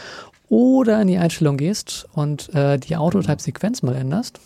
oder 0.49 1.01
in 1.01 1.07
die 1.07 1.17
Einstellung 1.17 1.57
gehst 1.57 2.07
und 2.13 2.53
äh, 2.55 2.77
die 2.77 2.97
Autotype-Sequenz 2.97 3.83
mal 3.83 3.95
änderst, 3.95 4.39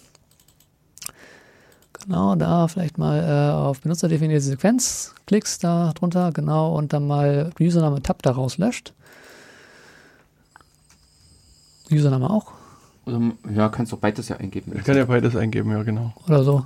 Genau, 2.05 2.35
da 2.35 2.67
vielleicht 2.67 2.99
mal 2.99 3.23
äh, 3.23 3.53
auf 3.55 3.81
benutzerdefinierte 3.81 4.43
Sequenz 4.43 5.15
klickst 5.25 5.63
da 5.63 5.91
drunter, 5.93 6.31
genau, 6.31 6.75
und 6.75 6.93
dann 6.93 7.07
mal 7.07 7.51
Username 7.59 8.01
Tab 8.03 8.21
daraus 8.21 8.59
löscht. 8.59 8.93
Username 11.91 12.29
auch. 12.29 12.51
Oder, 13.05 13.21
ja, 13.51 13.69
kannst 13.69 13.91
du 13.91 13.97
beides 13.97 14.29
ja 14.29 14.37
eingeben. 14.37 14.73
Ich 14.75 14.83
kann 14.83 14.97
ja 14.97 15.05
beides 15.05 15.35
eingeben, 15.35 15.71
ja, 15.71 15.81
genau. 15.81 16.13
Oder 16.27 16.43
so. 16.43 16.65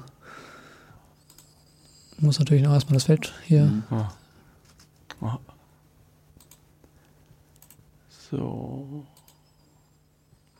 Du 2.17 2.25
musst 2.25 2.39
natürlich 2.39 2.63
noch 2.63 2.73
erstmal 2.73 2.95
das 2.95 3.05
Feld 3.05 3.33
hier. 3.45 3.63
Mhm. 3.63 3.83
Ah. 3.91 4.11
Ah. 5.21 5.39
So. 8.29 9.05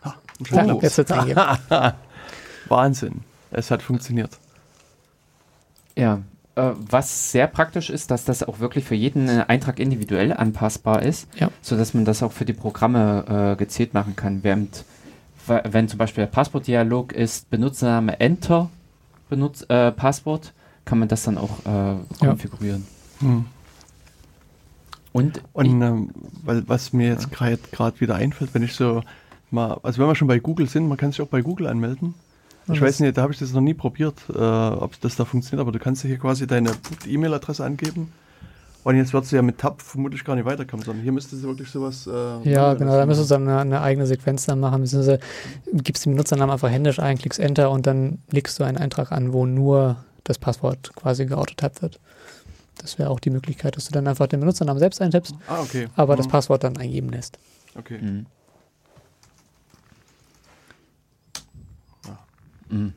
Ah, 0.02 0.14
oh. 0.52 0.80
Jetzt 0.82 1.12
eingeben. 1.12 1.42
Wahnsinn. 2.70 3.22
Es 3.52 3.72
hat 3.72 3.82
funktioniert. 3.82 4.38
Ja, 6.00 6.22
äh, 6.56 6.74
was 6.90 7.32
sehr 7.32 7.48
praktisch 7.48 7.90
ist, 7.90 8.12
dass 8.12 8.26
das 8.26 8.44
auch 8.44 8.60
wirklich 8.60 8.86
für 8.86 8.96
jeden 8.96 9.30
äh, 9.30 9.46
Eintrag 9.48 9.80
individuell 9.80 10.34
anpassbar 10.34 11.04
ist, 11.04 11.28
ja. 11.36 11.50
sodass 11.62 11.94
man 11.94 12.06
das 12.06 12.24
auch 12.24 12.32
für 12.32 12.46
die 12.46 12.54
Programme 12.54 13.54
äh, 13.54 13.56
gezielt 13.56 13.94
machen 13.94 14.16
kann. 14.16 14.44
Während, 14.44 14.84
wenn 15.46 15.88
zum 15.88 15.98
Beispiel 15.98 16.24
der 16.24 16.32
Passwortdialog 16.32 17.14
ist 17.14 17.50
Benutzername 17.50 18.20
Enter 18.20 18.70
Benutz, 19.30 19.64
äh, 19.70 19.92
Passwort, 19.92 20.54
kann 20.86 21.00
man 21.00 21.08
das 21.08 21.24
dann 21.24 21.38
auch 21.38 21.60
äh, 21.66 22.26
konfigurieren. 22.26 22.86
Ja. 23.22 23.28
Hm. 23.28 23.46
Und, 25.12 25.42
Und 25.54 25.82
ähm, 25.82 26.10
weil, 26.44 26.68
was 26.68 26.94
mir 26.94 27.08
jetzt 27.10 27.32
gerade 27.32 28.00
wieder 28.00 28.16
einfällt, 28.16 28.54
wenn 28.54 28.64
ich 28.64 28.74
so 28.74 29.04
mal, 29.50 29.80
also 29.82 30.02
wenn 30.02 30.08
wir 30.08 30.16
schon 30.16 30.28
bei 30.28 30.40
Google 30.40 30.68
sind, 30.68 30.88
man 30.88 30.98
kann 30.98 31.12
sich 31.12 31.22
auch 31.22 31.28
bei 31.28 31.42
Google 31.42 31.68
anmelden. 31.68 32.14
Ich 32.74 32.82
weiß 32.82 33.00
nicht, 33.00 33.18
da 33.18 33.22
habe 33.24 33.34
ich 33.34 33.40
das 33.40 33.54
noch 33.54 33.62
nie 33.62 33.74
probiert, 33.74 34.16
äh, 34.34 34.38
ob 34.38 35.00
das 35.02 35.16
da 35.16 35.26
funktioniert, 35.26 35.62
aber 35.62 35.72
du 35.72 35.80
kannst 35.80 36.02
hier 36.02 36.18
quasi 36.18 36.48
deine 36.48 36.72
E-Mail-Adresse 37.08 37.64
angeben. 37.64 38.12
Und 38.84 38.96
jetzt 38.96 39.14
wird 39.14 39.26
sie 39.26 39.36
ja 39.36 39.42
mit 39.42 39.58
Tab 39.58 39.82
vermutlich 39.82 40.24
gar 40.24 40.36
nicht 40.36 40.46
weiterkommen, 40.46 40.86
sondern 40.86 41.04
hier 41.04 41.12
müsste 41.12 41.36
sie 41.36 41.44
wirklich 41.44 41.70
sowas. 41.70 42.08
Äh, 42.08 42.50
ja, 42.50 42.74
genau, 42.76 42.94
da 42.94 43.06
müsstest 43.06 43.30
du 43.30 43.36
dann 43.36 43.48
eine, 43.48 43.60
eine, 43.60 43.82
eigene 43.82 44.08
Sequenz 44.08 44.46
dann 44.46 44.60
machen, 44.60 44.82
beziehungsweise 44.82 45.20
gibst 45.74 46.06
den 46.06 46.14
Benutzernamen 46.14 46.54
einfach 46.54 46.70
händisch 46.70 47.00
ein, 47.00 47.18
klickst 47.18 47.40
Enter 47.40 47.72
und 47.72 47.86
dann 47.86 48.20
legst 48.32 48.58
du 48.58 48.64
einen 48.64 48.78
Eintrag 48.78 49.12
an, 49.12 49.34
wo 49.34 49.46
nur 49.46 49.98
das 50.24 50.38
Passwort 50.38 50.96
quasi 50.96 51.26
geautotyped 51.26 51.82
wird. 51.82 52.00
Das 52.78 52.98
wäre 52.98 53.10
auch 53.10 53.20
die 53.20 53.32
Möglichkeit, 53.32 53.76
dass 53.76 53.86
du 53.86 53.92
dann 53.92 54.08
einfach 54.08 54.28
den 54.28 54.40
Benutzernamen 54.40 54.80
selbst 54.80 55.02
eintippst, 55.02 55.36
ah, 55.48 55.60
okay. 55.62 55.88
aber 55.96 56.14
mhm. 56.14 56.18
das 56.18 56.28
Passwort 56.30 56.64
dann 56.64 56.78
eingeben 56.78 57.10
lässt. 57.10 57.38
Okay. 57.78 58.00
Mhm. 58.02 58.26
Mhm. 62.70 62.94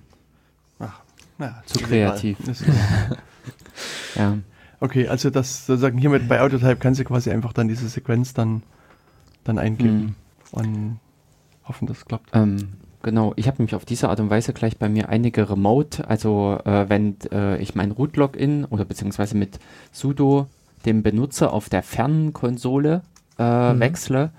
Ach, 0.78 1.00
na, 1.38 1.62
zu 1.66 1.78
kreativ. 1.78 2.38
ja. 4.14 4.38
Okay, 4.80 5.06
also 5.06 5.30
das 5.30 5.66
sozusagen 5.66 5.98
hiermit 5.98 6.28
bei 6.28 6.40
Autotype 6.40 6.76
kannst 6.76 6.98
du 6.98 7.04
quasi 7.04 7.30
einfach 7.30 7.52
dann 7.52 7.68
diese 7.68 7.88
Sequenz 7.88 8.34
dann, 8.34 8.62
dann 9.44 9.58
eingeben 9.58 10.00
mhm. 10.00 10.14
und 10.50 11.00
hoffen, 11.64 11.86
das 11.86 12.04
klappt. 12.04 12.30
Ähm, 12.34 12.72
genau, 13.02 13.32
ich 13.36 13.46
habe 13.46 13.58
nämlich 13.58 13.76
auf 13.76 13.84
diese 13.84 14.08
Art 14.08 14.18
und 14.18 14.30
Weise 14.30 14.52
gleich 14.52 14.78
bei 14.78 14.88
mir 14.88 15.08
einige 15.08 15.48
Remote, 15.48 16.08
also 16.08 16.58
äh, 16.64 16.88
wenn 16.88 17.16
äh, 17.30 17.58
ich 17.58 17.74
mein 17.74 17.92
Root-Login 17.92 18.64
oder 18.64 18.84
beziehungsweise 18.84 19.36
mit 19.36 19.60
sudo 19.92 20.48
dem 20.84 21.04
Benutzer 21.04 21.52
auf 21.52 21.68
der 21.68 21.84
fernen 21.84 22.32
Konsole 22.32 23.02
äh, 23.38 23.72
mhm. 23.72 23.80
wechsle, 23.80 24.30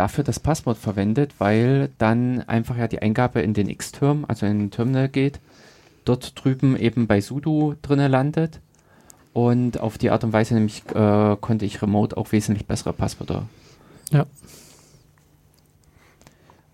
dafür 0.00 0.24
das 0.24 0.40
Passwort 0.40 0.78
verwendet, 0.78 1.34
weil 1.36 1.90
dann 1.98 2.40
einfach 2.48 2.78
ja 2.78 2.88
die 2.88 3.02
Eingabe 3.02 3.42
in 3.42 3.52
den 3.52 3.68
X-Term, 3.68 4.24
also 4.26 4.46
in 4.46 4.58
den 4.58 4.70
Terminal 4.70 5.10
geht, 5.10 5.40
dort 6.06 6.42
drüben 6.42 6.74
eben 6.74 7.06
bei 7.06 7.20
sudo 7.20 7.74
drinne 7.82 8.08
landet 8.08 8.60
und 9.34 9.78
auf 9.78 9.98
die 9.98 10.08
Art 10.08 10.24
und 10.24 10.32
Weise 10.32 10.54
nämlich 10.54 10.84
äh, 10.94 11.36
konnte 11.38 11.66
ich 11.66 11.82
remote 11.82 12.16
auch 12.16 12.32
wesentlich 12.32 12.66
bessere 12.66 12.94
Passwörter. 12.94 13.42
Ja. 14.10 14.24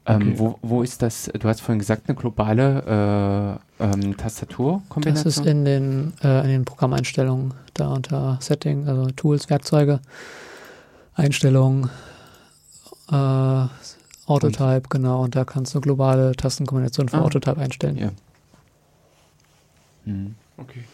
Ähm, 0.07 0.23
okay. 0.23 0.35
wo, 0.37 0.59
wo 0.63 0.83
ist 0.85 1.03
das? 1.03 1.29
Du 1.37 1.49
hast 1.49 1.63
vorhin 1.63 1.81
gesagt, 1.81 2.03
eine 2.07 2.17
globale 2.17 3.59
äh, 3.81 3.85
ähm, 3.85 4.17
Tastaturkombination? 4.17 5.25
Das 5.25 5.37
ist 5.37 5.45
in 5.45 5.65
den, 5.65 6.13
äh, 6.23 6.43
in 6.43 6.51
den 6.51 6.65
Programmeinstellungen, 6.65 7.55
da 7.75 7.89
unter 7.89 8.39
Setting, 8.41 8.87
also 8.87 9.11
Tools, 9.11 9.51
Werkzeuge, 9.51 9.99
Einstellungen, 11.15 11.91
äh, 13.11 13.69
Autotype, 14.27 14.77
und? 14.77 14.91
genau, 14.91 15.23
und 15.23 15.37
da 15.37 15.45
kannst 15.45 15.75
du 15.75 15.81
globale 15.81 16.33
Tastenkombination 16.33 17.09
für 17.09 17.19
ah. 17.19 17.23
Autotype 17.23 17.59
einstellen. 17.59 17.97
Ja. 17.97 18.11
Mhm. 20.05 20.35
Okay. 20.57 20.85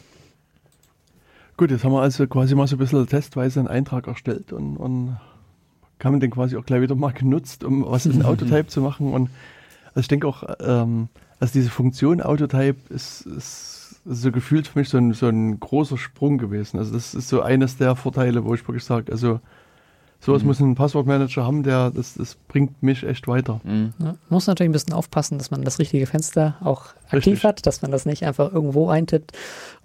Gut, 1.56 1.70
jetzt 1.70 1.84
haben 1.84 1.92
wir 1.92 2.00
also 2.00 2.26
quasi 2.26 2.54
mal 2.54 2.66
so 2.66 2.76
ein 2.76 2.78
bisschen 2.78 3.06
testweise 3.06 3.60
einen 3.60 3.68
Eintrag 3.68 4.06
erstellt 4.06 4.52
und, 4.52 4.76
und 4.76 5.16
haben 6.02 6.20
den 6.20 6.30
quasi 6.30 6.56
auch 6.56 6.64
gleich 6.64 6.82
wieder 6.82 6.94
mal 6.94 7.12
genutzt, 7.12 7.62
um 7.64 7.84
was 7.86 8.06
in 8.06 8.22
Autotype 8.24 8.66
zu 8.66 8.80
machen. 8.80 9.12
Und 9.12 9.30
also 9.88 10.00
ich 10.00 10.08
denke 10.08 10.26
auch, 10.26 10.42
ähm, 10.60 11.08
also 11.38 11.52
diese 11.52 11.70
Funktion 11.70 12.20
Autotype 12.20 12.92
ist, 12.92 13.26
ist 13.26 14.00
so 14.04 14.32
gefühlt 14.32 14.66
für 14.66 14.80
mich 14.80 14.88
so 14.88 14.98
ein, 14.98 15.12
so 15.12 15.28
ein 15.28 15.60
großer 15.60 15.98
Sprung 15.98 16.38
gewesen. 16.38 16.78
Also 16.78 16.94
das 16.94 17.14
ist 17.14 17.28
so 17.28 17.42
eines 17.42 17.76
der 17.76 17.94
Vorteile, 17.94 18.44
wo 18.44 18.54
ich 18.54 18.66
wirklich 18.66 18.84
sage, 18.84 19.12
also 19.12 19.40
Sowas 20.24 20.42
mhm. 20.42 20.48
muss 20.48 20.60
ein 20.60 20.74
Passwortmanager 20.76 21.44
haben, 21.44 21.64
der 21.64 21.90
das, 21.90 22.14
das 22.14 22.36
bringt 22.46 22.80
mich 22.80 23.02
echt 23.02 23.26
weiter. 23.26 23.60
Mhm. 23.64 23.92
Ja, 23.98 24.14
muss 24.28 24.46
natürlich 24.46 24.68
ein 24.68 24.72
bisschen 24.72 24.92
aufpassen, 24.92 25.36
dass 25.36 25.50
man 25.50 25.62
das 25.62 25.80
richtige 25.80 26.06
Fenster 26.06 26.54
auch 26.62 26.94
aktiv 27.06 27.32
Richtig. 27.32 27.44
hat, 27.44 27.66
dass 27.66 27.82
man 27.82 27.90
das 27.90 28.06
nicht 28.06 28.22
einfach 28.24 28.52
irgendwo 28.52 28.88
eintippt 28.88 29.32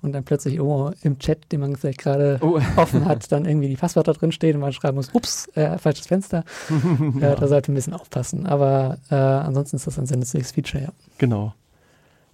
und 0.03 0.13
dann 0.13 0.23
plötzlich 0.23 0.55
irgendwo 0.55 0.91
im 1.01 1.17
Chat, 1.17 1.51
den 1.51 1.61
man 1.61 1.75
vielleicht 1.75 1.97
gerade 1.97 2.38
oh. 2.41 2.59
offen 2.75 3.05
hat, 3.05 3.31
dann 3.31 3.45
irgendwie 3.45 3.67
die 3.67 3.77
Passwörter 3.77 4.13
drinstehen 4.13 4.57
und 4.57 4.61
man 4.61 4.73
schreiben 4.73 4.97
muss, 4.97 5.09
ups, 5.11 5.47
äh, 5.55 5.79
falsches 5.79 6.05
Fenster. 6.05 6.43
ja. 7.19 7.33
äh, 7.33 7.35
da 7.35 7.47
sollte 7.47 7.71
man 7.71 7.73
ein 7.73 7.79
bisschen 7.79 7.93
aufpassen. 7.93 8.45
Aber 8.45 8.99
äh, 9.09 9.15
ansonsten 9.15 9.77
ist 9.77 9.88
das 9.88 9.97
ein 9.97 10.05
sehr 10.05 10.17
nützliches 10.17 10.51
Feature, 10.51 10.83
ja. 10.83 10.89
Genau. 11.17 11.55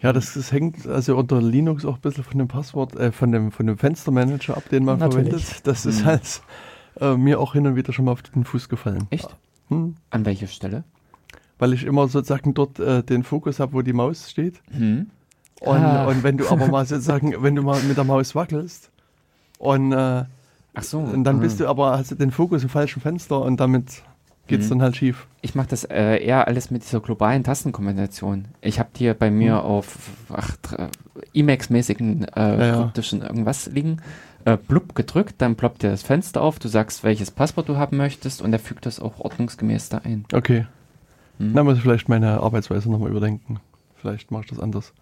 Ja, 0.01 0.11
das, 0.11 0.33
das, 0.33 0.51
hängt 0.51 0.85
also 0.85 1.15
unter 1.15 1.41
Linux 1.41 1.85
auch 1.85 1.95
ein 1.95 2.01
bisschen 2.01 2.25
von 2.25 2.37
dem 2.37 2.49
Passwort, 2.49 2.97
äh, 2.97 3.13
von 3.13 3.31
dem, 3.31 3.53
von 3.53 3.65
dem 3.65 3.77
Fenstermanager 3.77 4.57
ab, 4.57 4.67
den 4.67 4.83
man 4.83 4.99
Natürlich. 4.99 5.29
verwendet. 5.29 5.67
Das 5.67 5.85
ist 5.85 6.01
mhm. 6.01 6.05
halt 6.05 6.41
äh, 6.99 7.15
mir 7.15 7.39
auch 7.39 7.53
hin 7.53 7.67
und 7.67 7.75
wieder 7.75 7.93
schon 7.93 8.05
mal 8.05 8.11
auf 8.11 8.21
den 8.21 8.43
Fuß 8.43 8.69
gefallen. 8.69 9.07
Echt? 9.09 9.35
Hm? 9.69 9.95
An 10.09 10.25
welcher 10.25 10.47
Stelle? 10.47 10.83
Weil 11.59 11.73
ich 11.73 11.85
immer 11.85 12.07
sozusagen 12.07 12.53
dort 12.53 12.79
äh, 12.79 13.03
den 13.03 13.23
Fokus 13.23 13.59
habe, 13.59 13.73
wo 13.73 13.81
die 13.81 13.93
Maus 13.93 14.29
steht. 14.29 14.61
Hm. 14.71 15.07
Und, 15.61 15.77
ah. 15.77 16.07
und, 16.07 16.23
wenn 16.23 16.37
du 16.37 16.49
aber 16.49 16.67
mal 16.67 16.85
sozusagen, 16.85 17.41
wenn 17.41 17.55
du 17.55 17.61
mal 17.61 17.81
mit 17.83 17.95
der 17.95 18.03
Maus 18.03 18.35
wackelst 18.35 18.91
und, 19.59 19.93
äh, 19.93 20.25
so. 20.81 20.99
und 20.99 21.23
dann 21.23 21.39
bist 21.39 21.61
ah. 21.61 21.63
du 21.63 21.69
aber, 21.69 21.97
hast 21.97 22.11
du 22.11 22.15
den 22.15 22.31
Fokus 22.31 22.63
im 22.63 22.69
falschen 22.69 23.01
Fenster 23.01 23.41
und 23.41 23.59
damit 23.59 24.03
geht 24.47 24.59
es 24.59 24.65
mhm. 24.65 24.71
dann 24.71 24.81
halt 24.81 24.97
schief. 24.97 25.27
Ich 25.41 25.55
mache 25.55 25.67
das 25.67 25.85
äh, 25.85 26.17
eher 26.17 26.47
alles 26.47 26.69
mit 26.69 26.83
dieser 26.83 26.99
globalen 26.99 27.45
Tastenkombination. 27.45 28.45
Ich 28.59 28.77
habe 28.79 28.89
hier 28.97 29.13
bei 29.13 29.31
mir 29.31 29.53
mhm. 29.53 29.59
auf 29.59 30.09
Emacs-mäßigen 31.33 32.27
äh, 32.35 32.67
ja, 32.67 32.75
kryptischen 32.75 33.21
irgendwas 33.21 33.67
liegen 33.67 34.01
äh, 34.45 34.57
blub 34.57 34.95
gedrückt, 34.95 35.35
dann 35.37 35.55
ploppt 35.55 35.83
dir 35.83 35.91
das 35.91 36.03
Fenster 36.03 36.41
auf, 36.41 36.59
du 36.59 36.67
sagst, 36.67 37.03
welches 37.03 37.31
Passwort 37.31 37.69
du 37.69 37.77
haben 37.77 37.97
möchtest 37.97 38.41
und 38.41 38.53
er 38.53 38.59
fügt 38.59 38.85
das 38.85 38.99
auch 38.99 39.19
ordnungsgemäß 39.19 39.89
da 39.89 39.99
ein. 39.99 40.25
Okay. 40.33 40.65
Hm. 41.39 41.53
Dann 41.53 41.65
muss 41.65 41.77
ich 41.77 41.83
vielleicht 41.83 42.09
meine 42.09 42.41
Arbeitsweise 42.41 42.91
nochmal 42.91 43.09
überdenken. 43.09 43.59
Vielleicht 43.95 44.31
mache 44.31 44.43
ich 44.43 44.49
das 44.49 44.59
anders. 44.59 44.93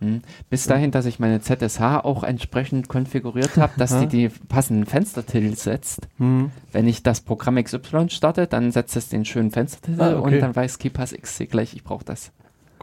Hm. 0.00 0.20
Bis 0.50 0.66
dahin, 0.66 0.90
dass 0.90 1.06
ich 1.06 1.18
meine 1.18 1.40
ZSH 1.40 1.80
auch 1.80 2.22
entsprechend 2.22 2.88
konfiguriert 2.88 3.56
habe, 3.56 3.72
dass 3.78 3.98
die 3.98 4.06
die 4.06 4.28
passenden 4.28 4.84
Fenstertitel 4.84 5.56
setzt. 5.56 6.08
Hm. 6.18 6.50
Wenn 6.70 6.86
ich 6.86 7.02
das 7.02 7.22
Programm 7.22 7.62
XY 7.62 8.10
starte, 8.10 8.46
dann 8.46 8.72
setzt 8.72 8.96
es 8.96 9.08
den 9.08 9.24
schönen 9.24 9.50
Fenstertitel 9.50 10.02
ah, 10.02 10.18
okay. 10.18 10.34
und 10.34 10.40
dann 10.40 10.54
weiß 10.54 10.78
KeyPass 10.78 11.14
XC 11.14 11.50
gleich, 11.50 11.74
ich 11.74 11.82
brauche 11.82 12.04
das. 12.04 12.30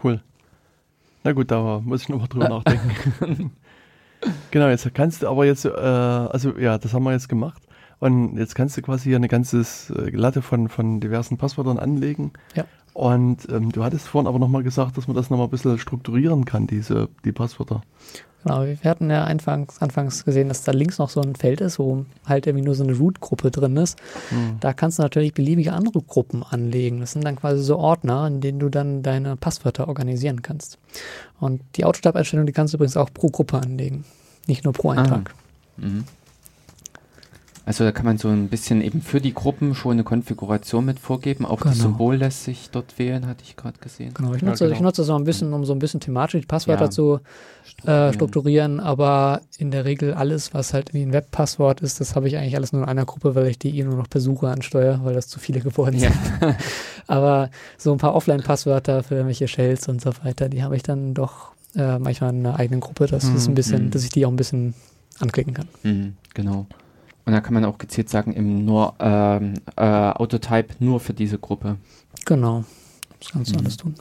Cool. 0.04 0.22
Na 1.24 1.32
gut, 1.32 1.52
da 1.52 1.82
muss 1.84 2.02
ich 2.02 2.10
nochmal 2.10 2.28
drüber 2.28 2.50
nachdenken. 2.50 3.52
Genau, 4.52 4.68
jetzt 4.68 4.94
kannst 4.94 5.24
du 5.24 5.28
aber 5.28 5.46
jetzt, 5.46 5.66
äh, 5.66 5.70
also 5.70 6.58
ja, 6.58 6.78
das 6.78 6.94
haben 6.94 7.04
wir 7.04 7.12
jetzt 7.12 7.30
gemacht. 7.30 7.62
Und 8.00 8.38
jetzt 8.38 8.56
kannst 8.56 8.76
du 8.76 8.82
quasi 8.82 9.10
hier 9.10 9.16
eine 9.16 9.30
ganze 9.30 9.62
äh, 9.62 10.10
Latte 10.10 10.42
von, 10.42 10.68
von 10.68 11.00
diversen 11.00 11.38
Passwörtern 11.38 11.80
anlegen. 11.80 12.34
Ja. 12.54 12.66
Und 12.94 13.50
ähm, 13.50 13.72
du 13.72 13.84
hattest 13.84 14.08
vorhin 14.08 14.28
aber 14.28 14.40
nochmal 14.40 14.64
gesagt, 14.64 14.98
dass 14.98 15.08
man 15.08 15.16
das 15.16 15.30
nochmal 15.30 15.48
ein 15.48 15.52
bisschen 15.52 15.80
strukturieren 15.80 16.46
kann, 16.46 16.68
diese, 16.68 17.10
die 17.26 17.32
Passwörter. 17.32 17.82
Genau, 18.44 18.66
wir 18.66 18.90
hatten 18.90 19.10
ja 19.10 19.24
anfangs, 19.24 19.82
anfangs 19.82 20.26
gesehen, 20.26 20.50
dass 20.50 20.64
da 20.64 20.74
links 20.74 20.98
noch 20.98 21.10
so 21.10 21.22
ein 21.22 21.36
Feld 21.36 21.62
ist, 21.62 21.80
wo 21.80 22.06
halt 22.26 22.46
irgendwie 22.46 22.66
nur 22.66 22.76
so 22.76 22.84
eine 22.84 22.98
Root-Gruppe 22.98 23.52
drin 23.52 23.78
ist. 23.78 23.98
Hm. 24.30 24.58
Da 24.60 24.74
kannst 24.74 25.00
du 25.00 25.04
natürlich 25.04 25.34
beliebige 25.34 25.72
andere 25.72 26.02
Gruppen 26.02 26.44
anlegen. 26.44 27.00
Das 27.00 27.14
sind 27.14 27.24
dann 27.24 27.38
quasi 27.38 27.64
so 27.64 27.78
Ordner, 27.78 28.28
in 28.28 28.42
denen 28.42 28.60
du 28.60 28.68
dann 28.68 29.02
deine 29.02 29.38
Passwörter 29.38 29.88
organisieren 29.88 30.42
kannst. 30.42 30.78
Und 31.40 31.62
die 31.76 31.86
Autotab-Einstellung, 31.86 32.46
die 32.46 32.54
kannst 32.54 32.74
du 32.74 32.78
übrigens 32.78 32.98
auch 32.98 33.10
pro 33.14 33.30
Gruppe 33.30 33.58
anlegen, 33.58 34.06
nicht 34.48 34.64
nur 34.64 34.74
pro 34.74 34.92
Eintrag. 34.92 35.34
Ah. 35.78 35.82
Mhm. 35.82 36.04
Also 37.66 37.86
da 37.86 37.94
kann 37.94 38.06
man 38.06 38.18
so 38.18 38.28
ein 38.28 38.50
bisschen 38.50 38.82
eben 38.82 39.02
für 39.02 39.22
die 39.22 39.34
Gruppen 39.34 39.74
schon 39.74 39.94
eine 39.94 40.04
Konfiguration 40.04 40.84
mit 40.84 41.00
vorgeben. 41.00 41.46
Auch 41.46 41.60
genau. 41.60 41.72
das 41.72 41.80
Symbol 41.80 42.18
lässt 42.18 42.44
sich 42.44 42.70
dort 42.72 43.00
wählen, 43.00 43.26
hatte 43.26 43.44
ich 43.46 43.56
gerade 43.56 43.80
gesehen. 43.80 44.14
Genau, 44.14 44.34
ich 44.34 44.42
nutze, 44.42 44.66
ja, 44.66 44.68
genau. 44.68 44.78
ich 44.78 44.84
nutze 44.84 45.02
das 45.02 45.10
auch 45.10 45.16
ein 45.16 45.24
bisschen, 45.24 45.54
um 45.54 45.64
so 45.64 45.72
ein 45.72 45.80
bisschen 45.80 46.02
thematisch 46.02 46.42
die 46.42 46.48
Passwörter 46.48 46.86
ja. 46.86 46.90
zu 46.90 47.22
strukturieren. 47.64 48.10
Äh, 48.10 48.14
strukturieren. 48.14 48.80
aber 48.82 49.42
in 49.58 49.72
der 49.72 49.86
Regel 49.86 50.14
alles, 50.14 50.54
was 50.54 50.74
halt 50.74 50.94
wie 50.94 51.04
ein 51.04 51.14
Webpasswort 51.14 51.80
ist, 51.80 52.02
das 52.02 52.18
habe 52.18 52.28
ich 52.28 52.38
eigentlich 52.38 52.58
alles 52.58 52.74
nur 52.74 52.84
in 52.84 52.90
einer 52.90 53.06
Gruppe, 53.06 53.34
weil 53.34 53.48
ich 53.48 53.60
die 53.60 53.80
eh 53.80 53.84
nur 53.84 53.96
noch 53.96 54.10
per 54.10 54.20
Suche 54.20 54.50
ansteuere, 54.50 55.00
weil 55.04 55.14
das 55.14 55.30
zu 55.30 55.40
viele 55.40 55.62
geworden 55.62 56.00
sind. 56.00 56.14
Ja. 56.42 56.58
aber 57.08 57.50
so 57.78 57.94
ein 57.94 57.98
paar 57.98 58.14
Offline-Passwörter 58.14 59.04
für 59.04 59.16
irgendwelche 59.16 59.48
Shells 59.48 59.88
und 59.88 60.02
so 60.02 60.12
weiter, 60.24 60.50
die 60.50 60.64
habe 60.64 60.76
ich 60.76 60.84
dann 60.84 61.14
doch 61.14 61.54
äh, 61.76 61.98
manchmal 61.98 62.32
in 62.32 62.46
einer 62.46 62.60
eigenen 62.60 62.82
Gruppe. 62.82 63.08
Das 63.08 63.24
mhm. 63.24 63.36
ist 63.38 63.48
ein 63.48 63.56
bisschen, 63.56 63.86
mhm. 63.86 63.92
dass 63.92 64.04
ich 64.04 64.10
die 64.10 64.26
auch 64.26 64.32
ein 64.32 64.36
bisschen 64.36 64.74
anklicken 65.20 65.54
kann. 65.54 65.68
Mhm, 65.84 66.18
genau. 66.34 66.68
Und 67.26 67.34
da 67.34 67.42
kann 67.42 67.54
man 67.54 67.66
auch 67.66 67.78
gezielt 67.78 68.10
sagen, 68.10 68.34
im 68.34 68.66
nur 68.66 68.96
ähm, 69.00 69.54
äh, 69.76 69.82
Autotype 69.82 70.76
nur 70.80 71.00
für 71.00 71.14
diese 71.14 71.38
Gruppe. 71.38 71.78
Genau. 72.26 72.66
Das 73.20 73.32
kannst 73.32 73.52
du 73.52 73.56
mhm. 73.56 73.62
alles 73.62 73.78
tun. 73.78 73.96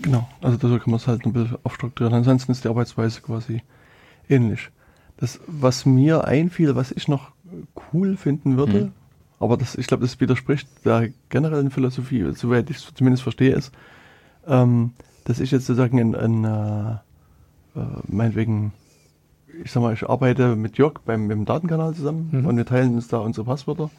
Genau, 0.00 0.28
also 0.40 0.56
da 0.56 0.78
kann 0.78 0.90
man 0.90 0.96
es 0.96 1.06
halt 1.06 1.24
ein 1.24 1.32
bisschen 1.32 1.58
aufstrukturieren. 1.62 2.16
Ansonsten 2.18 2.52
ist 2.52 2.64
die 2.64 2.68
Arbeitsweise 2.68 3.20
quasi 3.20 3.62
ähnlich. 4.28 4.70
Das, 5.16 5.40
was 5.46 5.86
mir 5.86 6.24
einfiel, 6.24 6.74
was 6.74 6.90
ich 6.90 7.06
noch 7.06 7.30
cool 7.92 8.16
finden 8.16 8.56
würde, 8.56 8.86
mhm. 8.86 8.92
aber 9.38 9.56
das, 9.56 9.76
ich 9.76 9.86
glaube, 9.86 10.02
das 10.02 10.18
widerspricht 10.20 10.68
der 10.84 11.10
generellen 11.28 11.70
Philosophie, 11.70 12.32
soweit 12.34 12.68
ich 12.70 12.78
es 12.78 12.94
zumindest 12.94 13.22
verstehe, 13.22 13.54
ist, 13.54 13.72
ähm, 14.46 14.92
dass 15.24 15.38
ich 15.38 15.52
jetzt 15.52 15.66
sozusagen 15.66 15.98
in, 15.98 16.14
in 16.14 16.44
äh, 16.44 16.92
äh, 16.92 16.98
meinetwegen 18.08 18.72
ich 19.64 19.70
sag 19.70 19.82
mal, 19.82 19.92
ich 19.92 20.08
arbeite 20.08 20.56
mit 20.56 20.78
Jörg 20.78 20.94
beim, 21.04 21.28
beim 21.28 21.44
Datenkanal 21.44 21.94
zusammen 21.94 22.28
mhm. 22.32 22.46
und 22.46 22.56
wir 22.56 22.66
teilen 22.66 22.94
uns 22.94 23.08
da 23.08 23.18
unsere 23.18 23.44
Passwörter. 23.44 23.90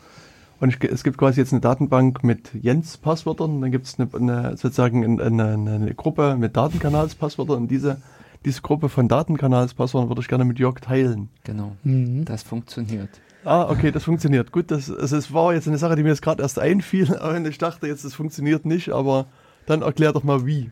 Und 0.59 0.69
ich, 0.69 0.89
es 0.89 1.03
gibt 1.03 1.17
quasi 1.17 1.41
jetzt 1.41 1.51
eine 1.51 1.61
Datenbank 1.61 2.23
mit 2.23 2.53
Jens-Passwörtern, 2.53 3.61
dann 3.61 3.71
gibt 3.71 3.85
es 3.85 3.99
eine, 3.99 4.09
eine, 4.13 4.57
sozusagen 4.57 5.19
eine, 5.19 5.43
eine, 5.43 5.93
Gruppe 5.93 6.37
mit 6.37 6.55
Datenkanalspasswörtern 6.55 7.57
und 7.57 7.67
diese, 7.71 7.97
diese 8.45 8.61
Gruppe 8.61 8.89
von 8.89 9.07
Datenkanalspasswörtern 9.07 10.09
würde 10.09 10.21
ich 10.21 10.27
gerne 10.27 10.45
mit 10.45 10.59
Jörg 10.59 10.79
teilen. 10.79 11.29
Genau, 11.43 11.75
mhm. 11.83 12.23
das 12.25 12.43
funktioniert. 12.43 13.09
Ah, 13.45 13.69
okay, 13.69 13.91
das 13.91 14.05
funktioniert. 14.05 14.51
Gut, 14.53 14.71
das, 14.71 14.89
also 14.89 15.17
es 15.17 15.33
war 15.33 15.53
jetzt 15.53 15.67
eine 15.67 15.77
Sache, 15.77 15.95
die 15.97 16.03
mir 16.03 16.09
jetzt 16.09 16.21
gerade 16.21 16.41
erst 16.41 16.59
einfiel 16.59 17.11
und 17.35 17.45
ich 17.45 17.57
dachte 17.57 17.87
jetzt, 17.87 18.05
das 18.05 18.13
funktioniert 18.13 18.65
nicht, 18.65 18.89
aber 18.89 19.25
dann 19.65 19.81
erklär 19.81 20.13
doch 20.13 20.23
mal 20.23 20.45
wie. 20.45 20.71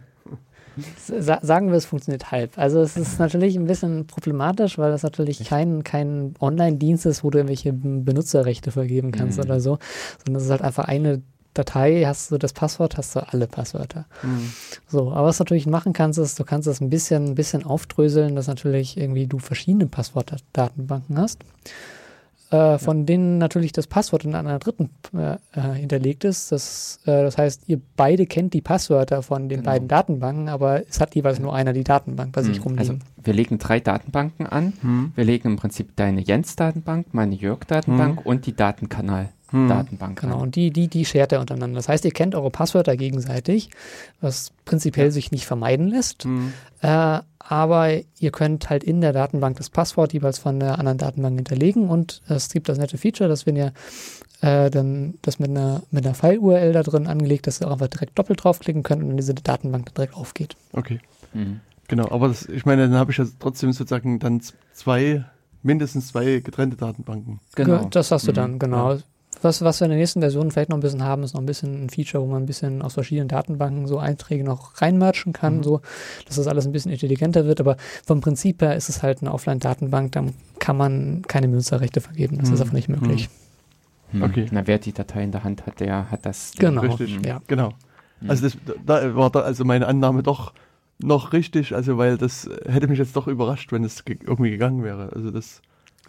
Sa 1.19 1.39
sagen 1.41 1.69
wir, 1.69 1.75
es 1.75 1.85
funktioniert 1.85 2.31
halb. 2.31 2.57
Also 2.57 2.81
es 2.81 2.95
ist 2.95 3.19
natürlich 3.19 3.57
ein 3.57 3.65
bisschen 3.65 4.07
problematisch, 4.07 4.77
weil 4.77 4.91
das 4.91 5.03
natürlich 5.03 5.43
kein, 5.43 5.83
kein 5.83 6.33
Online-Dienst 6.39 7.05
ist, 7.05 7.23
wo 7.23 7.29
du 7.29 7.39
irgendwelche 7.39 7.73
Benutzerrechte 7.73 8.71
vergeben 8.71 9.11
kannst 9.11 9.37
mhm. 9.37 9.43
oder 9.43 9.59
so, 9.59 9.79
sondern 10.23 10.39
es 10.39 10.45
ist 10.45 10.51
halt 10.51 10.61
einfach 10.61 10.85
eine 10.85 11.21
Datei, 11.53 12.03
hast 12.05 12.31
du 12.31 12.37
das 12.37 12.53
Passwort, 12.53 12.97
hast 12.97 13.15
du 13.15 13.27
alle 13.27 13.47
Passwörter. 13.47 14.05
Mhm. 14.23 14.53
So, 14.87 15.11
aber 15.11 15.27
was 15.27 15.37
du 15.37 15.43
natürlich 15.43 15.67
machen 15.67 15.91
kannst, 15.91 16.17
ist, 16.17 16.39
du 16.39 16.45
kannst 16.45 16.67
das 16.67 16.79
ein 16.79 16.89
bisschen, 16.89 17.25
ein 17.25 17.35
bisschen 17.35 17.65
aufdröseln, 17.65 18.35
dass 18.35 18.47
natürlich 18.47 18.95
irgendwie 18.95 19.27
du 19.27 19.39
verschiedene 19.39 19.87
Passwortdatenbanken 19.87 21.17
hast 21.17 21.39
äh, 22.51 22.77
von 22.77 22.99
ja. 22.99 23.03
denen 23.05 23.37
natürlich 23.37 23.71
das 23.71 23.87
Passwort 23.87 24.25
in 24.25 24.35
einer 24.35 24.59
dritten 24.59 24.89
äh, 25.15 25.37
äh, 25.53 25.73
hinterlegt 25.73 26.23
ist. 26.23 26.51
Das, 26.51 26.99
äh, 27.05 27.23
das 27.23 27.37
heißt, 27.37 27.63
ihr 27.67 27.81
beide 27.95 28.25
kennt 28.25 28.53
die 28.53 28.61
Passwörter 28.61 29.23
von 29.23 29.49
den 29.49 29.59
genau. 29.59 29.71
beiden 29.71 29.87
Datenbanken, 29.87 30.49
aber 30.49 30.87
es 30.87 30.99
hat 30.99 31.15
jeweils 31.15 31.39
nur 31.39 31.55
einer 31.55 31.73
die 31.73 31.83
Datenbank 31.83 32.33
bei 32.33 32.41
hm. 32.41 32.47
sich 32.47 32.63
rumliegen. 32.63 32.79
Also 32.79 33.05
wir 33.23 33.33
legen 33.33 33.57
drei 33.57 33.79
Datenbanken 33.79 34.47
an. 34.47 34.73
Hm. 34.81 35.11
Wir 35.15 35.23
legen 35.23 35.47
im 35.49 35.55
Prinzip 35.55 35.95
deine 35.95 36.21
Jens-Datenbank, 36.21 37.13
meine 37.13 37.35
Jörg-Datenbank 37.35 38.19
hm. 38.19 38.25
und 38.25 38.45
die 38.45 38.55
Datenkanal. 38.55 39.29
Hm. 39.51 39.67
Datenbank. 39.67 40.21
Genau, 40.21 40.41
und 40.41 40.55
die, 40.55 40.71
die, 40.71 40.87
die 40.87 41.05
shared 41.05 41.31
er 41.31 41.39
untereinander. 41.39 41.75
Das 41.75 41.89
heißt, 41.89 42.05
ihr 42.05 42.11
kennt 42.11 42.35
eure 42.35 42.49
Passwörter 42.49 42.97
gegenseitig, 42.97 43.69
was 44.21 44.51
prinzipiell 44.65 45.07
ja. 45.07 45.11
sich 45.11 45.31
nicht 45.31 45.45
vermeiden 45.45 45.87
lässt. 45.87 46.23
Hm. 46.23 46.53
Äh, 46.81 47.19
aber 47.39 47.89
ihr 48.19 48.31
könnt 48.31 48.69
halt 48.69 48.83
in 48.83 49.01
der 49.01 49.13
Datenbank 49.13 49.57
das 49.57 49.69
Passwort 49.69 50.13
jeweils 50.13 50.39
von 50.39 50.59
der 50.59 50.79
anderen 50.79 50.97
Datenbank 50.97 51.35
hinterlegen 51.35 51.89
und 51.89 52.21
es 52.27 52.49
gibt 52.49 52.69
das 52.69 52.77
nette 52.77 52.97
Feature, 52.97 53.27
dass 53.27 53.45
wenn 53.45 53.55
ihr 53.55 53.73
äh, 54.41 54.69
dann 54.69 55.15
das 55.21 55.39
mit 55.39 55.49
einer, 55.49 55.83
mit 55.91 56.05
einer 56.05 56.15
File-URL 56.15 56.73
da 56.73 56.83
drin 56.83 57.07
angelegt, 57.07 57.47
dass 57.47 57.61
ihr 57.61 57.67
auch 57.67 57.73
einfach 57.73 57.87
direkt 57.87 58.17
doppelt 58.17 58.43
draufklicken 58.43 58.83
könnt 58.83 59.03
und 59.03 59.17
diese 59.17 59.33
Datenbank 59.33 59.85
dann 59.87 59.95
direkt 59.95 60.15
aufgeht. 60.15 60.55
Okay. 60.73 60.99
Mhm. 61.33 61.61
Genau, 61.87 62.09
aber 62.09 62.29
das, 62.29 62.45
ich 62.45 62.65
meine, 62.65 62.87
dann 62.87 62.97
habe 62.97 63.11
ich 63.11 63.17
ja 63.17 63.25
trotzdem 63.39 63.73
sozusagen 63.73 64.19
dann 64.19 64.41
zwei, 64.73 65.25
mindestens 65.61 66.07
zwei 66.07 66.39
getrennte 66.39 66.77
Datenbanken. 66.77 67.39
Genau. 67.55 67.85
Das 67.85 68.11
hast 68.11 68.27
du 68.27 68.31
dann, 68.31 68.53
mhm. 68.53 68.59
genau. 68.59 68.93
Ja. 68.93 68.99
Was, 69.41 69.61
was 69.63 69.79
wir 69.79 69.85
in 69.85 69.91
der 69.91 69.99
nächsten 69.99 70.19
Version 70.19 70.51
vielleicht 70.51 70.69
noch 70.69 70.77
ein 70.77 70.81
bisschen 70.81 71.03
haben, 71.03 71.23
ist 71.23 71.33
noch 71.33 71.41
ein 71.41 71.45
bisschen 71.45 71.85
ein 71.85 71.89
Feature, 71.89 72.21
wo 72.21 72.27
man 72.27 72.43
ein 72.43 72.45
bisschen 72.45 72.81
aus 72.81 72.93
verschiedenen 72.93 73.27
Datenbanken 73.27 73.87
so 73.87 73.97
Einträge 73.97 74.43
noch 74.43 74.81
reinmerchen 74.81 75.33
kann, 75.33 75.57
mhm. 75.57 75.63
so, 75.63 75.81
dass 76.27 76.35
das 76.35 76.47
alles 76.47 76.65
ein 76.65 76.71
bisschen 76.71 76.91
intelligenter 76.91 77.45
wird. 77.45 77.59
Aber 77.59 77.77
vom 78.05 78.21
Prinzip 78.21 78.61
her 78.61 78.75
ist 78.75 78.89
es 78.89 79.01
halt 79.01 79.21
eine 79.21 79.33
Offline-Datenbank, 79.33 80.11
da 80.11 80.25
kann 80.59 80.77
man 80.77 81.23
keine 81.27 81.47
Benutzerrechte 81.47 82.01
vergeben. 82.01 82.37
Das 82.37 82.49
mhm. 82.49 82.55
ist 82.55 82.61
einfach 82.61 82.73
nicht 82.73 82.89
möglich. 82.89 83.29
Mhm. 84.11 84.23
Okay. 84.23 84.45
Na, 84.51 84.67
wer 84.67 84.77
die 84.77 84.93
Datei 84.93 85.23
in 85.23 85.31
der 85.31 85.43
Hand 85.43 85.65
hat, 85.65 85.79
der 85.79 86.11
hat 86.11 86.25
das. 86.25 86.51
Genau. 86.59 86.81
Richtig, 86.81 87.25
ja. 87.25 87.41
Genau. 87.47 87.73
Mhm. 88.19 88.29
Also 88.29 88.43
das, 88.43 88.57
da 88.85 89.15
war 89.15 89.29
da 89.29 89.39
also 89.39 89.63
meine 89.63 89.87
Annahme 89.87 90.23
doch 90.23 90.53
noch 90.99 91.33
richtig, 91.33 91.73
also 91.73 91.97
weil 91.97 92.17
das 92.17 92.47
hätte 92.67 92.87
mich 92.87 92.99
jetzt 92.99 93.15
doch 93.15 93.27
überrascht, 93.27 93.71
wenn 93.71 93.83
es 93.83 94.03
irgendwie 94.05 94.51
gegangen 94.51 94.83
wäre. 94.83 95.11
Also 95.13 95.31
das 95.31 95.61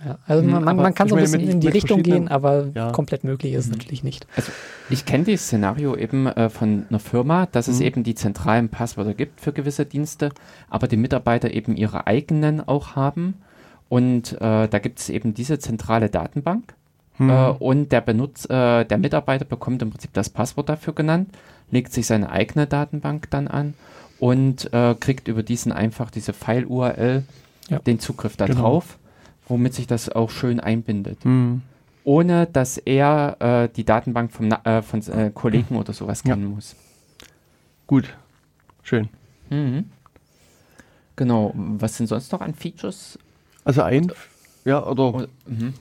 ja, 0.04 0.18
also 0.26 0.42
man, 0.42 0.64
man, 0.64 0.76
man 0.76 0.94
kann 0.94 1.08
so 1.08 1.14
ein 1.14 1.22
bisschen 1.22 1.48
in 1.48 1.60
die 1.60 1.68
Richtung 1.68 2.02
gehen, 2.02 2.28
aber 2.28 2.66
ja. 2.74 2.90
komplett 2.90 3.22
möglich 3.22 3.52
ist 3.52 3.66
es 3.66 3.70
mhm. 3.70 3.78
natürlich 3.78 4.02
nicht. 4.02 4.26
Also 4.34 4.50
ich 4.90 5.04
kenne 5.04 5.24
dieses 5.24 5.46
Szenario 5.46 5.96
eben 5.96 6.26
äh, 6.26 6.50
von 6.50 6.86
einer 6.88 6.98
Firma, 6.98 7.46
dass 7.46 7.68
mhm. 7.68 7.74
es 7.74 7.80
eben 7.80 8.02
die 8.02 8.14
zentralen 8.14 8.68
Passwörter 8.68 9.14
gibt 9.14 9.40
für 9.40 9.52
gewisse 9.52 9.86
Dienste, 9.86 10.30
aber 10.68 10.88
die 10.88 10.96
Mitarbeiter 10.96 11.52
eben 11.52 11.76
ihre 11.76 12.06
eigenen 12.06 12.66
auch 12.66 12.96
haben. 12.96 13.34
Und 13.88 14.32
äh, 14.40 14.68
da 14.68 14.78
gibt 14.78 14.98
es 14.98 15.08
eben 15.08 15.34
diese 15.34 15.58
zentrale 15.58 16.10
Datenbank. 16.10 16.74
Mhm. 17.18 17.30
Äh, 17.30 17.48
und 17.50 17.92
der 17.92 18.00
Benutzer, 18.00 18.80
äh, 18.80 18.84
der 18.84 18.98
Mitarbeiter 18.98 19.44
bekommt 19.44 19.82
im 19.82 19.90
Prinzip 19.90 20.12
das 20.14 20.30
Passwort 20.30 20.68
dafür 20.68 20.94
genannt, 20.94 21.30
legt 21.70 21.92
sich 21.92 22.06
seine 22.06 22.30
eigene 22.30 22.66
Datenbank 22.66 23.30
dann 23.30 23.46
an 23.46 23.74
und 24.18 24.72
äh, 24.72 24.96
kriegt 24.98 25.28
über 25.28 25.44
diesen 25.44 25.70
einfach 25.70 26.10
diese 26.10 26.32
File-URL 26.32 27.22
ja. 27.68 27.78
den 27.78 28.00
Zugriff 28.00 28.36
darauf. 28.36 28.86
Genau 28.86 29.01
womit 29.52 29.74
sich 29.74 29.86
das 29.86 30.08
auch 30.08 30.30
schön 30.30 30.58
einbindet. 30.58 31.24
Mhm. 31.24 31.62
Ohne 32.04 32.46
dass 32.46 32.78
er 32.78 33.36
äh, 33.38 33.68
die 33.68 33.84
Datenbank 33.84 34.32
vom, 34.32 34.50
äh, 34.50 34.82
von 34.82 35.00
äh, 35.08 35.30
Kollegen 35.32 35.76
oder 35.76 35.92
sowas 35.92 36.24
kennen 36.24 36.42
ja. 36.42 36.48
muss. 36.48 36.74
Gut, 37.86 38.16
schön. 38.82 39.08
Mhm. 39.50 39.84
Genau, 41.14 41.52
was 41.54 41.96
sind 41.96 42.06
sonst 42.08 42.32
noch 42.32 42.40
an 42.40 42.54
Features? 42.54 43.18
Also 43.64 43.82
ein, 43.82 44.10
ja, 44.64 44.84
oder. 44.84 45.14
oder 45.14 45.28
mhm. 45.46 45.74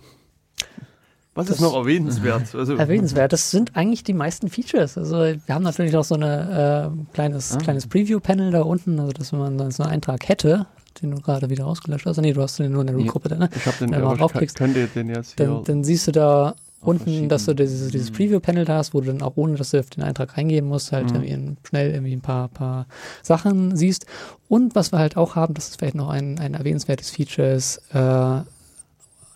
Was 1.34 1.47
das 1.47 1.55
ist 1.55 1.61
noch 1.61 1.76
erwähnenswert? 1.76 2.53
Also, 2.53 2.76
erwähnenswert, 2.76 3.32
das 3.32 3.51
sind 3.51 3.78
eigentlich 3.78 4.03
die 4.03 4.13
meisten 4.13 4.49
Features. 4.49 4.97
Also 4.97 5.15
wir 5.19 5.55
haben 5.55 5.63
natürlich 5.63 5.95
auch 5.95 6.03
so 6.03 6.15
ein 6.15 6.24
äh, 6.24 6.89
kleines, 7.13 7.53
ah. 7.53 7.57
kleines 7.57 7.88
Preview-Panel 7.88 8.51
da 8.51 8.63
unten, 8.63 8.99
also 8.99 9.13
dass 9.13 9.32
man 9.32 9.72
so 9.72 9.84
einen 9.84 9.93
Eintrag 9.93 10.28
hätte, 10.28 10.67
den 11.01 11.11
du 11.11 11.21
gerade 11.21 11.49
wieder 11.49 11.67
ausgelöscht 11.67 12.05
hast. 12.05 12.17
Nee, 12.17 12.33
du 12.33 12.41
hast 12.41 12.59
den 12.59 12.71
nur 12.71 12.81
in 12.81 12.87
der 12.87 12.95
Root-Gruppe. 12.95 13.37
Ne? 13.37 13.49
Ich 13.55 13.65
habe 13.65 13.77
den, 13.77 13.91
du 13.91 14.15
draufklickst, 14.15 14.57
könnt 14.57 14.75
ihr 14.75 14.87
den 14.87 15.09
jetzt 15.09 15.39
dann, 15.39 15.63
dann 15.63 15.83
siehst 15.83 16.07
du 16.07 16.11
da 16.11 16.55
unten, 16.81 17.29
dass 17.29 17.45
du 17.45 17.53
dieses, 17.53 17.91
dieses 17.91 18.11
Preview-Panel 18.11 18.67
hast, 18.67 18.93
wo 18.93 19.01
du 19.01 19.07
dann 19.07 19.21
auch 19.21 19.33
ohne, 19.35 19.55
dass 19.55 19.71
du 19.71 19.79
auf 19.79 19.89
den 19.89 20.03
Eintrag 20.03 20.37
reingeben 20.37 20.67
musst, 20.67 20.91
halt 20.91 21.13
mhm. 21.13 21.23
irgendwie 21.23 21.57
schnell 21.63 21.91
irgendwie 21.91 22.13
ein 22.13 22.21
paar, 22.21 22.47
paar 22.49 22.87
Sachen 23.21 23.75
siehst. 23.75 24.05
Und 24.47 24.75
was 24.75 24.91
wir 24.91 24.99
halt 24.99 25.17
auch 25.17 25.35
haben, 25.35 25.53
das 25.53 25.69
ist 25.69 25.79
vielleicht 25.79 25.95
noch 25.95 26.09
ein, 26.09 26.39
ein 26.39 26.55
erwähnenswertes 26.55 27.11
Feature, 27.11 27.51
ist 27.53 27.81
äh, 27.93 28.41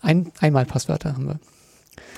ein, 0.02 0.32
Einmalpasswörter 0.40 1.14
haben 1.14 1.26
wir. 1.26 1.38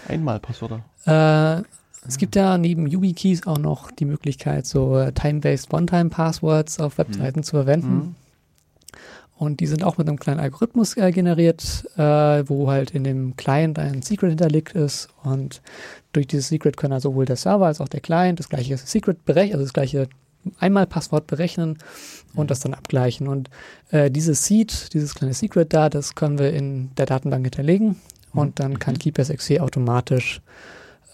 Einmalpasswörter? 0.08 0.84
Äh, 1.06 1.62
es 2.06 2.16
gibt 2.16 2.36
ja 2.36 2.56
neben 2.56 2.86
YubiKeys 2.86 3.46
auch 3.46 3.58
noch 3.58 3.90
die 3.90 4.06
Möglichkeit, 4.06 4.66
so 4.66 4.98
äh, 4.98 5.12
Time-Based 5.12 5.72
One-Time-Passwords 5.72 6.80
auf 6.80 6.96
Webseiten 6.96 7.40
mhm. 7.40 7.44
zu 7.44 7.50
verwenden. 7.50 7.94
Mhm. 7.94 8.14
Und 9.38 9.60
die 9.60 9.68
sind 9.68 9.84
auch 9.84 9.98
mit 9.98 10.08
einem 10.08 10.18
kleinen 10.18 10.40
Algorithmus 10.40 10.96
äh, 10.96 11.12
generiert, 11.12 11.88
äh, 11.96 12.02
wo 12.48 12.68
halt 12.68 12.90
in 12.90 13.04
dem 13.04 13.36
Client 13.36 13.78
ein 13.78 14.02
Secret 14.02 14.30
hinterlegt 14.30 14.72
ist. 14.72 15.08
Und 15.22 15.62
durch 16.12 16.26
dieses 16.26 16.48
Secret 16.48 16.76
können 16.76 16.92
also 16.92 17.10
sowohl 17.10 17.24
der 17.24 17.36
Server 17.36 17.66
als 17.66 17.80
auch 17.80 17.86
der 17.86 18.00
Client 18.00 18.40
das 18.40 18.48
gleiche 18.48 18.76
Secret 18.76 19.24
berechnen, 19.24 19.54
also 19.54 19.64
das 19.64 19.72
gleiche 19.72 20.08
Einmalpasswort 20.58 21.28
berechnen 21.28 21.78
und 22.34 22.50
das 22.50 22.58
dann 22.58 22.74
abgleichen. 22.74 23.28
Und 23.28 23.48
äh, 23.90 24.10
dieses 24.10 24.44
Seed, 24.44 24.92
dieses 24.92 25.14
kleine 25.14 25.34
Secret 25.34 25.72
da, 25.72 25.88
das 25.88 26.16
können 26.16 26.40
wir 26.40 26.52
in 26.52 26.90
der 26.96 27.06
Datenbank 27.06 27.44
hinterlegen. 27.44 27.94
Und 28.32 28.58
dann 28.58 28.80
kann 28.80 28.94
mhm. 28.94 28.98
KeePassXC 28.98 29.60
automatisch 29.60 30.40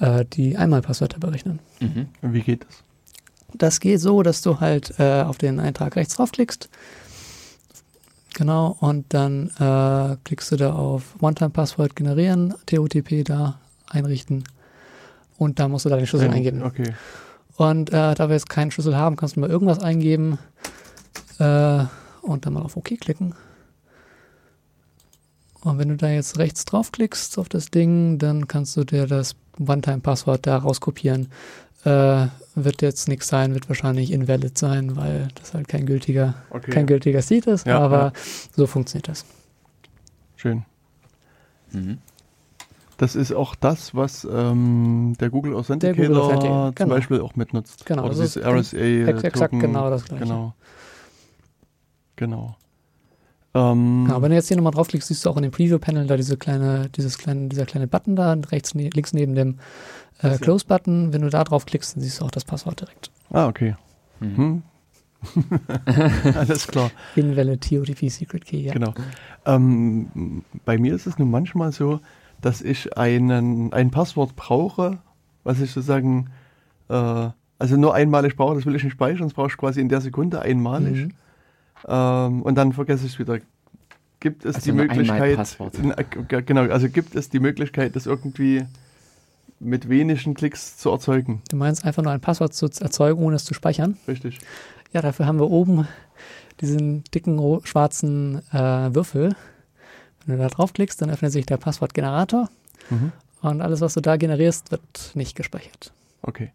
äh, 0.01 0.25
die 0.25 0.57
Einmalpasswörter 0.57 1.19
berechnen. 1.19 1.59
Mhm. 1.81 2.09
Wie 2.23 2.41
geht 2.41 2.65
das? 2.65 2.85
Das 3.57 3.81
geht 3.81 4.01
so, 4.01 4.23
dass 4.23 4.41
du 4.41 4.61
halt 4.61 4.95
äh, 4.99 5.23
auf 5.23 5.37
den 5.37 5.61
Eintrag 5.61 5.95
rechts 5.97 6.17
draufklickst 6.17 6.71
Genau, 8.35 8.77
und 8.81 9.15
dann 9.15 9.49
äh, 9.61 10.17
klickst 10.25 10.51
du 10.51 10.57
da 10.57 10.75
auf 10.75 11.15
One-Time-Passwort 11.21 11.95
generieren, 11.95 12.53
TOTP 12.67 13.25
da 13.25 13.61
einrichten 13.89 14.43
und 15.39 15.61
da 15.61 15.69
musst 15.69 15.85
du 15.85 15.89
da 15.89 15.97
den 15.97 16.07
Schlüssel 16.07 16.31
eingeben. 16.31 16.63
Okay. 16.65 16.95
Und 17.57 17.91
äh, 17.91 18.15
da 18.15 18.29
wir 18.29 18.35
jetzt 18.35 18.51
keinen 18.51 18.73
Schlüssel 18.73 18.97
haben, 18.97 19.15
kannst 19.15 19.37
du 19.37 19.41
mal 19.41 19.49
irgendwas 19.49 19.79
eingeben 19.79 20.39
äh, 21.39 21.85
und 22.23 22.45
dann 22.45 22.55
mal 22.55 22.63
auf 22.63 22.77
OK 22.77 22.99
klicken. 23.01 23.37
Und 25.61 25.79
wenn 25.79 25.89
du 25.89 25.97
da 25.97 26.11
jetzt 26.11 26.37
rechts 26.39 26.65
draufklickst 26.65 27.39
auf 27.39 27.49
das 27.49 27.71
Ding, 27.71 28.19
dann 28.19 28.49
kannst 28.49 28.77
du 28.77 28.83
dir 28.83 29.07
das 29.07 29.37
One-Time-Passwort 29.65 30.45
da 30.47 30.59
rauskopieren 30.59 31.29
äh, 31.85 32.27
wird 32.55 32.83
jetzt 32.83 33.09
nichts 33.09 33.29
sein, 33.29 33.55
wird 33.55 33.69
wahrscheinlich 33.69 34.13
invalid 34.13 34.57
sein, 34.57 34.97
weil 34.97 35.29
das 35.35 35.55
halt 35.55 35.69
kein 35.69 35.87
gültiger, 35.87 36.35
okay. 36.51 36.71
kein 36.71 36.87
gültiger 36.87 37.23
Seed 37.23 37.47
ist, 37.47 37.67
ja, 37.67 37.79
aber 37.79 37.99
ja. 37.99 38.13
so 38.57 38.67
funktioniert 38.67 39.09
das. 39.09 39.25
Schön. 40.37 40.65
Mhm. 41.73 41.99
Das 42.97 43.17
ist 43.17 43.33
auch 43.33 43.57
das, 43.57 43.95
was 43.95 44.27
ähm, 44.31 45.15
der 45.19 45.31
Google 45.31 45.55
Authenticator, 45.55 45.97
der 45.97 46.07
Google 46.07 46.23
Authenticator 46.23 46.67
zum 46.67 46.75
genau. 46.75 46.95
Beispiel 46.95 47.21
auch 47.21 47.35
mitnutzt. 47.35 47.87
Genau. 47.87 48.05
Oder 48.05 48.15
dieses 48.15 48.37
RSA. 48.37 48.77
Ex 48.77 49.25
exakt 49.25 49.59
genau 49.59 49.91
das 49.91 50.05
gleiche. 50.05 50.23
Genau. 50.23 50.55
Genau. 52.17 52.57
Ähm, 53.55 54.07
ja, 54.09 54.21
wenn 54.21 54.31
du 54.31 54.37
jetzt 54.37 54.49
hier 54.49 54.57
nochmal 54.57 54.73
draufklickst, 54.73 55.09
siehst 55.09 55.25
du 55.25 55.31
auch 55.31 55.37
in 55.37 55.45
dem 55.45 55.53
Preview-Panel 55.53 56.07
da 56.07 56.17
diese 56.17 56.37
kleine, 56.37 56.89
dieses 56.97 57.19
kleine, 57.19 57.49
dieser 57.49 57.67
kleine 57.67 57.87
Button 57.87 58.17
da 58.17 58.33
rechts, 58.51 58.75
ne, 58.75 58.91
links 58.91 59.13
neben 59.13 59.35
dem 59.35 59.59
äh, 60.23 60.37
Close-Button. 60.39 61.13
Wenn 61.13 61.23
du 61.23 61.31
da 61.31 61.45
draufklickst, 61.45 61.95
dann 61.95 62.03
siehst 62.03 62.21
du 62.21 62.25
auch 62.25 62.31
das 62.33 62.45
Passwort 62.45 62.81
direkt. 62.81 63.11
Ah, 63.31 63.47
okay. 63.47 63.77
Mhm. 64.21 64.37
Hm. 64.37 64.63
Alles 66.35 66.67
klar. 66.67 66.91
Invalid 67.17 67.63
TOTP 67.63 68.11
Secret 68.11 68.45
Key, 68.45 68.59
ja. 68.59 68.73
Genau. 68.73 68.93
Ähm, 69.47 70.43
bei 70.65 70.77
mir 70.77 70.95
ist 70.95 71.07
es 71.07 71.19
nun 71.19 71.31
manchmal 71.31 71.73
so, 71.73 72.01
dass 72.41 72.61
ich 72.61 72.99
einen, 72.99 73.73
ein 73.73 73.91
Passwort 73.91 74.37
brauche, 74.37 74.99
was 75.45 75.61
ich 75.61 75.71
sozusagen, 75.71 76.31
äh, 76.89 77.29
also 77.59 77.77
nur 77.77 77.95
einmalig 77.95 78.37
brauche, 78.37 78.57
das 78.57 78.67
will 78.67 78.75
ich 78.75 78.85
nicht 78.85 78.93
speichern, 78.93 79.29
das 79.29 79.35
brauche 79.35 79.49
ich 79.49 79.57
quasi 79.57 79.81
in 79.81 79.89
der 79.89 80.01
Sekunde 80.01 80.43
einmalig. 80.43 81.07
Mhm. 81.07 81.13
Ähm, 81.87 82.43
und 82.43 82.55
dann 82.57 82.73
vergesse 82.73 83.07
ich 83.07 83.13
es 83.15 83.19
wieder. 83.19 83.39
Gibt 84.21 84.45
es 84.45 84.55
Also 84.57 84.65
die 84.67 84.73
Möglichkeit, 84.73 85.57
genau, 86.47 86.63
also 86.63 86.89
gibt 86.89 87.15
es 87.15 87.29
die 87.29 87.41
Möglichkeit, 87.41 87.95
das 87.95 88.07
irgendwie 88.07 88.65
mit 89.61 89.89
wenigen 89.89 90.35
Klicks 90.35 90.79
zu 90.79 90.91
erzeugen? 90.91 91.43
Du 91.51 91.57
meinst 91.57 91.85
einfach 91.85 92.03
nur 92.03 92.13
ein 92.13 92.21
Passwort 92.21 92.55
zu 92.55 92.67
erzeugen, 92.81 93.23
ohne 93.23 93.37
es 93.37 93.45
zu 93.45 93.53
speichern? 93.55 93.97
Richtig. 94.09 94.39
Ja, 94.93 95.03
dafür 95.03 95.27
haben 95.27 95.39
wir 95.39 95.51
oben 95.51 95.87
diesen 96.61 97.05
dicken 97.15 97.39
schwarzen 97.65 98.41
äh, 98.53 98.95
Würfel. 98.95 99.35
Wenn 100.25 100.37
du 100.39 100.43
da 100.43 100.49
draufklickst, 100.49 101.03
dann 101.03 101.11
öffnet 101.11 101.33
sich 101.33 101.45
der 101.47 101.57
Passwortgenerator 101.59 102.49
Mhm. 102.91 103.13
und 103.43 103.61
alles, 103.63 103.81
was 103.81 103.95
du 103.95 104.01
da 104.01 104.17
generierst, 104.17 104.71
wird 104.71 105.13
nicht 105.15 105.37
gespeichert. 105.37 105.93
Okay. 106.23 106.53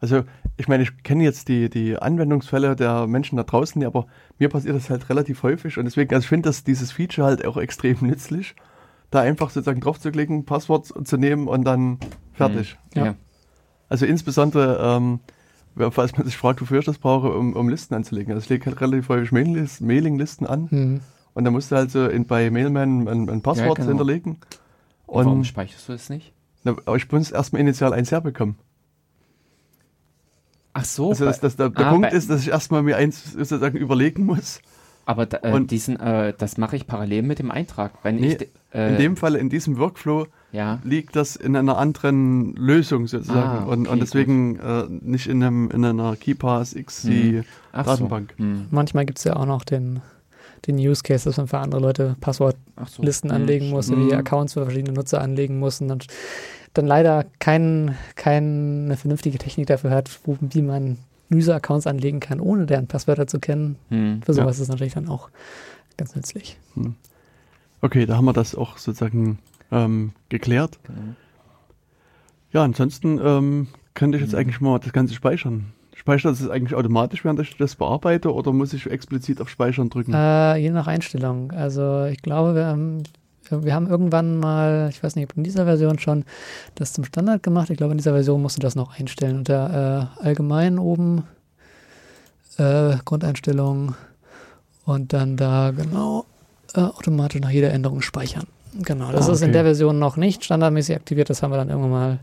Also 0.00 0.22
ich 0.56 0.66
meine, 0.66 0.82
ich 0.82 1.02
kenne 1.02 1.22
jetzt 1.24 1.48
die, 1.48 1.68
die 1.68 1.96
Anwendungsfälle 1.98 2.74
der 2.74 3.06
Menschen 3.06 3.36
da 3.36 3.42
draußen, 3.42 3.84
aber 3.84 4.06
mir 4.38 4.48
passiert 4.48 4.74
das 4.74 4.88
halt 4.88 5.08
relativ 5.10 5.42
häufig 5.42 5.76
und 5.78 5.84
deswegen, 5.84 6.14
also 6.14 6.24
ich 6.24 6.28
finde 6.28 6.48
das 6.48 6.64
dieses 6.64 6.90
Feature 6.90 7.26
halt 7.26 7.44
auch 7.44 7.56
extrem 7.58 7.98
nützlich, 8.00 8.54
da 9.10 9.20
einfach 9.20 9.50
sozusagen 9.50 9.80
drauf 9.80 10.00
zu 10.00 10.10
klicken, 10.10 10.44
Passwort 10.46 10.86
zu 11.06 11.16
nehmen 11.16 11.48
und 11.48 11.64
dann 11.64 11.98
fertig. 12.32 12.78
Ja. 12.94 13.04
Ja. 13.06 13.14
Also 13.90 14.06
insbesondere, 14.06 14.78
ähm, 14.82 15.20
falls 15.90 16.16
man 16.16 16.24
sich 16.24 16.36
fragt, 16.36 16.60
wofür 16.62 16.78
ich 16.78 16.86
das 16.86 16.98
brauche, 16.98 17.32
um, 17.32 17.54
um 17.54 17.68
Listen 17.68 17.94
anzulegen. 17.94 18.32
Also 18.32 18.44
ich 18.44 18.48
lege 18.48 18.66
halt 18.66 18.80
relativ 18.80 19.08
häufig 19.08 19.32
Mailinglisten, 19.32 19.86
Mailinglisten 19.86 20.46
an 20.46 20.68
Mhm. 20.70 21.00
und 21.34 21.44
dann 21.44 21.52
musst 21.52 21.72
du 21.72 21.76
halt 21.76 21.90
so 21.90 22.06
in, 22.06 22.24
bei 22.26 22.50
Mailman 22.50 23.06
ein, 23.08 23.28
ein 23.28 23.42
Passwort 23.42 23.76
genau. 23.76 23.88
hinterlegen. 23.88 24.38
Und 25.06 25.24
warum 25.26 25.38
Und 25.40 25.44
speicherst 25.44 25.88
du 25.88 25.92
das 25.92 26.08
nicht? 26.08 26.32
na, 26.62 26.72
aber 26.86 26.96
ich 26.96 27.10
muss 27.10 27.30
erstmal 27.32 27.60
initial 27.60 27.92
eins 27.92 28.12
herbekommen. 28.12 28.56
Ach 30.72 30.84
so, 30.84 31.10
Also 31.10 31.24
das, 31.24 31.40
das, 31.40 31.56
der, 31.56 31.70
der 31.70 31.86
Ah, 31.86 31.92
Punkt 31.92 32.12
ist, 32.12 32.30
dass 32.30 32.42
ich 32.42 32.48
erstmal 32.48 32.82
mir 32.82 32.96
eins 32.96 33.32
sozusagen 33.32 33.76
überlegen 33.76 34.24
muss. 34.24 34.60
aber 35.06 35.26
da, 35.26 35.38
äh, 35.42 35.52
und- 35.52 35.70
diesen, 35.72 35.98
äh, 35.98 36.32
das 36.38 36.56
mache 36.58 36.76
ich 36.76 36.86
parallel 36.86 37.22
mit 37.22 37.38
dem 37.40 37.50
Eintrag. 37.50 37.92
Wenn 38.04 38.16
Nee, 38.16 38.28
ich, 38.32 38.36
de- 38.38 38.48
äh, 38.72 38.90
In 38.92 38.98
dem 38.98 39.16
Fall, 39.16 39.34
in 39.34 39.48
diesem 39.48 39.78
Workflow, 39.78 40.26
ja, 40.52 40.78
liegt 40.84 41.16
das 41.16 41.34
in 41.36 41.56
einer 41.56 41.76
anderen 41.78 42.54
Lösung 42.54 43.06
sozusagen 43.08 43.64
Ah, 43.64 43.64
und, 43.64 43.82
okay, 43.86 43.92
und 43.92 44.00
deswegen 44.00 44.58
äh, 44.60 44.84
nicht 44.88 45.26
in, 45.26 45.42
einem, 45.42 45.70
in 45.70 45.84
einer 45.84 46.14
KeyPass 46.16 46.74
XC 46.76 47.08
Hm. 47.08 47.44
Datenbank. 47.72 48.34
So. 48.38 48.44
Hm. 48.44 48.66
Manchmal 48.70 49.06
gibt 49.06 49.18
es 49.18 49.24
ja 49.24 49.34
auch 49.36 49.46
noch 49.46 49.64
den, 49.64 50.00
den 50.68 50.76
Use 50.76 51.02
Case, 51.02 51.24
dass 51.24 51.36
man 51.36 51.48
für 51.48 51.58
andere 51.58 51.80
Leute 51.80 52.16
Passwortlisten 52.20 53.30
so. 53.30 53.34
Hm, 53.34 53.42
anlegen 53.42 53.70
muss, 53.70 53.86
stimmt. 53.86 54.02
oder 54.02 54.08
die. 54.10 54.14
Accounts 54.16 54.52
für 54.52 54.62
verschiedene 54.64 54.92
Nutzer 54.92 55.20
anlegen 55.20 55.58
muss 55.58 55.80
und 55.80 55.88
dann, 55.88 55.98
dann 56.74 56.86
leider 56.86 57.24
kein, 57.40 57.96
keine 58.14 58.96
vernünftige 58.96 59.38
Technik 59.38 59.66
dafür 59.66 59.90
hat, 59.90 60.20
wo, 60.24 60.36
wie 60.40 60.62
man 60.62 60.98
User-Accounts 61.32 61.86
anlegen 61.86 62.20
kann, 62.20 62.40
ohne 62.40 62.66
deren 62.66 62.86
Passwörter 62.86 63.26
zu 63.26 63.38
kennen. 63.40 63.76
Hm. 63.88 64.20
Für 64.22 64.32
Ja. 64.32 64.42
sowas 64.42 64.56
ist 64.56 64.62
es 64.62 64.68
natürlich 64.68 64.94
dann 64.94 65.08
auch 65.08 65.30
ganz 65.96 66.14
nützlich. 66.16 66.58
Okay, 67.82 68.06
da 68.06 68.16
haben 68.16 68.24
wir 68.24 68.32
das 68.32 68.54
auch 68.54 68.78
sozusagen 68.78 69.38
ähm, 69.72 70.12
geklärt. 70.28 70.78
Genau. 70.84 70.98
Ja, 72.52 72.64
ansonsten 72.64 73.20
ähm, 73.22 73.68
könnte 73.94 74.16
ich 74.18 74.22
jetzt 74.24 74.32
Mhm. 74.32 74.38
eigentlich 74.40 74.60
mal 74.60 74.78
das 74.80 74.92
Ganze 74.92 75.14
speichern. 75.14 75.72
Speichert 75.94 76.32
das 76.32 76.48
eigentlich 76.48 76.74
automatisch, 76.74 77.24
während 77.24 77.38
ich 77.40 77.56
das 77.58 77.76
bearbeite 77.76 78.32
oder 78.34 78.52
muss 78.52 78.72
ich 78.72 78.90
explizit 78.90 79.40
auf 79.40 79.48
Speichern 79.50 79.90
drücken? 79.90 80.12
Äh, 80.14 80.56
je 80.56 80.70
nach 80.70 80.86
Einstellung. 80.86 81.52
Also 81.52 82.04
ich 82.06 82.22
glaube, 82.22 82.54
wir 82.54 82.76
wir 83.50 83.74
haben 83.74 83.88
irgendwann 83.88 84.38
mal, 84.38 84.88
ich 84.90 85.02
weiß 85.02 85.16
nicht, 85.16 85.30
ob 85.30 85.36
in 85.36 85.44
dieser 85.44 85.64
Version 85.64 85.98
schon 85.98 86.24
das 86.76 86.92
zum 86.92 87.04
Standard 87.04 87.42
gemacht. 87.42 87.70
Ich 87.70 87.76
glaube, 87.76 87.92
in 87.92 87.98
dieser 87.98 88.12
Version 88.12 88.40
musst 88.42 88.56
du 88.56 88.60
das 88.60 88.74
noch 88.76 88.98
einstellen. 88.98 89.38
Unter 89.38 90.10
äh, 90.20 90.24
allgemein 90.24 90.78
oben 90.78 91.24
äh, 92.58 92.96
Grundeinstellungen 93.04 93.94
und 94.84 95.12
dann 95.12 95.36
da 95.36 95.72
genau 95.72 96.24
äh, 96.74 96.80
automatisch 96.80 97.40
nach 97.40 97.50
jeder 97.50 97.72
Änderung 97.72 98.02
speichern. 98.02 98.46
Genau, 98.74 99.10
das 99.10 99.28
Ah, 99.28 99.32
ist 99.32 99.40
in 99.40 99.46
okay. 99.46 99.52
der 99.54 99.64
Version 99.64 99.98
noch 99.98 100.16
nicht 100.16 100.44
standardmäßig 100.44 100.94
aktiviert. 100.94 101.28
Das 101.28 101.42
haben 101.42 101.50
wir 101.50 101.56
dann 101.56 101.70
irgendwann 101.70 101.90
mal 101.90 102.18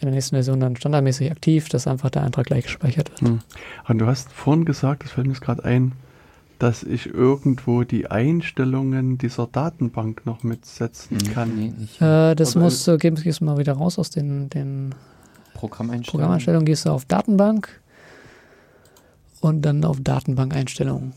in 0.00 0.06
der 0.06 0.14
nächsten 0.14 0.36
Version 0.36 0.60
dann 0.60 0.76
standardmäßig 0.76 1.30
aktiv, 1.30 1.68
dass 1.68 1.86
einfach 1.86 2.10
der 2.10 2.22
Eintrag 2.22 2.46
gleich 2.46 2.64
gespeichert 2.64 3.10
wird. 3.10 3.20
Hm. 3.20 3.40
Und 3.88 3.98
du 3.98 4.06
hast 4.06 4.30
vorhin 4.32 4.64
gesagt, 4.64 5.04
das 5.04 5.12
fällt 5.12 5.26
mir 5.26 5.32
jetzt 5.32 5.42
gerade 5.42 5.64
ein, 5.64 5.92
dass 6.62 6.84
ich 6.84 7.06
irgendwo 7.06 7.82
die 7.82 8.06
Einstellungen 8.06 9.18
dieser 9.18 9.48
Datenbank 9.48 10.24
noch 10.26 10.44
mitsetzen 10.44 11.18
kann. 11.34 11.56
Nee, 11.56 11.72
nicht. 11.76 12.00
Äh, 12.00 12.36
das 12.36 12.54
Aber, 12.54 12.66
musst 12.66 12.86
du, 12.86 12.98
gehst, 12.98 13.24
gehst 13.24 13.40
du 13.40 13.46
mal 13.46 13.58
wieder 13.58 13.72
raus 13.72 13.98
aus 13.98 14.10
den, 14.10 14.48
den 14.48 14.94
Programmeinstellungen. 15.54 16.20
Programmeinstellungen, 16.20 16.64
gehst 16.64 16.86
du 16.86 16.90
auf 16.90 17.04
Datenbank 17.04 17.80
und 19.40 19.62
dann 19.62 19.84
auf 19.84 19.98
Datenbankeinstellungen. 20.00 21.14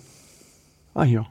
Ah, 0.95 1.03
hier. 1.03 1.27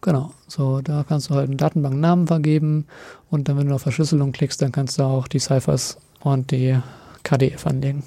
Genau, 0.00 0.32
so 0.48 0.80
da 0.80 1.04
kannst 1.08 1.30
du 1.30 1.36
halt 1.36 1.48
einen 1.48 1.56
Datenbanknamen 1.56 2.26
vergeben 2.26 2.86
und 3.30 3.48
dann, 3.48 3.58
wenn 3.58 3.68
du 3.68 3.76
auf 3.76 3.82
Verschlüsselung 3.82 4.32
klickst, 4.32 4.60
dann 4.60 4.72
kannst 4.72 4.98
du 4.98 5.04
auch 5.04 5.28
die 5.28 5.38
Ciphers 5.38 5.98
und 6.18 6.50
die 6.50 6.80
KDF 7.22 7.64
anlegen. 7.64 8.02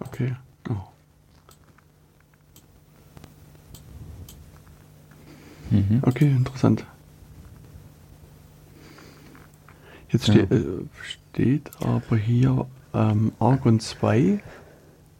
Okay. 0.00 0.34
Mhm. 5.72 6.02
Okay, 6.02 6.26
interessant. 6.28 6.84
Jetzt 10.10 10.28
Ja. 10.28 10.34
ste 10.34 10.54
äh, 10.54 10.84
steht 11.02 11.70
aber 11.80 12.16
hier 12.16 12.66
ähm, 12.94 13.32
Argon 13.38 13.80
2 13.80 14.40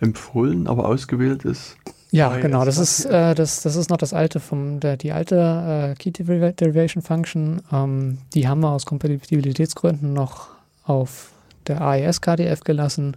empfohlen, 0.01 0.67
aber 0.67 0.87
ausgewählt 0.87 1.45
ist. 1.45 1.77
Ja, 2.11 2.37
genau, 2.37 2.67
das 2.67 2.77
ist, 2.77 3.07
äh, 3.07 3.35
das, 3.35 3.63
das 3.63 3.75
ist 3.75 3.89
noch 3.89 3.97
das 3.97 4.13
alte 4.13 4.39
vom, 4.39 4.81
der, 4.81 4.99
die 4.99 5.13
alte 5.13 5.37
äh, 5.37 5.95
Key 5.95 6.11
Deriva- 6.11 6.53
Derivation 6.53 7.03
Function. 7.03 7.63
Ähm, 7.73 8.19
die 8.35 8.47
haben 8.47 8.61
wir 8.61 8.69
aus 8.71 8.85
Kompatibilitätsgründen 8.85 10.13
noch 10.13 10.49
auf 10.85 11.31
der 11.69 11.81
AES 11.81 12.21
KDF 12.21 12.61
gelassen. 12.65 13.15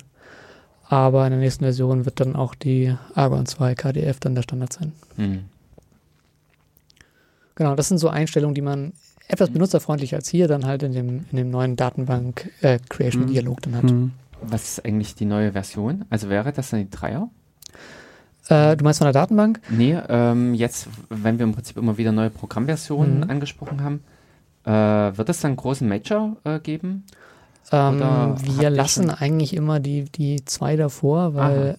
Aber 0.88 1.26
in 1.26 1.32
der 1.32 1.40
nächsten 1.42 1.66
Version 1.66 2.06
wird 2.06 2.20
dann 2.22 2.36
auch 2.38 2.56
die 2.56 2.96
Argon 3.16 3.46
2 3.48 3.76
KDF 3.76 4.20
dann 4.22 4.36
der 4.36 4.44
Standard 4.44 4.72
sein. 4.72 4.94
Hm. 5.18 5.40
Genau, 7.56 7.76
das 7.76 7.88
sind 7.88 7.98
so 7.98 8.10
Einstellungen, 8.10 8.54
die 8.56 8.62
man 8.62 8.94
etwas 9.28 9.50
benutzerfreundlicher 9.50 10.18
als 10.18 10.30
hier 10.30 10.48
dann 10.48 10.66
halt 10.66 10.84
in 10.84 10.92
dem, 10.92 11.26
in 11.32 11.38
dem 11.38 11.50
neuen 11.50 11.76
Datenbank 11.76 12.52
äh, 12.62 12.80
Creation 12.90 13.24
Hm. 13.24 13.28
Dialog 13.32 13.62
dann 13.62 13.76
hat. 13.76 13.90
Hm. 13.90 14.12
Was 14.42 14.64
ist 14.64 14.86
eigentlich 14.86 15.16
die 15.16 15.26
neue 15.26 15.54
Version? 15.54 16.06
Also 16.10 16.30
wäre 16.30 16.52
das 16.52 16.70
dann 16.70 16.82
die 16.82 16.90
Dreier? 16.90 17.30
Äh, 18.50 18.76
du 18.78 18.84
meinst 18.84 19.00
von 19.00 19.06
der 19.06 19.14
Datenbank? 19.14 19.60
Nee, 19.70 19.98
ähm, 20.08 20.54
jetzt, 20.54 20.88
wenn 21.10 21.40
wir 21.40 21.46
im 21.46 21.54
Prinzip 21.54 21.78
immer 21.78 21.98
wieder 21.98 22.12
neue 22.12 22.30
Programmversionen 22.30 23.22
Mhm. 23.22 23.30
angesprochen 23.30 23.82
haben, 23.84 24.04
äh, 24.66 25.18
wird 25.18 25.30
es 25.30 25.40
dann 25.42 25.50
einen 25.52 25.58
großen 25.58 25.88
Major 25.88 26.38
äh, 26.44 26.60
geben? 26.60 27.06
Ähm, 27.72 28.36
wir 28.44 28.70
lassen 28.70 29.10
eigentlich 29.10 29.56
immer 29.56 29.80
die, 29.80 30.04
die 30.04 30.46
zwei 30.46 30.76
davor, 30.76 31.34
weil 31.34 31.78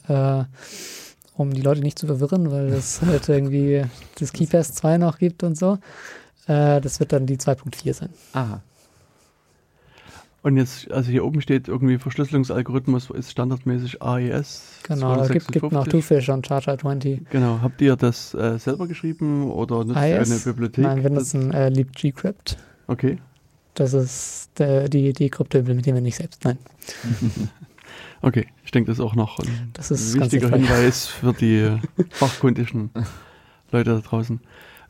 um 1.36 1.52
die 1.52 1.62
Leute 1.62 1.80
nicht 1.80 1.98
zu 1.98 2.06
verwirren, 2.06 2.50
weil 2.50 2.72
es 2.72 3.02
halt 3.06 3.28
irgendwie 3.28 3.84
das 4.18 4.32
KeyPass 4.32 4.74
2 4.74 4.98
noch 4.98 5.18
gibt 5.18 5.42
und 5.42 5.56
so. 5.56 5.78
Äh, 6.46 6.80
das 6.80 7.00
wird 7.00 7.12
dann 7.12 7.26
die 7.26 7.36
2.4 7.36 7.92
sein. 7.92 8.10
Aha. 8.32 8.62
Und 10.46 10.58
jetzt, 10.58 10.88
also 10.92 11.10
hier 11.10 11.24
oben 11.24 11.40
steht 11.40 11.66
irgendwie 11.66 11.98
Verschlüsselungsalgorithmus 11.98 13.10
ist 13.10 13.32
standardmäßig 13.32 14.00
AES. 14.00 14.62
Genau, 14.84 15.16
da 15.16 15.26
gibt, 15.26 15.50
gibt 15.50 15.72
noch 15.72 15.88
256. 15.88 15.90
Twofish 15.90 16.28
und 16.28 16.46
Charter 16.46 16.78
20. 16.78 17.28
Genau, 17.30 17.58
habt 17.62 17.80
ihr 17.82 17.96
das 17.96 18.32
äh, 18.32 18.56
selber 18.56 18.86
geschrieben 18.86 19.50
oder 19.50 19.78
nutzt 19.84 19.96
ihr 19.96 20.20
AES? 20.20 20.30
eine 20.30 20.38
Bibliothek? 20.38 20.84
Nein, 20.84 21.02
wir 21.02 21.10
nutzen 21.10 21.52
äh, 21.52 21.68
LeapGcrypt. 21.70 22.58
Okay, 22.86 23.18
Das 23.74 23.92
ist 23.92 24.50
der, 24.58 24.88
die, 24.88 25.12
die 25.12 25.30
Krypto 25.30 25.58
implementieren 25.58 25.96
wir 25.96 26.02
nicht 26.02 26.14
selbst. 26.14 26.44
Nein, 26.44 26.58
okay. 28.22 28.46
Ich 28.64 28.70
denke, 28.70 28.90
das 28.90 28.98
ist 28.98 29.04
auch 29.04 29.14
noch 29.14 29.38
ein 29.38 29.70
das 29.72 29.90
ist 29.90 30.18
ganz 30.18 30.32
wichtiger. 30.32 30.54
Hinweis 30.56 31.06
für 31.06 31.32
die 31.32 31.78
fachkundischen 32.10 32.90
Leute 33.72 33.90
da 33.94 33.98
draußen. 34.00 34.40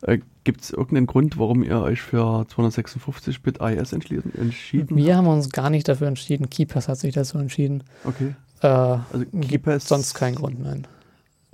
Äh, 0.03 0.19
Gibt 0.45 0.61
es 0.63 0.71
irgendeinen 0.71 1.07
Grund, 1.07 1.39
warum 1.39 1.63
ihr 1.65 1.81
euch 1.81 2.01
für 2.03 2.43
256-Bit 2.47 3.61
AES 3.61 3.93
entschieden, 3.93 4.33
entschieden 4.39 4.97
Wir 4.97 5.17
haben 5.17 5.27
uns 5.27 5.51
gar 5.51 5.71
nicht 5.71 5.89
dafür 5.89 6.07
entschieden. 6.07 6.49
KeyPass 6.51 6.89
hat 6.89 6.99
sich 6.99 7.15
dazu 7.15 7.39
entschieden. 7.39 7.83
Okay, 8.05 8.35
Äh, 8.63 8.67
also 8.67 9.25
KeyPass. 9.41 9.89
sonst 9.89 10.15
keinen 10.15 10.37
Grund, 10.37 10.61
nein. 10.63 10.87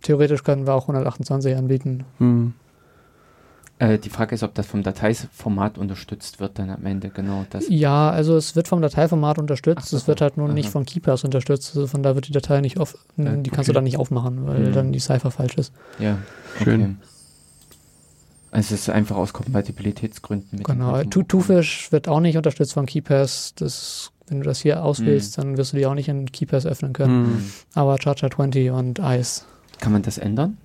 Theoretisch 0.03 0.43
können 0.43 0.67
wir 0.67 0.75
auch 0.75 0.83
128 0.89 1.57
anbieten. 1.57 2.05
Hm, 2.19 2.53
Äh, 3.83 3.99
die 3.99 4.11
Frage 4.11 4.35
ist, 4.35 4.43
ob 4.45 4.55
das 4.55 4.67
vom 4.67 4.83
Dateiformat 4.85 5.77
unterstützt 5.77 6.39
wird 6.39 6.59
dann 6.59 6.71
am 6.71 6.87
Ende, 6.87 7.09
genau. 7.09 7.45
Das, 7.51 7.65
Ja, 7.69 8.11
also 8.11 8.37
es 8.37 8.55
wird 8.55 8.69
vom 8.69 8.81
Dateiformat 8.81 9.39
unterstützt, 9.39 9.79
Ach 9.83 9.87
so. 9.89 9.97
es 9.97 10.07
wird 10.07 10.21
halt 10.21 10.37
nur 10.37 10.49
nicht 10.49 10.67
Aha. 10.67 10.73
von 10.73 10.85
KeyPass 10.85 11.25
unterstützt, 11.25 11.73
also 11.75 11.89
von 11.89 12.03
da 12.03 12.15
wird 12.15 12.29
die 12.29 12.33
Datei 12.33 12.61
nicht 12.61 12.79
auf, 12.79 12.95
Äh, 13.17 13.39
die 13.43 13.51
kannst 13.51 13.69
du 13.69 13.73
okay. 13.73 13.73
dann 13.73 13.85
nicht 13.85 13.97
aufmachen, 13.99 14.47
weil 14.47 14.67
Hm. 14.67 14.73
dann 14.73 14.93
die 14.93 15.01
Cipher 15.01 15.31
falsch 15.33 15.55
ist. 15.57 15.73
ja, 15.99 16.19
Schön. 16.63 16.81
okay. 16.83 16.95
Also 18.53 18.75
es 18.75 18.83
ist 18.83 18.91
einfach 18.91 19.17
aus 19.17 19.33
Kompatibilitätsgründen. 19.33 20.59
Mit 20.59 20.67
Genau. 20.67 21.03
Twofish 21.05 21.91
wird 21.91 22.07
auch 22.07 22.21
nicht 22.21 22.37
unterstützt 22.37 22.75
von 22.75 22.87
KeyPass, 22.87 23.55
das 23.57 24.11
wenn 24.29 24.39
du 24.39 24.45
das 24.45 24.61
hier 24.61 24.83
auswählst, 24.85 25.37
Mhm. 25.37 25.43
dann 25.43 25.57
wirst 25.57 25.73
du 25.73 25.77
die 25.79 25.87
auch 25.87 25.95
nicht 25.95 26.09
in 26.09 26.31
KeyPass 26.31 26.65
öffnen 26.67 26.93
können. 26.93 27.25
Hm. 27.27 27.53
Aber 27.75 27.99
Charger 28.01 28.31
20 28.31 28.71
und 28.71 28.99
Ice, 29.01 29.43
Kann 29.81 29.93
man 29.93 30.03
das 30.03 30.17
ändern, 30.19 30.57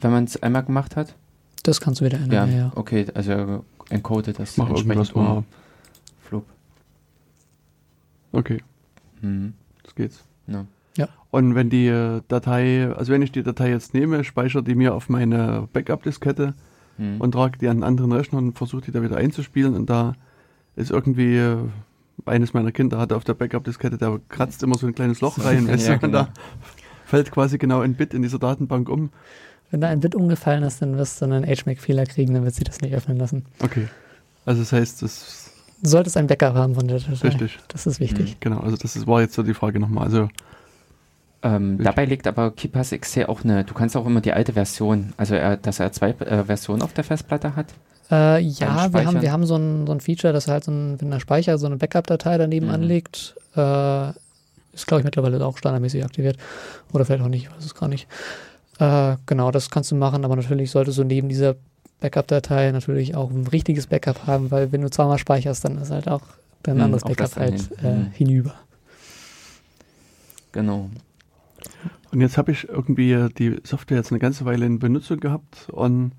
wenn 0.00 0.10
man 0.10 0.24
es 0.24 0.42
einmal 0.42 0.64
gemacht 0.64 0.96
hat? 0.96 1.14
Das 1.62 1.80
kannst 1.80 2.00
du 2.00 2.04
wieder 2.04 2.18
ändern. 2.18 2.50
Ja, 2.50 2.56
ja. 2.58 2.72
okay, 2.74 3.06
also 3.14 3.64
encode 3.90 4.38
das 4.38 4.56
Mach 4.56 4.70
irgendwas 4.70 5.12
um. 5.12 5.24
mal. 5.24 5.44
Flop. 6.20 6.44
Okay, 8.32 8.62
Mhm. 9.20 9.54
das 9.82 9.94
geht's. 9.94 10.24
Ja. 10.46 10.64
Und 11.30 11.54
wenn 11.54 11.68
die 11.68 11.86
äh, 11.88 12.22
Datei, 12.28 12.90
also 12.96 13.12
wenn 13.12 13.20
ich 13.20 13.30
die 13.32 13.42
Datei 13.42 13.68
jetzt 13.70 13.92
nehme, 13.92 14.24
speichere 14.24 14.62
die 14.62 14.74
mir 14.74 14.94
auf 14.94 15.10
meine 15.10 15.68
Backup-Diskette 15.74 16.54
Mhm. 16.96 17.20
und 17.20 17.32
trage 17.32 17.58
die 17.58 17.68
an 17.68 17.76
einen 17.76 17.82
anderen 17.84 18.12
Rechner 18.12 18.38
und 18.38 18.54
versuche 18.54 18.80
die 18.82 18.92
da 18.92 19.02
wieder 19.02 19.18
einzuspielen 19.18 19.74
und 19.76 19.90
da 19.90 20.14
ist 20.74 20.90
irgendwie 20.90 21.36
äh, 21.36 21.56
eines 22.24 22.54
meiner 22.54 22.72
Kinder 22.72 22.98
hatte 22.98 23.14
auf 23.14 23.24
der 23.24 23.34
Backup-Diskette, 23.34 23.98
der 23.98 24.18
kratzt 24.30 24.62
immer 24.62 24.76
so 24.78 24.86
ein 24.86 24.94
kleines 24.94 25.20
Loch 25.20 25.38
rein, 25.44 25.68
weißt 25.68 25.86
Ja, 25.88 25.96
du, 25.98 26.06
und 26.06 26.12
genau. 26.12 26.24
da 26.24 26.32
fällt 27.04 27.30
quasi 27.30 27.58
genau 27.58 27.80
ein 27.80 27.94
Bit 27.94 28.14
in 28.14 28.22
dieser 28.22 28.38
Datenbank 28.38 28.88
um. 28.88 29.10
Wenn 29.70 29.80
da 29.80 29.88
ein 29.88 30.00
Bit 30.00 30.14
umgefallen 30.14 30.62
ist, 30.62 30.80
dann 30.80 30.96
wirst 30.96 31.20
du 31.20 31.26
einen 31.26 31.44
HMAC-Fehler 31.44 32.06
kriegen, 32.06 32.34
dann 32.34 32.44
wird 32.44 32.54
sie 32.54 32.64
das 32.64 32.80
nicht 32.80 32.94
öffnen 32.94 33.18
lassen. 33.18 33.44
Okay. 33.62 33.88
Also 34.46 34.62
das 34.62 34.72
heißt, 34.72 35.02
das 35.02 35.44
Du 35.82 35.90
solltest 35.90 36.16
ein 36.16 36.26
Backup 36.26 36.54
haben 36.54 36.74
von 36.74 36.88
der 36.88 36.98
Datei. 36.98 37.28
richtig. 37.28 37.58
Das 37.68 37.86
ist 37.86 38.00
wichtig. 38.00 38.38
Genau, 38.40 38.58
also 38.60 38.76
das 38.76 38.96
ist, 38.96 39.06
war 39.06 39.20
jetzt 39.20 39.34
so 39.34 39.42
die 39.44 39.54
Frage 39.54 39.78
nochmal. 39.78 40.04
Also 40.06 40.28
Ähm, 41.42 41.78
dabei 41.80 42.04
liegt 42.04 42.26
aber 42.26 42.50
KeePass 42.50 42.90
XC 42.90 43.28
auch 43.28 43.44
eine, 43.44 43.62
du 43.64 43.74
kannst 43.74 43.96
auch 43.96 44.04
immer 44.06 44.20
die 44.20 44.32
alte 44.32 44.54
Version, 44.54 45.12
also 45.16 45.36
er, 45.36 45.56
dass 45.56 45.78
er 45.78 45.92
zwei 45.92 46.10
äh, 46.10 46.44
Versionen 46.44 46.82
auf 46.82 46.94
der 46.94 47.04
Festplatte 47.04 47.54
hat. 47.54 47.66
Äh, 48.10 48.40
ja, 48.42 48.92
wir 48.92 49.04
haben, 49.06 49.22
wir 49.22 49.30
haben 49.30 49.46
so 49.46 49.54
ein, 49.56 49.86
so 49.86 49.92
ein 49.92 50.00
Feature, 50.00 50.32
dass 50.32 50.48
halt 50.48 50.64
so 50.64 50.72
ein, 50.72 51.00
wenn 51.00 51.10
der 51.12 51.20
Speicher 51.20 51.56
so 51.58 51.66
eine 51.66 51.76
Backup-Datei 51.76 52.38
daneben 52.38 52.66
Mhm. 52.66 52.72
anlegt. 52.72 53.36
Äh, 53.54 54.08
ist, 54.72 54.86
glaube 54.86 55.00
ich, 55.00 55.04
mittlerweile 55.04 55.44
auch 55.44 55.58
standardmäßig 55.58 56.04
aktiviert. 56.04 56.38
Oder 56.92 57.04
vielleicht 57.04 57.22
auch 57.22 57.28
nicht, 57.28 57.44
ich 57.44 57.50
weiß 57.54 57.64
es 57.64 57.74
gar 57.74 57.88
nicht. 57.88 58.08
Äh, 58.78 59.16
genau, 59.26 59.50
das 59.50 59.70
kannst 59.70 59.90
du 59.90 59.96
machen, 59.96 60.24
aber 60.24 60.36
natürlich 60.36 60.70
solltest 60.70 60.98
du 60.98 61.04
neben 61.04 61.28
dieser 61.28 61.56
Backup-Datei 62.00 62.70
natürlich 62.70 63.16
auch 63.16 63.30
ein 63.30 63.46
richtiges 63.48 63.86
Backup 63.88 64.26
haben, 64.26 64.50
weil 64.50 64.70
wenn 64.72 64.82
du 64.82 64.90
zweimal 64.90 65.18
speicherst, 65.18 65.64
dann 65.64 65.78
ist 65.78 65.90
halt 65.90 66.08
auch 66.08 66.22
dein 66.62 66.76
Mhm, 66.76 66.82
anderes 66.84 67.02
Backup 67.02 67.34
dann 67.34 67.42
halt 67.44 67.70
äh, 67.82 67.88
Mhm. 67.88 68.10
hinüber. 68.12 68.54
Genau. 70.52 70.90
Und 72.10 72.20
jetzt 72.20 72.38
habe 72.38 72.52
ich 72.52 72.68
irgendwie 72.68 73.28
die 73.36 73.60
Software 73.64 73.98
jetzt 73.98 74.12
eine 74.12 74.18
ganze 74.18 74.44
Weile 74.44 74.64
in 74.64 74.78
Benutzung 74.78 75.20
gehabt 75.20 75.68
und 75.70 76.12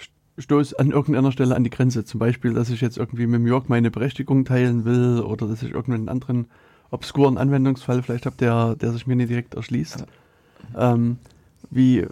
st- 0.00 0.42
stoße 0.42 0.78
an 0.78 0.90
irgendeiner 0.90 1.32
Stelle 1.32 1.54
an 1.54 1.64
die 1.64 1.70
Grenze. 1.70 2.04
Zum 2.04 2.18
Beispiel, 2.18 2.54
dass 2.54 2.70
ich 2.70 2.80
jetzt 2.80 2.96
irgendwie 2.96 3.26
mit 3.26 3.46
Jörg 3.46 3.68
meine 3.68 3.90
Berechtigung 3.90 4.44
teilen 4.44 4.84
will 4.84 5.20
oder 5.20 5.46
dass 5.46 5.62
ich 5.62 5.72
irgendeinen 5.72 6.08
anderen 6.08 6.46
obskuren 6.90 7.36
Anwendungsfall 7.36 8.02
vielleicht 8.02 8.24
habe, 8.24 8.36
der, 8.36 8.74
der 8.76 8.92
sich 8.92 9.06
mir 9.06 9.16
nicht 9.16 9.28
direkt 9.28 9.54
erschließt. 9.54 10.06
Ähm, 10.78 11.18
wie, 11.70 12.06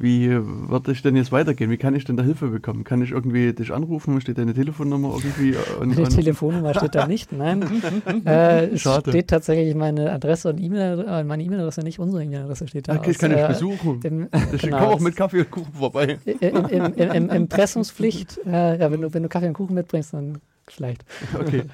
wie 0.00 0.30
wird 0.30 0.88
ich 0.88 1.02
denn 1.02 1.14
jetzt 1.16 1.30
weitergehen? 1.30 1.70
Wie 1.70 1.76
kann 1.76 1.94
ich 1.94 2.04
denn 2.04 2.16
da 2.16 2.22
Hilfe 2.22 2.48
bekommen? 2.48 2.84
Kann 2.84 3.02
ich 3.02 3.10
irgendwie 3.10 3.52
dich 3.52 3.70
anrufen? 3.70 4.20
Steht 4.20 4.38
deine 4.38 4.54
Telefonnummer 4.54 5.14
irgendwie? 5.16 5.54
Und, 5.78 5.96
Die 5.96 6.02
Telefonnummer 6.04 6.74
steht 6.74 6.94
da 6.94 7.06
nicht, 7.06 7.32
nein. 7.32 7.62
äh, 8.26 8.66
es 8.66 8.80
Schade. 8.82 9.10
steht 9.10 9.28
tatsächlich 9.28 9.74
meine 9.74 10.10
Adresse 10.10 10.48
und 10.48 10.58
E-Mail, 10.58 11.04
äh, 11.06 11.24
meine 11.24 11.42
E-Mail-Adresse 11.42 11.82
nicht, 11.82 11.98
unsere 11.98 12.24
E-Mail-Adresse 12.24 12.68
steht 12.68 12.88
da. 12.88 12.94
okay, 12.94 13.10
ich 13.10 13.16
aus, 13.16 13.20
kann 13.20 13.30
dich 13.30 13.40
äh, 13.40 13.48
besuchen. 13.48 14.00
Im, 14.02 14.28
Ich 14.54 14.62
genau, 14.62 14.78
komme 14.78 14.92
auch 14.92 15.00
mit 15.00 15.16
Kaffee 15.16 15.40
und 15.40 15.50
Kuchen 15.50 15.72
vorbei. 15.74 16.18
Im, 16.24 16.66
im, 16.66 16.94
im, 16.94 17.10
im 17.10 17.30
Impressumspflicht, 17.30 18.40
äh, 18.46 18.80
ja, 18.80 18.90
wenn 18.90 19.02
du, 19.02 19.12
wenn 19.12 19.22
du 19.22 19.28
Kaffee 19.28 19.48
und 19.48 19.54
Kuchen 19.54 19.74
mitbringst, 19.74 20.14
dann 20.14 20.40
vielleicht. 20.66 21.04
Okay. 21.38 21.64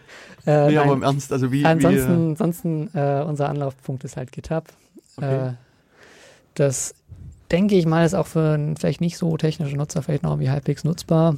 Äh, 0.46 0.68
nee, 0.68 0.78
aber 0.78 0.94
im 0.94 1.02
Ernst, 1.02 1.32
also 1.32 1.52
wie. 1.52 1.64
ansonsten 1.64 2.30
ansonsten 2.30 2.90
äh, 2.94 3.24
unser 3.26 3.48
Anlaufpunkt 3.48 4.04
ist 4.04 4.16
halt 4.16 4.32
GitHub. 4.32 4.64
Okay. 5.16 5.54
Das 6.56 6.94
denke 7.50 7.76
ich 7.76 7.86
mal, 7.86 8.04
ist 8.04 8.14
auch 8.14 8.26
für 8.26 8.54
einen 8.54 8.76
vielleicht 8.76 9.00
nicht 9.00 9.16
so 9.16 9.36
technische 9.36 9.76
Nutzer 9.76 10.02
vielleicht 10.02 10.22
noch 10.22 10.32
irgendwie 10.32 10.50
halbwegs 10.50 10.84
nutzbar. 10.84 11.36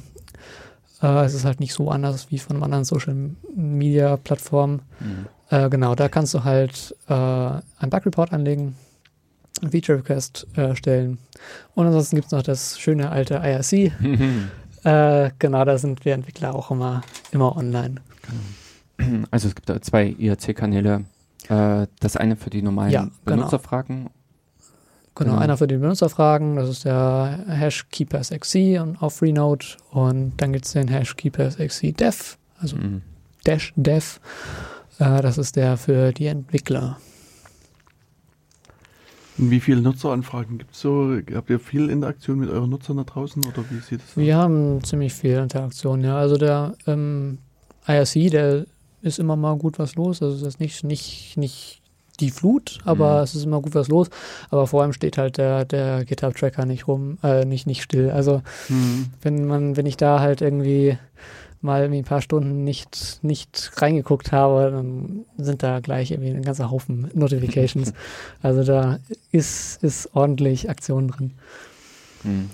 Äh, 1.01 1.25
es 1.25 1.33
ist 1.33 1.45
halt 1.45 1.59
nicht 1.59 1.73
so 1.73 1.89
anders 1.89 2.31
wie 2.31 2.39
von 2.39 2.55
einem 2.55 2.63
anderen 2.63 2.85
Social 2.85 3.15
Media 3.55 4.17
Plattform. 4.17 4.81
Mhm. 4.99 5.27
Äh, 5.49 5.69
genau, 5.69 5.95
da 5.95 6.09
kannst 6.09 6.33
du 6.33 6.43
halt 6.43 6.95
äh, 7.07 7.13
einen 7.13 7.89
Bug 7.89 8.05
Report 8.05 8.33
anlegen, 8.33 8.75
einen 9.61 9.71
Feature 9.71 9.99
Request 9.99 10.47
äh, 10.55 10.75
stellen. 10.75 11.17
Und 11.75 11.87
ansonsten 11.87 12.15
gibt 12.15 12.27
es 12.27 12.31
noch 12.31 12.43
das 12.43 12.79
schöne 12.79 13.11
alte 13.11 13.35
IRC. 13.35 13.91
Äh, 14.85 15.31
genau, 15.39 15.65
da 15.65 15.77
sind 15.77 16.05
wir 16.05 16.13
Entwickler 16.13 16.55
auch 16.55 16.71
immer, 16.71 17.01
immer 17.31 17.57
online. 17.57 17.95
Also 19.29 19.49
es 19.49 19.55
gibt 19.55 19.67
da 19.67 19.81
zwei 19.81 20.07
IRC-Kanäle. 20.07 21.03
Äh, 21.49 21.87
das 21.99 22.15
eine 22.15 22.37
für 22.37 22.49
die 22.49 22.61
normalen 22.61 22.91
Ja, 22.91 23.01
genau. 23.01 23.11
Benutzerfragen. 23.25 23.97
Genau, 23.97 24.11
Genau. 25.25 25.37
einer 25.37 25.57
für 25.57 25.67
die 25.67 25.77
Benutzerfragen, 25.77 26.55
das 26.55 26.69
ist 26.69 26.85
der 26.85 27.39
Hash 27.47 27.87
KeePassXC 27.89 28.79
und 28.79 29.01
auf 29.01 29.15
Freenode. 29.17 29.65
Und 29.91 30.33
dann 30.37 30.53
gibt 30.53 30.65
es 30.65 30.73
den 30.73 30.87
Hash 30.87 31.15
KeePassXC 31.15 31.91
Dev, 31.93 32.37
also 32.59 32.75
Mhm. 32.77 33.01
Dash 33.45 33.73
Dev. 33.75 34.19
Äh, 34.99 35.21
das 35.21 35.37
ist 35.37 35.55
der 35.55 35.77
für 35.77 36.11
die 36.11 36.27
Entwickler. 36.27 36.97
Und 39.37 39.51
wie 39.51 39.61
viele 39.61 39.81
Nutzeranfragen 39.81 40.57
gibt 40.57 40.73
es 40.75 40.81
so? 40.81 41.17
Habt 41.33 41.49
ihr 41.49 41.59
viel 41.59 41.89
Interaktion 41.89 42.39
mit 42.39 42.49
euren 42.49 42.69
Nutzern 42.69 42.97
da 42.97 43.03
draußen 43.03 43.41
oder 43.45 43.63
wie 43.69 43.79
sieht 43.79 44.01
es 44.01 44.09
aus? 44.11 44.17
Wir 44.17 44.35
haben 44.35 44.83
ziemlich 44.83 45.13
viel 45.13 45.37
Interaktion, 45.37 46.03
ja. 46.03 46.17
Also 46.17 46.35
der 46.35 46.73
ähm, 46.87 47.37
IRC, 47.87 48.29
der 48.31 48.65
ist 49.01 49.17
immer 49.17 49.37
mal 49.37 49.55
gut 49.57 49.79
was 49.79 49.95
los. 49.95 50.21
Also 50.21 50.35
es 50.35 50.41
ist 50.55 50.59
nicht, 50.59 50.83
nicht, 50.83 51.37
nicht 51.37 51.78
die 52.19 52.31
Flut, 52.31 52.79
aber 52.85 53.17
Mhm. 53.17 53.23
es 53.23 53.35
ist 53.35 53.43
immer 53.45 53.61
gut 53.61 53.75
was 53.75 53.87
los. 53.87 54.09
Aber 54.49 54.67
vor 54.67 54.81
allem 54.81 54.93
steht 54.93 55.17
halt 55.17 55.37
der, 55.37 55.65
der 55.65 56.05
GitHub-Tracker 56.05 56.65
nicht 56.65 56.87
rum, 56.87 57.17
äh, 57.23 57.45
nicht, 57.45 57.65
nicht 57.67 57.81
still. 57.83 58.11
Also 58.11 58.41
Hm. 58.67 59.07
wenn 59.21 59.45
man, 59.45 59.77
wenn 59.77 59.85
ich 59.85 59.97
da 59.97 60.19
halt 60.19 60.41
irgendwie 60.41 60.97
mal 61.61 61.81
irgendwie 61.81 61.99
ein 61.99 62.05
paar 62.05 62.21
Stunden 62.21 62.63
nicht, 62.63 63.19
nicht 63.21 63.71
reingeguckt 63.77 64.31
habe, 64.31 64.71
dann 64.71 65.25
sind 65.37 65.61
da 65.61 65.81
gleich 65.81 66.11
irgendwie 66.11 66.29
ein 66.31 66.41
ganzer 66.43 66.71
Haufen 66.71 67.09
Notifications. 67.13 67.93
also 68.41 68.63
da 68.63 68.99
ist, 69.31 69.83
ist 69.83 70.09
ordentlich 70.15 70.69
Aktion 70.69 71.09
drin. 71.09 71.31
Mhm. 72.23 72.49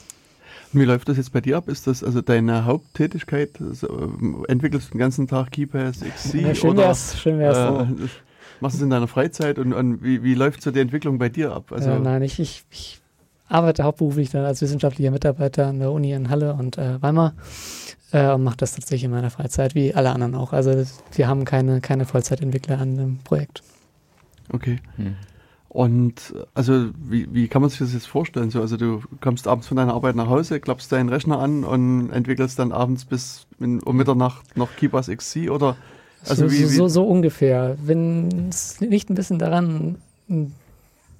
Und 0.74 0.80
Wie 0.82 0.86
läuft 0.86 1.08
das 1.08 1.18
jetzt 1.18 1.32
bei 1.32 1.40
dir 1.42 1.58
ab? 1.58 1.70
Ist 1.70 1.88
das 1.88 2.04
also 2.04 2.22
deine 2.22 2.66
Haupttätigkeit? 2.66 3.52
Also, 3.62 3.88
ähm, 3.90 4.44
entwickelst 4.48 4.88
du 4.90 4.92
den 4.94 5.00
ganzen 5.00 5.28
Tag 5.28 5.52
KeyPass 5.52 6.02
XC 6.02 6.42
Ja, 6.42 6.56
schön 6.56 6.72
oder 6.72 6.84
wär's, 6.88 7.18
schön 7.20 7.40
wär's. 7.40 7.58
äh, 7.58 8.08
machst 8.60 8.76
du 8.76 8.80
es 8.80 8.84
in 8.84 8.90
deiner 8.90 9.08
Freizeit 9.08 9.60
und, 9.60 9.74
und 9.74 10.04
wie, 10.04 10.24
wie 10.24 10.36
läuft 10.36 10.62
so 10.62 10.72
die 10.72 10.80
Entwicklung 10.80 11.18
bei 11.18 11.30
dir 11.30 11.54
ab? 11.54 11.72
Also, 11.72 11.90
äh, 11.90 12.00
nein, 12.00 12.22
ich, 12.22 12.40
ich, 12.40 12.66
ich 12.72 13.02
arbeite 13.48 13.84
hauptberuflich 13.84 14.30
dann 14.30 14.46
als 14.46 14.62
wissenschaftlicher 14.62 15.12
Mitarbeiter 15.12 15.68
an 15.68 15.80
der 15.80 15.92
Uni 15.92 16.12
in 16.12 16.30
Halle 16.30 16.54
und 16.54 16.78
äh, 16.78 17.02
Weimar 17.02 17.34
äh, 18.12 18.32
und 18.32 18.44
mache 18.44 18.58
das 18.58 18.74
tatsächlich 18.74 19.06
in 19.06 19.12
meiner 19.12 19.30
Freizeit, 19.30 19.76
wie 19.76 19.94
alle 19.94 20.12
anderen 20.12 20.36
auch. 20.36 20.54
Also 20.54 20.84
wir 21.14 21.28
haben 21.28 21.46
keine, 21.46 21.82
keine 21.82 22.06
Vollzeitentwickler 22.06 22.80
an 22.80 22.98
dem 22.98 23.18
Projekt. 23.20 23.64
okay. 24.52 24.80
Mhm. 24.98 25.16
Und 25.76 26.34
also 26.54 26.92
wie, 26.96 27.28
wie 27.34 27.50
kann 27.50 27.62
man 27.62 27.70
sich 27.70 27.80
das 27.80 27.92
jetzt 27.92 28.08
vorstellen? 28.08 28.50
So, 28.50 28.62
also 28.62 28.78
du 28.78 29.02
kommst 29.20 29.46
abends 29.46 29.68
von 29.68 29.76
deiner 29.76 29.94
Arbeit 29.94 30.16
nach 30.16 30.30
Hause, 30.30 30.62
klappst 30.62 30.90
deinen 30.90 31.10
Rechner 31.10 31.38
an 31.38 31.66
und 31.66 32.12
entwickelst 32.12 32.58
dann 32.58 32.72
abends 32.72 33.04
bis 33.04 33.46
in, 33.60 33.84
um 33.84 33.98
Mitternacht 33.98 34.56
noch 34.56 34.74
KeyPass 34.78 35.08
XC 35.10 35.50
oder 35.50 35.76
Also 36.30 36.48
so, 36.48 36.52
wie- 36.54 36.64
so, 36.66 36.86
wie- 36.86 36.90
so 36.90 37.04
ungefähr. 37.08 37.76
Wenn 37.84 38.50
es 38.50 38.80
liegt 38.80 39.10
ein 39.10 39.16
bisschen 39.16 39.40
daran, 39.40 39.98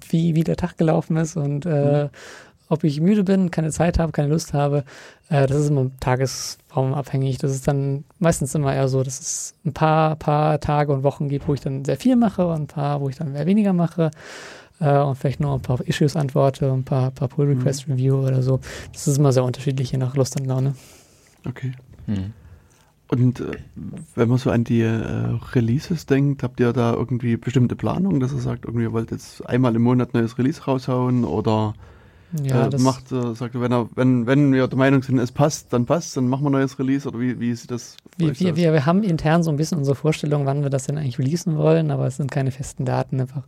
wie, 0.08 0.34
wie 0.34 0.44
der 0.44 0.56
Tag 0.56 0.76
gelaufen 0.78 1.16
ist 1.16 1.36
und 1.36 1.66
äh, 1.66 2.04
Mhm. 2.04 2.10
ob 2.68 2.84
ich 2.84 3.00
müde 3.00 3.22
bin, 3.24 3.50
keine 3.50 3.70
Zeit 3.70 3.98
habe, 3.98 4.12
keine 4.12 4.28
Lust 4.28 4.52
habe. 4.52 4.84
Äh, 5.28 5.46
das 5.46 5.56
ist 5.58 5.70
immer 5.70 5.90
tagesraumabhängig. 6.00 7.38
Das 7.38 7.50
ist 7.52 7.66
dann 7.68 8.04
meistens 8.18 8.54
immer 8.54 8.74
eher 8.74 8.88
so, 8.88 9.02
dass 9.02 9.20
es 9.20 9.54
ein 9.64 9.72
paar, 9.72 10.16
paar 10.16 10.58
Tage 10.60 10.92
und 10.92 11.02
Wochen 11.02 11.28
gibt, 11.28 11.46
wo 11.48 11.54
ich 11.54 11.60
dann 11.60 11.84
sehr 11.84 11.96
viel 11.96 12.16
mache 12.16 12.46
und 12.46 12.62
ein 12.62 12.66
paar, 12.66 13.00
wo 13.00 13.08
ich 13.08 13.16
dann 13.16 13.32
mehr 13.32 13.46
weniger 13.46 13.72
mache. 13.72 14.10
Äh, 14.80 14.98
und 14.98 15.16
vielleicht 15.16 15.40
nur 15.40 15.54
ein 15.54 15.60
paar 15.62 15.80
Issues 15.86 16.16
antworte, 16.16 16.70
ein 16.70 16.84
paar, 16.84 17.10
paar 17.10 17.28
Pull 17.28 17.46
Request 17.46 17.88
Review 17.88 18.16
oder 18.26 18.42
so. 18.42 18.60
Das 18.92 19.06
ist 19.08 19.16
immer 19.18 19.32
sehr 19.32 19.44
unterschiedlich, 19.44 19.90
je 19.92 19.98
nach 19.98 20.14
Lust 20.16 20.38
und 20.38 20.46
Laune. 20.46 20.74
okay. 21.48 21.72
Mhm. 22.06 22.32
Und 23.08 23.40
äh, 23.40 23.52
wenn 24.14 24.28
man 24.28 24.38
so 24.38 24.50
an 24.50 24.64
die 24.64 24.80
äh, 24.80 25.38
Releases 25.54 26.06
denkt, 26.06 26.42
habt 26.42 26.58
ihr 26.58 26.72
da 26.72 26.92
irgendwie 26.92 27.36
bestimmte 27.36 27.76
Planungen, 27.76 28.20
dass 28.20 28.32
ihr 28.32 28.40
sagt, 28.40 28.64
irgendwie 28.64 28.84
ihr 28.84 28.92
wollt 28.92 29.12
jetzt 29.12 29.46
einmal 29.48 29.76
im 29.76 29.82
Monat 29.82 30.12
neues 30.12 30.38
Release 30.38 30.64
raushauen 30.64 31.24
oder 31.24 31.74
Ja, 32.42 32.66
äh, 32.66 32.78
macht, 32.78 33.12
äh, 33.12 33.34
sagt 33.34 33.54
ihr, 33.54 33.60
wenn, 33.60 33.72
er, 33.72 33.88
wenn, 33.94 34.26
wenn 34.26 34.52
wir 34.52 34.66
der 34.66 34.76
Meinung 34.76 35.02
sind, 35.02 35.18
es 35.18 35.30
passt, 35.30 35.72
dann 35.72 35.86
passt, 35.86 36.16
dann 36.16 36.28
machen 36.28 36.44
wir 36.44 36.50
neues 36.50 36.78
Release 36.80 37.06
oder 37.06 37.20
wie, 37.20 37.38
wie 37.38 37.54
sieht 37.54 37.70
das? 37.70 37.96
Wir, 38.16 38.38
wir, 38.40 38.56
wir, 38.56 38.72
wir 38.72 38.86
haben 38.86 39.04
intern 39.04 39.44
so 39.44 39.50
ein 39.50 39.56
bisschen 39.56 39.78
unsere 39.78 39.94
Vorstellung, 39.94 40.44
wann 40.44 40.62
wir 40.62 40.70
das 40.70 40.84
denn 40.86 40.98
eigentlich 40.98 41.20
releasen 41.20 41.56
wollen, 41.56 41.92
aber 41.92 42.06
es 42.08 42.16
sind 42.16 42.32
keine 42.32 42.50
festen 42.50 42.84
Daten 42.84 43.20
einfach. 43.20 43.44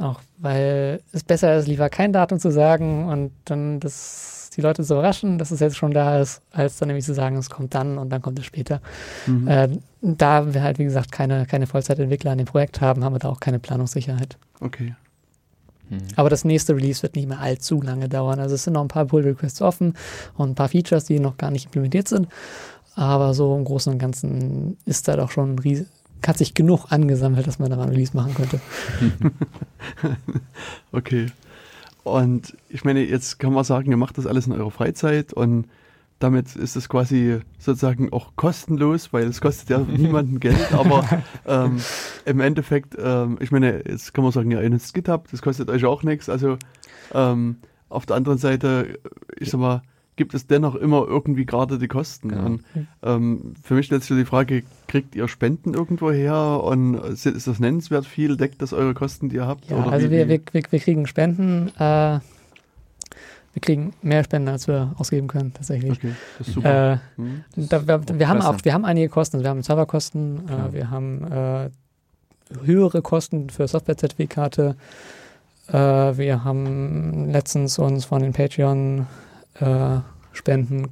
Auch 0.00 0.20
weil 0.38 1.00
es 1.12 1.22
besser 1.22 1.56
ist, 1.56 1.68
lieber 1.68 1.88
kein 1.88 2.12
Datum 2.12 2.40
zu 2.40 2.50
sagen 2.50 3.06
und 3.06 3.30
dann 3.44 3.78
das, 3.78 4.37
die 4.58 4.62
Leute 4.62 4.82
zu 4.82 4.94
überraschen, 4.94 5.38
dass 5.38 5.52
es 5.52 5.60
jetzt 5.60 5.76
schon 5.76 5.92
da 5.92 6.20
ist, 6.20 6.42
als 6.50 6.78
dann 6.78 6.88
nämlich 6.88 7.04
zu 7.04 7.14
sagen, 7.14 7.36
es 7.36 7.48
kommt 7.48 7.76
dann 7.76 7.96
und 7.96 8.10
dann 8.10 8.20
kommt 8.20 8.40
es 8.40 8.44
später. 8.44 8.80
Mhm. 9.26 9.46
Äh, 9.46 9.68
da 10.02 10.52
wir 10.52 10.64
halt, 10.64 10.80
wie 10.80 10.84
gesagt, 10.84 11.12
keine, 11.12 11.46
keine 11.46 11.68
Vollzeitentwickler 11.68 12.32
an 12.32 12.38
dem 12.38 12.46
Projekt 12.48 12.80
haben, 12.80 13.04
haben 13.04 13.14
wir 13.14 13.20
da 13.20 13.28
auch 13.28 13.38
keine 13.38 13.60
Planungssicherheit. 13.60 14.36
Okay. 14.60 14.96
Mhm. 15.88 15.98
Aber 16.16 16.28
das 16.28 16.44
nächste 16.44 16.74
Release 16.74 17.04
wird 17.04 17.14
nicht 17.14 17.28
mehr 17.28 17.38
allzu 17.38 17.80
lange 17.80 18.08
dauern. 18.08 18.40
Also 18.40 18.56
es 18.56 18.64
sind 18.64 18.72
noch 18.72 18.82
ein 18.82 18.88
paar 18.88 19.04
Pull-Requests 19.04 19.62
offen 19.62 19.94
und 20.36 20.50
ein 20.50 20.54
paar 20.56 20.70
Features, 20.70 21.04
die 21.04 21.20
noch 21.20 21.36
gar 21.36 21.52
nicht 21.52 21.66
implementiert 21.66 22.08
sind. 22.08 22.26
Aber 22.96 23.34
so 23.34 23.56
im 23.56 23.64
Großen 23.64 23.92
und 23.92 24.00
Ganzen 24.00 24.76
ist 24.86 25.06
da 25.06 25.14
doch 25.14 25.30
schon 25.30 25.56
riesig, 25.60 25.86
hat 26.26 26.36
sich 26.36 26.54
genug 26.54 26.86
angesammelt, 26.90 27.46
dass 27.46 27.60
man 27.60 27.70
da 27.70 27.76
mal 27.76 27.84
ein 27.84 27.90
Release 27.90 28.16
machen 28.16 28.34
könnte. 28.34 28.60
okay. 30.90 31.26
Und 32.08 32.56
ich 32.68 32.84
meine, 32.84 33.04
jetzt 33.04 33.38
kann 33.38 33.52
man 33.52 33.64
sagen, 33.64 33.90
ihr 33.90 33.96
macht 33.96 34.18
das 34.18 34.26
alles 34.26 34.46
in 34.46 34.52
eurer 34.52 34.70
Freizeit 34.70 35.32
und 35.32 35.66
damit 36.18 36.56
ist 36.56 36.74
es 36.74 36.88
quasi 36.88 37.38
sozusagen 37.58 38.12
auch 38.12 38.32
kostenlos, 38.34 39.12
weil 39.12 39.26
es 39.26 39.40
kostet 39.40 39.70
ja 39.70 39.78
niemanden 39.96 40.40
Geld, 40.40 40.72
aber 40.72 41.04
ähm, 41.46 41.80
im 42.24 42.40
Endeffekt, 42.40 42.96
ähm, 42.98 43.38
ich 43.40 43.52
meine, 43.52 43.84
jetzt 43.88 44.14
kann 44.14 44.24
man 44.24 44.32
sagen, 44.32 44.50
ja, 44.50 44.60
ihr 44.60 44.70
nutzt 44.70 44.94
GitHub, 44.94 45.28
das 45.30 45.42
kostet 45.42 45.70
euch 45.70 45.84
auch 45.84 46.02
nichts, 46.02 46.28
also 46.28 46.56
ähm, 47.14 47.56
auf 47.88 48.04
der 48.04 48.16
anderen 48.16 48.38
Seite, 48.38 48.98
ich 49.36 49.50
sag 49.50 49.60
mal, 49.60 49.82
gibt 50.18 50.34
es 50.34 50.46
dennoch 50.46 50.74
immer 50.74 51.06
irgendwie 51.06 51.46
gerade 51.46 51.78
die 51.78 51.88
Kosten. 51.88 52.28
Genau. 52.28 52.44
Und 52.44 52.62
ähm, 53.02 53.54
für 53.62 53.74
mich 53.74 53.86
stellt 53.86 54.04
sich 54.04 54.14
die 54.14 54.26
Frage, 54.26 54.64
kriegt 54.88 55.14
ihr 55.14 55.28
Spenden 55.28 55.72
irgendwo 55.72 56.10
her 56.10 56.60
und 56.62 56.96
ist 56.96 57.46
das 57.46 57.58
nennenswert 57.58 58.04
viel? 58.04 58.36
Deckt 58.36 58.60
das 58.60 58.74
eure 58.74 58.92
Kosten, 58.92 59.30
die 59.30 59.36
ihr 59.36 59.46
habt? 59.46 59.70
Ja, 59.70 59.86
also 59.86 60.10
wir, 60.10 60.28
wir, 60.28 60.40
wir, 60.52 60.80
kriegen 60.80 61.06
Spenden. 61.06 61.68
Äh, 61.78 62.18
wir 63.54 63.60
kriegen 63.62 63.94
mehr 64.02 64.22
Spenden, 64.24 64.48
als 64.48 64.68
wir 64.68 64.94
ausgeben 64.98 65.28
können, 65.28 65.54
tatsächlich. 65.54 65.92
Okay, 65.92 66.12
das 66.38 66.48
ist 66.48 66.54
super. 66.54 66.92
Äh, 66.92 66.98
hm, 67.16 67.44
da, 67.56 67.86
wir, 67.86 68.18
wir 68.18 68.28
haben 68.28 68.42
auch, 68.42 68.56
wir 68.62 68.74
haben 68.74 68.84
einige 68.84 69.08
Kosten. 69.08 69.36
Also 69.36 69.44
wir 69.44 69.50
haben 69.50 69.62
Serverkosten, 69.62 70.48
äh, 70.48 70.72
wir 70.72 70.90
haben 70.90 71.24
äh, 71.24 71.70
höhere 72.64 73.02
Kosten 73.02 73.50
für 73.50 73.66
Softwarezertifikate. 73.66 74.76
Äh, 75.68 75.72
wir 75.72 76.44
haben 76.44 77.30
letztens 77.30 77.78
uns 77.78 78.04
von 78.04 78.22
den 78.22 78.32
Patreon 78.32 79.06
äh, 79.60 80.00
Spenden 80.32 80.88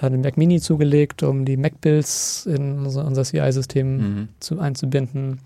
äh, 0.00 0.10
den 0.10 0.20
Mac 0.20 0.36
Mini 0.36 0.60
zugelegt, 0.60 1.22
um 1.22 1.44
die 1.44 1.56
Mac-Builds 1.56 2.46
in 2.46 2.80
unser, 2.80 3.06
unser 3.06 3.24
CI-System 3.24 4.28
mhm. 4.50 4.60
einzubinden. 4.60 5.40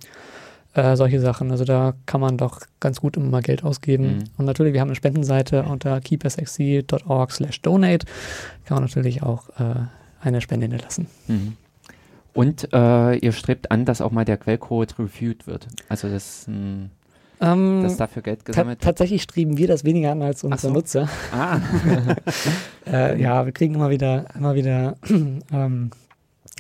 Äh, 0.75 0.95
solche 0.97 1.21
Sachen. 1.21 1.51
Also 1.51 1.65
da 1.65 1.95
kann 2.05 2.21
man 2.21 2.37
doch 2.37 2.61
ganz 2.81 3.01
gut 3.01 3.17
immer 3.17 3.31
mal 3.31 3.43
Geld 3.43 3.65
ausgeben. 3.65 4.19
Mhm. 4.19 4.25
Und 4.37 4.45
natürlich, 4.45 4.75
wir 4.75 4.83
haben 4.83 4.89
eine 4.89 4.97
Spendenseite 4.97 5.63
unter 5.63 6.01
keepersxc.org 6.01 7.33
slash 7.33 7.63
donate. 7.63 8.07
Kann 8.67 8.77
man 8.77 8.85
natürlich 8.85 9.23
auch 9.23 9.49
äh, 9.59 9.87
eine 10.21 10.43
Spende 10.43 10.65
hinterlassen. 10.65 11.07
Mhm. 11.29 11.57
Und 12.35 12.69
äh, 12.75 13.17
ihr 13.17 13.33
strebt 13.33 13.71
an, 13.71 13.87
dass 13.87 14.03
auch 14.03 14.11
mal 14.11 14.27
der 14.27 14.37
Quellcode 14.37 14.99
reviewed 14.99 15.47
wird. 15.47 15.67
Also 15.89 16.11
das 16.11 16.41
ist 16.41 16.49
ein 16.49 16.91
ähm, 17.41 17.83
dass 17.83 17.97
dafür 17.97 18.23
Geld 18.23 18.45
gesammelt 18.45 18.81
ta 18.81 18.87
Tatsächlich 18.87 19.23
streben 19.23 19.59
wir 19.59 19.69
das 19.69 19.85
weniger 19.85 20.13
an 20.13 20.23
als 20.23 20.45
unsere 20.45 20.69
so. 20.69 20.71
Nutzer. 20.71 21.09
Ah. 21.33 21.61
äh, 22.91 23.21
ja, 23.21 23.45
wir 23.45 23.53
kriegen 23.53 23.75
immer 23.75 23.91
wieder, 23.91 24.27
immer 24.35 24.55
wieder 24.55 24.97
ähm, 25.53 25.91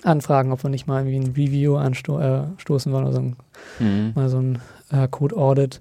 Anfragen, 0.02 0.52
ob 0.52 0.62
wir 0.62 0.70
nicht 0.70 0.86
mal 0.86 1.06
irgendwie 1.06 1.28
ein 1.28 1.34
Review 1.34 1.76
anstoßen 1.76 2.92
äh, 2.92 2.94
wollen 2.94 3.04
oder 3.04 3.12
so 3.12 3.20
ein, 3.20 3.36
mhm. 3.78 4.12
mal 4.14 4.28
so 4.28 4.38
ein 4.38 4.58
äh, 4.92 5.08
Code-Audit. 5.08 5.80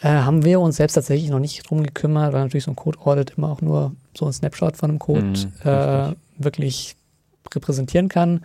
Äh, 0.00 0.08
haben 0.08 0.44
wir 0.44 0.60
uns 0.60 0.76
selbst 0.76 0.94
tatsächlich 0.94 1.30
noch 1.30 1.38
nicht 1.38 1.68
drum 1.68 1.82
gekümmert, 1.82 2.32
weil 2.32 2.42
natürlich 2.42 2.64
so 2.64 2.72
ein 2.72 2.76
Code-Audit 2.76 3.34
immer 3.36 3.50
auch 3.50 3.60
nur 3.60 3.92
so 4.16 4.26
ein 4.26 4.32
Snapshot 4.32 4.76
von 4.76 4.90
einem 4.90 4.98
Code 4.98 5.22
mhm, 5.22 5.68
äh, 5.68 6.14
wirklich 6.38 6.96
repräsentieren 7.54 8.08
kann. 8.08 8.42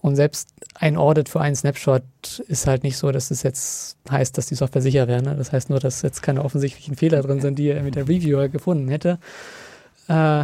Und 0.00 0.16
selbst 0.16 0.50
ein 0.74 0.96
Audit 0.96 1.28
für 1.28 1.40
einen 1.40 1.56
Snapshot 1.56 2.02
ist 2.46 2.66
halt 2.66 2.84
nicht 2.84 2.96
so, 2.96 3.10
dass 3.10 3.30
es 3.30 3.42
jetzt 3.42 3.96
heißt, 4.10 4.38
dass 4.38 4.46
die 4.46 4.54
Software 4.54 4.82
sicher 4.82 5.08
wäre. 5.08 5.22
Ne? 5.22 5.34
Das 5.36 5.52
heißt 5.52 5.70
nur, 5.70 5.80
dass 5.80 6.02
jetzt 6.02 6.22
keine 6.22 6.44
offensichtlichen 6.44 6.94
Fehler 6.94 7.20
drin 7.22 7.40
sind, 7.40 7.58
die 7.58 7.68
er 7.68 7.82
mit 7.82 7.96
der 7.96 8.04
Reviewer 8.08 8.48
gefunden 8.48 8.88
hätte. 8.88 9.18
Äh, 10.08 10.42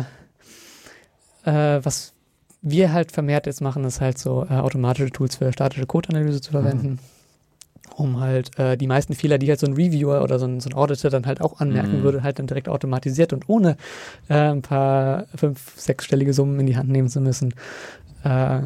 äh, 1.44 1.84
was 1.84 2.14
wir 2.62 2.92
halt 2.92 3.12
vermehrt 3.12 3.46
jetzt 3.46 3.60
machen, 3.60 3.84
ist 3.84 4.00
halt 4.00 4.18
so 4.18 4.46
äh, 4.48 4.54
automatische 4.54 5.10
Tools 5.10 5.36
für 5.36 5.52
statische 5.52 5.86
Code-Analyse 5.86 6.40
zu 6.40 6.50
verwenden. 6.50 6.88
Mhm. 6.88 6.98
Um 7.96 8.20
halt 8.20 8.58
äh, 8.58 8.76
die 8.76 8.88
meisten 8.88 9.14
Fehler, 9.14 9.38
die 9.38 9.48
halt 9.48 9.60
so 9.60 9.66
ein 9.66 9.74
Reviewer 9.74 10.22
oder 10.22 10.38
so 10.40 10.46
ein, 10.46 10.58
so 10.58 10.68
ein 10.68 10.74
Auditor 10.74 11.10
dann 11.10 11.26
halt 11.26 11.40
auch 11.40 11.60
anmerken 11.60 11.98
mhm. 11.98 12.02
würde, 12.02 12.22
halt 12.22 12.38
dann 12.38 12.48
direkt 12.48 12.68
automatisiert 12.68 13.32
und 13.32 13.48
ohne 13.48 13.76
äh, 14.28 14.34
ein 14.34 14.62
paar 14.62 15.26
fünf-, 15.36 15.74
sechsstellige 15.76 16.32
Summen 16.32 16.58
in 16.58 16.66
die 16.66 16.76
Hand 16.76 16.88
nehmen 16.88 17.08
zu 17.08 17.20
müssen, 17.20 17.54
äh, 18.24 18.62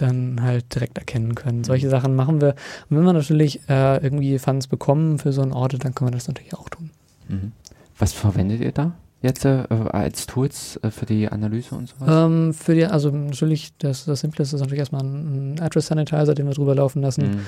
dann 0.00 0.42
halt 0.42 0.74
direkt 0.74 0.98
erkennen 0.98 1.34
können. 1.34 1.64
Solche 1.64 1.86
mhm. 1.86 1.90
Sachen 1.90 2.16
machen 2.16 2.40
wir. 2.40 2.54
Und 2.88 2.96
wenn 2.96 3.04
wir 3.04 3.12
natürlich 3.12 3.60
äh, 3.68 4.02
irgendwie 4.02 4.38
Funds 4.38 4.66
bekommen 4.66 5.18
für 5.18 5.32
so 5.32 5.42
ein 5.42 5.52
Audit, 5.52 5.84
dann 5.84 5.94
können 5.94 6.10
wir 6.10 6.16
das 6.16 6.28
natürlich 6.28 6.54
auch 6.54 6.68
tun. 6.68 6.90
Mhm. 7.28 7.52
Was 7.98 8.12
verwendet 8.12 8.60
ihr 8.60 8.72
da 8.72 8.92
jetzt 9.22 9.44
äh, 9.44 9.64
als 9.90 10.26
Tools 10.26 10.78
äh, 10.82 10.90
für 10.90 11.06
die 11.06 11.28
Analyse 11.28 11.74
und 11.74 11.88
sowas? 11.88 12.08
Ähm, 12.08 12.54
für 12.54 12.74
die, 12.74 12.86
also 12.86 13.10
natürlich, 13.10 13.72
das, 13.78 14.04
das 14.04 14.20
Simpleste 14.20 14.56
ist 14.56 14.62
natürlich 14.62 14.80
erstmal 14.80 15.02
ein, 15.02 15.54
ein 15.54 15.60
Address 15.60 15.88
Sanitizer, 15.88 16.34
den 16.34 16.46
wir 16.46 16.54
drüber 16.54 16.74
laufen 16.74 17.02
lassen. 17.02 17.28
Mhm. 17.28 17.40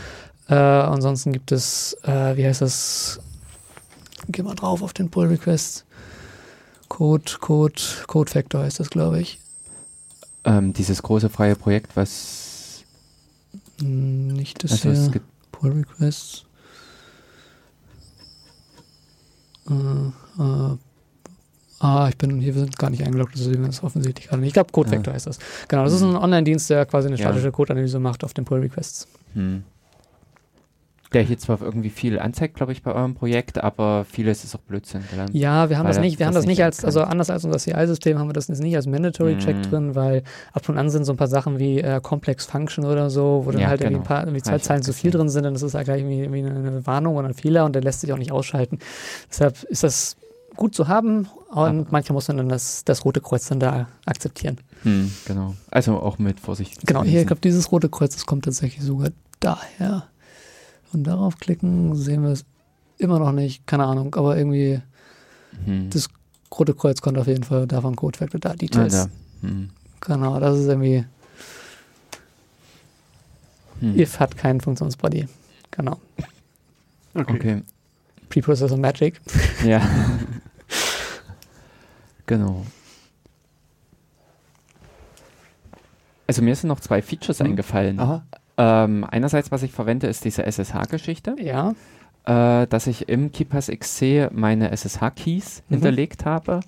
Äh, 0.48 0.54
ansonsten 0.54 1.32
gibt 1.32 1.52
es, 1.52 1.96
äh, 2.02 2.36
wie 2.36 2.44
heißt 2.44 2.62
das? 2.62 3.20
Geh 4.28 4.42
mal 4.42 4.54
drauf 4.54 4.82
auf 4.82 4.92
den 4.92 5.10
Pull 5.10 5.28
Request. 5.28 5.86
Code, 6.88 7.32
Code, 7.40 7.80
Code 8.06 8.30
Factor 8.30 8.62
heißt 8.62 8.80
das, 8.80 8.90
glaube 8.90 9.20
ich. 9.20 9.38
Ähm, 10.44 10.72
dieses 10.72 11.02
große 11.02 11.28
freie 11.28 11.54
Projekt, 11.54 11.96
was 11.96 12.84
nicht 13.80 14.64
das 14.64 14.72
also 14.84 15.12
hier. 15.12 15.20
Pull 15.52 15.72
Requests. 15.72 16.44
Äh, 19.68 19.72
äh, 20.42 20.76
ah, 21.80 22.08
ich 22.08 22.16
bin 22.16 22.40
hier, 22.40 22.54
wir 22.54 22.62
sind 22.62 22.78
gar 22.78 22.90
nicht 22.90 23.04
eingeloggt, 23.04 23.34
das 23.34 23.46
ist 23.46 23.82
offensichtlich 23.82 24.28
gerade 24.28 24.40
nicht. 24.40 24.48
Ich 24.48 24.54
glaube, 24.54 24.72
Code 24.72 24.90
Vector 24.90 25.12
ja. 25.12 25.14
heißt 25.14 25.26
das. 25.26 25.38
Genau, 25.68 25.84
das 25.84 25.92
ist 25.92 26.02
ein 26.02 26.16
Online-Dienst, 26.16 26.70
der 26.70 26.86
quasi 26.86 27.08
eine 27.08 27.18
statische 27.18 27.46
ja. 27.46 27.50
Code-Analyse 27.50 27.98
macht 27.98 28.24
auf 28.24 28.34
den 28.34 28.44
Pull 28.44 28.60
Requests. 28.60 29.06
Hm 29.34 29.64
der 31.12 31.22
hier 31.22 31.38
zwar 31.38 31.60
irgendwie 31.60 31.90
viel 31.90 32.18
anzeigt, 32.18 32.54
glaube 32.54 32.72
ich, 32.72 32.82
bei 32.82 32.92
eurem 32.94 33.14
Projekt, 33.14 33.62
aber 33.62 34.04
vieles 34.04 34.44
ist 34.44 34.54
auch 34.54 34.60
Blödsinn. 34.60 35.02
Gelernt, 35.10 35.34
ja, 35.34 35.68
wir 35.68 35.76
haben 35.78 35.86
das 35.86 35.98
nicht, 35.98 36.18
wir 36.18 36.26
haben 36.26 36.34
das 36.34 36.46
nicht 36.46 36.62
als, 36.62 36.84
also 36.84 37.02
anders 37.02 37.30
als 37.30 37.44
unser 37.44 37.58
CI-System 37.58 38.18
haben 38.18 38.28
wir 38.28 38.32
das 38.32 38.48
nicht 38.48 38.76
als 38.76 38.86
Mandatory-Check 38.86 39.56
mm. 39.56 39.62
drin, 39.62 39.94
weil 39.96 40.22
ab 40.52 40.68
und 40.68 40.78
an 40.78 40.88
sind 40.88 41.04
so 41.04 41.12
ein 41.12 41.16
paar 41.16 41.26
Sachen 41.26 41.58
wie 41.58 41.80
äh, 41.80 42.00
Complex 42.00 42.46
Function 42.46 42.84
oder 42.84 43.10
so, 43.10 43.42
wo 43.44 43.50
dann 43.50 43.60
ja, 43.60 43.68
halt 43.68 43.80
genau. 43.80 43.90
irgendwie, 43.90 44.04
ein 44.04 44.08
paar, 44.08 44.22
irgendwie 44.22 44.42
zwei 44.42 44.58
Zeilen 44.58 44.82
zu 44.82 44.92
viel 44.92 45.10
drin 45.10 45.28
sind, 45.28 45.42
dann 45.42 45.54
ist 45.54 45.62
das 45.62 45.74
halt 45.74 45.86
gleich 45.86 46.00
irgendwie, 46.00 46.20
irgendwie 46.20 46.44
eine 46.44 46.86
Warnung 46.86 47.16
oder 47.16 47.28
ein 47.28 47.34
Fehler 47.34 47.64
und 47.64 47.74
der 47.74 47.82
lässt 47.82 48.02
sich 48.02 48.12
auch 48.12 48.18
nicht 48.18 48.30
ausschalten. 48.32 48.78
Deshalb 49.28 49.62
ist 49.64 49.82
das 49.82 50.16
gut 50.56 50.74
zu 50.74 50.88
haben 50.88 51.26
und 51.48 51.58
ah. 51.58 51.86
manchmal 51.90 52.14
muss 52.14 52.28
man 52.28 52.36
dann 52.36 52.48
das, 52.48 52.84
das 52.84 53.04
rote 53.04 53.20
Kreuz 53.20 53.48
dann 53.48 53.58
da 53.58 53.88
akzeptieren. 54.06 54.58
Hm, 54.82 55.10
genau. 55.26 55.54
Also 55.70 55.98
auch 55.98 56.18
mit 56.18 56.38
Vorsicht. 56.38 56.86
Genau, 56.86 57.02
hier, 57.02 57.22
ich 57.22 57.26
glaube, 57.26 57.40
dieses 57.40 57.72
rote 57.72 57.88
Kreuz, 57.88 58.14
das 58.14 58.26
kommt 58.26 58.44
tatsächlich 58.44 58.84
sogar 58.84 59.10
daher 59.40 60.04
und 60.92 61.04
darauf 61.04 61.38
klicken, 61.38 61.94
sehen 61.94 62.22
wir 62.22 62.30
es 62.30 62.44
immer 62.98 63.18
noch 63.18 63.32
nicht, 63.32 63.66
keine 63.66 63.84
Ahnung, 63.84 64.14
aber 64.14 64.36
irgendwie 64.36 64.80
hm. 65.64 65.90
das 65.90 66.08
rote 66.56 66.74
Kreuz 66.74 67.00
kommt 67.00 67.18
auf 67.18 67.26
jeden 67.26 67.44
Fall 67.44 67.66
davon 67.66 67.96
Code 67.96 68.18
Factor 68.18 68.40
da, 68.40 68.54
Details. 68.54 68.94
Ja, 68.94 69.06
hm. 69.42 69.70
Genau, 70.00 70.40
das 70.40 70.58
ist 70.58 70.66
irgendwie 70.66 71.04
hm. 73.80 73.98
if 73.98 74.18
hat 74.20 74.36
keinen 74.36 74.60
Funktionsbody. 74.60 75.28
Genau. 75.70 75.98
Okay. 77.14 77.34
okay. 77.34 77.62
Preprocessor 78.28 78.78
Magic. 78.78 79.20
Ja. 79.64 79.82
genau. 82.26 82.64
Also 86.26 86.42
mir 86.42 86.54
sind 86.54 86.68
noch 86.68 86.80
zwei 86.80 87.02
Features 87.02 87.40
hm. 87.40 87.46
eingefallen. 87.46 87.98
Aha. 87.98 88.24
Ähm, 88.60 89.06
einerseits, 89.10 89.50
was 89.50 89.62
ich 89.62 89.72
verwende, 89.72 90.06
ist 90.06 90.24
diese 90.26 90.44
SSH-Geschichte. 90.44 91.34
Ja. 91.40 91.74
Äh, 92.26 92.66
dass 92.66 92.86
ich 92.86 93.08
im 93.08 93.32
KeePass 93.32 93.68
XC 93.68 94.30
meine 94.32 94.70
SSH-Keys 94.70 95.62
mhm. 95.68 95.74
hinterlegt 95.74 96.26
habe. 96.26 96.60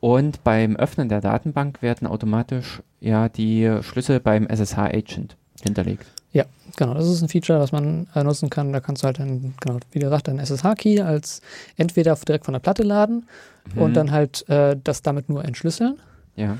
Und 0.00 0.42
beim 0.42 0.74
Öffnen 0.76 1.08
der 1.08 1.20
Datenbank 1.20 1.80
werden 1.80 2.08
automatisch 2.08 2.82
ja 3.00 3.28
die 3.28 3.78
Schlüssel 3.82 4.18
beim 4.18 4.46
SSH-Agent 4.48 5.36
hinterlegt. 5.62 6.06
Ja, 6.32 6.44
genau. 6.76 6.94
Das 6.94 7.08
ist 7.08 7.22
ein 7.22 7.28
Feature, 7.28 7.60
was 7.60 7.70
man 7.70 8.08
äh, 8.16 8.24
nutzen 8.24 8.50
kann. 8.50 8.72
Da 8.72 8.80
kannst 8.80 9.02
du 9.02 9.06
halt 9.06 9.20
dann, 9.20 9.54
genau, 9.60 9.78
wie 9.92 10.00
gesagt, 10.00 10.28
einen 10.28 10.40
SSH-Key 10.40 11.00
als 11.02 11.40
entweder 11.76 12.16
direkt 12.16 12.46
von 12.46 12.52
der 12.52 12.60
Platte 12.60 12.82
laden 12.82 13.28
mhm. 13.74 13.82
und 13.82 13.94
dann 13.94 14.10
halt 14.10 14.48
äh, 14.48 14.76
das 14.82 15.02
damit 15.02 15.28
nur 15.28 15.44
entschlüsseln. 15.44 15.98
Ja. 16.34 16.58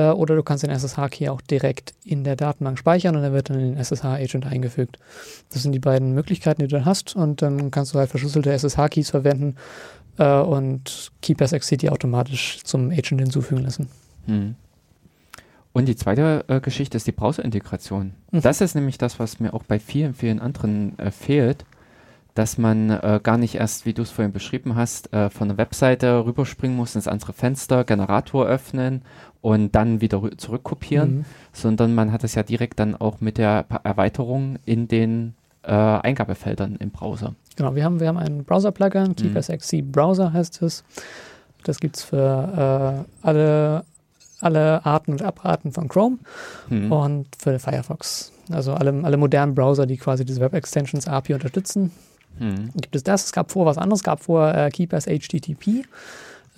Äh, 0.00 0.12
oder 0.12 0.36
du 0.36 0.42
kannst 0.42 0.62
den 0.62 0.70
SSH-Key 0.70 1.28
auch 1.28 1.40
direkt 1.40 1.94
in 2.04 2.24
der 2.24 2.36
Datenbank 2.36 2.78
speichern 2.78 3.16
und 3.16 3.22
er 3.22 3.32
wird 3.32 3.50
dann 3.50 3.58
in 3.58 3.74
den 3.74 3.76
SSH-Agent 3.76 4.46
eingefügt. 4.46 4.98
Das 5.52 5.62
sind 5.62 5.72
die 5.72 5.78
beiden 5.78 6.14
Möglichkeiten, 6.14 6.62
die 6.62 6.68
du 6.68 6.76
dann 6.76 6.84
hast 6.84 7.16
und 7.16 7.42
dann 7.42 7.70
kannst 7.70 7.94
du 7.94 7.98
halt 7.98 8.10
verschlüsselte 8.10 8.52
SSH-Keys 8.52 9.10
verwenden, 9.10 9.56
äh, 10.18 10.40
und 10.40 11.10
KeePassXC 11.22 11.76
die 11.76 11.90
automatisch 11.90 12.62
zum 12.62 12.90
Agent 12.90 13.20
hinzufügen 13.20 13.62
lassen. 13.62 13.88
Hm. 14.26 14.54
Und 15.72 15.86
die 15.86 15.96
zweite 15.96 16.44
äh, 16.48 16.60
Geschichte 16.60 16.96
ist 16.96 17.06
die 17.06 17.12
Browser-Integration. 17.12 18.12
Mhm. 18.30 18.40
Das 18.40 18.60
ist 18.60 18.74
nämlich 18.74 18.98
das, 18.98 19.18
was 19.18 19.40
mir 19.40 19.54
auch 19.54 19.62
bei 19.62 19.78
vielen, 19.78 20.14
vielen 20.14 20.40
anderen 20.40 20.98
äh, 20.98 21.10
fehlt, 21.10 21.64
dass 22.34 22.58
man 22.58 22.90
äh, 22.90 23.20
gar 23.22 23.36
nicht 23.38 23.54
erst, 23.56 23.86
wie 23.86 23.92
du 23.92 24.02
es 24.02 24.10
vorhin 24.10 24.32
beschrieben 24.32 24.76
hast, 24.76 25.12
äh, 25.12 25.30
von 25.30 25.48
der 25.48 25.58
Webseite 25.58 26.24
rüberspringen 26.24 26.76
muss 26.76 26.94
ins 26.94 27.08
andere 27.08 27.32
Fenster, 27.32 27.84
Generator 27.84 28.46
öffnen 28.46 29.02
und 29.42 29.74
dann 29.74 30.00
wieder 30.00 30.18
rü- 30.18 30.36
zurückkopieren, 30.38 31.16
Mhm. 31.18 31.24
sondern 31.52 31.94
man 31.94 32.12
hat 32.12 32.24
es 32.24 32.34
ja 32.34 32.42
direkt 32.42 32.78
dann 32.78 32.94
auch 32.94 33.20
mit 33.20 33.38
der 33.38 33.64
Pa- 33.64 33.80
Erweiterung 33.84 34.58
in 34.64 34.86
den 34.88 35.34
äh, 35.62 35.72
Eingabefeldern 35.72 36.76
im 36.76 36.90
Browser. 36.90 37.34
Genau, 37.56 37.74
wir 37.74 37.84
haben, 37.84 38.00
wir 38.00 38.08
haben 38.08 38.16
ein 38.16 38.44
Browser-Plugin, 38.44 39.14
KeePassXC 39.16 39.82
Browser 39.82 40.32
heißt 40.32 40.62
es. 40.62 40.84
Das 41.64 41.80
gibt 41.80 41.98
es 41.98 42.02
für 42.04 43.04
äh, 43.22 43.26
alle, 43.26 43.84
alle 44.40 44.84
Arten 44.86 45.12
und 45.12 45.22
Abarten 45.22 45.72
von 45.72 45.88
Chrome 45.88 46.16
Hm. 46.68 46.90
und 46.90 47.26
für 47.38 47.58
Firefox. 47.58 48.32
Also 48.50 48.72
alle, 48.72 48.98
alle 49.04 49.16
modernen 49.18 49.54
Browser, 49.54 49.84
die 49.86 49.98
quasi 49.98 50.24
diese 50.24 50.40
Web-Extensions 50.40 51.06
API 51.06 51.34
unterstützen, 51.34 51.90
Hm. 52.38 52.70
gibt 52.74 52.96
es 52.96 53.02
das. 53.02 53.26
Es 53.26 53.32
gab 53.32 53.50
vor 53.50 53.66
was 53.66 53.78
anderes, 53.78 54.00
es 54.00 54.04
gab 54.04 54.22
vor 54.22 54.54
äh, 54.54 54.70
KeePass 54.70 55.06
HTTP. 55.06 55.84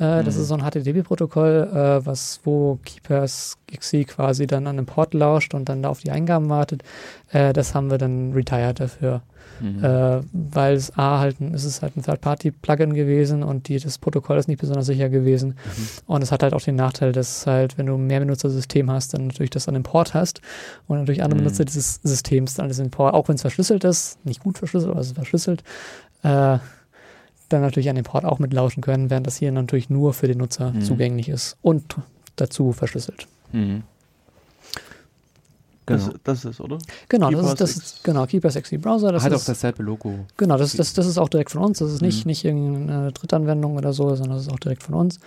Äh, 0.03 0.25
Das 0.25 0.35
Mhm. 0.37 0.43
ist 0.43 0.49
so 0.49 0.55
ein 0.55 0.63
HTTP-Protokoll, 0.63 1.71
äh, 2.03 2.05
was 2.07 2.41
wo 2.45 2.79
KeePass 2.85 3.57
XC 3.73 4.05
quasi 4.05 4.47
dann 4.47 4.67
an 4.67 4.77
den 4.77 4.87
Port 4.87 5.15
lauscht 5.15 5.55
und 5.55 5.69
dann 5.69 5.83
da 5.83 5.89
auf 5.91 6.01
die 6.01 6.11
Eingaben 6.11 6.49
wartet. 6.49 6.83
Äh, 7.31 7.53
das 7.53 7.75
haben 7.75 7.91
wir 7.91 7.99
dann 7.99 8.33
retired 8.33 8.81
dafür, 8.81 9.23
Hm. 9.61 9.85
äh, 9.85 10.21
weil 10.33 10.75
es 10.75 10.97
A 10.99 11.21
halt, 11.21 11.41
ein- 11.41 11.55
es 11.55 11.65
ist 11.65 11.83
halt 11.83 11.97
ein 11.97 12.03
Third-Party-Plugin 12.03 12.95
gewesen 12.95 13.43
und 13.45 13.69
die, 13.69 13.79
das 13.79 13.99
Protokoll 13.99 14.39
ist 14.39 14.49
nicht 14.49 14.61
besonders 14.61 14.87
sicher 14.87 15.09
gewesen. 15.09 15.51
Mhm. 15.51 15.89
Und 16.07 16.23
es 16.23 16.33
hat 16.33 16.43
halt 16.43 16.53
auch 16.55 16.63
den 16.63 16.75
Nachteil, 16.77 17.13
dass 17.13 17.47
halt, 17.47 17.79
wenn 17.79 17.87
du 17.87 17.95
ein 17.95 18.07
Mehrbenutzersystem 18.07 18.91
hast, 18.91 19.15
dann 19.15 19.29
natürlich 19.29 19.51
das 19.51 19.69
an 19.69 19.75
den 19.75 19.83
Port 19.85 20.15
hast 20.15 20.41
und 20.89 20.99
natürlich 20.99 21.23
andere 21.23 21.39
Mhm. 21.41 21.45
Benutzer 21.45 21.65
dieses 21.65 22.01
Systems 22.03 22.55
dann 22.55 22.69
das 22.69 22.79
in 22.79 22.87
den 22.87 22.91
Port, 22.91 23.15
auch 23.15 23.29
wenn 23.29 23.37
es 23.37 23.43
verschlüsselt 23.43 23.85
ist, 23.85 24.19
nicht 24.25 24.43
gut 24.43 24.59
verschlüsselt, 24.59 24.91
aber 24.91 25.01
es 25.01 25.09
ist 25.09 25.15
verschlüsselt, 25.17 25.63
äh, 26.25 26.59
dann 27.53 27.61
natürlich 27.63 27.89
an 27.91 27.97
den 27.97 28.05
Port 28.05 28.25
auch 28.25 28.39
mitlauschen 28.39 28.83
können, 28.83 29.11
während 29.11 29.27
das 29.27 29.37
hier 29.37 29.53
natürlich 29.53 29.91
nur 29.91 30.13
für 30.15 30.27
den 30.29 30.39
Nutzer 30.39 30.73
Mhm. 30.73 30.81
zugänglich 30.83 31.29
ist 31.29 31.57
und 31.63 31.97
dazu 32.37 32.73
verschlüsselt. 32.73 33.27
Hm. 33.53 33.83
Das, 35.87 36.05
Genau. 36.07 36.17
das 36.23 36.39
ist 36.39 36.45
es, 36.45 36.61
oder? 36.61 36.79
Genau, 37.09 37.31
das 37.31 37.47
ist, 37.47 37.61
das 37.61 37.71
ist 37.77 38.05
genau 38.05 38.25
KeePassXC 38.27 38.77
Browser. 38.79 39.11
Das 39.11 39.25
Hat 39.25 39.33
auch 39.33 39.37
ist, 39.37 39.49
dasselbe 39.49 39.83
Logo. 39.83 40.15
Genau, 40.37 40.57
das, 40.57 40.75
das, 40.75 40.93
das 40.95 41.07
ist 41.07 41.19
auch 41.19 41.29
direkt 41.29 41.51
von 41.51 41.63
uns. 41.63 41.79
Das 41.81 41.91
ist 41.93 42.03
nicht, 42.03 42.25
Mhm. 42.25 42.29
nicht 42.31 42.45
irgendeine 42.45 43.11
Drittanwendung 43.13 43.77
oder 43.77 43.93
so, 43.93 44.15
sondern 44.15 44.37
das 44.37 44.47
ist 44.47 44.53
auch 44.53 44.61
direkt 44.61 44.85
von 44.85 44.95
uns. 44.95 45.19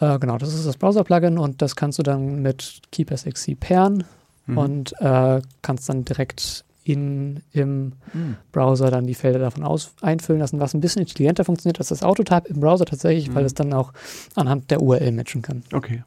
Äh, 0.00 0.18
genau, 0.18 0.36
das 0.36 0.52
ist 0.52 0.66
das 0.66 0.76
Browser-Plugin 0.76 1.38
und 1.38 1.62
das 1.62 1.76
kannst 1.76 1.98
du 1.98 2.02
dann 2.02 2.42
mit 2.42 2.80
KeePassXC 2.92 3.54
pairen 3.58 4.04
Mhm. 4.44 4.58
und 4.58 4.94
äh, 5.00 5.40
kannst 5.62 5.88
dann 5.88 6.04
direkt 6.04 6.65
in, 6.88 7.42
im 7.52 7.92
Hm. 8.12 8.36
Browser 8.52 8.90
dann 8.90 9.06
die 9.06 9.14
Felder 9.14 9.38
davon 9.38 9.64
aus, 9.64 9.92
einfüllen 10.02 10.40
lassen, 10.40 10.60
was 10.60 10.74
ein 10.74 10.80
bisschen 10.80 11.02
intelligenter 11.02 11.44
funktioniert 11.44 11.78
als 11.78 11.88
das 11.88 12.02
Autotype 12.02 12.48
im 12.48 12.60
Browser 12.60 12.84
tatsächlich, 12.84 13.34
weil 13.34 13.42
Mhm. 13.42 13.46
es 13.46 13.54
dann 13.54 13.72
auch 13.72 13.92
anhand 14.34 14.70
der 14.70 14.80
URL 14.82 15.12
matchen 15.12 15.42
kann. 15.42 15.62
Okay. 15.72 16.02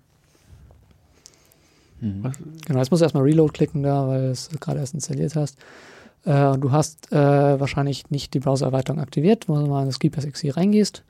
Hm. 2.01 2.23
Was, 2.23 2.33
Genau, 2.65 2.79
jetzt 2.79 2.91
musst 2.91 3.01
du 3.01 3.05
erstmal 3.05 3.23
Reload 3.23 3.51
klicken 3.53 3.83
da, 3.83 4.07
weil 4.07 4.21
du 4.21 4.31
es 4.31 4.49
gerade 4.59 4.79
erst 4.79 4.93
installiert 4.93 5.35
hast. 5.35 5.57
Äh, 6.25 6.45
und 6.47 6.61
du 6.61 6.71
hast 6.71 7.11
äh, 7.11 7.59
wahrscheinlich 7.59 8.09
nicht 8.09 8.33
die 8.33 8.39
Browser-Erweiterung 8.39 8.99
aktiviert, 9.01 9.47
wo 9.49 9.55
du 9.55 9.67
mal 9.67 9.81
in 9.81 9.87
das 9.87 9.99
KeePassXC 9.99 10.55
reingehst. 10.55 11.03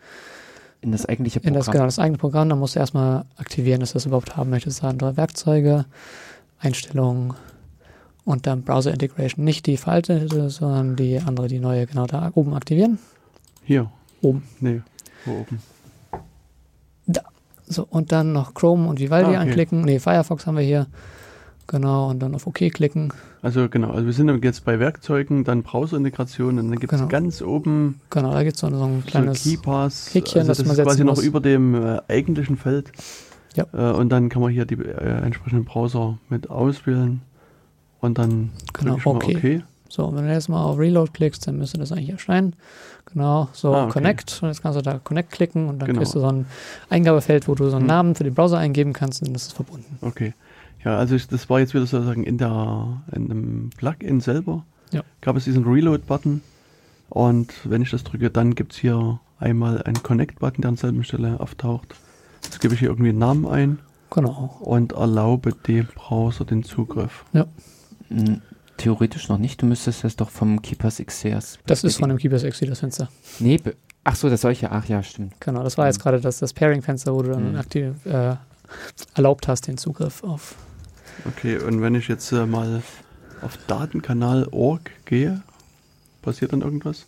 In 0.82 0.92
das 0.92 1.06
eigentliche 1.06 1.40
in 1.40 1.44
Programm. 1.44 1.60
das, 1.60 1.72
genau, 1.72 1.84
das 1.86 2.00
eigene 2.00 2.18
Programm, 2.18 2.48
dann 2.50 2.58
musst 2.60 2.76
du 2.76 2.80
erstmal 2.80 3.26
aktivieren, 3.38 3.82
dass 3.82 3.90
du 3.92 3.96
das 3.96 4.06
überhaupt 4.06 4.38
haben 4.38 4.50
möchtest. 4.50 4.84
Andere 4.84 5.18
Werkzeuge, 5.18 5.86
Einstellungen 6.60 7.34
und 8.30 8.46
dann 8.46 8.62
Browser 8.62 8.92
Integration. 8.94 9.44
Nicht 9.44 9.66
die 9.66 9.76
veraltete, 9.76 10.50
sondern 10.52 10.96
die 10.96 11.18
andere, 11.20 11.48
die 11.48 11.60
neue, 11.60 11.88
genau 11.88 12.06
da 12.06 12.30
oben 12.36 12.54
aktivieren. 12.54 13.00
hier. 13.64 13.90
Oben. 14.22 14.44
Nee, 14.60 14.82
wo 15.26 15.32
oben? 15.32 15.60
So, 17.72 17.86
und 17.90 18.12
dann 18.12 18.32
noch 18.34 18.54
Chrome 18.56 18.88
und 18.88 19.00
Vivaldi 19.00 19.28
Ah, 19.30 19.42
okay. 19.42 19.50
anklicken. 19.50 19.82
Nee, 19.82 20.00
Firefox 20.00 20.46
haben 20.48 20.58
wir 20.58 20.64
hier. 20.64 20.88
Genau, 21.68 22.10
und 22.10 22.20
dann 22.20 22.34
auf 22.36 22.48
OK 22.48 22.72
klicken. 22.72 23.14
Also 23.44 23.70
genau, 23.70 23.92
also 23.92 24.06
wir 24.08 24.14
sind 24.14 24.44
jetzt 24.44 24.66
bei 24.66 24.80
Werkzeugen, 24.80 25.44
dann 25.44 25.62
Browser-Integration 25.64 26.58
und 26.60 26.70
dann 26.70 26.80
gibt 26.80 26.92
es 26.92 27.00
Genau. 27.00 27.10
ganz 27.10 27.42
oben 27.44 28.02
Genau, 28.10 28.34
da 28.34 28.44
gibt 28.44 28.56
es 28.56 28.60
so, 28.62 28.70
so 28.70 28.84
ein 28.84 29.02
so 29.02 29.08
kleines. 29.08 29.44
Keypass. 29.44 30.14
Häkchen, 30.14 30.40
also 30.40 30.48
das 30.50 30.58
das 30.58 30.68
man 30.68 30.76
ist 30.78 30.84
quasi 30.84 30.98
setzen 30.98 31.06
noch 31.08 31.16
muss. 31.18 31.24
über 31.26 31.40
dem 31.42 31.76
äh, 31.76 32.00
eigentlichen 32.08 32.58
Feld. 32.58 32.92
Ja. 33.56 33.66
Äh, 33.72 33.94
und 33.94 34.10
dann 34.10 34.30
kann 34.30 34.42
man 34.42 34.52
hier 34.52 34.66
die 34.66 34.76
äh, 34.76 35.22
entsprechenden 35.24 35.64
Browser 35.66 36.18
mit 36.30 36.50
auswählen 36.50 37.22
und 38.02 38.18
dann 38.18 38.50
Genau, 38.74 38.98
okay. 39.06 39.36
okay. 39.38 39.64
So, 39.92 40.06
und 40.06 40.16
wenn 40.16 40.26
du 40.28 40.34
jetzt 40.34 40.50
mal 40.50 40.64
auf 40.64 40.78
Reload 40.78 41.12
klickst, 41.14 41.48
dann 41.48 41.58
müsste 41.58 41.80
das 41.80 41.92
eigentlich 41.92 42.10
erscheinen. 42.12 42.56
Genau, 43.12 43.50
so 43.54 43.74
Ah, 43.74 43.84
okay. 43.86 43.94
Connect. 43.94 44.40
Und 44.44 44.50
jetzt 44.50 44.62
kannst 44.62 44.78
du 44.78 44.84
da 44.84 45.00
Connect 45.00 45.32
klicken 45.32 45.68
und 45.68 45.80
dann 45.80 45.88
Genau. 45.88 46.00
kriegst 46.00 46.14
du 46.14 46.20
so 46.20 46.28
ein 46.28 46.46
Eingabefeld, 46.90 47.48
wo 47.48 47.56
du 47.56 47.66
so 47.70 47.76
einen 47.78 47.82
Hm. 47.82 47.88
Namen 47.88 48.16
für 48.16 48.24
den 48.24 48.36
Browser 48.36 48.60
eingeben 48.60 48.94
kannst 48.94 49.22
und 49.22 49.30
dann 49.30 49.36
ist 49.36 49.48
es 49.48 49.54
verbunden. 49.54 49.98
Okay. 50.02 50.34
Ja, 50.86 50.96
also 50.98 51.16
ich, 51.16 51.28
das 51.28 51.50
war 51.50 51.60
jetzt 51.60 51.74
wieder 51.74 51.86
sozusagen 51.88 52.24
in 52.24 52.38
der 52.38 53.02
in 53.12 53.28
dem 53.30 53.70
Plugin 53.76 54.22
selber. 54.22 54.64
Ja. 54.92 55.02
Gab 55.22 55.36
es 55.36 55.44
diesen 55.46 55.64
Reload-Button 55.66 56.42
und 57.10 57.54
wenn 57.64 57.82
ich 57.82 57.90
das 57.90 58.04
drücke, 58.04 58.30
dann 58.30 58.54
gibt 58.56 58.74
es 58.74 58.80
hier 58.80 59.20
einmal 59.40 59.82
einen 59.84 60.02
Connect-Button, 60.04 60.62
der 60.62 60.70
an 60.70 60.78
selben 60.78 61.04
Stelle 61.04 61.40
auftaucht. 61.40 61.96
Jetzt 62.44 62.62
gebe 62.62 62.74
ich 62.76 62.80
hier 62.80 62.90
irgendwie 62.90 63.10
einen 63.10 63.20
Namen 63.20 63.48
ein 63.48 63.80
Genau. 64.12 64.58
und 64.62 64.92
erlaube 64.94 65.54
dem 65.68 65.88
Browser 65.88 66.46
den 66.46 66.64
Zugriff. 66.64 67.26
Hm, 67.34 67.46
Theoretisch 68.78 69.28
noch 69.28 69.38
nicht. 69.38 69.62
Du 69.62 69.66
müsstest 69.66 70.04
das 70.06 70.16
doch 70.16 70.30
vom 70.30 70.62
Keepers 70.62 70.98
XCS. 71.06 71.60
Das 71.66 71.84
ist 71.84 71.98
von 71.98 72.08
dem 72.10 72.18
KeePassXC 72.18 72.66
das 72.66 72.80
Fenster. 72.80 73.10
Nee, 73.40 73.60
ach 74.06 74.16
so, 74.16 74.30
das 74.30 74.42
solche. 74.42 74.72
Ach 74.72 74.86
ja, 74.86 75.04
stimmt. 75.04 75.34
Genau, 75.42 75.64
das 75.64 75.78
war 75.78 75.88
jetzt 75.88 76.00
Mhm. 76.00 76.04
gerade 76.04 76.22
das, 76.22 76.40
das 76.40 76.54
Pairing-Fenster, 76.54 77.14
wo 77.14 77.22
du 77.22 77.32
dann 77.32 77.52
Mhm. 77.52 77.58
aktiv 77.58 77.94
äh, 78.06 78.36
erlaubt 79.16 79.48
hast, 79.50 79.68
den 79.68 79.78
Zugriff 79.78 80.24
auf. 80.24 80.56
Okay, 81.26 81.58
und 81.58 81.82
wenn 81.82 81.96
ich 81.96 82.08
jetzt 82.08 82.32
äh, 82.32 82.46
mal 82.46 82.82
auf 83.42 83.58
Datenkanal.org 83.68 84.90
gehe, 85.06 85.42
passiert 86.22 86.54
dann 86.54 86.62
irgendwas? 86.62 87.06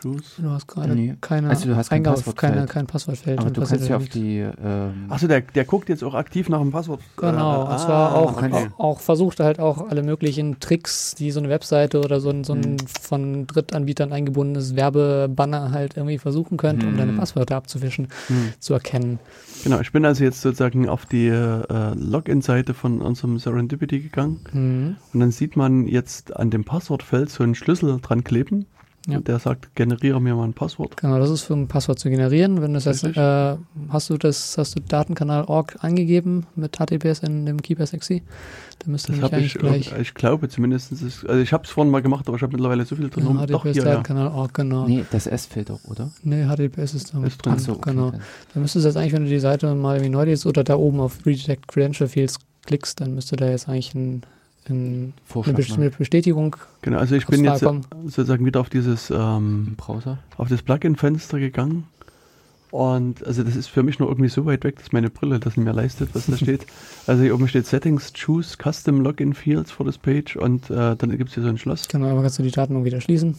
Choose. 0.00 0.24
Du 0.42 0.50
hast 0.50 0.66
gerade 0.66 0.94
Nee. 0.94 1.16
keine 1.20 1.48
Also 1.50 1.66
du 1.68 1.76
hast 1.76 1.88
kein 1.90 1.98
Eingabe- 1.98 2.16
Passwortfeld. 2.16 2.52
keine, 2.54 2.66
kein 2.66 2.86
Passwortfeld. 2.86 3.38
Aber 3.38 3.50
du 3.50 3.62
kannst 3.64 3.88
ja 3.88 3.96
auf 3.96 4.02
nichts. 4.02 4.14
die. 4.14 4.38
Ähm, 4.38 5.06
Achso, 5.08 5.26
der, 5.26 5.40
der 5.40 5.64
guckt 5.64 5.88
jetzt 5.88 6.02
auch 6.04 6.14
aktiv 6.14 6.48
nach 6.48 6.60
dem 6.60 6.70
Passwort. 6.72 7.00
Genau, 7.16 7.66
Äh, 7.66 7.72
und 7.72 7.78
zwar 7.80 8.14
auch, 8.14 8.36
okay. 8.36 8.52
auch, 8.78 8.80
auch 8.84 9.00
versucht 9.00 9.40
halt 9.40 9.58
auch 9.60 9.88
alle 9.88 10.02
möglichen 10.02 10.60
Tricks, 10.60 11.14
die 11.14 11.30
so 11.30 11.40
eine 11.40 11.48
Webseite 11.48 12.00
oder 12.00 12.20
so 12.20 12.30
ein, 12.30 12.44
so 12.44 12.52
ein 12.52 12.60
Mhm. 12.60 12.76
von 13.00 13.46
Drittanbietern 13.46 14.12
eingebundenes 14.12 14.76
Werbebanner 14.76 15.70
halt 15.72 15.96
irgendwie 15.96 16.18
versuchen 16.18 16.56
könnte, 16.56 16.86
um 16.86 16.96
deine 16.96 17.12
Mhm. 17.12 17.16
Passwörter 17.18 17.56
abzuwischen, 17.56 18.08
Hm. 18.28 18.52
zu 18.58 18.74
erkennen. 18.74 19.18
Genau, 19.64 19.80
ich 19.80 19.92
bin 19.92 20.04
also 20.04 20.22
jetzt 20.24 20.40
sozusagen 20.42 20.88
auf 20.88 21.06
die 21.06 21.26
äh, 21.28 21.94
Login-Seite 21.94 22.74
von 22.74 23.00
unserem 23.00 23.38
Serendipity 23.38 24.00
gegangen 24.00 24.40
Mhm. 24.52 24.96
und 25.12 25.20
dann 25.20 25.30
sieht 25.30 25.56
man 25.56 25.86
jetzt 25.86 26.36
an 26.36 26.50
dem 26.50 26.64
Passwortfeld 26.64 27.30
so 27.30 27.42
einen 27.42 27.54
Schlüssel 27.54 27.98
dran 28.00 28.24
kleben 28.24 28.66
Ja. 29.08 29.18
und 29.18 29.28
der 29.28 29.38
sagt, 29.38 29.74
generiere 29.76 30.20
mir 30.20 30.34
mal 30.34 30.42
ein 30.44 30.52
Passwort. 30.52 30.96
Genau, 30.96 31.18
das 31.20 31.30
ist 31.30 31.42
für 31.42 31.54
ein 31.54 31.68
Passwort 31.68 31.98
zu 32.00 32.10
generieren. 32.10 32.60
Wenn 32.60 32.72
du 32.72 32.80
das 32.80 32.86
jetzt, 32.86 33.16
äh, 33.16 33.56
hast 33.88 34.10
du 34.10 34.18
das, 34.18 34.58
hast 34.58 34.74
du 34.76 34.80
Datenkanal.org 34.80 35.76
angegeben 35.80 36.46
mit 36.56 36.76
HTTPS 36.76 37.20
in 37.20 37.46
dem 37.46 37.62
KeePassXC? 37.62 38.22
Dann 38.80 38.90
müsste 38.92 39.12
Das 39.12 39.22
habe 39.22 39.36
ich, 39.40 39.62
eigentlich 39.62 39.88
gleich 39.88 40.00
ich 40.00 40.14
glaube 40.14 40.48
zumindest, 40.48 40.90
ist, 40.90 41.24
also 41.24 41.40
ich 41.40 41.52
habe 41.52 41.64
es 41.64 41.70
vorhin 41.70 41.90
mal 41.90 42.02
gemacht, 42.02 42.26
aber 42.26 42.36
ich 42.36 42.42
habe 42.42 42.52
mittlerweile 42.52 42.84
so 42.84 42.96
viel 42.96 43.08
drin 43.08 43.22
ja, 43.24 43.28
rum. 43.30 43.46
Doch, 43.46 43.62
HTTPS 43.62 43.74
hier, 43.74 43.82
ja. 43.84 43.90
Datenkanal.org, 43.90 44.54
genau. 44.54 44.86
nee, 44.88 45.04
das 45.10 45.26
S 45.28 45.46
fehlt 45.46 45.70
doch, 45.70 45.84
oder? 45.84 46.10
Nee, 46.24 46.44
HTTPS 46.44 46.94
ist 46.94 47.14
da 47.14 47.22
Ist 47.24 47.44
drin. 47.44 47.54
Ach 47.56 47.58
so, 47.60 47.72
okay, 47.72 47.90
genau. 47.90 48.10
dann- 48.10 48.20
Dann 48.54 48.62
müsstest 48.62 48.84
du 48.84 48.88
jetzt 48.88 48.96
eigentlich, 48.96 49.12
wenn 49.12 49.22
du 49.24 49.30
die 49.30 49.38
Seite 49.38 49.72
mal 49.74 49.96
irgendwie 49.96 50.10
neu 50.12 50.24
liest 50.24 50.46
oder 50.46 50.64
da 50.64 50.74
oben 50.76 50.98
auf 51.00 51.24
Redetect 51.24 51.68
Credential 51.68 52.08
Fields 52.08 52.38
klickst, 52.66 53.00
dann 53.00 53.14
müsste 53.14 53.36
da 53.36 53.48
jetzt 53.48 53.68
eigentlich 53.68 53.94
ein, 53.94 54.22
eine 54.70 55.12
Vorschlag 55.24 55.54
Best- 55.56 55.70
machen. 55.70 55.82
eine 55.82 55.90
Bestätigung 55.90 56.56
Genau, 56.82 56.98
also 56.98 57.14
ich 57.14 57.26
bin 57.26 57.44
jetzt 57.44 57.64
sozusagen 58.04 58.44
wieder 58.44 58.60
auf 58.60 58.68
dieses 58.70 59.10
ähm, 59.10 59.74
Browser. 59.76 60.18
auf 60.36 60.48
das 60.48 60.62
Plugin-Fenster 60.62 61.38
gegangen. 61.38 61.84
Und 62.72 63.24
also 63.24 63.42
das 63.42 63.54
ist 63.56 63.68
für 63.68 63.82
mich 63.82 63.98
noch 64.00 64.08
irgendwie 64.08 64.28
so 64.28 64.44
weit 64.44 64.64
weg, 64.64 64.76
dass 64.78 64.92
meine 64.92 65.08
Brille 65.08 65.38
das 65.38 65.56
nicht 65.56 65.64
mehr 65.64 65.72
leistet, 65.72 66.10
was 66.14 66.26
da 66.26 66.36
steht. 66.36 66.66
Also 67.06 67.22
hier 67.22 67.34
oben 67.34 67.48
steht 67.48 67.66
Settings, 67.66 68.12
Choose 68.12 68.56
Custom 68.62 69.00
Login 69.00 69.34
Fields 69.34 69.70
for 69.70 69.86
this 69.86 69.96
page 69.98 70.36
und 70.36 70.68
äh, 70.70 70.96
dann 70.96 71.16
gibt 71.16 71.28
es 71.28 71.34
hier 71.34 71.42
so 71.44 71.48
ein 71.48 71.58
Schloss. 71.58 71.88
Genau, 71.88 72.08
aber 72.10 72.22
kannst 72.22 72.38
du 72.38 72.42
die 72.42 72.50
Daten 72.50 72.84
wieder 72.84 73.00
schließen. 73.00 73.36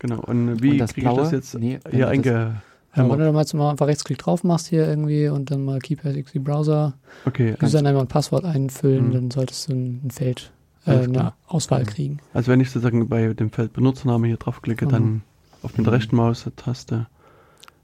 Genau. 0.00 0.20
Und 0.20 0.62
wie 0.62 0.80
Und 0.80 0.92
kriege 0.92 1.08
ich 1.08 1.16
das 1.16 1.30
jetzt 1.30 1.54
Nee, 1.58 1.78
hier 1.90 2.00
das- 2.06 2.10
einge... 2.10 2.56
Ja, 2.96 3.08
wenn 3.10 3.18
du 3.18 3.32
mal, 3.32 3.40
jetzt 3.40 3.54
mal 3.54 3.70
einfach 3.70 3.86
Rechtsklick 3.86 4.18
drauf 4.18 4.44
machst 4.44 4.68
hier 4.68 4.86
irgendwie 4.86 5.28
und 5.28 5.50
dann 5.50 5.64
mal 5.64 5.80
KeePassXC 5.80 6.38
Browser, 6.38 6.94
Okay, 7.24 7.56
Username 7.60 7.98
und 7.98 8.08
Passwort 8.08 8.44
einfüllen, 8.44 9.08
Mhm. 9.08 9.12
dann 9.12 9.30
solltest 9.30 9.68
du 9.68 9.72
ein, 9.74 10.00
ein 10.04 10.10
Feld, 10.10 10.52
äh, 10.86 10.92
eine. 10.98 11.32
Auswahl 11.48 11.80
Mhm. 11.82 11.86
kriegen. 11.86 12.18
also 12.32 12.52
wenn 12.52 12.60
ich 12.60 12.70
sozusagen 12.70 13.08
bei 13.08 13.34
dem 13.34 13.50
Feld 13.50 13.72
Benutzername 13.72 14.28
hier 14.28 14.36
draufklicke, 14.36 14.86
Mhm. 14.86 14.90
dann 14.90 15.22
auf 15.62 15.76
mit 15.76 15.86
der 15.86 15.92
Mhm. 15.92 15.96
rechten 15.96 16.16
Maustaste, 16.16 17.06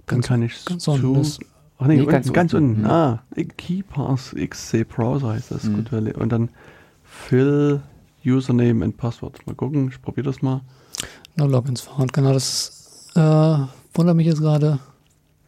Dann 0.06 0.20
kann 0.22 0.42
ich 0.42 0.64
ganz 0.64 0.84
zu. 0.84 0.90
unten 0.92 1.20
ist- 1.20 1.40
Ach 1.82 1.86
nee, 1.86 1.94
Nee, 1.94 2.00
unten, 2.00 2.12
ganz 2.12 2.32
ganz, 2.32 2.52
unten. 2.54 2.68
unten. 2.70 2.80
Mhm. 2.82 2.90
Ah, 2.90 3.22
KeyPass 3.56 4.34
XC 4.36 4.84
Browser 4.84 5.30
heißt 5.30 5.50
das. 5.50 5.64
Mhm. 5.64 5.84
Gut, 5.86 5.92
und 6.16 6.28
dann 6.30 6.50
Fill 7.04 7.80
Username 8.24 8.84
and 8.84 8.96
Passwort. 8.96 9.44
Mal 9.46 9.54
gucken, 9.54 9.88
ich 9.88 10.00
probiere 10.02 10.26
das 10.26 10.42
mal. 10.42 10.60
No 11.36 11.46
Logins 11.46 11.80
found. 11.80 12.12
Genau, 12.12 12.32
das 12.34 13.08
äh, 13.16 13.20
wundert 13.94 14.14
mich 14.16 14.26
jetzt 14.26 14.40
gerade. 14.40 14.78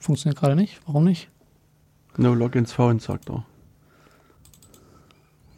Funktioniert 0.03 0.39
gerade 0.39 0.57
nicht. 0.57 0.81
Warum 0.87 1.05
nicht? 1.05 1.29
No 2.17 2.35
Logins 2.35 2.73
found, 2.73 3.01
sagt 3.01 3.31
er. 3.31 3.45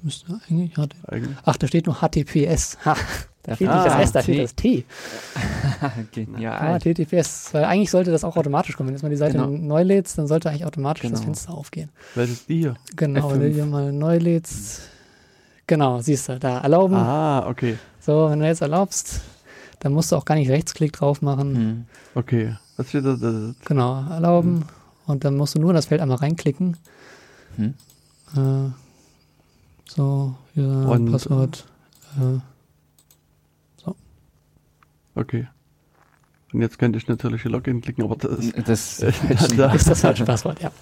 Müsste 0.02 0.38
eigentlich. 0.48 0.76
Eigentlich. 1.08 1.36
Ach, 1.44 1.56
da 1.56 1.66
steht 1.66 1.86
nur 1.86 1.96
HTTPS. 1.96 2.76
Ha, 2.84 2.94
da 3.42 3.56
steht 3.56 3.68
Ah, 3.68 3.74
nicht 3.84 3.86
das 3.94 4.00
S, 4.02 4.12
da 4.12 4.20
T. 4.20 4.32
steht 4.32 4.44
das 4.44 4.54
T. 4.54 4.84
Ah, 5.80 5.90
Genial. 6.12 6.78
HTTPS. 6.78 7.52
Weil 7.54 7.64
eigentlich 7.64 7.90
sollte 7.90 8.10
das 8.10 8.22
auch 8.22 8.36
automatisch 8.36 8.76
kommen. 8.76 8.88
Wenn 8.88 8.94
du 8.94 8.96
jetzt 8.98 9.02
mal 9.02 9.08
die 9.10 9.16
Seite 9.16 9.38
Genau. 9.38 9.48
neu 9.48 9.82
lädst, 9.82 10.16
dann 10.18 10.26
sollte 10.26 10.48
eigentlich 10.50 10.64
automatisch 10.66 11.02
das 11.02 11.12
Genau. 11.12 11.22
Fenster 11.24 11.52
aufgehen. 11.54 11.90
Welches 12.14 12.46
die 12.46 12.58
hier? 12.58 12.74
Genau, 12.96 13.30
wenn 13.32 13.40
du 13.40 13.46
F5. 13.48 13.52
hier 13.54 13.66
mal 13.66 13.92
neu 13.92 14.18
lädst. 14.18 14.82
Genau, 15.66 16.00
siehst 16.00 16.28
du, 16.28 16.38
da 16.38 16.58
erlauben. 16.58 16.94
Ah, 16.96 17.46
okay. 17.48 17.78
So, 18.00 18.28
wenn 18.30 18.38
du 18.40 18.46
jetzt 18.46 18.60
erlaubst, 18.60 19.22
dann 19.84 19.92
musst 19.92 20.10
du 20.10 20.16
auch 20.16 20.24
gar 20.24 20.34
nicht 20.34 20.48
Rechtsklick 20.50 20.92
drauf 20.94 21.20
machen. 21.22 21.52
Mhm. 21.52 21.84
Okay. 22.14 22.56
Was 22.78 22.88
steht 22.88 23.04
da? 23.04 23.16
Genau, 23.66 24.02
erlauben. 24.10 24.64
Und 25.06 25.24
dann 25.24 25.36
musst 25.36 25.54
du 25.54 25.60
nur 25.60 25.70
in 25.70 25.76
das 25.76 25.86
Feld 25.86 26.00
einmal 26.00 26.16
reinklicken. 26.16 26.76
Hm. 27.56 27.74
Äh, 28.34 28.70
so, 29.88 30.34
hier 30.54 30.64
Und- 30.66 31.12
Passwort. 31.12 31.66
Äh, 32.18 32.40
Okay. 35.16 35.46
Und 36.52 36.60
jetzt 36.60 36.78
könnte 36.80 36.98
ich 36.98 37.06
natürlich 37.06 37.42
hier 37.42 37.50
Login 37.52 37.80
klicken, 37.80 38.02
aber 38.02 38.16
das. 38.16 38.50
Das 38.66 38.94
falsch. 39.04 39.56
da- 39.56 39.72
ist 39.72 39.88
das 39.88 40.00
falsche 40.00 40.24
Passwort, 40.24 40.60
ja. 40.60 40.72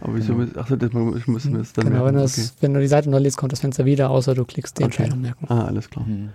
Aber 0.00 0.16
wieso 0.16 0.34
Genau. 0.34 0.46
muss, 0.46 0.56
achso, 0.56 0.74
das, 0.74 0.92
muss- 0.92 1.16
ich 1.18 1.26
muss 1.28 1.44
mir 1.44 1.58
das 1.58 1.72
dann 1.72 1.84
Genau, 1.84 2.04
wenn, 2.04 2.14
merken. 2.16 2.16
du 2.34 2.40
das, 2.40 2.54
wenn 2.60 2.74
du 2.74 2.80
die 2.80 2.88
Seite 2.88 3.10
neu 3.10 3.18
liest, 3.18 3.36
kommt 3.36 3.52
das 3.52 3.60
Fenster 3.60 3.84
wieder, 3.84 4.10
außer 4.10 4.34
du 4.34 4.44
klickst 4.44 4.76
die 4.78 4.82
Okay. 4.82 5.02
Entscheidung 5.02 5.20
merken. 5.20 5.46
Ah, 5.48 5.66
alles 5.66 5.88
klar. 5.88 6.04
Mhm. 6.04 6.30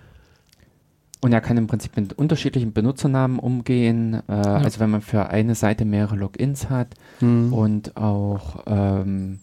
Und 1.22 1.32
er 1.32 1.40
kann 1.42 1.56
im 1.58 1.66
Prinzip 1.66 1.96
mit 1.96 2.14
unterschiedlichen 2.14 2.72
Benutzernamen 2.72 3.38
umgehen. 3.38 4.22
Äh, 4.26 4.32
Also 4.32 4.80
wenn 4.80 4.90
man 4.90 5.02
für 5.02 5.28
eine 5.28 5.54
Seite 5.54 5.84
mehrere 5.84 6.16
Logins 6.16 6.70
hat 6.70 6.88
Hm. 7.18 7.52
und 7.52 7.96
auch 7.96 8.64
ähm, 8.66 9.38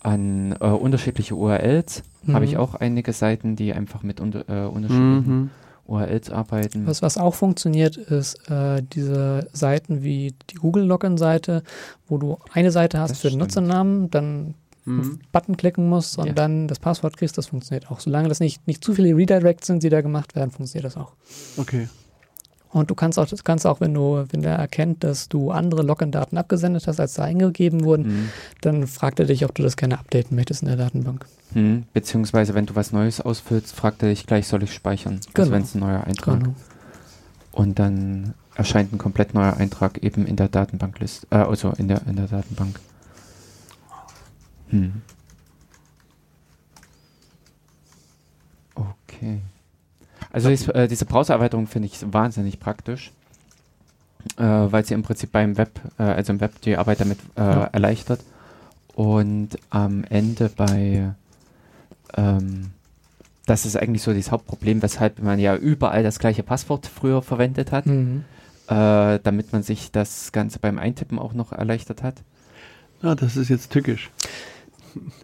an 0.00 0.52
äh, 0.60 0.64
unterschiedliche 0.66 1.34
URLs, 1.34 2.02
habe 2.32 2.44
ich 2.44 2.52
Mhm. 2.52 2.58
auch 2.58 2.74
einige 2.74 3.12
Seiten, 3.12 3.56
die 3.56 3.72
einfach 3.72 4.02
mit 4.02 4.20
unter, 4.20 4.40
äh, 4.48 4.66
unterschiedlichen 4.68 5.24
Mhm. 5.40 5.50
URLs 5.86 6.30
arbeiten. 6.30 6.86
Was, 6.86 7.02
was 7.02 7.16
auch 7.18 7.34
funktioniert, 7.34 7.96
ist 7.96 8.48
äh, 8.50 8.82
diese 8.82 9.48
Seiten 9.52 10.02
wie 10.02 10.34
die 10.50 10.56
Google-Login-Seite, 10.56 11.62
wo 12.08 12.18
du 12.18 12.38
eine 12.52 12.70
Seite 12.70 12.98
hast 13.00 13.10
Das 13.12 13.20
für 13.20 13.30
den. 13.30 13.38
Nutzernamen, 13.38 14.10
dann 14.10 14.54
Mhm. 14.84 15.20
Button 15.30 15.56
klicken 15.56 15.88
musst 15.88 16.18
und 16.18 16.26
Ja. 16.26 16.32
dann 16.32 16.66
das 16.68 16.78
Passwort 16.80 17.16
kriegst, 17.16 17.38
das 17.38 17.46
funktioniert 17.46 17.90
auch. 17.90 18.00
Solange 18.00 18.28
das 18.28 18.40
nicht, 18.40 18.66
nicht 18.66 18.82
zu 18.84 18.94
viele 18.94 19.16
Redirects 19.16 19.66
sind, 19.68 19.82
die 19.82 19.88
da 19.90 20.00
gemacht 20.00 20.34
werden, 20.34 20.50
funktioniert 20.50 20.84
das 20.86 20.96
auch. 20.96 21.12
Okay. 21.56 21.88
Und 22.70 22.90
du 22.90 22.94
kannst 22.94 23.18
auch, 23.18 23.26
das 23.26 23.44
kannst 23.44 23.66
auch, 23.66 23.80
wenn 23.80 23.92
du, 23.92 24.24
wenn 24.30 24.40
der 24.40 24.56
erkennt, 24.56 25.04
dass 25.04 25.28
du 25.28 25.50
andere 25.50 25.82
Login-Daten 25.82 26.38
abgesendet 26.38 26.86
hast, 26.86 26.98
als 27.00 27.12
da 27.14 27.22
eingegeben 27.24 27.84
wurden, 27.84 28.06
Mhm. 28.06 28.28
dann 28.62 28.86
fragt 28.86 29.20
er 29.20 29.26
dich, 29.26 29.44
ob 29.44 29.54
du 29.54 29.62
das 29.62 29.76
gerne 29.76 29.98
updaten 29.98 30.34
möchtest 30.34 30.62
in 30.62 30.68
der 30.68 30.78
Datenbank. 30.78 31.26
Mhm. 31.52 31.84
Beziehungsweise 31.92 32.54
wenn 32.54 32.64
du 32.64 32.74
was 32.74 32.90
Neues 32.92 33.20
ausfüllst, 33.20 33.74
fragt 33.76 34.02
er 34.02 34.08
dich 34.08 34.26
gleich, 34.26 34.48
soll 34.48 34.62
ich 34.62 34.72
speichern? 34.72 35.16
Also 35.16 35.28
Genau. 35.34 35.50
wenn 35.50 35.62
es 35.62 35.74
ein 35.74 35.80
neuer 35.80 36.04
Eintrag. 36.04 36.40
Genau. 36.40 36.54
Und 37.52 37.78
dann 37.78 38.32
erscheint 38.54 38.92
ein 38.92 38.98
komplett 38.98 39.34
neuer 39.34 39.56
Eintrag 39.58 39.98
eben 40.02 40.26
in 40.26 40.36
der 40.36 40.48
Datenbankliste, 40.48 41.26
äh, 41.30 41.36
also 41.36 41.72
in 41.76 41.88
der, 41.88 42.00
in 42.06 42.16
der 42.16 42.26
Datenbank. 42.28 42.80
Hm. 44.72 45.02
Okay. 48.74 49.40
Also 50.32 50.48
dies, 50.48 50.66
äh, 50.68 50.88
diese 50.88 51.04
Browser-Erweiterung 51.04 51.66
finde 51.66 51.86
ich 51.86 51.98
wahnsinnig 52.12 52.58
praktisch, 52.58 53.12
äh, 54.38 54.42
weil 54.42 54.84
sie 54.84 54.94
im 54.94 55.02
Prinzip 55.02 55.30
beim 55.32 55.56
Web, 55.58 55.78
äh, 55.98 56.02
also 56.04 56.32
im 56.32 56.40
Web 56.40 56.60
die 56.62 56.76
Arbeit 56.76 57.00
damit 57.00 57.18
äh, 57.36 57.40
Ja. 57.40 57.64
erleichtert 57.64 58.20
und 58.94 59.50
am 59.70 60.04
Ende 60.04 60.48
bei 60.48 61.12
ähm, 62.14 62.70
das 63.46 63.66
ist 63.66 63.76
eigentlich 63.76 64.02
so 64.02 64.12
das 64.14 64.30
Hauptproblem, 64.30 64.82
weshalb 64.82 65.18
man 65.20 65.38
ja 65.38 65.56
überall 65.56 66.02
das 66.02 66.18
gleiche 66.20 66.42
Passwort 66.44 66.86
früher 66.86 67.22
verwendet 67.22 67.72
hat, 67.72 67.86
Mhm. 67.86 68.24
äh, 68.68 69.18
damit 69.22 69.52
man 69.52 69.62
sich 69.62 69.90
das 69.90 70.30
Ganze 70.32 70.58
beim 70.60 70.78
Eintippen 70.78 71.18
auch 71.18 71.32
noch 71.34 71.52
erleichtert 71.52 72.02
hat. 72.02 72.14
Ah, 73.02 73.16
das 73.16 73.36
ist 73.36 73.48
jetzt 73.48 73.70
tückisch. 73.72 74.10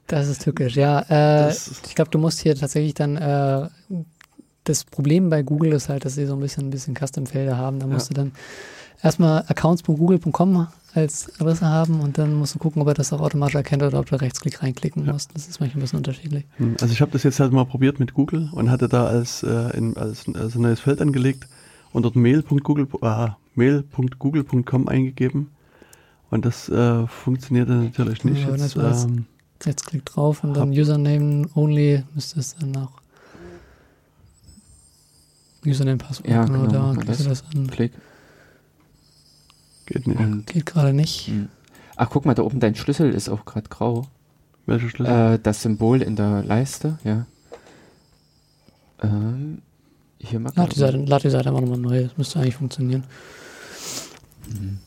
Das 0.07 0.29
ist 0.29 0.43
tückisch, 0.43 0.77
ja. 0.77 1.01
Äh, 1.09 1.51
ich 1.53 1.95
glaube, 1.95 2.11
du 2.11 2.19
musst 2.19 2.41
hier 2.41 2.55
tatsächlich 2.57 2.95
dann, 2.95 3.17
äh, 3.17 3.69
das 4.65 4.85
Problem 4.85 5.31
bei 5.31 5.43
Google 5.43 5.73
ist 5.73 5.89
halt, 5.89 6.05
dass 6.05 6.15
sie 6.15 6.27
so 6.27 6.35
ein 6.35 6.41
bisschen, 6.41 6.67
ein 6.67 6.71
bisschen 6.71 6.95
Custom-Felder 6.95 7.57
haben. 7.57 7.79
Da 7.81 7.87
musst 7.87 8.11
Ja. 8.11 8.15
du 8.15 8.21
dann 8.23 8.33
erstmal 9.03 9.45
accounts.google.com 9.49 10.67
als 10.95 11.31
Adresse 11.41 11.67
haben 11.67 12.01
und 12.01 12.19
dann 12.19 12.35
musst 12.35 12.55
du 12.55 12.59
gucken, 12.59 12.83
ob 12.83 12.89
er 12.89 12.95
das 12.95 13.13
auch 13.13 13.21
automatisch 13.21 13.55
erkennt 13.55 13.83
oder 13.83 13.99
ob 14.01 14.07
du 14.07 14.17
Rechtsklick 14.17 14.63
reinklicken 14.63 15.07
Ja. 15.07 15.13
musst. 15.13 15.31
Das 15.35 15.47
ist 15.49 15.61
manchmal 15.61 15.81
ein 15.81 15.83
bisschen 15.83 15.99
unterschiedlich. 15.99 16.45
Hm, 16.57 16.77
Also 16.81 16.93
ich 16.93 17.01
habe 17.01 17.13
das 17.13 17.23
jetzt 17.23 17.41
halt 17.41 17.53
mal 17.53 17.65
probiert 17.65 18.01
mit 18.01 18.15
Google 18.15 18.49
und 18.53 18.71
hatte 18.71 18.89
da 18.89 19.07
als, 19.07 19.43
äh, 19.43 19.77
in, 19.77 19.97
als, 19.97 20.25
als 20.35 20.55
ein 20.55 20.63
neues 20.63 20.81
Feld 20.81 21.01
angelegt 21.01 21.47
und 21.93 22.03
dort 22.05 22.17
mail.google, 22.17 22.89
ah, 23.03 23.37
mail.google.com 23.55 24.89
eingegeben. 24.89 25.51
Und 26.31 26.45
das 26.45 26.69
äh, 26.69 27.07
funktionierte 27.07 27.73
natürlich 27.73 28.25
nicht. 28.25 28.47
Ja, 28.47 28.55
Jetzt, 28.55 28.77
ähm, 28.77 29.27
Rechtsklick 29.65 30.05
drauf 30.07 30.45
und 30.45 30.55
dann 30.55 30.71
Hab- 30.71 30.77
Username 30.79 31.49
only 31.55 32.05
müsste 32.15 32.39
es 32.41 32.55
dann 32.57 32.77
auch. 32.77 32.93
Username, 35.67 35.99
Passwort, 35.99 36.29
Ja, 36.31 36.45
genau, 36.45 36.67
da 36.67 36.95
klickst 37.01 37.25
du 37.25 37.29
das 37.29 37.45
an. 37.55 37.67
Klick. 37.69 37.93
geht 39.87 40.07
nicht. 40.07 40.19
Und, 40.21 40.47
Geht 40.47 40.67
gerade 40.67 40.93
nicht. 40.93 41.27
hm. 41.27 41.49
Ach, 41.97 42.09
guck 42.11 42.25
mal, 42.27 42.35
da 42.35 42.43
oben 42.43 42.61
dein 42.61 42.77
Schlüssel 42.77 43.11
ist 43.13 43.29
auch 43.29 43.45
gerade 43.45 43.69
grau. 43.69 44.07
Welcher 44.67 44.89
Schlüssel? 44.89 45.35
Äh, 45.35 45.39
das 45.43 45.63
Symbol 45.63 46.01
in 46.03 46.15
der 46.15 46.45
Leiste, 46.45 46.99
ja. 47.03 47.27
Ähm, 49.03 49.63
hier 50.19 50.39
mal 50.41 50.53
Lad 50.55 50.75
die 50.75 50.79
Seite, 50.79 50.97
lad 50.99 51.25
die 51.25 51.31
Seite 51.31 51.49
einfach 51.49 51.61
nochmal 51.61 51.79
neu. 51.79 52.05
Das 52.05 52.17
müsste 52.17 52.39
eigentlich 52.41 52.57
funktionieren. 52.57 53.05
Mhm. 54.49 54.79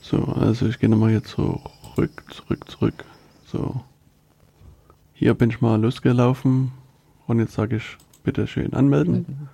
So, 0.00 0.18
also 0.24 0.66
ich 0.66 0.78
gehe 0.78 0.88
nochmal 0.88 1.10
hier 1.10 1.24
zurück, 1.96 2.22
zurück, 2.30 2.70
zurück. 2.70 3.04
So. 3.50 3.80
Hier 5.14 5.34
bin 5.34 5.50
ich 5.50 5.60
mal 5.60 5.80
losgelaufen 5.80 6.72
und 7.26 7.38
jetzt 7.38 7.54
sage 7.54 7.76
ich 7.76 7.96
bitte 8.22 8.46
schön 8.46 8.74
anmelden. 8.74 9.48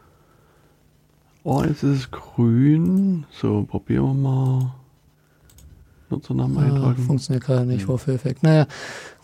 Oh, 1.45 1.63
jetzt 1.63 1.83
ist 1.83 1.99
es 1.99 2.11
grün. 2.11 3.25
So, 3.31 3.63
probieren 3.65 4.05
wir 4.07 4.15
mal. 4.15 4.73
Nutzernamen 6.11 6.59
Ah, 6.59 6.63
eintragen. 6.63 7.03
funktioniert 7.05 7.45
gerade 7.45 7.65
nicht, 7.65 7.81
Hm. 7.81 7.87
Vorführeffekt. 7.87 8.43
Naja, 8.43 8.67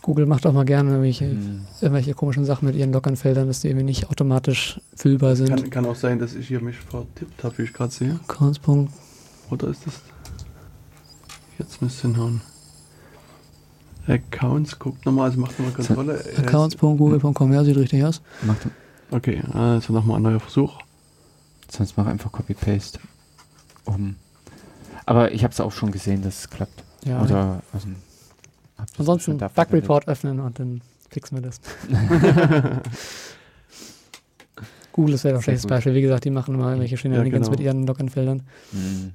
Google 0.01 0.25
macht 0.25 0.45
auch 0.47 0.53
mal 0.53 0.65
gerne 0.65 0.89
irgendwelche, 0.89 1.29
Hm. 1.29 1.65
irgendwelche 1.81 2.13
komischen 2.13 2.45
Sachen 2.45 2.65
mit 2.65 2.75
ihren 2.75 2.91
Login-Feldern, 2.91 3.47
dass 3.47 3.61
die 3.61 3.67
irgendwie 3.67 3.85
nicht 3.85 4.09
automatisch 4.09 4.79
füllbar 4.95 5.35
sind. 5.35 5.49
Kann, 5.49 5.69
kann 5.69 5.85
auch 5.85 5.95
sein, 5.95 6.17
dass 6.19 6.33
ich 6.35 6.47
hier 6.47 6.61
mich 6.61 6.77
vertippt 6.77 7.43
habe, 7.43 7.57
wie 7.59 7.63
ich 7.63 7.73
gerade 7.73 7.91
sehe. 7.91 8.19
Accounts.google 8.27 8.87
Oder 9.51 9.67
ist 9.67 9.85
das. 9.85 10.01
Jetzt 11.59 11.81
müsste 11.81 12.07
hinhauen. 12.07 12.41
Accounts, 14.09 14.79
guckt 14.79 15.05
nochmal, 15.05 15.29
also 15.29 15.39
macht 15.39 15.59
nochmal 15.59 15.73
Kontrolle. 15.73 16.23
Äh, 16.23 16.41
Accounts.google.com, 16.41 17.53
ja, 17.53 17.63
sieht 17.63 17.77
richtig 17.77 18.03
aus. 18.03 18.21
Mach, 18.43 18.55
Okay, 19.11 19.41
also 19.53 19.91
nochmal 19.93 20.17
ein 20.17 20.23
neuer 20.23 20.39
Versuch. 20.39 20.77
sonst 21.69 21.97
mach 21.97 22.05
einfach 22.05 22.31
Copy-Paste. 22.31 22.99
Um. 23.85 24.15
Aber 25.05 25.31
ich 25.31 25.43
habe 25.43 25.51
es 25.51 25.59
auch 25.59 25.71
schon 25.71 25.91
gesehen, 25.91 26.21
dass 26.21 26.39
es 26.39 26.49
klappt. 26.49 26.83
Ja. 27.03 27.21
Oder 27.23 27.61
also, 27.73 27.87
das 28.77 28.99
Ansonsten 28.99 29.37
Bug. 29.37 29.73
Report 29.73 30.07
öffnen 30.07 30.39
und 30.39 30.59
dann 30.59 30.81
fixen 31.09 31.37
wir 31.37 31.41
das. 31.41 31.59
Google 34.91 35.15
ist 35.15 35.23
ja 35.23 35.31
ein 35.31 35.35
Sehr 35.37 35.43
schlechtes. 35.43 35.67
Beispiel. 35.67 35.95
Wie 35.95 36.01
gesagt, 36.01 36.25
die 36.25 36.29
machen 36.29 36.53
immer 36.55 36.65
irgendwelche 36.65 36.97
Shenanigans 36.97 37.47
genau. 37.47 37.51
mit 37.51 37.59
ihren 37.59 37.87
Login-Feldern. 37.87 38.43
Hm. 38.71 39.13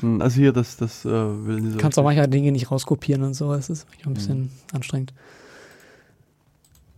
Hm, 0.00 0.20
Also 0.22 0.36
hier, 0.36 0.52
das, 0.52 0.76
das 0.76 1.04
äh, 1.04 1.08
will 1.10 1.56
nicht 1.60 1.72
so. 1.72 1.76
Du 1.76 1.82
kannst 1.82 1.98
auch 1.98 2.04
manchmal 2.04 2.28
Dinge 2.28 2.52
nicht 2.52 2.70
rauskopieren 2.70 3.22
und 3.22 3.34
so. 3.34 3.52
Es 3.54 3.70
ist 3.70 3.86
manchmal 3.88 4.10
ein 4.12 4.14
bisschen 4.14 4.38
Mhm. 4.42 4.50
anstrengend. 4.72 5.12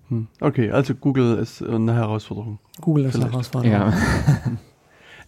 Hm, 0.08 0.28
Okay, 0.40 0.70
also 0.70 0.94
Google 0.94 1.38
ist 1.38 1.60
äh, 1.60 1.68
eine 1.68 1.94
Herausforderung. 1.94 2.58
Google 2.80 3.04
ist 3.06 3.14
eine 3.14 3.22
Vielleicht. 3.30 3.32
Herausforderung. 3.32 3.72
Ja. 3.72 3.92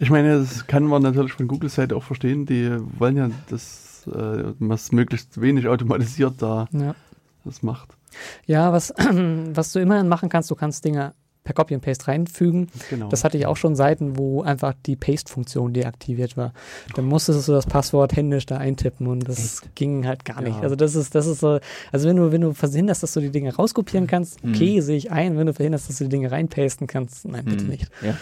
Ich 0.00 0.10
meine, 0.10 0.40
das 0.40 0.66
kann 0.66 0.82
man 0.84 1.02
natürlich 1.02 1.32
von 1.34 1.46
Google-Seite 1.46 1.94
auch 1.94 2.02
verstehen. 2.02 2.46
Die 2.46 2.68
wollen 2.98 3.16
ja, 3.16 3.30
dass 3.48 4.04
äh, 4.08 4.52
was 4.58 4.90
möglichst 4.90 5.40
wenig 5.40 5.68
automatisiert 5.68 6.34
da 6.42 6.66
Ja. 6.72 6.96
das 7.44 7.62
macht. 7.62 7.96
Ja, 8.44 8.72
was, 8.72 8.92
was 9.54 9.72
du 9.72 9.78
immerhin 9.78 10.08
machen 10.08 10.28
kannst, 10.28 10.50
du 10.50 10.56
kannst 10.56 10.84
Dinge 10.84 11.14
per 11.44 11.54
Copy 11.54 11.74
and 11.74 11.84
Paste 11.84 12.08
reinfügen. 12.08 12.68
Genau. 12.88 13.08
Das 13.10 13.22
hatte 13.22 13.36
ich 13.36 13.44
auch 13.46 13.56
schon 13.58 13.76
Seiten, 13.76 14.16
wo 14.18 14.42
einfach 14.42 14.72
die 14.86 14.96
Paste-Funktion 14.96 15.74
deaktiviert 15.74 16.36
war. 16.38 16.54
Dann 16.94 17.04
musstest 17.04 17.46
du 17.46 17.52
das 17.52 17.66
Passwort 17.66 18.16
händisch 18.16 18.46
da 18.46 18.56
eintippen 18.56 19.06
und 19.06 19.28
das 19.28 19.62
Echt? 19.62 19.74
ging 19.76 20.06
halt 20.06 20.24
gar 20.24 20.40
nicht. 20.40 20.56
Ja. 20.56 20.62
Also 20.62 20.74
das 20.74 20.94
ist, 20.94 21.14
das 21.14 21.26
ist 21.26 21.40
so, 21.40 21.60
also 21.92 22.08
wenn 22.08 22.16
du, 22.16 22.32
wenn 22.32 22.40
du 22.40 22.54
verhinderst, 22.54 23.02
dass 23.02 23.12
du 23.12 23.20
die 23.20 23.30
Dinge 23.30 23.54
rauskopieren 23.54 24.06
kannst, 24.06 24.42
okay, 24.42 24.80
sehe 24.80 24.96
ich 24.96 25.12
ein. 25.12 25.36
Wenn 25.36 25.46
du 25.46 25.52
verhinderst, 25.52 25.88
dass 25.90 25.98
du 25.98 26.04
die 26.04 26.10
Dinge 26.10 26.30
reinpasten 26.32 26.86
kannst, 26.86 27.26
nein, 27.28 27.44
bitte 27.44 27.64
Hm. 27.64 27.70
nicht. 27.70 27.90
Ja, 28.00 28.16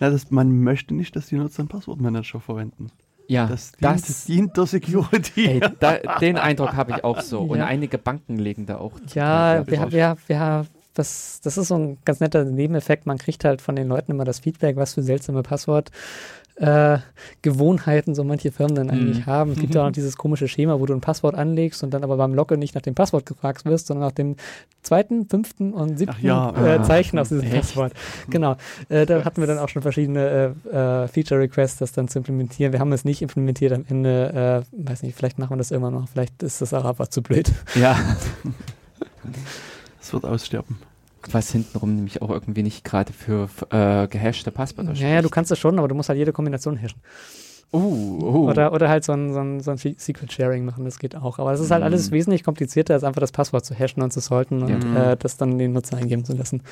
Na, 0.00 0.10
das, 0.10 0.30
man 0.30 0.50
möchte 0.50 0.94
nicht, 0.94 1.14
dass 1.14 1.26
die 1.26 1.36
Nutzer 1.36 1.60
einen 1.60 1.68
Passwortmanager 1.68 2.40
verwenden. 2.40 2.90
ja 3.28 3.46
Das 3.46 3.70
dient, 3.72 4.08
das, 4.08 4.24
dient 4.24 4.56
der 4.56 4.66
Security. 4.66 5.46
ey, 5.46 5.60
da, 5.78 5.96
den 6.20 6.36
Eindruck 6.38 6.74
habe 6.74 6.90
ich 6.90 7.04
auch 7.04 7.20
so. 7.20 7.40
Und 7.42 7.58
Ja. 7.58 7.66
einige 7.66 7.98
Banken 7.98 8.36
legen 8.36 8.66
da 8.66 8.78
auch. 8.78 8.92
Ja, 9.14 9.56
Ja, 9.56 9.66
wir, 9.66 9.92
wir, 9.92 10.16
wir, 10.26 10.66
das, 10.98 11.40
das 11.42 11.56
ist 11.56 11.68
so 11.68 11.76
ein 11.76 11.98
ganz 12.04 12.18
netter 12.20 12.44
Nebeneffekt. 12.44 13.06
Man 13.06 13.18
kriegt 13.18 13.44
halt 13.44 13.62
von 13.62 13.76
den 13.76 13.86
Leuten 13.88 14.10
immer 14.10 14.24
das 14.24 14.40
Feedback, 14.40 14.76
was 14.76 14.94
für 14.94 15.02
seltsame 15.02 15.42
Passwort. 15.42 15.90
Äh, 16.56 16.98
Gewohnheiten 17.42 18.16
so 18.16 18.24
manche 18.24 18.50
Firmen 18.50 18.74
dann 18.74 18.90
eigentlich 18.90 19.18
Mhm. 19.20 19.26
haben. 19.26 19.52
Es 19.52 19.60
gibt 19.60 19.76
ja 19.76 19.82
auch 19.82 19.86
noch 19.86 19.92
dieses 20.00 20.16
komische 20.16 20.48
Schema, 20.48 20.80
wo 20.80 20.86
du 20.86 20.92
ein 20.94 21.00
Passwort 21.00 21.36
anlegst 21.36 21.84
und 21.84 21.94
dann 21.94 22.02
aber 22.02 22.16
beim 22.16 22.34
Login 22.34 22.58
nicht 22.58 22.74
nach 22.74 22.82
dem 22.82 22.96
Passwort 22.96 23.26
gefragt 23.26 23.64
wirst, 23.64 23.86
sondern 23.86 24.08
nach 24.08 24.12
dem 24.14 24.34
zweiten, 24.82 25.28
fünften 25.28 25.72
und 25.72 25.98
siebten 25.98 26.26
ja, 26.26 26.50
äh, 26.56 26.78
ah, 26.78 26.82
Zeichen 26.82 27.16
aus 27.20 27.28
diesem 27.28 27.44
echt? 27.44 27.54
Passwort. 27.54 27.92
Genau. 28.28 28.56
Äh, 28.88 29.06
da 29.06 29.24
hatten 29.24 29.40
wir 29.40 29.46
dann 29.46 29.58
auch 29.58 29.68
schon 29.68 29.82
verschiedene 29.82 30.56
äh, 30.72 31.04
äh, 31.04 31.06
Feature-Requests, 31.06 31.78
das 31.78 31.92
dann 31.92 32.08
zu 32.08 32.18
implementieren. 32.18 32.72
Wir 32.72 32.80
haben 32.80 32.90
es 32.92 33.04
nicht 33.04 33.22
implementiert 33.22 33.72
am 33.72 33.84
Ende. 33.88 34.64
Äh, 34.74 34.84
weiß 34.88 35.04
nicht, 35.04 35.16
vielleicht 35.16 35.38
machen 35.38 35.50
wir 35.52 35.58
das 35.58 35.70
immer 35.70 35.92
noch. 35.92 36.08
Vielleicht 36.08 36.42
ist 36.42 36.60
das 36.60 36.74
auch 36.74 36.84
einfach 36.84 37.06
zu 37.06 37.22
blöd. 37.22 37.52
Ja, 37.76 37.96
Es 40.00 40.12
wird 40.12 40.24
aussterben. 40.24 40.78
Was 41.34 41.50
hintenrum 41.52 41.94
nämlich 41.96 42.22
auch 42.22 42.30
irgendwie 42.30 42.62
nicht 42.62 42.84
gerade 42.84 43.12
für 43.12 43.48
äh, 43.70 44.08
gehashte 44.08 44.50
Passwörter 44.50 44.92
Ja, 44.94 45.08
ja, 45.08 45.22
du 45.22 45.28
kannst 45.28 45.50
das 45.50 45.58
schon, 45.58 45.78
aber 45.78 45.88
du 45.88 45.94
musst 45.94 46.08
halt 46.08 46.18
jede 46.18 46.32
Kombination 46.32 46.76
hashen. 46.76 47.00
Uh, 47.70 47.78
uh. 47.78 48.48
Oder, 48.48 48.72
oder 48.72 48.88
halt 48.88 49.04
so 49.04 49.12
ein, 49.12 49.34
so 49.34 49.40
ein, 49.40 49.60
so 49.60 49.70
ein 49.72 49.76
Secret 49.76 50.32
Sharing 50.32 50.64
machen, 50.64 50.86
das 50.86 50.98
geht 50.98 51.14
auch. 51.14 51.38
Aber 51.38 51.52
es 51.52 51.60
ist 51.60 51.70
halt 51.70 51.82
Mhm. 51.82 51.86
alles 51.86 52.10
wesentlich 52.10 52.42
komplizierter, 52.42 52.94
als 52.94 53.04
einfach 53.04 53.20
das 53.20 53.30
Passwort 53.32 53.64
zu 53.66 53.74
hashen 53.74 54.02
und 54.02 54.10
zu 54.10 54.20
salten 54.20 54.62
und 54.62 54.84
Ja. 54.84 55.12
äh, 55.12 55.16
das 55.18 55.36
dann 55.36 55.58
den 55.58 55.74
Nutzer 55.74 55.98
eingeben 55.98 56.24
zu 56.24 56.34
lassen. 56.34 56.62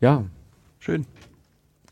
ja, 0.00 0.24
Schön. 0.80 1.06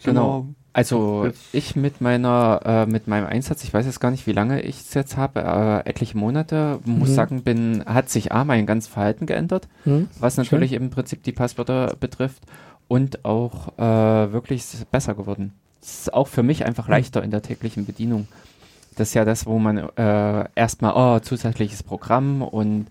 Genau. 0.05 0.49
Also 0.75 1.29
ich 1.53 1.77
mit 1.77 2.01
meiner, 2.01 2.61
äh, 2.65 2.87
mit 2.87 3.07
meinem 3.07 3.27
Einsatz, 3.27 3.63
ich 3.63 3.75
weiß 3.75 3.85
jetzt 3.85 4.01
gar 4.01 4.11
nicht, 4.11 4.27
wie 4.27 4.33
lange 4.33 4.63
ich 4.63 4.81
es 4.81 4.95
jetzt 4.95 5.17
habe, 5.19 5.41
äh, 5.85 5.89
etliche 5.89 6.17
Monate, 6.17 6.79
muss 6.85 7.11
Mhm. 7.11 7.15
sagen, 7.15 7.43
bin, 7.43 7.85
hat 7.85 8.09
sich 8.09 8.33
A, 8.33 8.45
mein 8.45 8.65
ganzes 8.65 8.91
Verhalten 8.91 9.27
geändert, 9.27 9.69
Hm? 9.85 10.09
was 10.19 10.39
natürlich 10.39 10.73
im 10.73 10.89
Prinzip 10.91 11.23
die 11.25 11.33
Passwörter 11.33 11.95
betrifft 12.01 12.43
und 12.89 13.25
auch 13.25 13.77
äh, 13.79 14.33
wirklich 14.33 14.65
besser 14.91 15.15
geworden. 15.15 15.53
Es 15.83 16.01
ist 16.03 16.15
auch 16.15 16.29
für 16.29 16.43
mich 16.43 16.65
einfach 16.65 16.89
leichter 16.89 17.23
in 17.23 17.31
der 17.31 17.43
täglichen 17.43 17.85
Bedienung. 17.85 18.27
Das 18.97 19.09
ist 19.09 19.15
ja 19.15 19.25
das, 19.25 19.47
wo 19.47 19.59
man 19.59 19.79
äh, 19.79 20.45
erstmal, 20.55 20.93
oh, 20.95 21.19
zusätzliches 21.21 21.83
Programm 21.83 22.41
und 22.43 22.87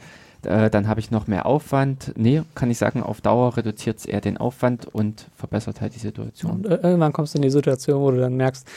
äh, 0.45 0.69
dann 0.69 0.87
habe 0.87 0.99
ich 0.99 1.11
noch 1.11 1.27
mehr 1.27 1.45
Aufwand. 1.45 2.13
Nee, 2.15 2.41
kann 2.55 2.69
ich 2.71 2.77
sagen, 2.77 3.03
auf 3.03 3.21
Dauer 3.21 3.57
reduziert 3.57 3.99
es 3.99 4.05
eher 4.05 4.21
den 4.21 4.37
Aufwand 4.37 4.87
und 4.87 5.27
verbessert 5.35 5.81
halt 5.81 5.93
die 5.95 5.99
Situation. 5.99 6.51
Und 6.51 6.65
äh, 6.65 6.75
irgendwann 6.83 7.13
kommst 7.13 7.33
du 7.33 7.37
in 7.37 7.41
die 7.43 7.49
Situation, 7.49 8.01
wo 8.01 8.11
du 8.11 8.17
dann 8.19 8.35
merkst, 8.37 8.67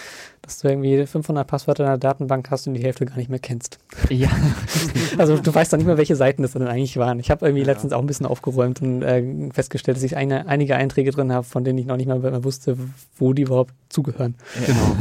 dass 0.42 0.58
du 0.60 0.68
irgendwie 0.68 1.06
500 1.06 1.46
Passwörter 1.46 1.84
in 1.84 1.88
der 1.90 1.98
Datenbank 1.98 2.50
hast 2.50 2.66
und 2.66 2.74
die 2.74 2.82
Hälfte 2.82 3.06
gar 3.06 3.16
nicht 3.16 3.30
mehr 3.30 3.38
kennst. 3.38 3.78
Ja, 4.10 4.28
Also 5.18 5.38
du 5.38 5.54
weißt 5.54 5.72
dann 5.72 5.78
nicht 5.78 5.86
mehr, 5.86 5.96
welche 5.96 6.16
Seiten 6.16 6.42
das 6.42 6.52
dann 6.52 6.66
eigentlich 6.68 6.96
waren. 6.98 7.18
Ich 7.18 7.30
habe 7.30 7.46
irgendwie 7.46 7.62
Ja. 7.62 7.66
letztens 7.72 7.92
auch 7.92 8.00
ein 8.00 8.06
bisschen 8.06 8.26
aufgeräumt 8.26 8.82
und 8.82 9.02
äh, 9.02 9.50
festgestellt, 9.52 9.96
dass 9.96 10.02
ich 10.04 10.16
eine, 10.16 10.46
einige 10.46 10.76
Einträge 10.76 11.10
drin 11.12 11.32
habe, 11.32 11.44
von 11.46 11.64
denen 11.64 11.78
ich 11.78 11.86
noch 11.86 11.96
nicht 11.96 12.06
mal 12.08 12.18
mehr 12.18 12.44
wusste, 12.44 12.76
wo 13.16 13.32
die 13.32 13.42
überhaupt 13.42 13.72
zugehören. 13.88 14.34
Genau. 14.66 14.96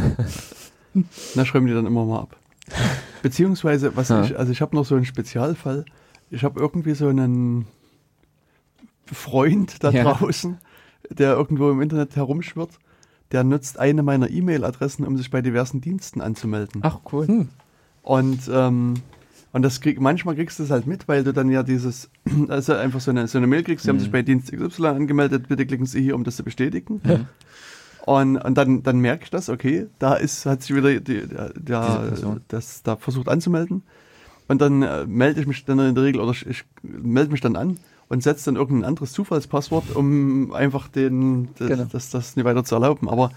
Na, 1.36 1.44
schreiben 1.46 1.66
die 1.68 1.74
dann 1.74 1.86
immer 1.88 2.06
mal 2.06 2.20
ab. 2.22 2.36
Beziehungsweise, 3.22 3.96
was 3.96 4.10
Ja. 4.10 4.24
ich, 4.24 4.38
also 4.38 4.52
ich 4.52 4.62
habe 4.62 4.76
noch 4.76 4.86
so 4.86 4.96
einen 4.96 5.06
Spezialfall. 5.06 5.86
Ich 6.34 6.44
habe 6.44 6.60
irgendwie 6.60 6.96
so 6.96 7.08
einen 7.08 7.68
Freund 9.06 9.84
da 9.84 9.92
Ja. 9.92 10.04
draußen, 10.14 10.58
der 11.10 11.34
irgendwo 11.34 11.70
im 11.70 11.80
Internet 11.82 12.16
herumschwirrt. 12.16 12.80
Der 13.32 13.44
nutzt 13.44 13.80
eine 13.80 14.02
meiner 14.04 14.30
E-Mail-Adressen, 14.30 15.06
um 15.06 15.16
sich 15.18 15.30
bei 15.30 15.42
diversen 15.42 15.80
Diensten 15.82 16.22
anzumelden. 16.22 16.82
Ach 16.84 17.00
cool. 17.12 17.28
Hm. 17.28 17.50
Und, 18.02 18.40
ähm, 18.52 18.96
und 19.52 19.62
das 19.62 19.80
krieg, 19.82 20.02
manchmal 20.02 20.36
kriegst 20.36 20.58
du 20.58 20.64
es 20.64 20.72
halt 20.72 20.88
mit, 20.88 21.08
weil 21.08 21.24
du 21.24 21.34
dann 21.34 21.50
ja 21.52 21.62
dieses, 21.62 22.10
also 22.48 22.74
einfach 22.74 23.00
so 23.00 23.12
eine, 23.12 23.28
so 23.28 23.38
eine 23.38 23.46
Mail 23.48 23.64
kriegst, 23.64 23.84
sie 23.86 23.90
haben 23.90 23.98
Mhm. 23.98 24.02
sich 24.02 24.12
bei 24.12 24.24
Dienst 24.24 24.52
XY 24.52 24.88
angemeldet, 24.88 25.48
bitte 25.48 25.66
klicken 25.68 25.86
Sie 25.86 26.02
hier, 26.02 26.16
um 26.16 26.24
das 26.24 26.36
zu 26.36 26.44
bestätigen. 26.44 27.00
Mhm. 27.04 27.28
Und, 28.06 28.38
und 28.38 28.56
dann, 28.58 28.82
dann 28.82 29.00
merke 29.00 29.24
ich 29.26 29.30
das, 29.30 29.50
okay, 29.50 29.86
da 30.00 30.16
ist, 30.16 30.46
hat 30.48 30.62
sich 30.64 30.76
wieder 30.76 31.00
die, 31.00 31.28
der, 31.28 31.54
der, 31.54 32.40
das 32.48 32.82
da 32.84 32.96
versucht 32.98 33.30
anzumelden. 33.30 33.84
Und 34.48 34.62
dann 34.62 34.82
äh, 34.84 35.06
melde 35.06 35.42
ich 35.42 35.48
mich 35.48 35.64
dann 35.66 35.80
in 35.80 35.96
der 35.96 36.04
Regel, 36.04 36.22
oder 36.22 36.32
ich, 36.32 36.46
ich 36.46 36.64
melde 36.84 37.32
mich 37.32 37.42
dann 37.42 37.56
an 37.56 37.78
und 38.10 38.22
setze 38.24 38.46
dann 38.46 38.56
irgendein 38.58 38.88
anderes 38.90 39.12
Zufallspasswort, 39.14 39.96
um 39.96 40.54
einfach 40.54 40.88
den, 40.90 41.50
das, 41.58 41.68
Genau. 41.70 41.86
das, 41.92 42.10
das 42.10 42.36
nicht 42.36 42.46
weiter 42.46 42.64
zu 42.64 42.76
erlauben. 42.76 43.10
Aber 43.10 43.32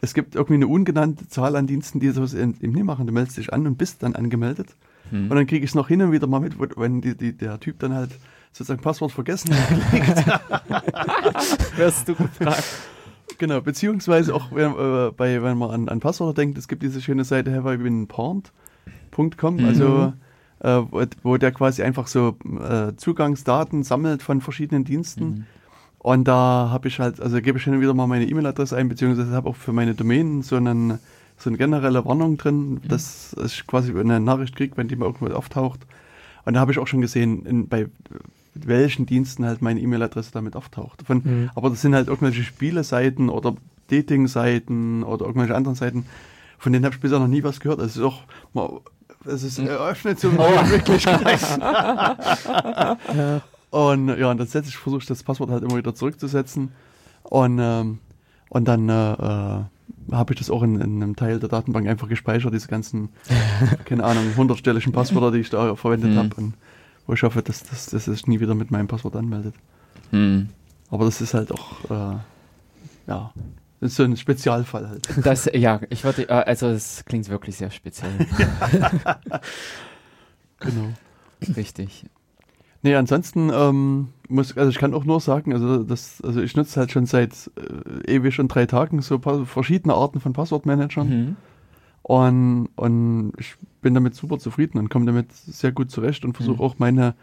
es 0.00 0.14
gibt 0.14 0.34
irgendwie 0.34 0.54
eine 0.54 0.66
ungenannte 0.68 1.28
Zahl 1.28 1.56
an 1.56 1.66
Diensten, 1.66 2.00
die 2.00 2.10
sowas 2.10 2.34
eben 2.34 2.54
nicht 2.60 2.84
machen. 2.84 3.06
Du 3.06 3.12
meldest 3.12 3.36
dich 3.36 3.52
an 3.52 3.66
und 3.66 3.76
bist 3.76 4.02
dann 4.02 4.14
angemeldet. 4.14 4.68
Hm. 5.10 5.30
Und 5.30 5.36
dann 5.36 5.46
kriege 5.46 5.64
ich 5.64 5.70
es 5.70 5.74
noch 5.74 5.88
hin 5.88 6.00
und 6.02 6.12
wieder 6.12 6.26
mal 6.26 6.40
mit, 6.40 6.54
wenn 6.58 7.00
die, 7.00 7.16
die, 7.16 7.32
der 7.36 7.58
Typ 7.60 7.78
dann 7.80 7.92
halt 7.94 8.10
sozusagen 8.52 8.80
Passwort 8.80 9.12
vergessen 9.12 9.50
hat. 9.52 9.68
Wirst 11.76 12.08
du 12.08 12.14
gefragt. 12.14 12.64
genau, 13.38 13.60
beziehungsweise 13.60 14.34
auch 14.34 14.52
wenn, 14.52 14.72
äh, 14.72 15.10
bei, 15.16 15.42
wenn 15.42 15.58
man 15.58 15.70
an, 15.70 15.88
an 15.88 16.00
Passwörter 16.00 16.34
denkt, 16.34 16.56
es 16.58 16.68
gibt 16.68 16.82
diese 16.82 17.00
schöne 17.02 17.24
Seite 17.24 17.52
haveibeenpawned.com, 17.52 19.56
Mhm. 19.56 20.12
Also 20.60 20.80
äh, 20.80 21.06
wo, 21.22 21.30
wo 21.30 21.36
der 21.36 21.52
quasi 21.52 21.82
einfach 21.82 22.06
so 22.06 22.36
äh, 22.60 22.94
Zugangsdaten 22.96 23.82
sammelt 23.82 24.22
von 24.22 24.40
verschiedenen 24.40 24.84
Diensten. 24.84 25.24
Mhm. 25.24 25.46
Und 25.98 26.28
da 26.28 26.68
habe 26.70 26.88
ich 26.88 27.00
halt, 27.00 27.20
also 27.20 27.40
gebe 27.40 27.58
ich 27.58 27.64
hin 27.64 27.74
und 27.74 27.80
wieder 27.80 27.94
mal 27.94 28.06
meine 28.06 28.26
E-Mail-Adresse 28.26 28.76
ein, 28.76 28.88
beziehungsweise 28.88 29.30
habe 29.30 29.48
auch 29.48 29.56
für 29.56 29.72
meine 29.72 29.94
Domänen 29.94 30.42
so, 30.42 30.56
einen, 30.56 30.98
so 31.38 31.48
eine 31.48 31.56
generelle 31.56 32.04
Warnung 32.04 32.36
drin, 32.36 32.82
dass 32.86 33.34
ich 33.42 33.66
quasi 33.66 33.98
eine 33.98 34.20
Nachricht 34.20 34.54
kriege, 34.54 34.76
wenn 34.76 34.88
die 34.88 34.96
mal 34.96 35.06
irgendwo 35.06 35.32
auftaucht. 35.34 35.80
Und 36.44 36.54
da 36.54 36.60
habe 36.60 36.72
ich 36.72 36.78
auch 36.78 36.86
schon 36.86 37.00
gesehen, 37.00 37.46
in, 37.46 37.68
bei 37.68 37.86
welchen 38.52 39.06
Diensten 39.06 39.46
halt 39.46 39.62
meine 39.62 39.80
E-Mail-Adresse 39.80 40.30
damit 40.32 40.56
auftaucht. 40.56 41.02
Von, 41.06 41.22
Mhm. 41.24 41.50
Aber 41.54 41.70
das 41.70 41.80
sind 41.80 41.94
halt 41.94 42.08
irgendwelche 42.08 42.44
Spieleseiten 42.44 43.30
oder 43.30 43.56
Dating-Seiten 43.88 45.02
oder 45.04 45.26
irgendwelche 45.26 45.54
anderen 45.54 45.74
Seiten, 45.74 46.04
von 46.58 46.72
denen 46.72 46.84
habe 46.84 46.94
ich 46.94 47.00
bisher 47.00 47.18
noch 47.18 47.28
nie 47.28 47.42
was 47.42 47.60
gehört. 47.60 47.80
Es 47.80 47.96
ist 47.96 48.02
auch 48.02 48.22
mal, 48.52 48.80
es 49.26 49.42
ist 49.42 49.58
eröffnet 49.58 50.20
so 50.20 50.28
neue 50.30 50.64
Möglichkeiten. 50.64 51.60
Ja. 51.60 53.40
Und 53.70 54.08
ja, 54.18 54.30
und 54.30 54.38
dann 54.38 54.46
setze 54.46 54.68
ich, 54.68 54.76
versuche 54.76 55.00
ich 55.02 55.06
das 55.06 55.22
Passwort 55.22 55.50
halt 55.50 55.64
immer 55.64 55.76
wieder 55.76 55.94
zurückzusetzen. 55.94 56.70
Und, 57.24 57.58
ähm, 57.60 57.98
und 58.50 58.68
dann 58.68 58.88
äh, 58.88 59.12
äh, 59.12 59.64
habe 60.12 60.32
ich 60.32 60.38
das 60.38 60.50
auch 60.50 60.62
in, 60.62 60.80
in 60.80 61.02
einem 61.02 61.16
Teil 61.16 61.40
der 61.40 61.48
Datenbank 61.48 61.88
einfach 61.88 62.08
gespeichert, 62.08 62.54
diese 62.54 62.68
ganzen, 62.68 63.08
keine 63.84 64.04
Ahnung, 64.04 64.24
hundertstelligen 64.36 64.92
Passwörter, 64.92 65.32
die 65.32 65.38
ich 65.40 65.50
da 65.50 65.74
verwendet 65.74 66.12
Mhm. 66.12 66.18
habe. 66.18 66.34
Und 66.36 66.54
wo 67.06 67.14
ich 67.14 67.22
hoffe, 67.22 67.42
dass, 67.42 67.64
dass, 67.64 67.86
dass 67.86 68.06
es 68.06 68.26
nie 68.26 68.40
wieder 68.40 68.54
mit 68.54 68.70
meinem 68.70 68.86
Passwort 68.86 69.16
anmeldet. 69.16 69.54
Hm. 70.10 70.48
Aber 70.90 71.04
das 71.06 71.20
ist 71.20 71.34
halt 71.34 71.50
auch, 71.52 71.90
äh, 71.90 72.16
ja, 73.08 73.32
das 73.84 73.90
ist 73.92 73.96
so 73.98 74.04
ein 74.04 74.16
Spezialfall 74.16 74.88
halt. 74.88 75.08
Das, 75.22 75.44
ja, 75.52 75.78
ich 75.90 76.04
würde, 76.04 76.26
äh, 76.30 76.32
also 76.32 76.68
es 76.68 77.04
klingt 77.04 77.28
wirklich 77.28 77.58
sehr 77.58 77.70
speziell. 77.70 78.12
genau. 80.58 80.94
Richtig. 81.54 82.06
Nee, 82.82 82.94
ansonsten 82.94 83.50
ähm, 83.52 84.08
muss, 84.28 84.56
also 84.56 84.70
ich 84.70 84.78
kann 84.78 84.94
auch 84.94 85.04
nur 85.04 85.20
sagen, 85.20 85.52
also 85.52 85.82
das, 85.82 86.22
also 86.22 86.40
ich 86.40 86.56
nutze 86.56 86.80
halt 86.80 86.92
schon 86.92 87.04
seit 87.04 87.50
äh, 88.06 88.10
ewig 88.14 88.34
schon 88.34 88.48
drei 88.48 88.64
Tagen 88.64 89.02
so 89.02 89.18
verschiedene 89.44 89.92
Arten 89.92 90.18
von 90.20 90.32
Passwortmanagern 90.32 91.08
Mhm. 91.08 91.36
und, 92.02 92.68
und 92.76 93.32
ich 93.38 93.56
bin 93.82 93.92
damit 93.92 94.14
super 94.14 94.38
zufrieden 94.38 94.78
und 94.78 94.88
komme 94.88 95.04
damit 95.04 95.30
sehr 95.32 95.72
gut 95.72 95.90
zurecht 95.90 96.24
und 96.24 96.34
versuche 96.34 96.56
Mhm. 96.56 96.62
auch 96.62 96.78
meine 96.78 97.14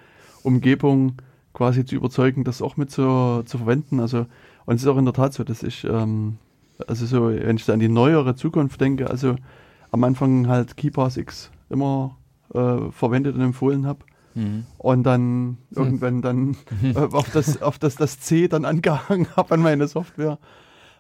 Umgebung 0.44 1.14
quasi 1.54 1.86
zu 1.86 1.96
überzeugen, 1.96 2.44
das 2.44 2.62
auch 2.62 2.78
mit 2.78 2.92
zu, 2.92 3.42
zu 3.46 3.58
verwenden. 3.58 4.00
Also 4.00 4.28
und 4.68 4.76
es 4.76 4.84
ist 4.84 4.88
auch 4.88 4.98
in 4.98 5.06
der 5.06 5.14
Tat 5.16 5.34
so, 5.34 5.44
dass 5.44 5.64
ich, 5.64 5.84
ähm, 5.86 6.38
also 6.88 7.06
so, 7.06 7.30
wenn 7.30 7.56
ich 7.56 7.66
so 7.66 7.74
an 7.74 7.80
die 7.80 7.90
neuere 7.90 8.36
Zukunft 8.36 8.80
denke, 8.82 9.10
also 9.10 9.36
am 9.92 10.04
Anfang 10.04 10.48
halt 10.48 10.78
KeyPass 10.78 11.18
X 11.18 11.52
immer 11.70 12.18
äh, 12.54 12.92
verwendet 12.92 13.36
und 13.36 13.42
empfohlen 13.42 13.86
habe. 13.86 14.00
Mhm. 14.36 14.66
Und 14.78 15.04
dann 15.04 15.58
irgendwann 15.72 16.22
dann 16.22 16.56
äh, 16.84 16.98
auf, 16.98 17.30
das, 17.32 17.62
auf 17.62 17.80
das, 17.80 17.96
das 17.96 18.20
C 18.20 18.48
dann 18.48 18.66
angehangen 18.66 19.28
habe 19.36 19.54
an 19.54 19.62
meine 19.62 19.88
Software. 19.88 20.38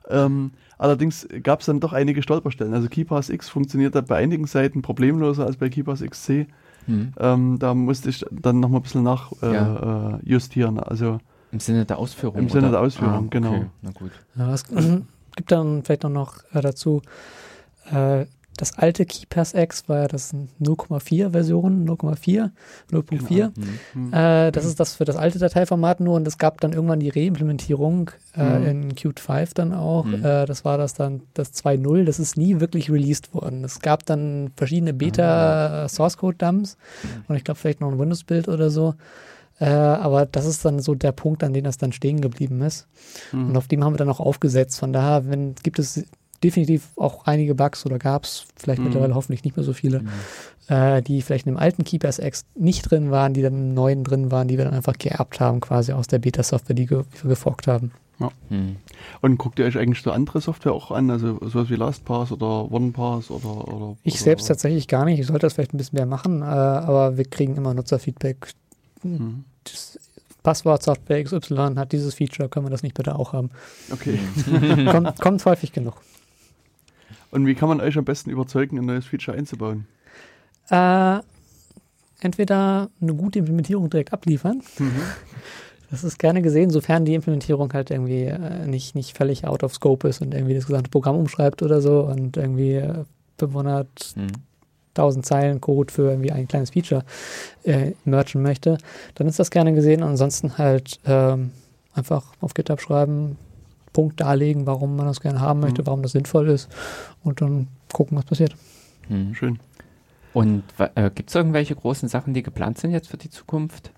Ähm, 0.10 0.52
allerdings 0.78 1.28
gab 1.44 1.62
es 1.62 1.68
dann 1.68 1.80
doch 1.80 1.94
einige 1.94 2.22
Stolperstellen. 2.24 2.74
Also 2.74 2.90
KeyPass 2.90 3.30
X 3.30 3.50
funktioniert 3.50 3.96
da 3.96 4.02
bei 4.02 4.18
einigen 4.18 4.48
Seiten 4.48 4.82
problemloser 4.82 5.46
als 5.46 5.58
bei 5.58 5.70
KeyPass 5.70 6.02
XC. 6.02 6.48
Mhm. 6.88 7.14
Ähm, 7.20 7.60
da 7.60 7.74
musste 7.74 8.10
ich 8.10 8.26
dann 8.32 8.60
noch 8.60 8.70
mal 8.70 8.80
ein 8.80 8.84
bisschen 8.84 9.04
nach 9.04 9.32
äh, 9.42 9.54
Ja. 9.54 10.20
äh. 10.20 10.80
Also 10.84 11.20
Im 11.52 11.60
Sinne 11.60 11.86
der 11.86 12.00
Ausführung? 12.00 12.40
Im 12.40 12.50
Sinne 12.50 12.72
der 12.72 12.82
Ausführung, 12.82 13.26
ah, 13.26 13.28
genau. 13.30 13.50
okay. 13.50 13.60
genau. 13.60 13.72
Na 13.82 13.92
gut. 13.92 14.12
Ja, 14.36 14.54
es 14.54 14.66
gibt 15.36 15.52
dann 15.52 15.84
vielleicht 15.84 16.04
noch 16.04 16.40
äh, 16.54 16.62
dazu 16.62 17.02
äh, 17.92 18.26
das 18.62 18.78
alte 18.78 19.08
KeyPass 19.08 19.56
X 19.56 19.90
war 19.90 20.02
ja 20.02 20.08
das 20.08 20.36
0,4 20.36 21.32
Version, 21.32 21.88
0,4, 21.90 22.52
0.4. 22.92 23.28
Genau. 23.28 23.52
Mhm. 23.96 24.14
Äh, 24.14 24.52
das 24.52 24.66
ist 24.66 24.80
das 24.80 24.96
für 24.96 25.04
das 25.06 25.16
alte 25.16 25.40
Dateiformat 25.40 26.00
nur 26.00 26.16
und 26.16 26.28
es 26.28 26.38
gab 26.38 26.62
dann 26.62 26.72
irgendwann 26.72 27.00
die 27.00 27.10
Reimplementierung 27.10 28.12
äh, 28.36 28.44
mhm. 28.44 28.66
in 28.68 28.96
Qt 28.96 29.20
5 29.20 29.56
dann 29.56 29.74
auch. 29.74 30.06
Mhm. 30.06 30.24
Äh, 30.24 30.46
das 30.46 30.64
war 30.64 30.78
das 30.78 30.94
dann 30.94 31.22
das 31.34 31.54
2.0. 31.56 32.04
Das 32.04 32.20
ist 32.20 32.38
nie 32.38 32.60
wirklich 32.60 32.92
released 32.92 33.34
worden. 33.34 33.64
Es 33.64 33.80
gab 33.80 34.06
dann 34.06 34.52
verschiedene 34.56 34.94
Beta 34.94 35.86
ah. 35.86 35.90
Source 35.90 36.18
Code 36.18 36.38
Dumps 36.38 36.78
mhm. 37.02 37.10
und 37.30 37.36
ich 37.38 37.44
glaube 37.44 37.60
vielleicht 37.60 37.82
noch 37.82 37.92
ein 37.92 37.98
Windows 37.98 38.24
Bild 38.24 38.48
oder 38.48 38.70
so. 38.70 38.94
Äh, 39.62 39.66
aber 39.66 40.26
das 40.26 40.48
ist 40.48 40.66
dann 40.66 40.80
so 40.80 40.96
der 40.96 41.12
Punkt, 41.12 41.44
an 41.44 41.54
dem 41.54 41.64
das 41.64 41.78
dann 41.78 41.92
stehen 41.92 42.20
geblieben 42.20 42.62
ist. 42.62 42.88
Mhm. 43.32 43.50
Und 43.50 43.58
auf 43.58 43.68
dem 43.68 43.84
haben 43.84 43.94
wir 43.94 44.00
dann 44.00 44.10
auch 44.10 44.20
aufgesetzt. 44.20 44.80
Von 44.80 44.92
daher 44.92 45.30
wenn, 45.30 45.54
gibt 45.62 45.78
es 45.78 46.04
definitiv 46.44 46.90
auch 46.96 47.26
einige 47.26 47.54
Bugs 47.54 47.86
oder 47.86 48.00
gab 48.00 48.24
es, 48.24 48.46
vielleicht 48.56 48.80
mhm. 48.80 48.86
mittlerweile 48.86 49.14
hoffentlich 49.14 49.44
nicht 49.44 49.56
mehr 49.56 49.64
so 49.64 49.74
viele, 49.74 50.00
mhm. 50.00 50.10
äh, 50.68 51.04
die 51.04 51.22
vielleicht 51.22 51.46
in 51.46 51.54
dem 51.54 51.60
alten 51.60 51.84
Keepers 51.84 52.18
X 52.18 52.46
nicht 52.56 52.90
drin 52.90 53.12
waren, 53.12 53.36
die 53.36 53.44
dann 53.44 53.54
im 53.54 53.74
neuen 53.76 54.04
drin 54.04 54.32
waren, 54.32 54.48
die 54.48 54.58
wir 54.58 54.66
dann 54.66 54.74
einfach 54.74 54.98
geerbt 54.98 55.40
haben, 55.40 55.60
quasi 55.60 55.92
aus 55.94 56.08
der 56.08 56.18
Beta-Software, 56.18 56.76
die, 56.76 56.88
ge 56.88 57.04
wir 57.22 57.30
geforkt 57.30 57.68
haben. 57.68 57.92
Ja. 58.20 58.32
Mhm. 58.50 58.78
Und 59.22 59.38
guckt 59.38 59.60
ihr 59.60 59.66
euch 59.66 59.78
eigentlich 59.78 60.02
so 60.02 60.12
andere 60.12 60.42
Software 60.42 60.74
auch 60.74 60.90
an, 60.90 61.12
also 61.12 61.38
sowas 61.42 61.70
wie 61.70 61.76
LastPass 61.76 62.32
oder 62.32 62.72
OnePass 62.72 63.30
oder, 63.30 63.68
oder 63.68 63.96
Ich 64.02 64.16
oder, 64.16 64.24
selbst 64.24 64.48
tatsächlich 64.48 64.88
gar 64.88 65.06
nicht. 65.06 65.20
Ich 65.20 65.28
sollte 65.28 65.46
das 65.46 65.54
vielleicht 65.54 65.76
ein 65.76 65.78
bisschen 65.78 65.98
mehr 65.98 66.08
machen, 66.08 66.42
äh, 66.42 66.46
aber 66.46 67.18
wir 67.18 67.26
kriegen 67.26 67.56
immer 67.58 67.76
Nutzerfeedback. 67.76 68.54
Mhm. 69.04 69.46
Das 69.64 70.00
Passwort 70.44 70.84
Software 70.84 71.24
XY 71.24 71.76
hat 71.76 71.92
dieses 71.92 72.16
Feature, 72.16 72.50
können 72.50 72.66
wir 72.66 72.72
das 72.72 72.84
nicht 72.84 72.96
bitte 72.96 73.16
auch 73.16 73.34
haben? 73.34 73.52
Okay. 73.92 74.20
kommt, 74.92 75.20
kommt 75.20 75.46
häufig 75.46 75.72
genug. 75.72 75.96
Und 77.30 77.46
wie 77.46 77.56
kann 77.56 77.70
man 77.70 77.80
euch 77.80 77.98
am 77.98 78.06
besten 78.06 78.30
überzeugen, 78.30 78.78
ein 78.78 78.86
neues 78.86 79.06
Feature 79.06 79.38
einzubauen? 79.38 79.88
Äh, 80.70 81.20
entweder 82.20 82.90
eine 83.02 83.14
gute 83.14 83.40
Implementierung 83.40 83.90
direkt 83.90 84.14
abliefern. 84.14 84.62
Mhm. 84.78 84.92
Das 85.92 86.06
ist 86.06 86.20
gerne 86.20 86.42
gesehen, 86.42 86.70
sofern 86.70 87.04
die 87.04 87.16
Implementierung 87.16 87.74
halt 87.74 87.92
irgendwie 87.92 88.24
äh, 88.24 88.66
nicht, 88.66 88.96
nicht 88.96 89.18
völlig 89.18 89.46
out 89.46 89.62
of 89.62 89.74
scope 89.74 90.08
ist 90.08 90.22
und 90.22 90.34
irgendwie 90.34 90.54
das 90.54 90.66
gesamte 90.66 90.90
Programm 90.90 91.18
umschreibt 91.18 91.62
oder 91.64 91.82
so 91.82 92.04
und 92.04 92.38
irgendwie 92.38 92.76
äh, 92.76 93.04
500 93.38 94.14
mhm. 94.16 94.28
Zeilen 94.94 95.62
Code 95.62 95.92
für 95.92 96.10
irgendwie 96.10 96.32
ein 96.32 96.48
kleines 96.48 96.72
Feature 96.72 97.04
äh, 97.64 97.94
merchen 98.06 98.42
möchte, 98.42 98.78
dann 99.16 99.28
ist 99.28 99.40
das 99.40 99.52
gerne 99.52 99.74
gesehen. 99.74 100.04
Ansonsten 100.04 100.58
halt 100.58 101.00
ähm, 101.06 101.52
einfach 101.94 102.34
auf 102.42 102.54
GitHub 102.54 102.82
schreiben, 102.82 103.38
Punkt 103.94 104.22
darlegen, 104.22 104.66
warum 104.68 104.96
man 104.96 105.08
das 105.08 105.22
gerne 105.22 105.42
haben 105.42 105.60
möchte, 105.60 105.82
mhm. 105.82 105.88
warum 105.88 106.02
das 106.02 106.14
sinnvoll 106.14 106.50
ist 106.50 106.70
und 107.24 107.42
dann 107.42 107.68
gucken, 107.92 108.18
was 108.18 108.26
passiert. 108.26 108.56
Mhm. 109.10 109.36
Schön. 109.36 109.60
Und 110.34 110.64
äh, 110.96 111.10
gibt 111.14 111.30
es 111.30 111.36
irgendwelche 111.36 111.76
großen 111.76 112.08
Sachen, 112.08 112.34
die 112.34 112.42
geplant 112.42 112.78
sind 112.78 112.92
jetzt 112.92 113.10
für 113.10 113.18
die 113.18 113.30
Zukunft? 113.30 113.92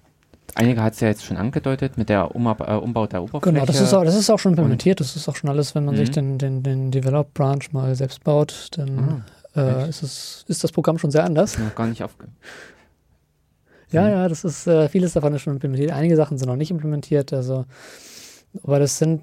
Einige 0.56 0.84
hat 0.84 0.94
es 0.94 1.00
ja 1.00 1.08
jetzt 1.08 1.26
schon 1.26 1.38
angedeutet 1.38 1.98
mit 1.98 2.10
der 2.10 2.36
um, 2.36 2.46
äh, 2.46 2.76
Umbau 2.76 3.08
der 3.08 3.24
Oberfläche. 3.24 3.54
Genau, 3.54 3.66
das 3.66 3.82
ist 3.82 3.94
auch, 3.94 4.04
das 4.04 4.16
ist 4.16 4.30
auch 4.30 4.40
schon 4.40 4.54
implementiert. 4.54 5.00
Und 5.00 5.08
das 5.08 5.16
ist 5.16 5.28
auch 5.28 5.36
schon 5.36 5.50
alles, 5.50 5.74
wenn 5.74 5.86
man 5.86 5.96
sich 5.96 6.10
mhm. 6.10 6.14
den, 6.14 6.38
den, 6.38 6.64
den 6.64 6.92
Develop 6.92 7.34
Branch 7.34 7.64
mal 7.72 7.96
selbst 7.96 8.24
baut, 8.24 8.70
dann 8.72 9.00
ah, 9.00 9.26
äh, 9.56 9.90
ist, 9.90 10.04
es, 10.04 10.46
ist 10.48 10.64
das 10.64 10.72
Programm 10.72 10.98
schon 10.98 11.12
sehr 11.12 11.24
anders. 11.24 11.58
Noch 11.58 11.76
gar 11.76 11.88
nicht 11.88 12.04
aufge. 12.04 12.28
Ja, 13.92 14.04
mhm. 14.04 14.10
ja, 14.10 14.28
das 14.28 14.44
ist, 14.44 14.68
äh, 14.68 14.90
vieles 14.90 15.14
davon 15.14 15.34
ist 15.34 15.42
schon 15.42 15.54
implementiert. 15.54 15.92
Einige 15.92 16.16
Sachen 16.16 16.38
sind 16.38 16.48
noch 16.48 16.56
nicht 16.56 16.72
implementiert, 16.72 17.32
also, 17.34 17.66
aber 18.64 18.80
das 18.80 18.98
sind 18.98 19.22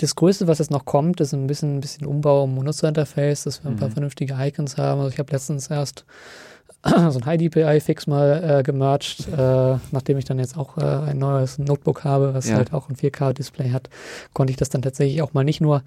das 0.00 0.14
Größte, 0.14 0.48
was 0.48 0.58
jetzt 0.58 0.70
noch 0.70 0.86
kommt, 0.86 1.20
ist 1.20 1.34
ein 1.34 1.46
bisschen, 1.46 1.76
ein 1.76 1.80
bisschen 1.80 2.06
Umbau 2.06 2.44
im 2.44 2.56
Benutzerinterface, 2.56 3.44
dass 3.44 3.62
wir 3.62 3.70
ein 3.70 3.74
mhm. 3.74 3.80
paar 3.80 3.90
vernünftige 3.90 4.34
Icons 4.38 4.78
haben. 4.78 5.00
Also 5.00 5.12
ich 5.12 5.18
habe 5.18 5.30
letztens 5.30 5.68
erst 5.68 6.06
so 6.84 7.20
ein 7.20 7.26
HiDPI-Fix 7.26 8.06
mal 8.06 8.60
äh, 8.60 8.62
gemerged, 8.62 9.28
äh, 9.28 9.76
nachdem 9.90 10.16
ich 10.16 10.24
dann 10.24 10.38
jetzt 10.38 10.56
auch 10.56 10.78
äh, 10.78 11.10
ein 11.10 11.18
neues 11.18 11.58
Notebook 11.58 12.04
habe, 12.04 12.32
was 12.32 12.48
ja. 12.48 12.56
halt 12.56 12.72
auch 12.72 12.88
ein 12.88 12.96
4K-Display 12.96 13.70
hat, 13.72 13.90
konnte 14.32 14.52
ich 14.52 14.56
das 14.56 14.70
dann 14.70 14.80
tatsächlich 14.80 15.20
auch 15.20 15.34
mal 15.34 15.44
nicht 15.44 15.60
nur 15.60 15.82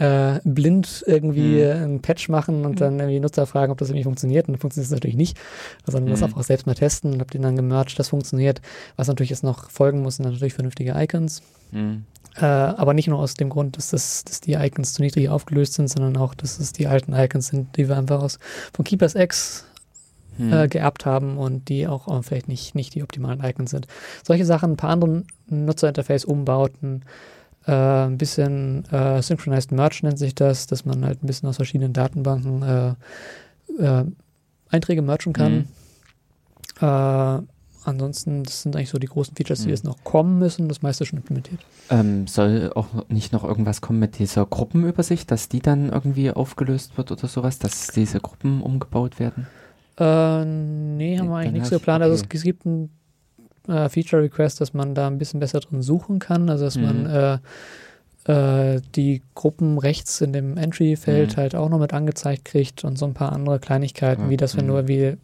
äh, 0.00 0.40
blind 0.44 1.04
irgendwie 1.06 1.62
mhm. 1.62 1.82
einen 1.82 2.02
Patch 2.02 2.30
machen 2.30 2.64
und 2.64 2.72
mhm. 2.72 2.76
dann 2.76 2.98
irgendwie 2.98 3.20
Nutzer 3.20 3.46
fragen, 3.46 3.70
ob 3.70 3.78
das 3.78 3.90
irgendwie 3.90 4.04
funktioniert. 4.04 4.48
Und 4.48 4.54
dann 4.54 4.60
funktioniert 4.60 4.86
es 4.86 4.92
natürlich 4.92 5.16
nicht, 5.16 5.38
sondern 5.84 6.04
mhm. 6.04 6.18
das 6.18 6.22
auch 6.22 6.42
selbst 6.42 6.66
mal 6.66 6.74
testen 6.74 7.12
und 7.12 7.20
habe 7.20 7.30
den 7.30 7.42
dann 7.42 7.54
gemerged, 7.54 7.98
das 7.98 8.08
funktioniert. 8.08 8.62
Was 8.96 9.08
natürlich 9.08 9.28
jetzt 9.28 9.44
noch 9.44 9.70
folgen 9.70 10.00
muss, 10.00 10.16
sind 10.16 10.24
natürlich 10.24 10.54
vernünftige 10.54 10.94
Icons. 10.96 11.42
Mhm. 11.70 12.04
Äh, 12.36 12.46
aber 12.46 12.94
nicht 12.94 13.08
nur 13.08 13.18
aus 13.18 13.34
dem 13.34 13.50
Grund, 13.50 13.76
dass, 13.76 13.90
das, 13.90 14.24
dass 14.24 14.40
die 14.40 14.54
Icons 14.54 14.94
zu 14.94 15.02
niedrig 15.02 15.28
aufgelöst 15.28 15.74
sind, 15.74 15.88
sondern 15.88 16.16
auch, 16.16 16.34
dass 16.34 16.58
es 16.58 16.72
die 16.72 16.86
alten 16.86 17.12
Icons 17.12 17.48
sind, 17.48 17.76
die 17.76 17.88
wir 17.88 17.98
einfach 17.98 18.22
aus 18.22 18.38
von 18.72 18.84
Keepers 18.86 19.14
X 19.16 19.66
hm. 20.38 20.52
äh, 20.52 20.68
geerbt 20.68 21.04
haben 21.04 21.36
und 21.36 21.68
die 21.68 21.86
auch 21.86 22.08
äh, 22.08 22.22
vielleicht 22.22 22.48
nicht, 22.48 22.74
nicht 22.74 22.94
die 22.94 23.02
optimalen 23.02 23.44
Icons 23.44 23.70
sind. 23.70 23.86
Solche 24.24 24.46
Sachen, 24.46 24.72
ein 24.72 24.76
paar 24.76 24.90
andere 24.90 25.24
Nutzerinterface-Umbauten, 25.48 27.04
äh, 27.70 28.06
ein 28.06 28.18
bisschen 28.18 28.84
äh, 28.90 29.22
Synchronized 29.22 29.72
Merge 29.72 30.00
nennt 30.02 30.18
sich 30.18 30.34
das, 30.34 30.66
dass 30.66 30.84
man 30.84 31.04
halt 31.04 31.22
ein 31.22 31.26
bisschen 31.26 31.48
aus 31.48 31.56
verschiedenen 31.56 31.92
Datenbanken 31.92 32.62
äh, 32.62 32.94
äh, 33.82 34.04
Einträge 34.68 35.02
merchen 35.02 35.32
kann. 35.32 35.66
Hm 36.80 37.46
ansonsten, 37.84 38.44
das 38.44 38.62
sind 38.62 38.76
eigentlich 38.76 38.90
so 38.90 38.98
die 38.98 39.06
großen 39.06 39.34
Features, 39.34 39.60
die 39.60 39.66
mhm. 39.66 39.70
jetzt 39.70 39.84
noch 39.84 40.02
kommen 40.04 40.38
müssen. 40.38 40.68
Das 40.68 40.82
meiste 40.82 41.06
schon 41.06 41.18
implementiert. 41.18 41.60
Ähm, 41.90 42.26
soll 42.26 42.72
auch 42.74 43.08
nicht 43.08 43.32
noch 43.32 43.44
irgendwas 43.44 43.80
kommen 43.80 43.98
mit 43.98 44.18
dieser 44.18 44.46
Gruppenübersicht, 44.46 45.30
dass 45.30 45.48
die 45.48 45.60
dann 45.60 45.90
irgendwie 45.90 46.30
aufgelöst 46.30 46.96
wird 46.96 47.10
oder 47.12 47.28
sowas, 47.28 47.58
dass 47.58 47.88
diese 47.88 48.20
Gruppen 48.20 48.62
umgebaut 48.62 49.18
werden? 49.18 49.46
Äh, 49.98 50.44
nee, 50.44 51.18
haben 51.18 51.28
wir 51.28 51.36
eigentlich 51.36 51.52
nichts 51.52 51.70
geplant. 51.70 52.02
Also 52.02 52.14
okay. 52.14 52.22
Also 52.22 52.34
es, 52.34 52.38
es, 52.38 52.42
gibt 52.42 52.66
ein 52.66 52.90
äh, 53.68 53.88
Feature 53.88 54.22
Request, 54.22 54.60
dass 54.60 54.74
man 54.74 54.94
da 54.94 55.06
ein 55.06 55.18
bisschen 55.18 55.40
besser 55.40 55.60
drin 55.60 55.82
suchen 55.82 56.18
kann. 56.18 56.48
Also 56.48 56.64
dass 56.64 56.76
mhm. 56.76 56.82
man 56.82 57.06
äh, 57.06 57.38
äh, 58.24 58.80
die 58.94 59.22
Gruppen 59.34 59.78
rechts 59.78 60.20
in 60.20 60.32
dem 60.32 60.56
Entry-Feld 60.56 61.32
mhm. 61.32 61.40
halt 61.40 61.54
auch 61.54 61.68
noch 61.68 61.78
mit 61.78 61.92
angezeigt 61.92 62.44
kriegt 62.44 62.84
und 62.84 62.98
so 62.98 63.06
ein 63.06 63.14
paar 63.14 63.32
andere 63.32 63.58
Kleinigkeiten, 63.58 64.24
ja. 64.24 64.30
wie 64.30 64.36
das, 64.36 64.56
wenn 64.56 64.66
mhm. 64.66 64.86
du 64.86 64.88
wie 64.88 65.16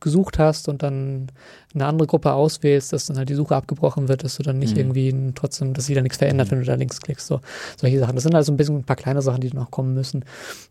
gesucht 0.00 0.38
hast 0.38 0.68
und 0.68 0.82
dann 0.82 1.26
eine 1.74 1.86
andere 1.86 2.06
Gruppe 2.06 2.32
auswählst, 2.32 2.92
dass 2.92 3.06
dann 3.06 3.16
halt 3.16 3.28
die 3.28 3.34
Suche 3.34 3.56
abgebrochen 3.56 4.08
wird, 4.08 4.22
dass 4.24 4.36
du 4.36 4.42
dann 4.42 4.58
nicht 4.58 4.74
mhm. 4.74 4.94
irgendwie 4.94 5.32
trotzdem, 5.34 5.74
dass 5.74 5.86
sich 5.86 5.94
da 5.94 6.02
nichts 6.02 6.18
verändert, 6.18 6.48
mhm. 6.48 6.52
wenn 6.52 6.58
du 6.60 6.66
da 6.66 6.74
links 6.74 7.00
klickst. 7.00 7.26
So, 7.26 7.40
solche 7.76 7.98
Sachen. 7.98 8.14
Das 8.14 8.22
sind 8.22 8.34
also 8.34 8.52
ein 8.52 8.56
bisschen 8.56 8.78
ein 8.78 8.84
paar 8.84 8.96
kleine 8.96 9.22
Sachen, 9.22 9.40
die 9.40 9.52
noch 9.52 9.70
kommen 9.70 9.94
müssen. 9.94 10.24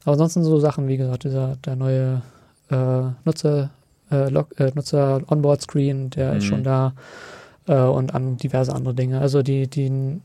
Aber 0.04 0.14
ansonsten 0.14 0.44
so 0.44 0.60
Sachen, 0.60 0.88
wie 0.88 0.98
gesagt, 0.98 1.26
dieser 1.26 1.58
der 1.58 1.76
neue 1.76 2.22
äh, 2.70 3.04
Nutzer, 3.26 3.72
äh, 4.12 4.28
äh, 4.28 4.72
Nutzer 4.74 5.22
Onboard 5.28 5.62
Screen, 5.62 6.10
der 6.10 6.32
mhm. 6.32 6.38
ist 6.38 6.46
schon 6.46 6.64
da 6.64 6.94
äh, 7.68 7.80
und 7.80 8.14
an 8.14 8.38
diverse 8.38 8.74
andere 8.74 8.94
Dinge. 8.94 9.20
Also 9.20 9.42
die, 9.42 9.68
die 9.68 10.20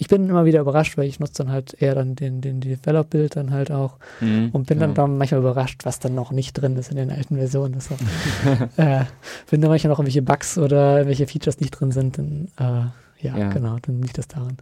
ich 0.00 0.08
bin 0.08 0.30
immer 0.30 0.46
wieder 0.46 0.60
überrascht, 0.60 0.96
weil 0.96 1.06
ich 1.06 1.20
nutze 1.20 1.44
dann 1.44 1.52
halt 1.52 1.74
eher 1.78 1.94
dann 1.94 2.14
den, 2.14 2.40
den 2.40 2.62
Develop-Bild 2.62 3.36
dann 3.36 3.50
halt 3.50 3.70
auch 3.70 3.98
mhm, 4.20 4.48
und 4.52 4.66
bin 4.66 4.78
genau. 4.78 4.94
dann, 4.94 5.18
manchmal 5.18 5.40
überrascht, 5.40 5.84
was 5.84 5.98
dann 5.98 6.14
noch 6.14 6.32
nicht 6.32 6.54
drin 6.54 6.74
ist 6.76 6.90
in 6.90 6.96
den 6.96 7.10
alten 7.10 7.36
Versionen. 7.36 7.74
Das 7.74 7.90
äh, 8.78 9.04
wenn 9.50 9.60
da 9.60 9.68
manchmal 9.68 9.90
noch 9.90 9.98
irgendwelche 9.98 10.22
Bugs 10.22 10.56
oder 10.56 10.96
irgendwelche 10.96 11.26
Features 11.26 11.60
nicht 11.60 11.72
drin 11.72 11.92
sind, 11.92 12.16
dann 12.16 12.48
äh, 12.56 13.26
ja, 13.26 13.36
ja, 13.36 13.50
genau, 13.50 13.76
dann 13.82 14.00
liegt 14.00 14.16
das 14.16 14.28
daran. 14.28 14.56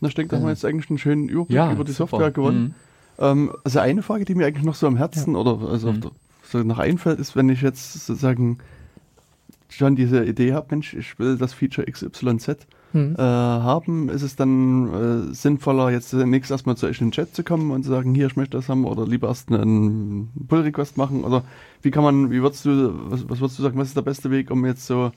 Na, 0.00 0.08
ich 0.08 0.16
denke, 0.16 0.30
da 0.30 0.36
haben 0.38 0.44
wir 0.44 0.50
jetzt 0.50 0.64
eigentlich 0.64 0.90
einen 0.90 0.98
schönen 0.98 1.28
Überblick 1.28 1.54
ja, 1.54 1.70
über 1.72 1.84
die 1.84 1.92
super. 1.92 2.10
Software 2.10 2.32
gewonnen. 2.32 2.60
Mhm. 2.62 2.74
Ähm, 3.18 3.52
also 3.64 3.80
eine 3.80 4.02
Frage, 4.02 4.24
die 4.24 4.34
mir 4.34 4.46
eigentlich 4.46 4.64
noch 4.64 4.74
so 4.74 4.86
am 4.86 4.96
Herzen 4.96 5.34
ja. 5.34 5.40
oder 5.40 5.68
also 5.68 5.92
mhm. 5.92 6.10
so 6.42 6.58
nach 6.58 6.78
einfällt, 6.78 7.18
ist, 7.18 7.36
wenn 7.36 7.48
ich 7.48 7.62
jetzt 7.62 8.06
sozusagen 8.06 8.58
schon 9.68 9.96
diese 9.96 10.24
Idee 10.24 10.54
habe, 10.54 10.68
Mensch, 10.70 10.94
ich 10.94 11.18
will 11.18 11.36
das 11.36 11.52
Feature 11.52 11.90
XYZ 11.90 12.66
mhm. 12.92 13.16
äh, 13.18 13.22
haben, 13.22 14.08
ist 14.08 14.22
es 14.22 14.36
dann 14.36 15.30
äh, 15.30 15.34
sinnvoller, 15.34 15.90
jetzt 15.90 16.12
nächstes 16.14 16.52
erstmal 16.52 16.76
zu 16.76 16.86
euch 16.86 17.00
in 17.00 17.08
den 17.08 17.12
Chat 17.12 17.34
zu 17.34 17.44
kommen 17.44 17.70
und 17.70 17.82
zu 17.82 17.90
sagen, 17.90 18.14
hier, 18.14 18.26
ich 18.26 18.36
möchte 18.36 18.56
das 18.56 18.68
haben 18.68 18.84
oder 18.84 19.06
lieber 19.06 19.28
erst 19.28 19.52
einen 19.52 20.30
Pull-Request 20.48 20.96
machen 20.96 21.24
oder 21.24 21.44
wie 21.82 21.90
kann 21.90 22.02
man, 22.02 22.30
wie 22.30 22.42
würdest 22.42 22.64
du, 22.64 22.92
was, 23.10 23.28
was 23.28 23.40
würdest 23.40 23.58
du 23.58 23.62
sagen, 23.62 23.78
was 23.78 23.88
ist 23.88 23.96
der 23.96 24.02
beste 24.02 24.30
Weg, 24.30 24.50
um 24.50 24.64
jetzt 24.64 24.86
so 24.86 25.12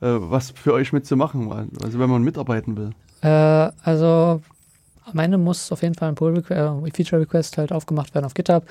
äh, 0.00 0.06
was 0.18 0.50
für 0.50 0.72
euch 0.72 0.92
mitzumachen, 0.92 1.50
also 1.82 1.98
wenn 1.98 2.10
man 2.10 2.22
mitarbeiten 2.22 2.76
will? 2.76 2.90
Äh, 3.22 3.72
also 3.82 4.40
am 5.04 5.18
Ende 5.18 5.38
muss 5.38 5.72
auf 5.72 5.82
jeden 5.82 5.94
Fall 5.94 6.08
ein 6.08 6.14
Pull-Feature-Request 6.14 7.54
äh, 7.54 7.58
halt 7.58 7.72
aufgemacht 7.72 8.14
werden 8.14 8.26
auf 8.26 8.34
GitHub 8.34 8.64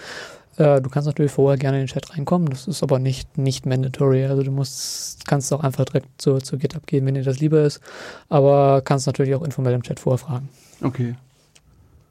äh, 0.60 0.81
du 0.81 0.89
kannst 0.89 1.07
natürlich 1.07 1.31
vorher 1.31 1.57
gerne 1.57 1.77
in 1.77 1.85
den 1.85 1.88
Chat 1.88 2.11
reinkommen, 2.11 2.49
das 2.49 2.68
ist 2.68 2.84
aber 2.84 2.99
nicht, 2.99 3.38
nicht 3.38 3.65
mandatory. 3.65 4.26
Also 4.26 4.43
du 4.43 4.51
musst, 4.51 5.26
kannst 5.26 5.53
auch 5.53 5.64
einfach 5.64 5.85
direkt 5.85 6.22
zu, 6.22 6.38
zu 6.39 6.57
GitHub 6.57 6.85
gehen, 6.85 7.06
wenn 7.06 7.15
dir 7.15 7.23
das 7.23 7.39
lieber 7.39 7.61
ist. 7.61 7.80
Aber 8.27 8.81
kannst 8.81 9.07
natürlich 9.07 9.34
auch 9.35 9.41
informell 9.41 9.73
im 9.73 9.84
Chat 9.84 10.01
vorfragen. 10.01 10.49
Okay. 10.81 11.15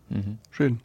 Mhm. 0.08 0.38
Schön. 0.50 0.80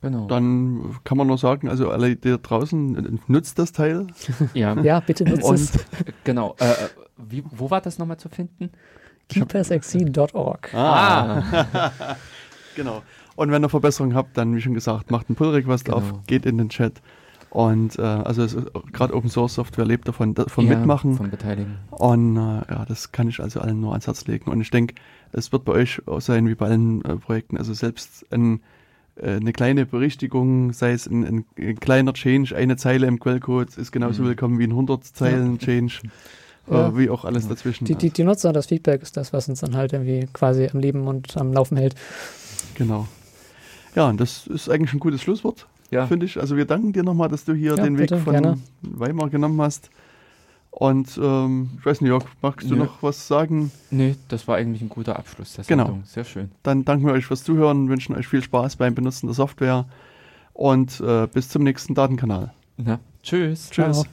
Genau. 0.00 0.26
Dann 0.26 0.96
kann 1.02 1.18
man 1.18 1.26
nur 1.26 1.38
sagen, 1.38 1.68
also 1.68 1.90
alle 1.90 2.14
die 2.14 2.30
da 2.30 2.36
draußen, 2.36 3.20
nutzt 3.26 3.58
das 3.58 3.72
Teil. 3.72 4.06
Ja, 4.54 4.80
ja 4.80 5.00
bitte 5.00 5.24
nutzt 5.24 5.50
es. 5.50 5.72
Genau. 6.24 6.54
Äh, 6.58 6.74
wie, 7.16 7.42
wo 7.50 7.70
war 7.70 7.80
das 7.80 7.98
nochmal 7.98 8.18
zu 8.18 8.28
finden? 8.28 8.70
keepersexy.org. 9.28 10.74
Ah. 10.74 11.42
genau. 12.76 13.02
Und 13.36 13.50
wenn 13.50 13.62
ihr 13.64 13.68
Verbesserungen 13.68 14.14
habt, 14.16 14.36
dann, 14.36 14.54
wie 14.54 14.60
schon 14.60 14.74
gesagt, 14.74 15.10
macht 15.10 15.28
einen 15.28 15.36
Pull-Request 15.36 15.86
Genau. 15.86 15.98
auf, 15.98 16.12
geht 16.26 16.46
in 16.46 16.58
den 16.58 16.68
Chat. 16.68 17.00
Und 17.50 17.98
äh, 17.98 18.02
also 18.02 18.46
gerade 18.92 19.14
Open 19.14 19.28
Source 19.28 19.54
Software 19.54 19.84
lebt 19.84 20.08
davon, 20.08 20.32
da- 20.34 20.46
vom 20.48 20.66
Ja, 20.66 20.76
Mitmachen. 20.78 21.16
Vom 21.16 21.30
Beteiligen. 21.30 21.76
Und 21.90 22.36
äh, 22.36 22.40
ja, 22.40 22.84
das 22.88 23.12
kann 23.12 23.28
ich 23.28 23.40
also 23.40 23.60
allen 23.60 23.80
nur 23.80 23.92
ans 23.92 24.06
Herz 24.06 24.26
legen. 24.26 24.50
Und 24.50 24.60
ich 24.62 24.70
denke, 24.70 24.94
es 25.32 25.52
wird 25.52 25.64
bei 25.66 25.72
euch 25.72 26.00
auch 26.06 26.20
sein 26.22 26.48
wie 26.48 26.54
bei 26.54 26.66
allen 26.66 27.04
äh, 27.04 27.16
Projekten. 27.16 27.58
Also 27.58 27.74
selbst 27.74 28.24
ein, 28.32 28.60
äh, 29.16 29.32
eine 29.36 29.52
kleine 29.52 29.84
Berichtigung, 29.84 30.72
sei 30.72 30.92
es 30.92 31.06
ein, 31.06 31.24
ein, 31.26 31.44
ein 31.58 31.78
kleiner 31.78 32.14
Change, 32.14 32.56
eine 32.56 32.76
Zeile 32.76 33.06
im 33.06 33.18
Quellcode, 33.20 33.76
ist 33.76 33.92
genauso 33.92 34.22
Mhm. 34.22 34.26
willkommen 34.28 34.58
wie 34.58 34.64
ein 34.64 34.70
100 34.72 35.04
Zeilen 35.04 35.58
Change, 35.58 36.00
Ja. 36.70 36.88
äh, 36.88 36.96
wie 36.96 37.10
auch 37.10 37.26
alles 37.26 37.48
dazwischen. 37.48 37.84
Die, 37.84 37.96
die, 37.96 38.08
die 38.08 38.24
Nutzer, 38.24 38.54
das 38.54 38.66
Feedback 38.68 39.02
ist 39.02 39.18
das, 39.18 39.34
was 39.34 39.46
uns 39.50 39.60
dann 39.60 39.76
halt 39.76 39.92
irgendwie 39.92 40.26
quasi 40.32 40.70
am 40.72 40.80
Leben 40.80 41.06
und 41.06 41.36
am 41.36 41.52
Laufen 41.52 41.76
hält. 41.76 41.96
Genau. 42.76 43.06
Ja, 43.94 44.08
und 44.08 44.20
das 44.20 44.46
ist 44.46 44.68
eigentlich 44.70 44.92
ein 44.94 45.00
gutes 45.00 45.22
Schlusswort, 45.22 45.66
Ja. 45.90 46.06
finde 46.06 46.26
ich. 46.26 46.38
Also 46.40 46.56
wir 46.56 46.64
danken 46.64 46.92
dir 46.92 47.02
nochmal, 47.02 47.28
dass 47.28 47.44
du 47.44 47.52
hier 47.54 47.74
Ja, 47.76 47.84
den 47.84 47.98
Weg 47.98 48.08
bitte, 48.10 48.18
von 48.22 48.32
gerne. 48.32 48.58
Weimar 48.82 49.28
genommen 49.30 49.60
hast. 49.60 49.90
Und 50.70 51.18
ähm, 51.22 51.70
ich 51.78 51.84
weiß 51.84 52.00
nicht, 52.00 52.08
Jörg, 52.08 52.24
magst 52.40 52.70
du 52.70 52.74
Nö. 52.74 52.84
noch 52.84 53.02
was 53.02 53.28
sagen? 53.28 53.70
Nee, 53.90 54.16
das 54.28 54.48
war 54.48 54.56
eigentlich 54.56 54.80
ein 54.80 54.88
guter 54.88 55.18
Abschluss 55.18 55.52
der 55.52 55.64
Genau. 55.66 55.84
Sendung. 55.84 56.04
Sehr 56.06 56.24
schön. 56.24 56.50
Dann 56.62 56.86
danken 56.86 57.06
wir 57.06 57.12
euch 57.12 57.26
fürs 57.26 57.44
Zuhören, 57.44 57.90
wünschen 57.90 58.16
euch 58.16 58.26
viel 58.26 58.42
Spaß 58.42 58.76
beim 58.76 58.94
Benutzen 58.94 59.26
der 59.26 59.34
Software 59.34 59.84
und 60.54 60.98
äh, 61.00 61.26
bis 61.26 61.50
zum 61.50 61.62
nächsten 61.62 61.94
Datenkanal. 61.94 62.54
Na, 62.78 63.00
tschüss. 63.22 63.68
Tschüss. 63.68 64.02
Ciao. 64.02 64.04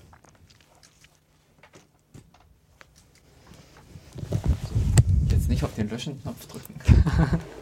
Jetzt 5.30 5.48
nicht 5.48 5.64
auf 5.64 5.74
den 5.76 5.90
Löschen-Knopf 5.90 6.46
drücken. 6.48 6.74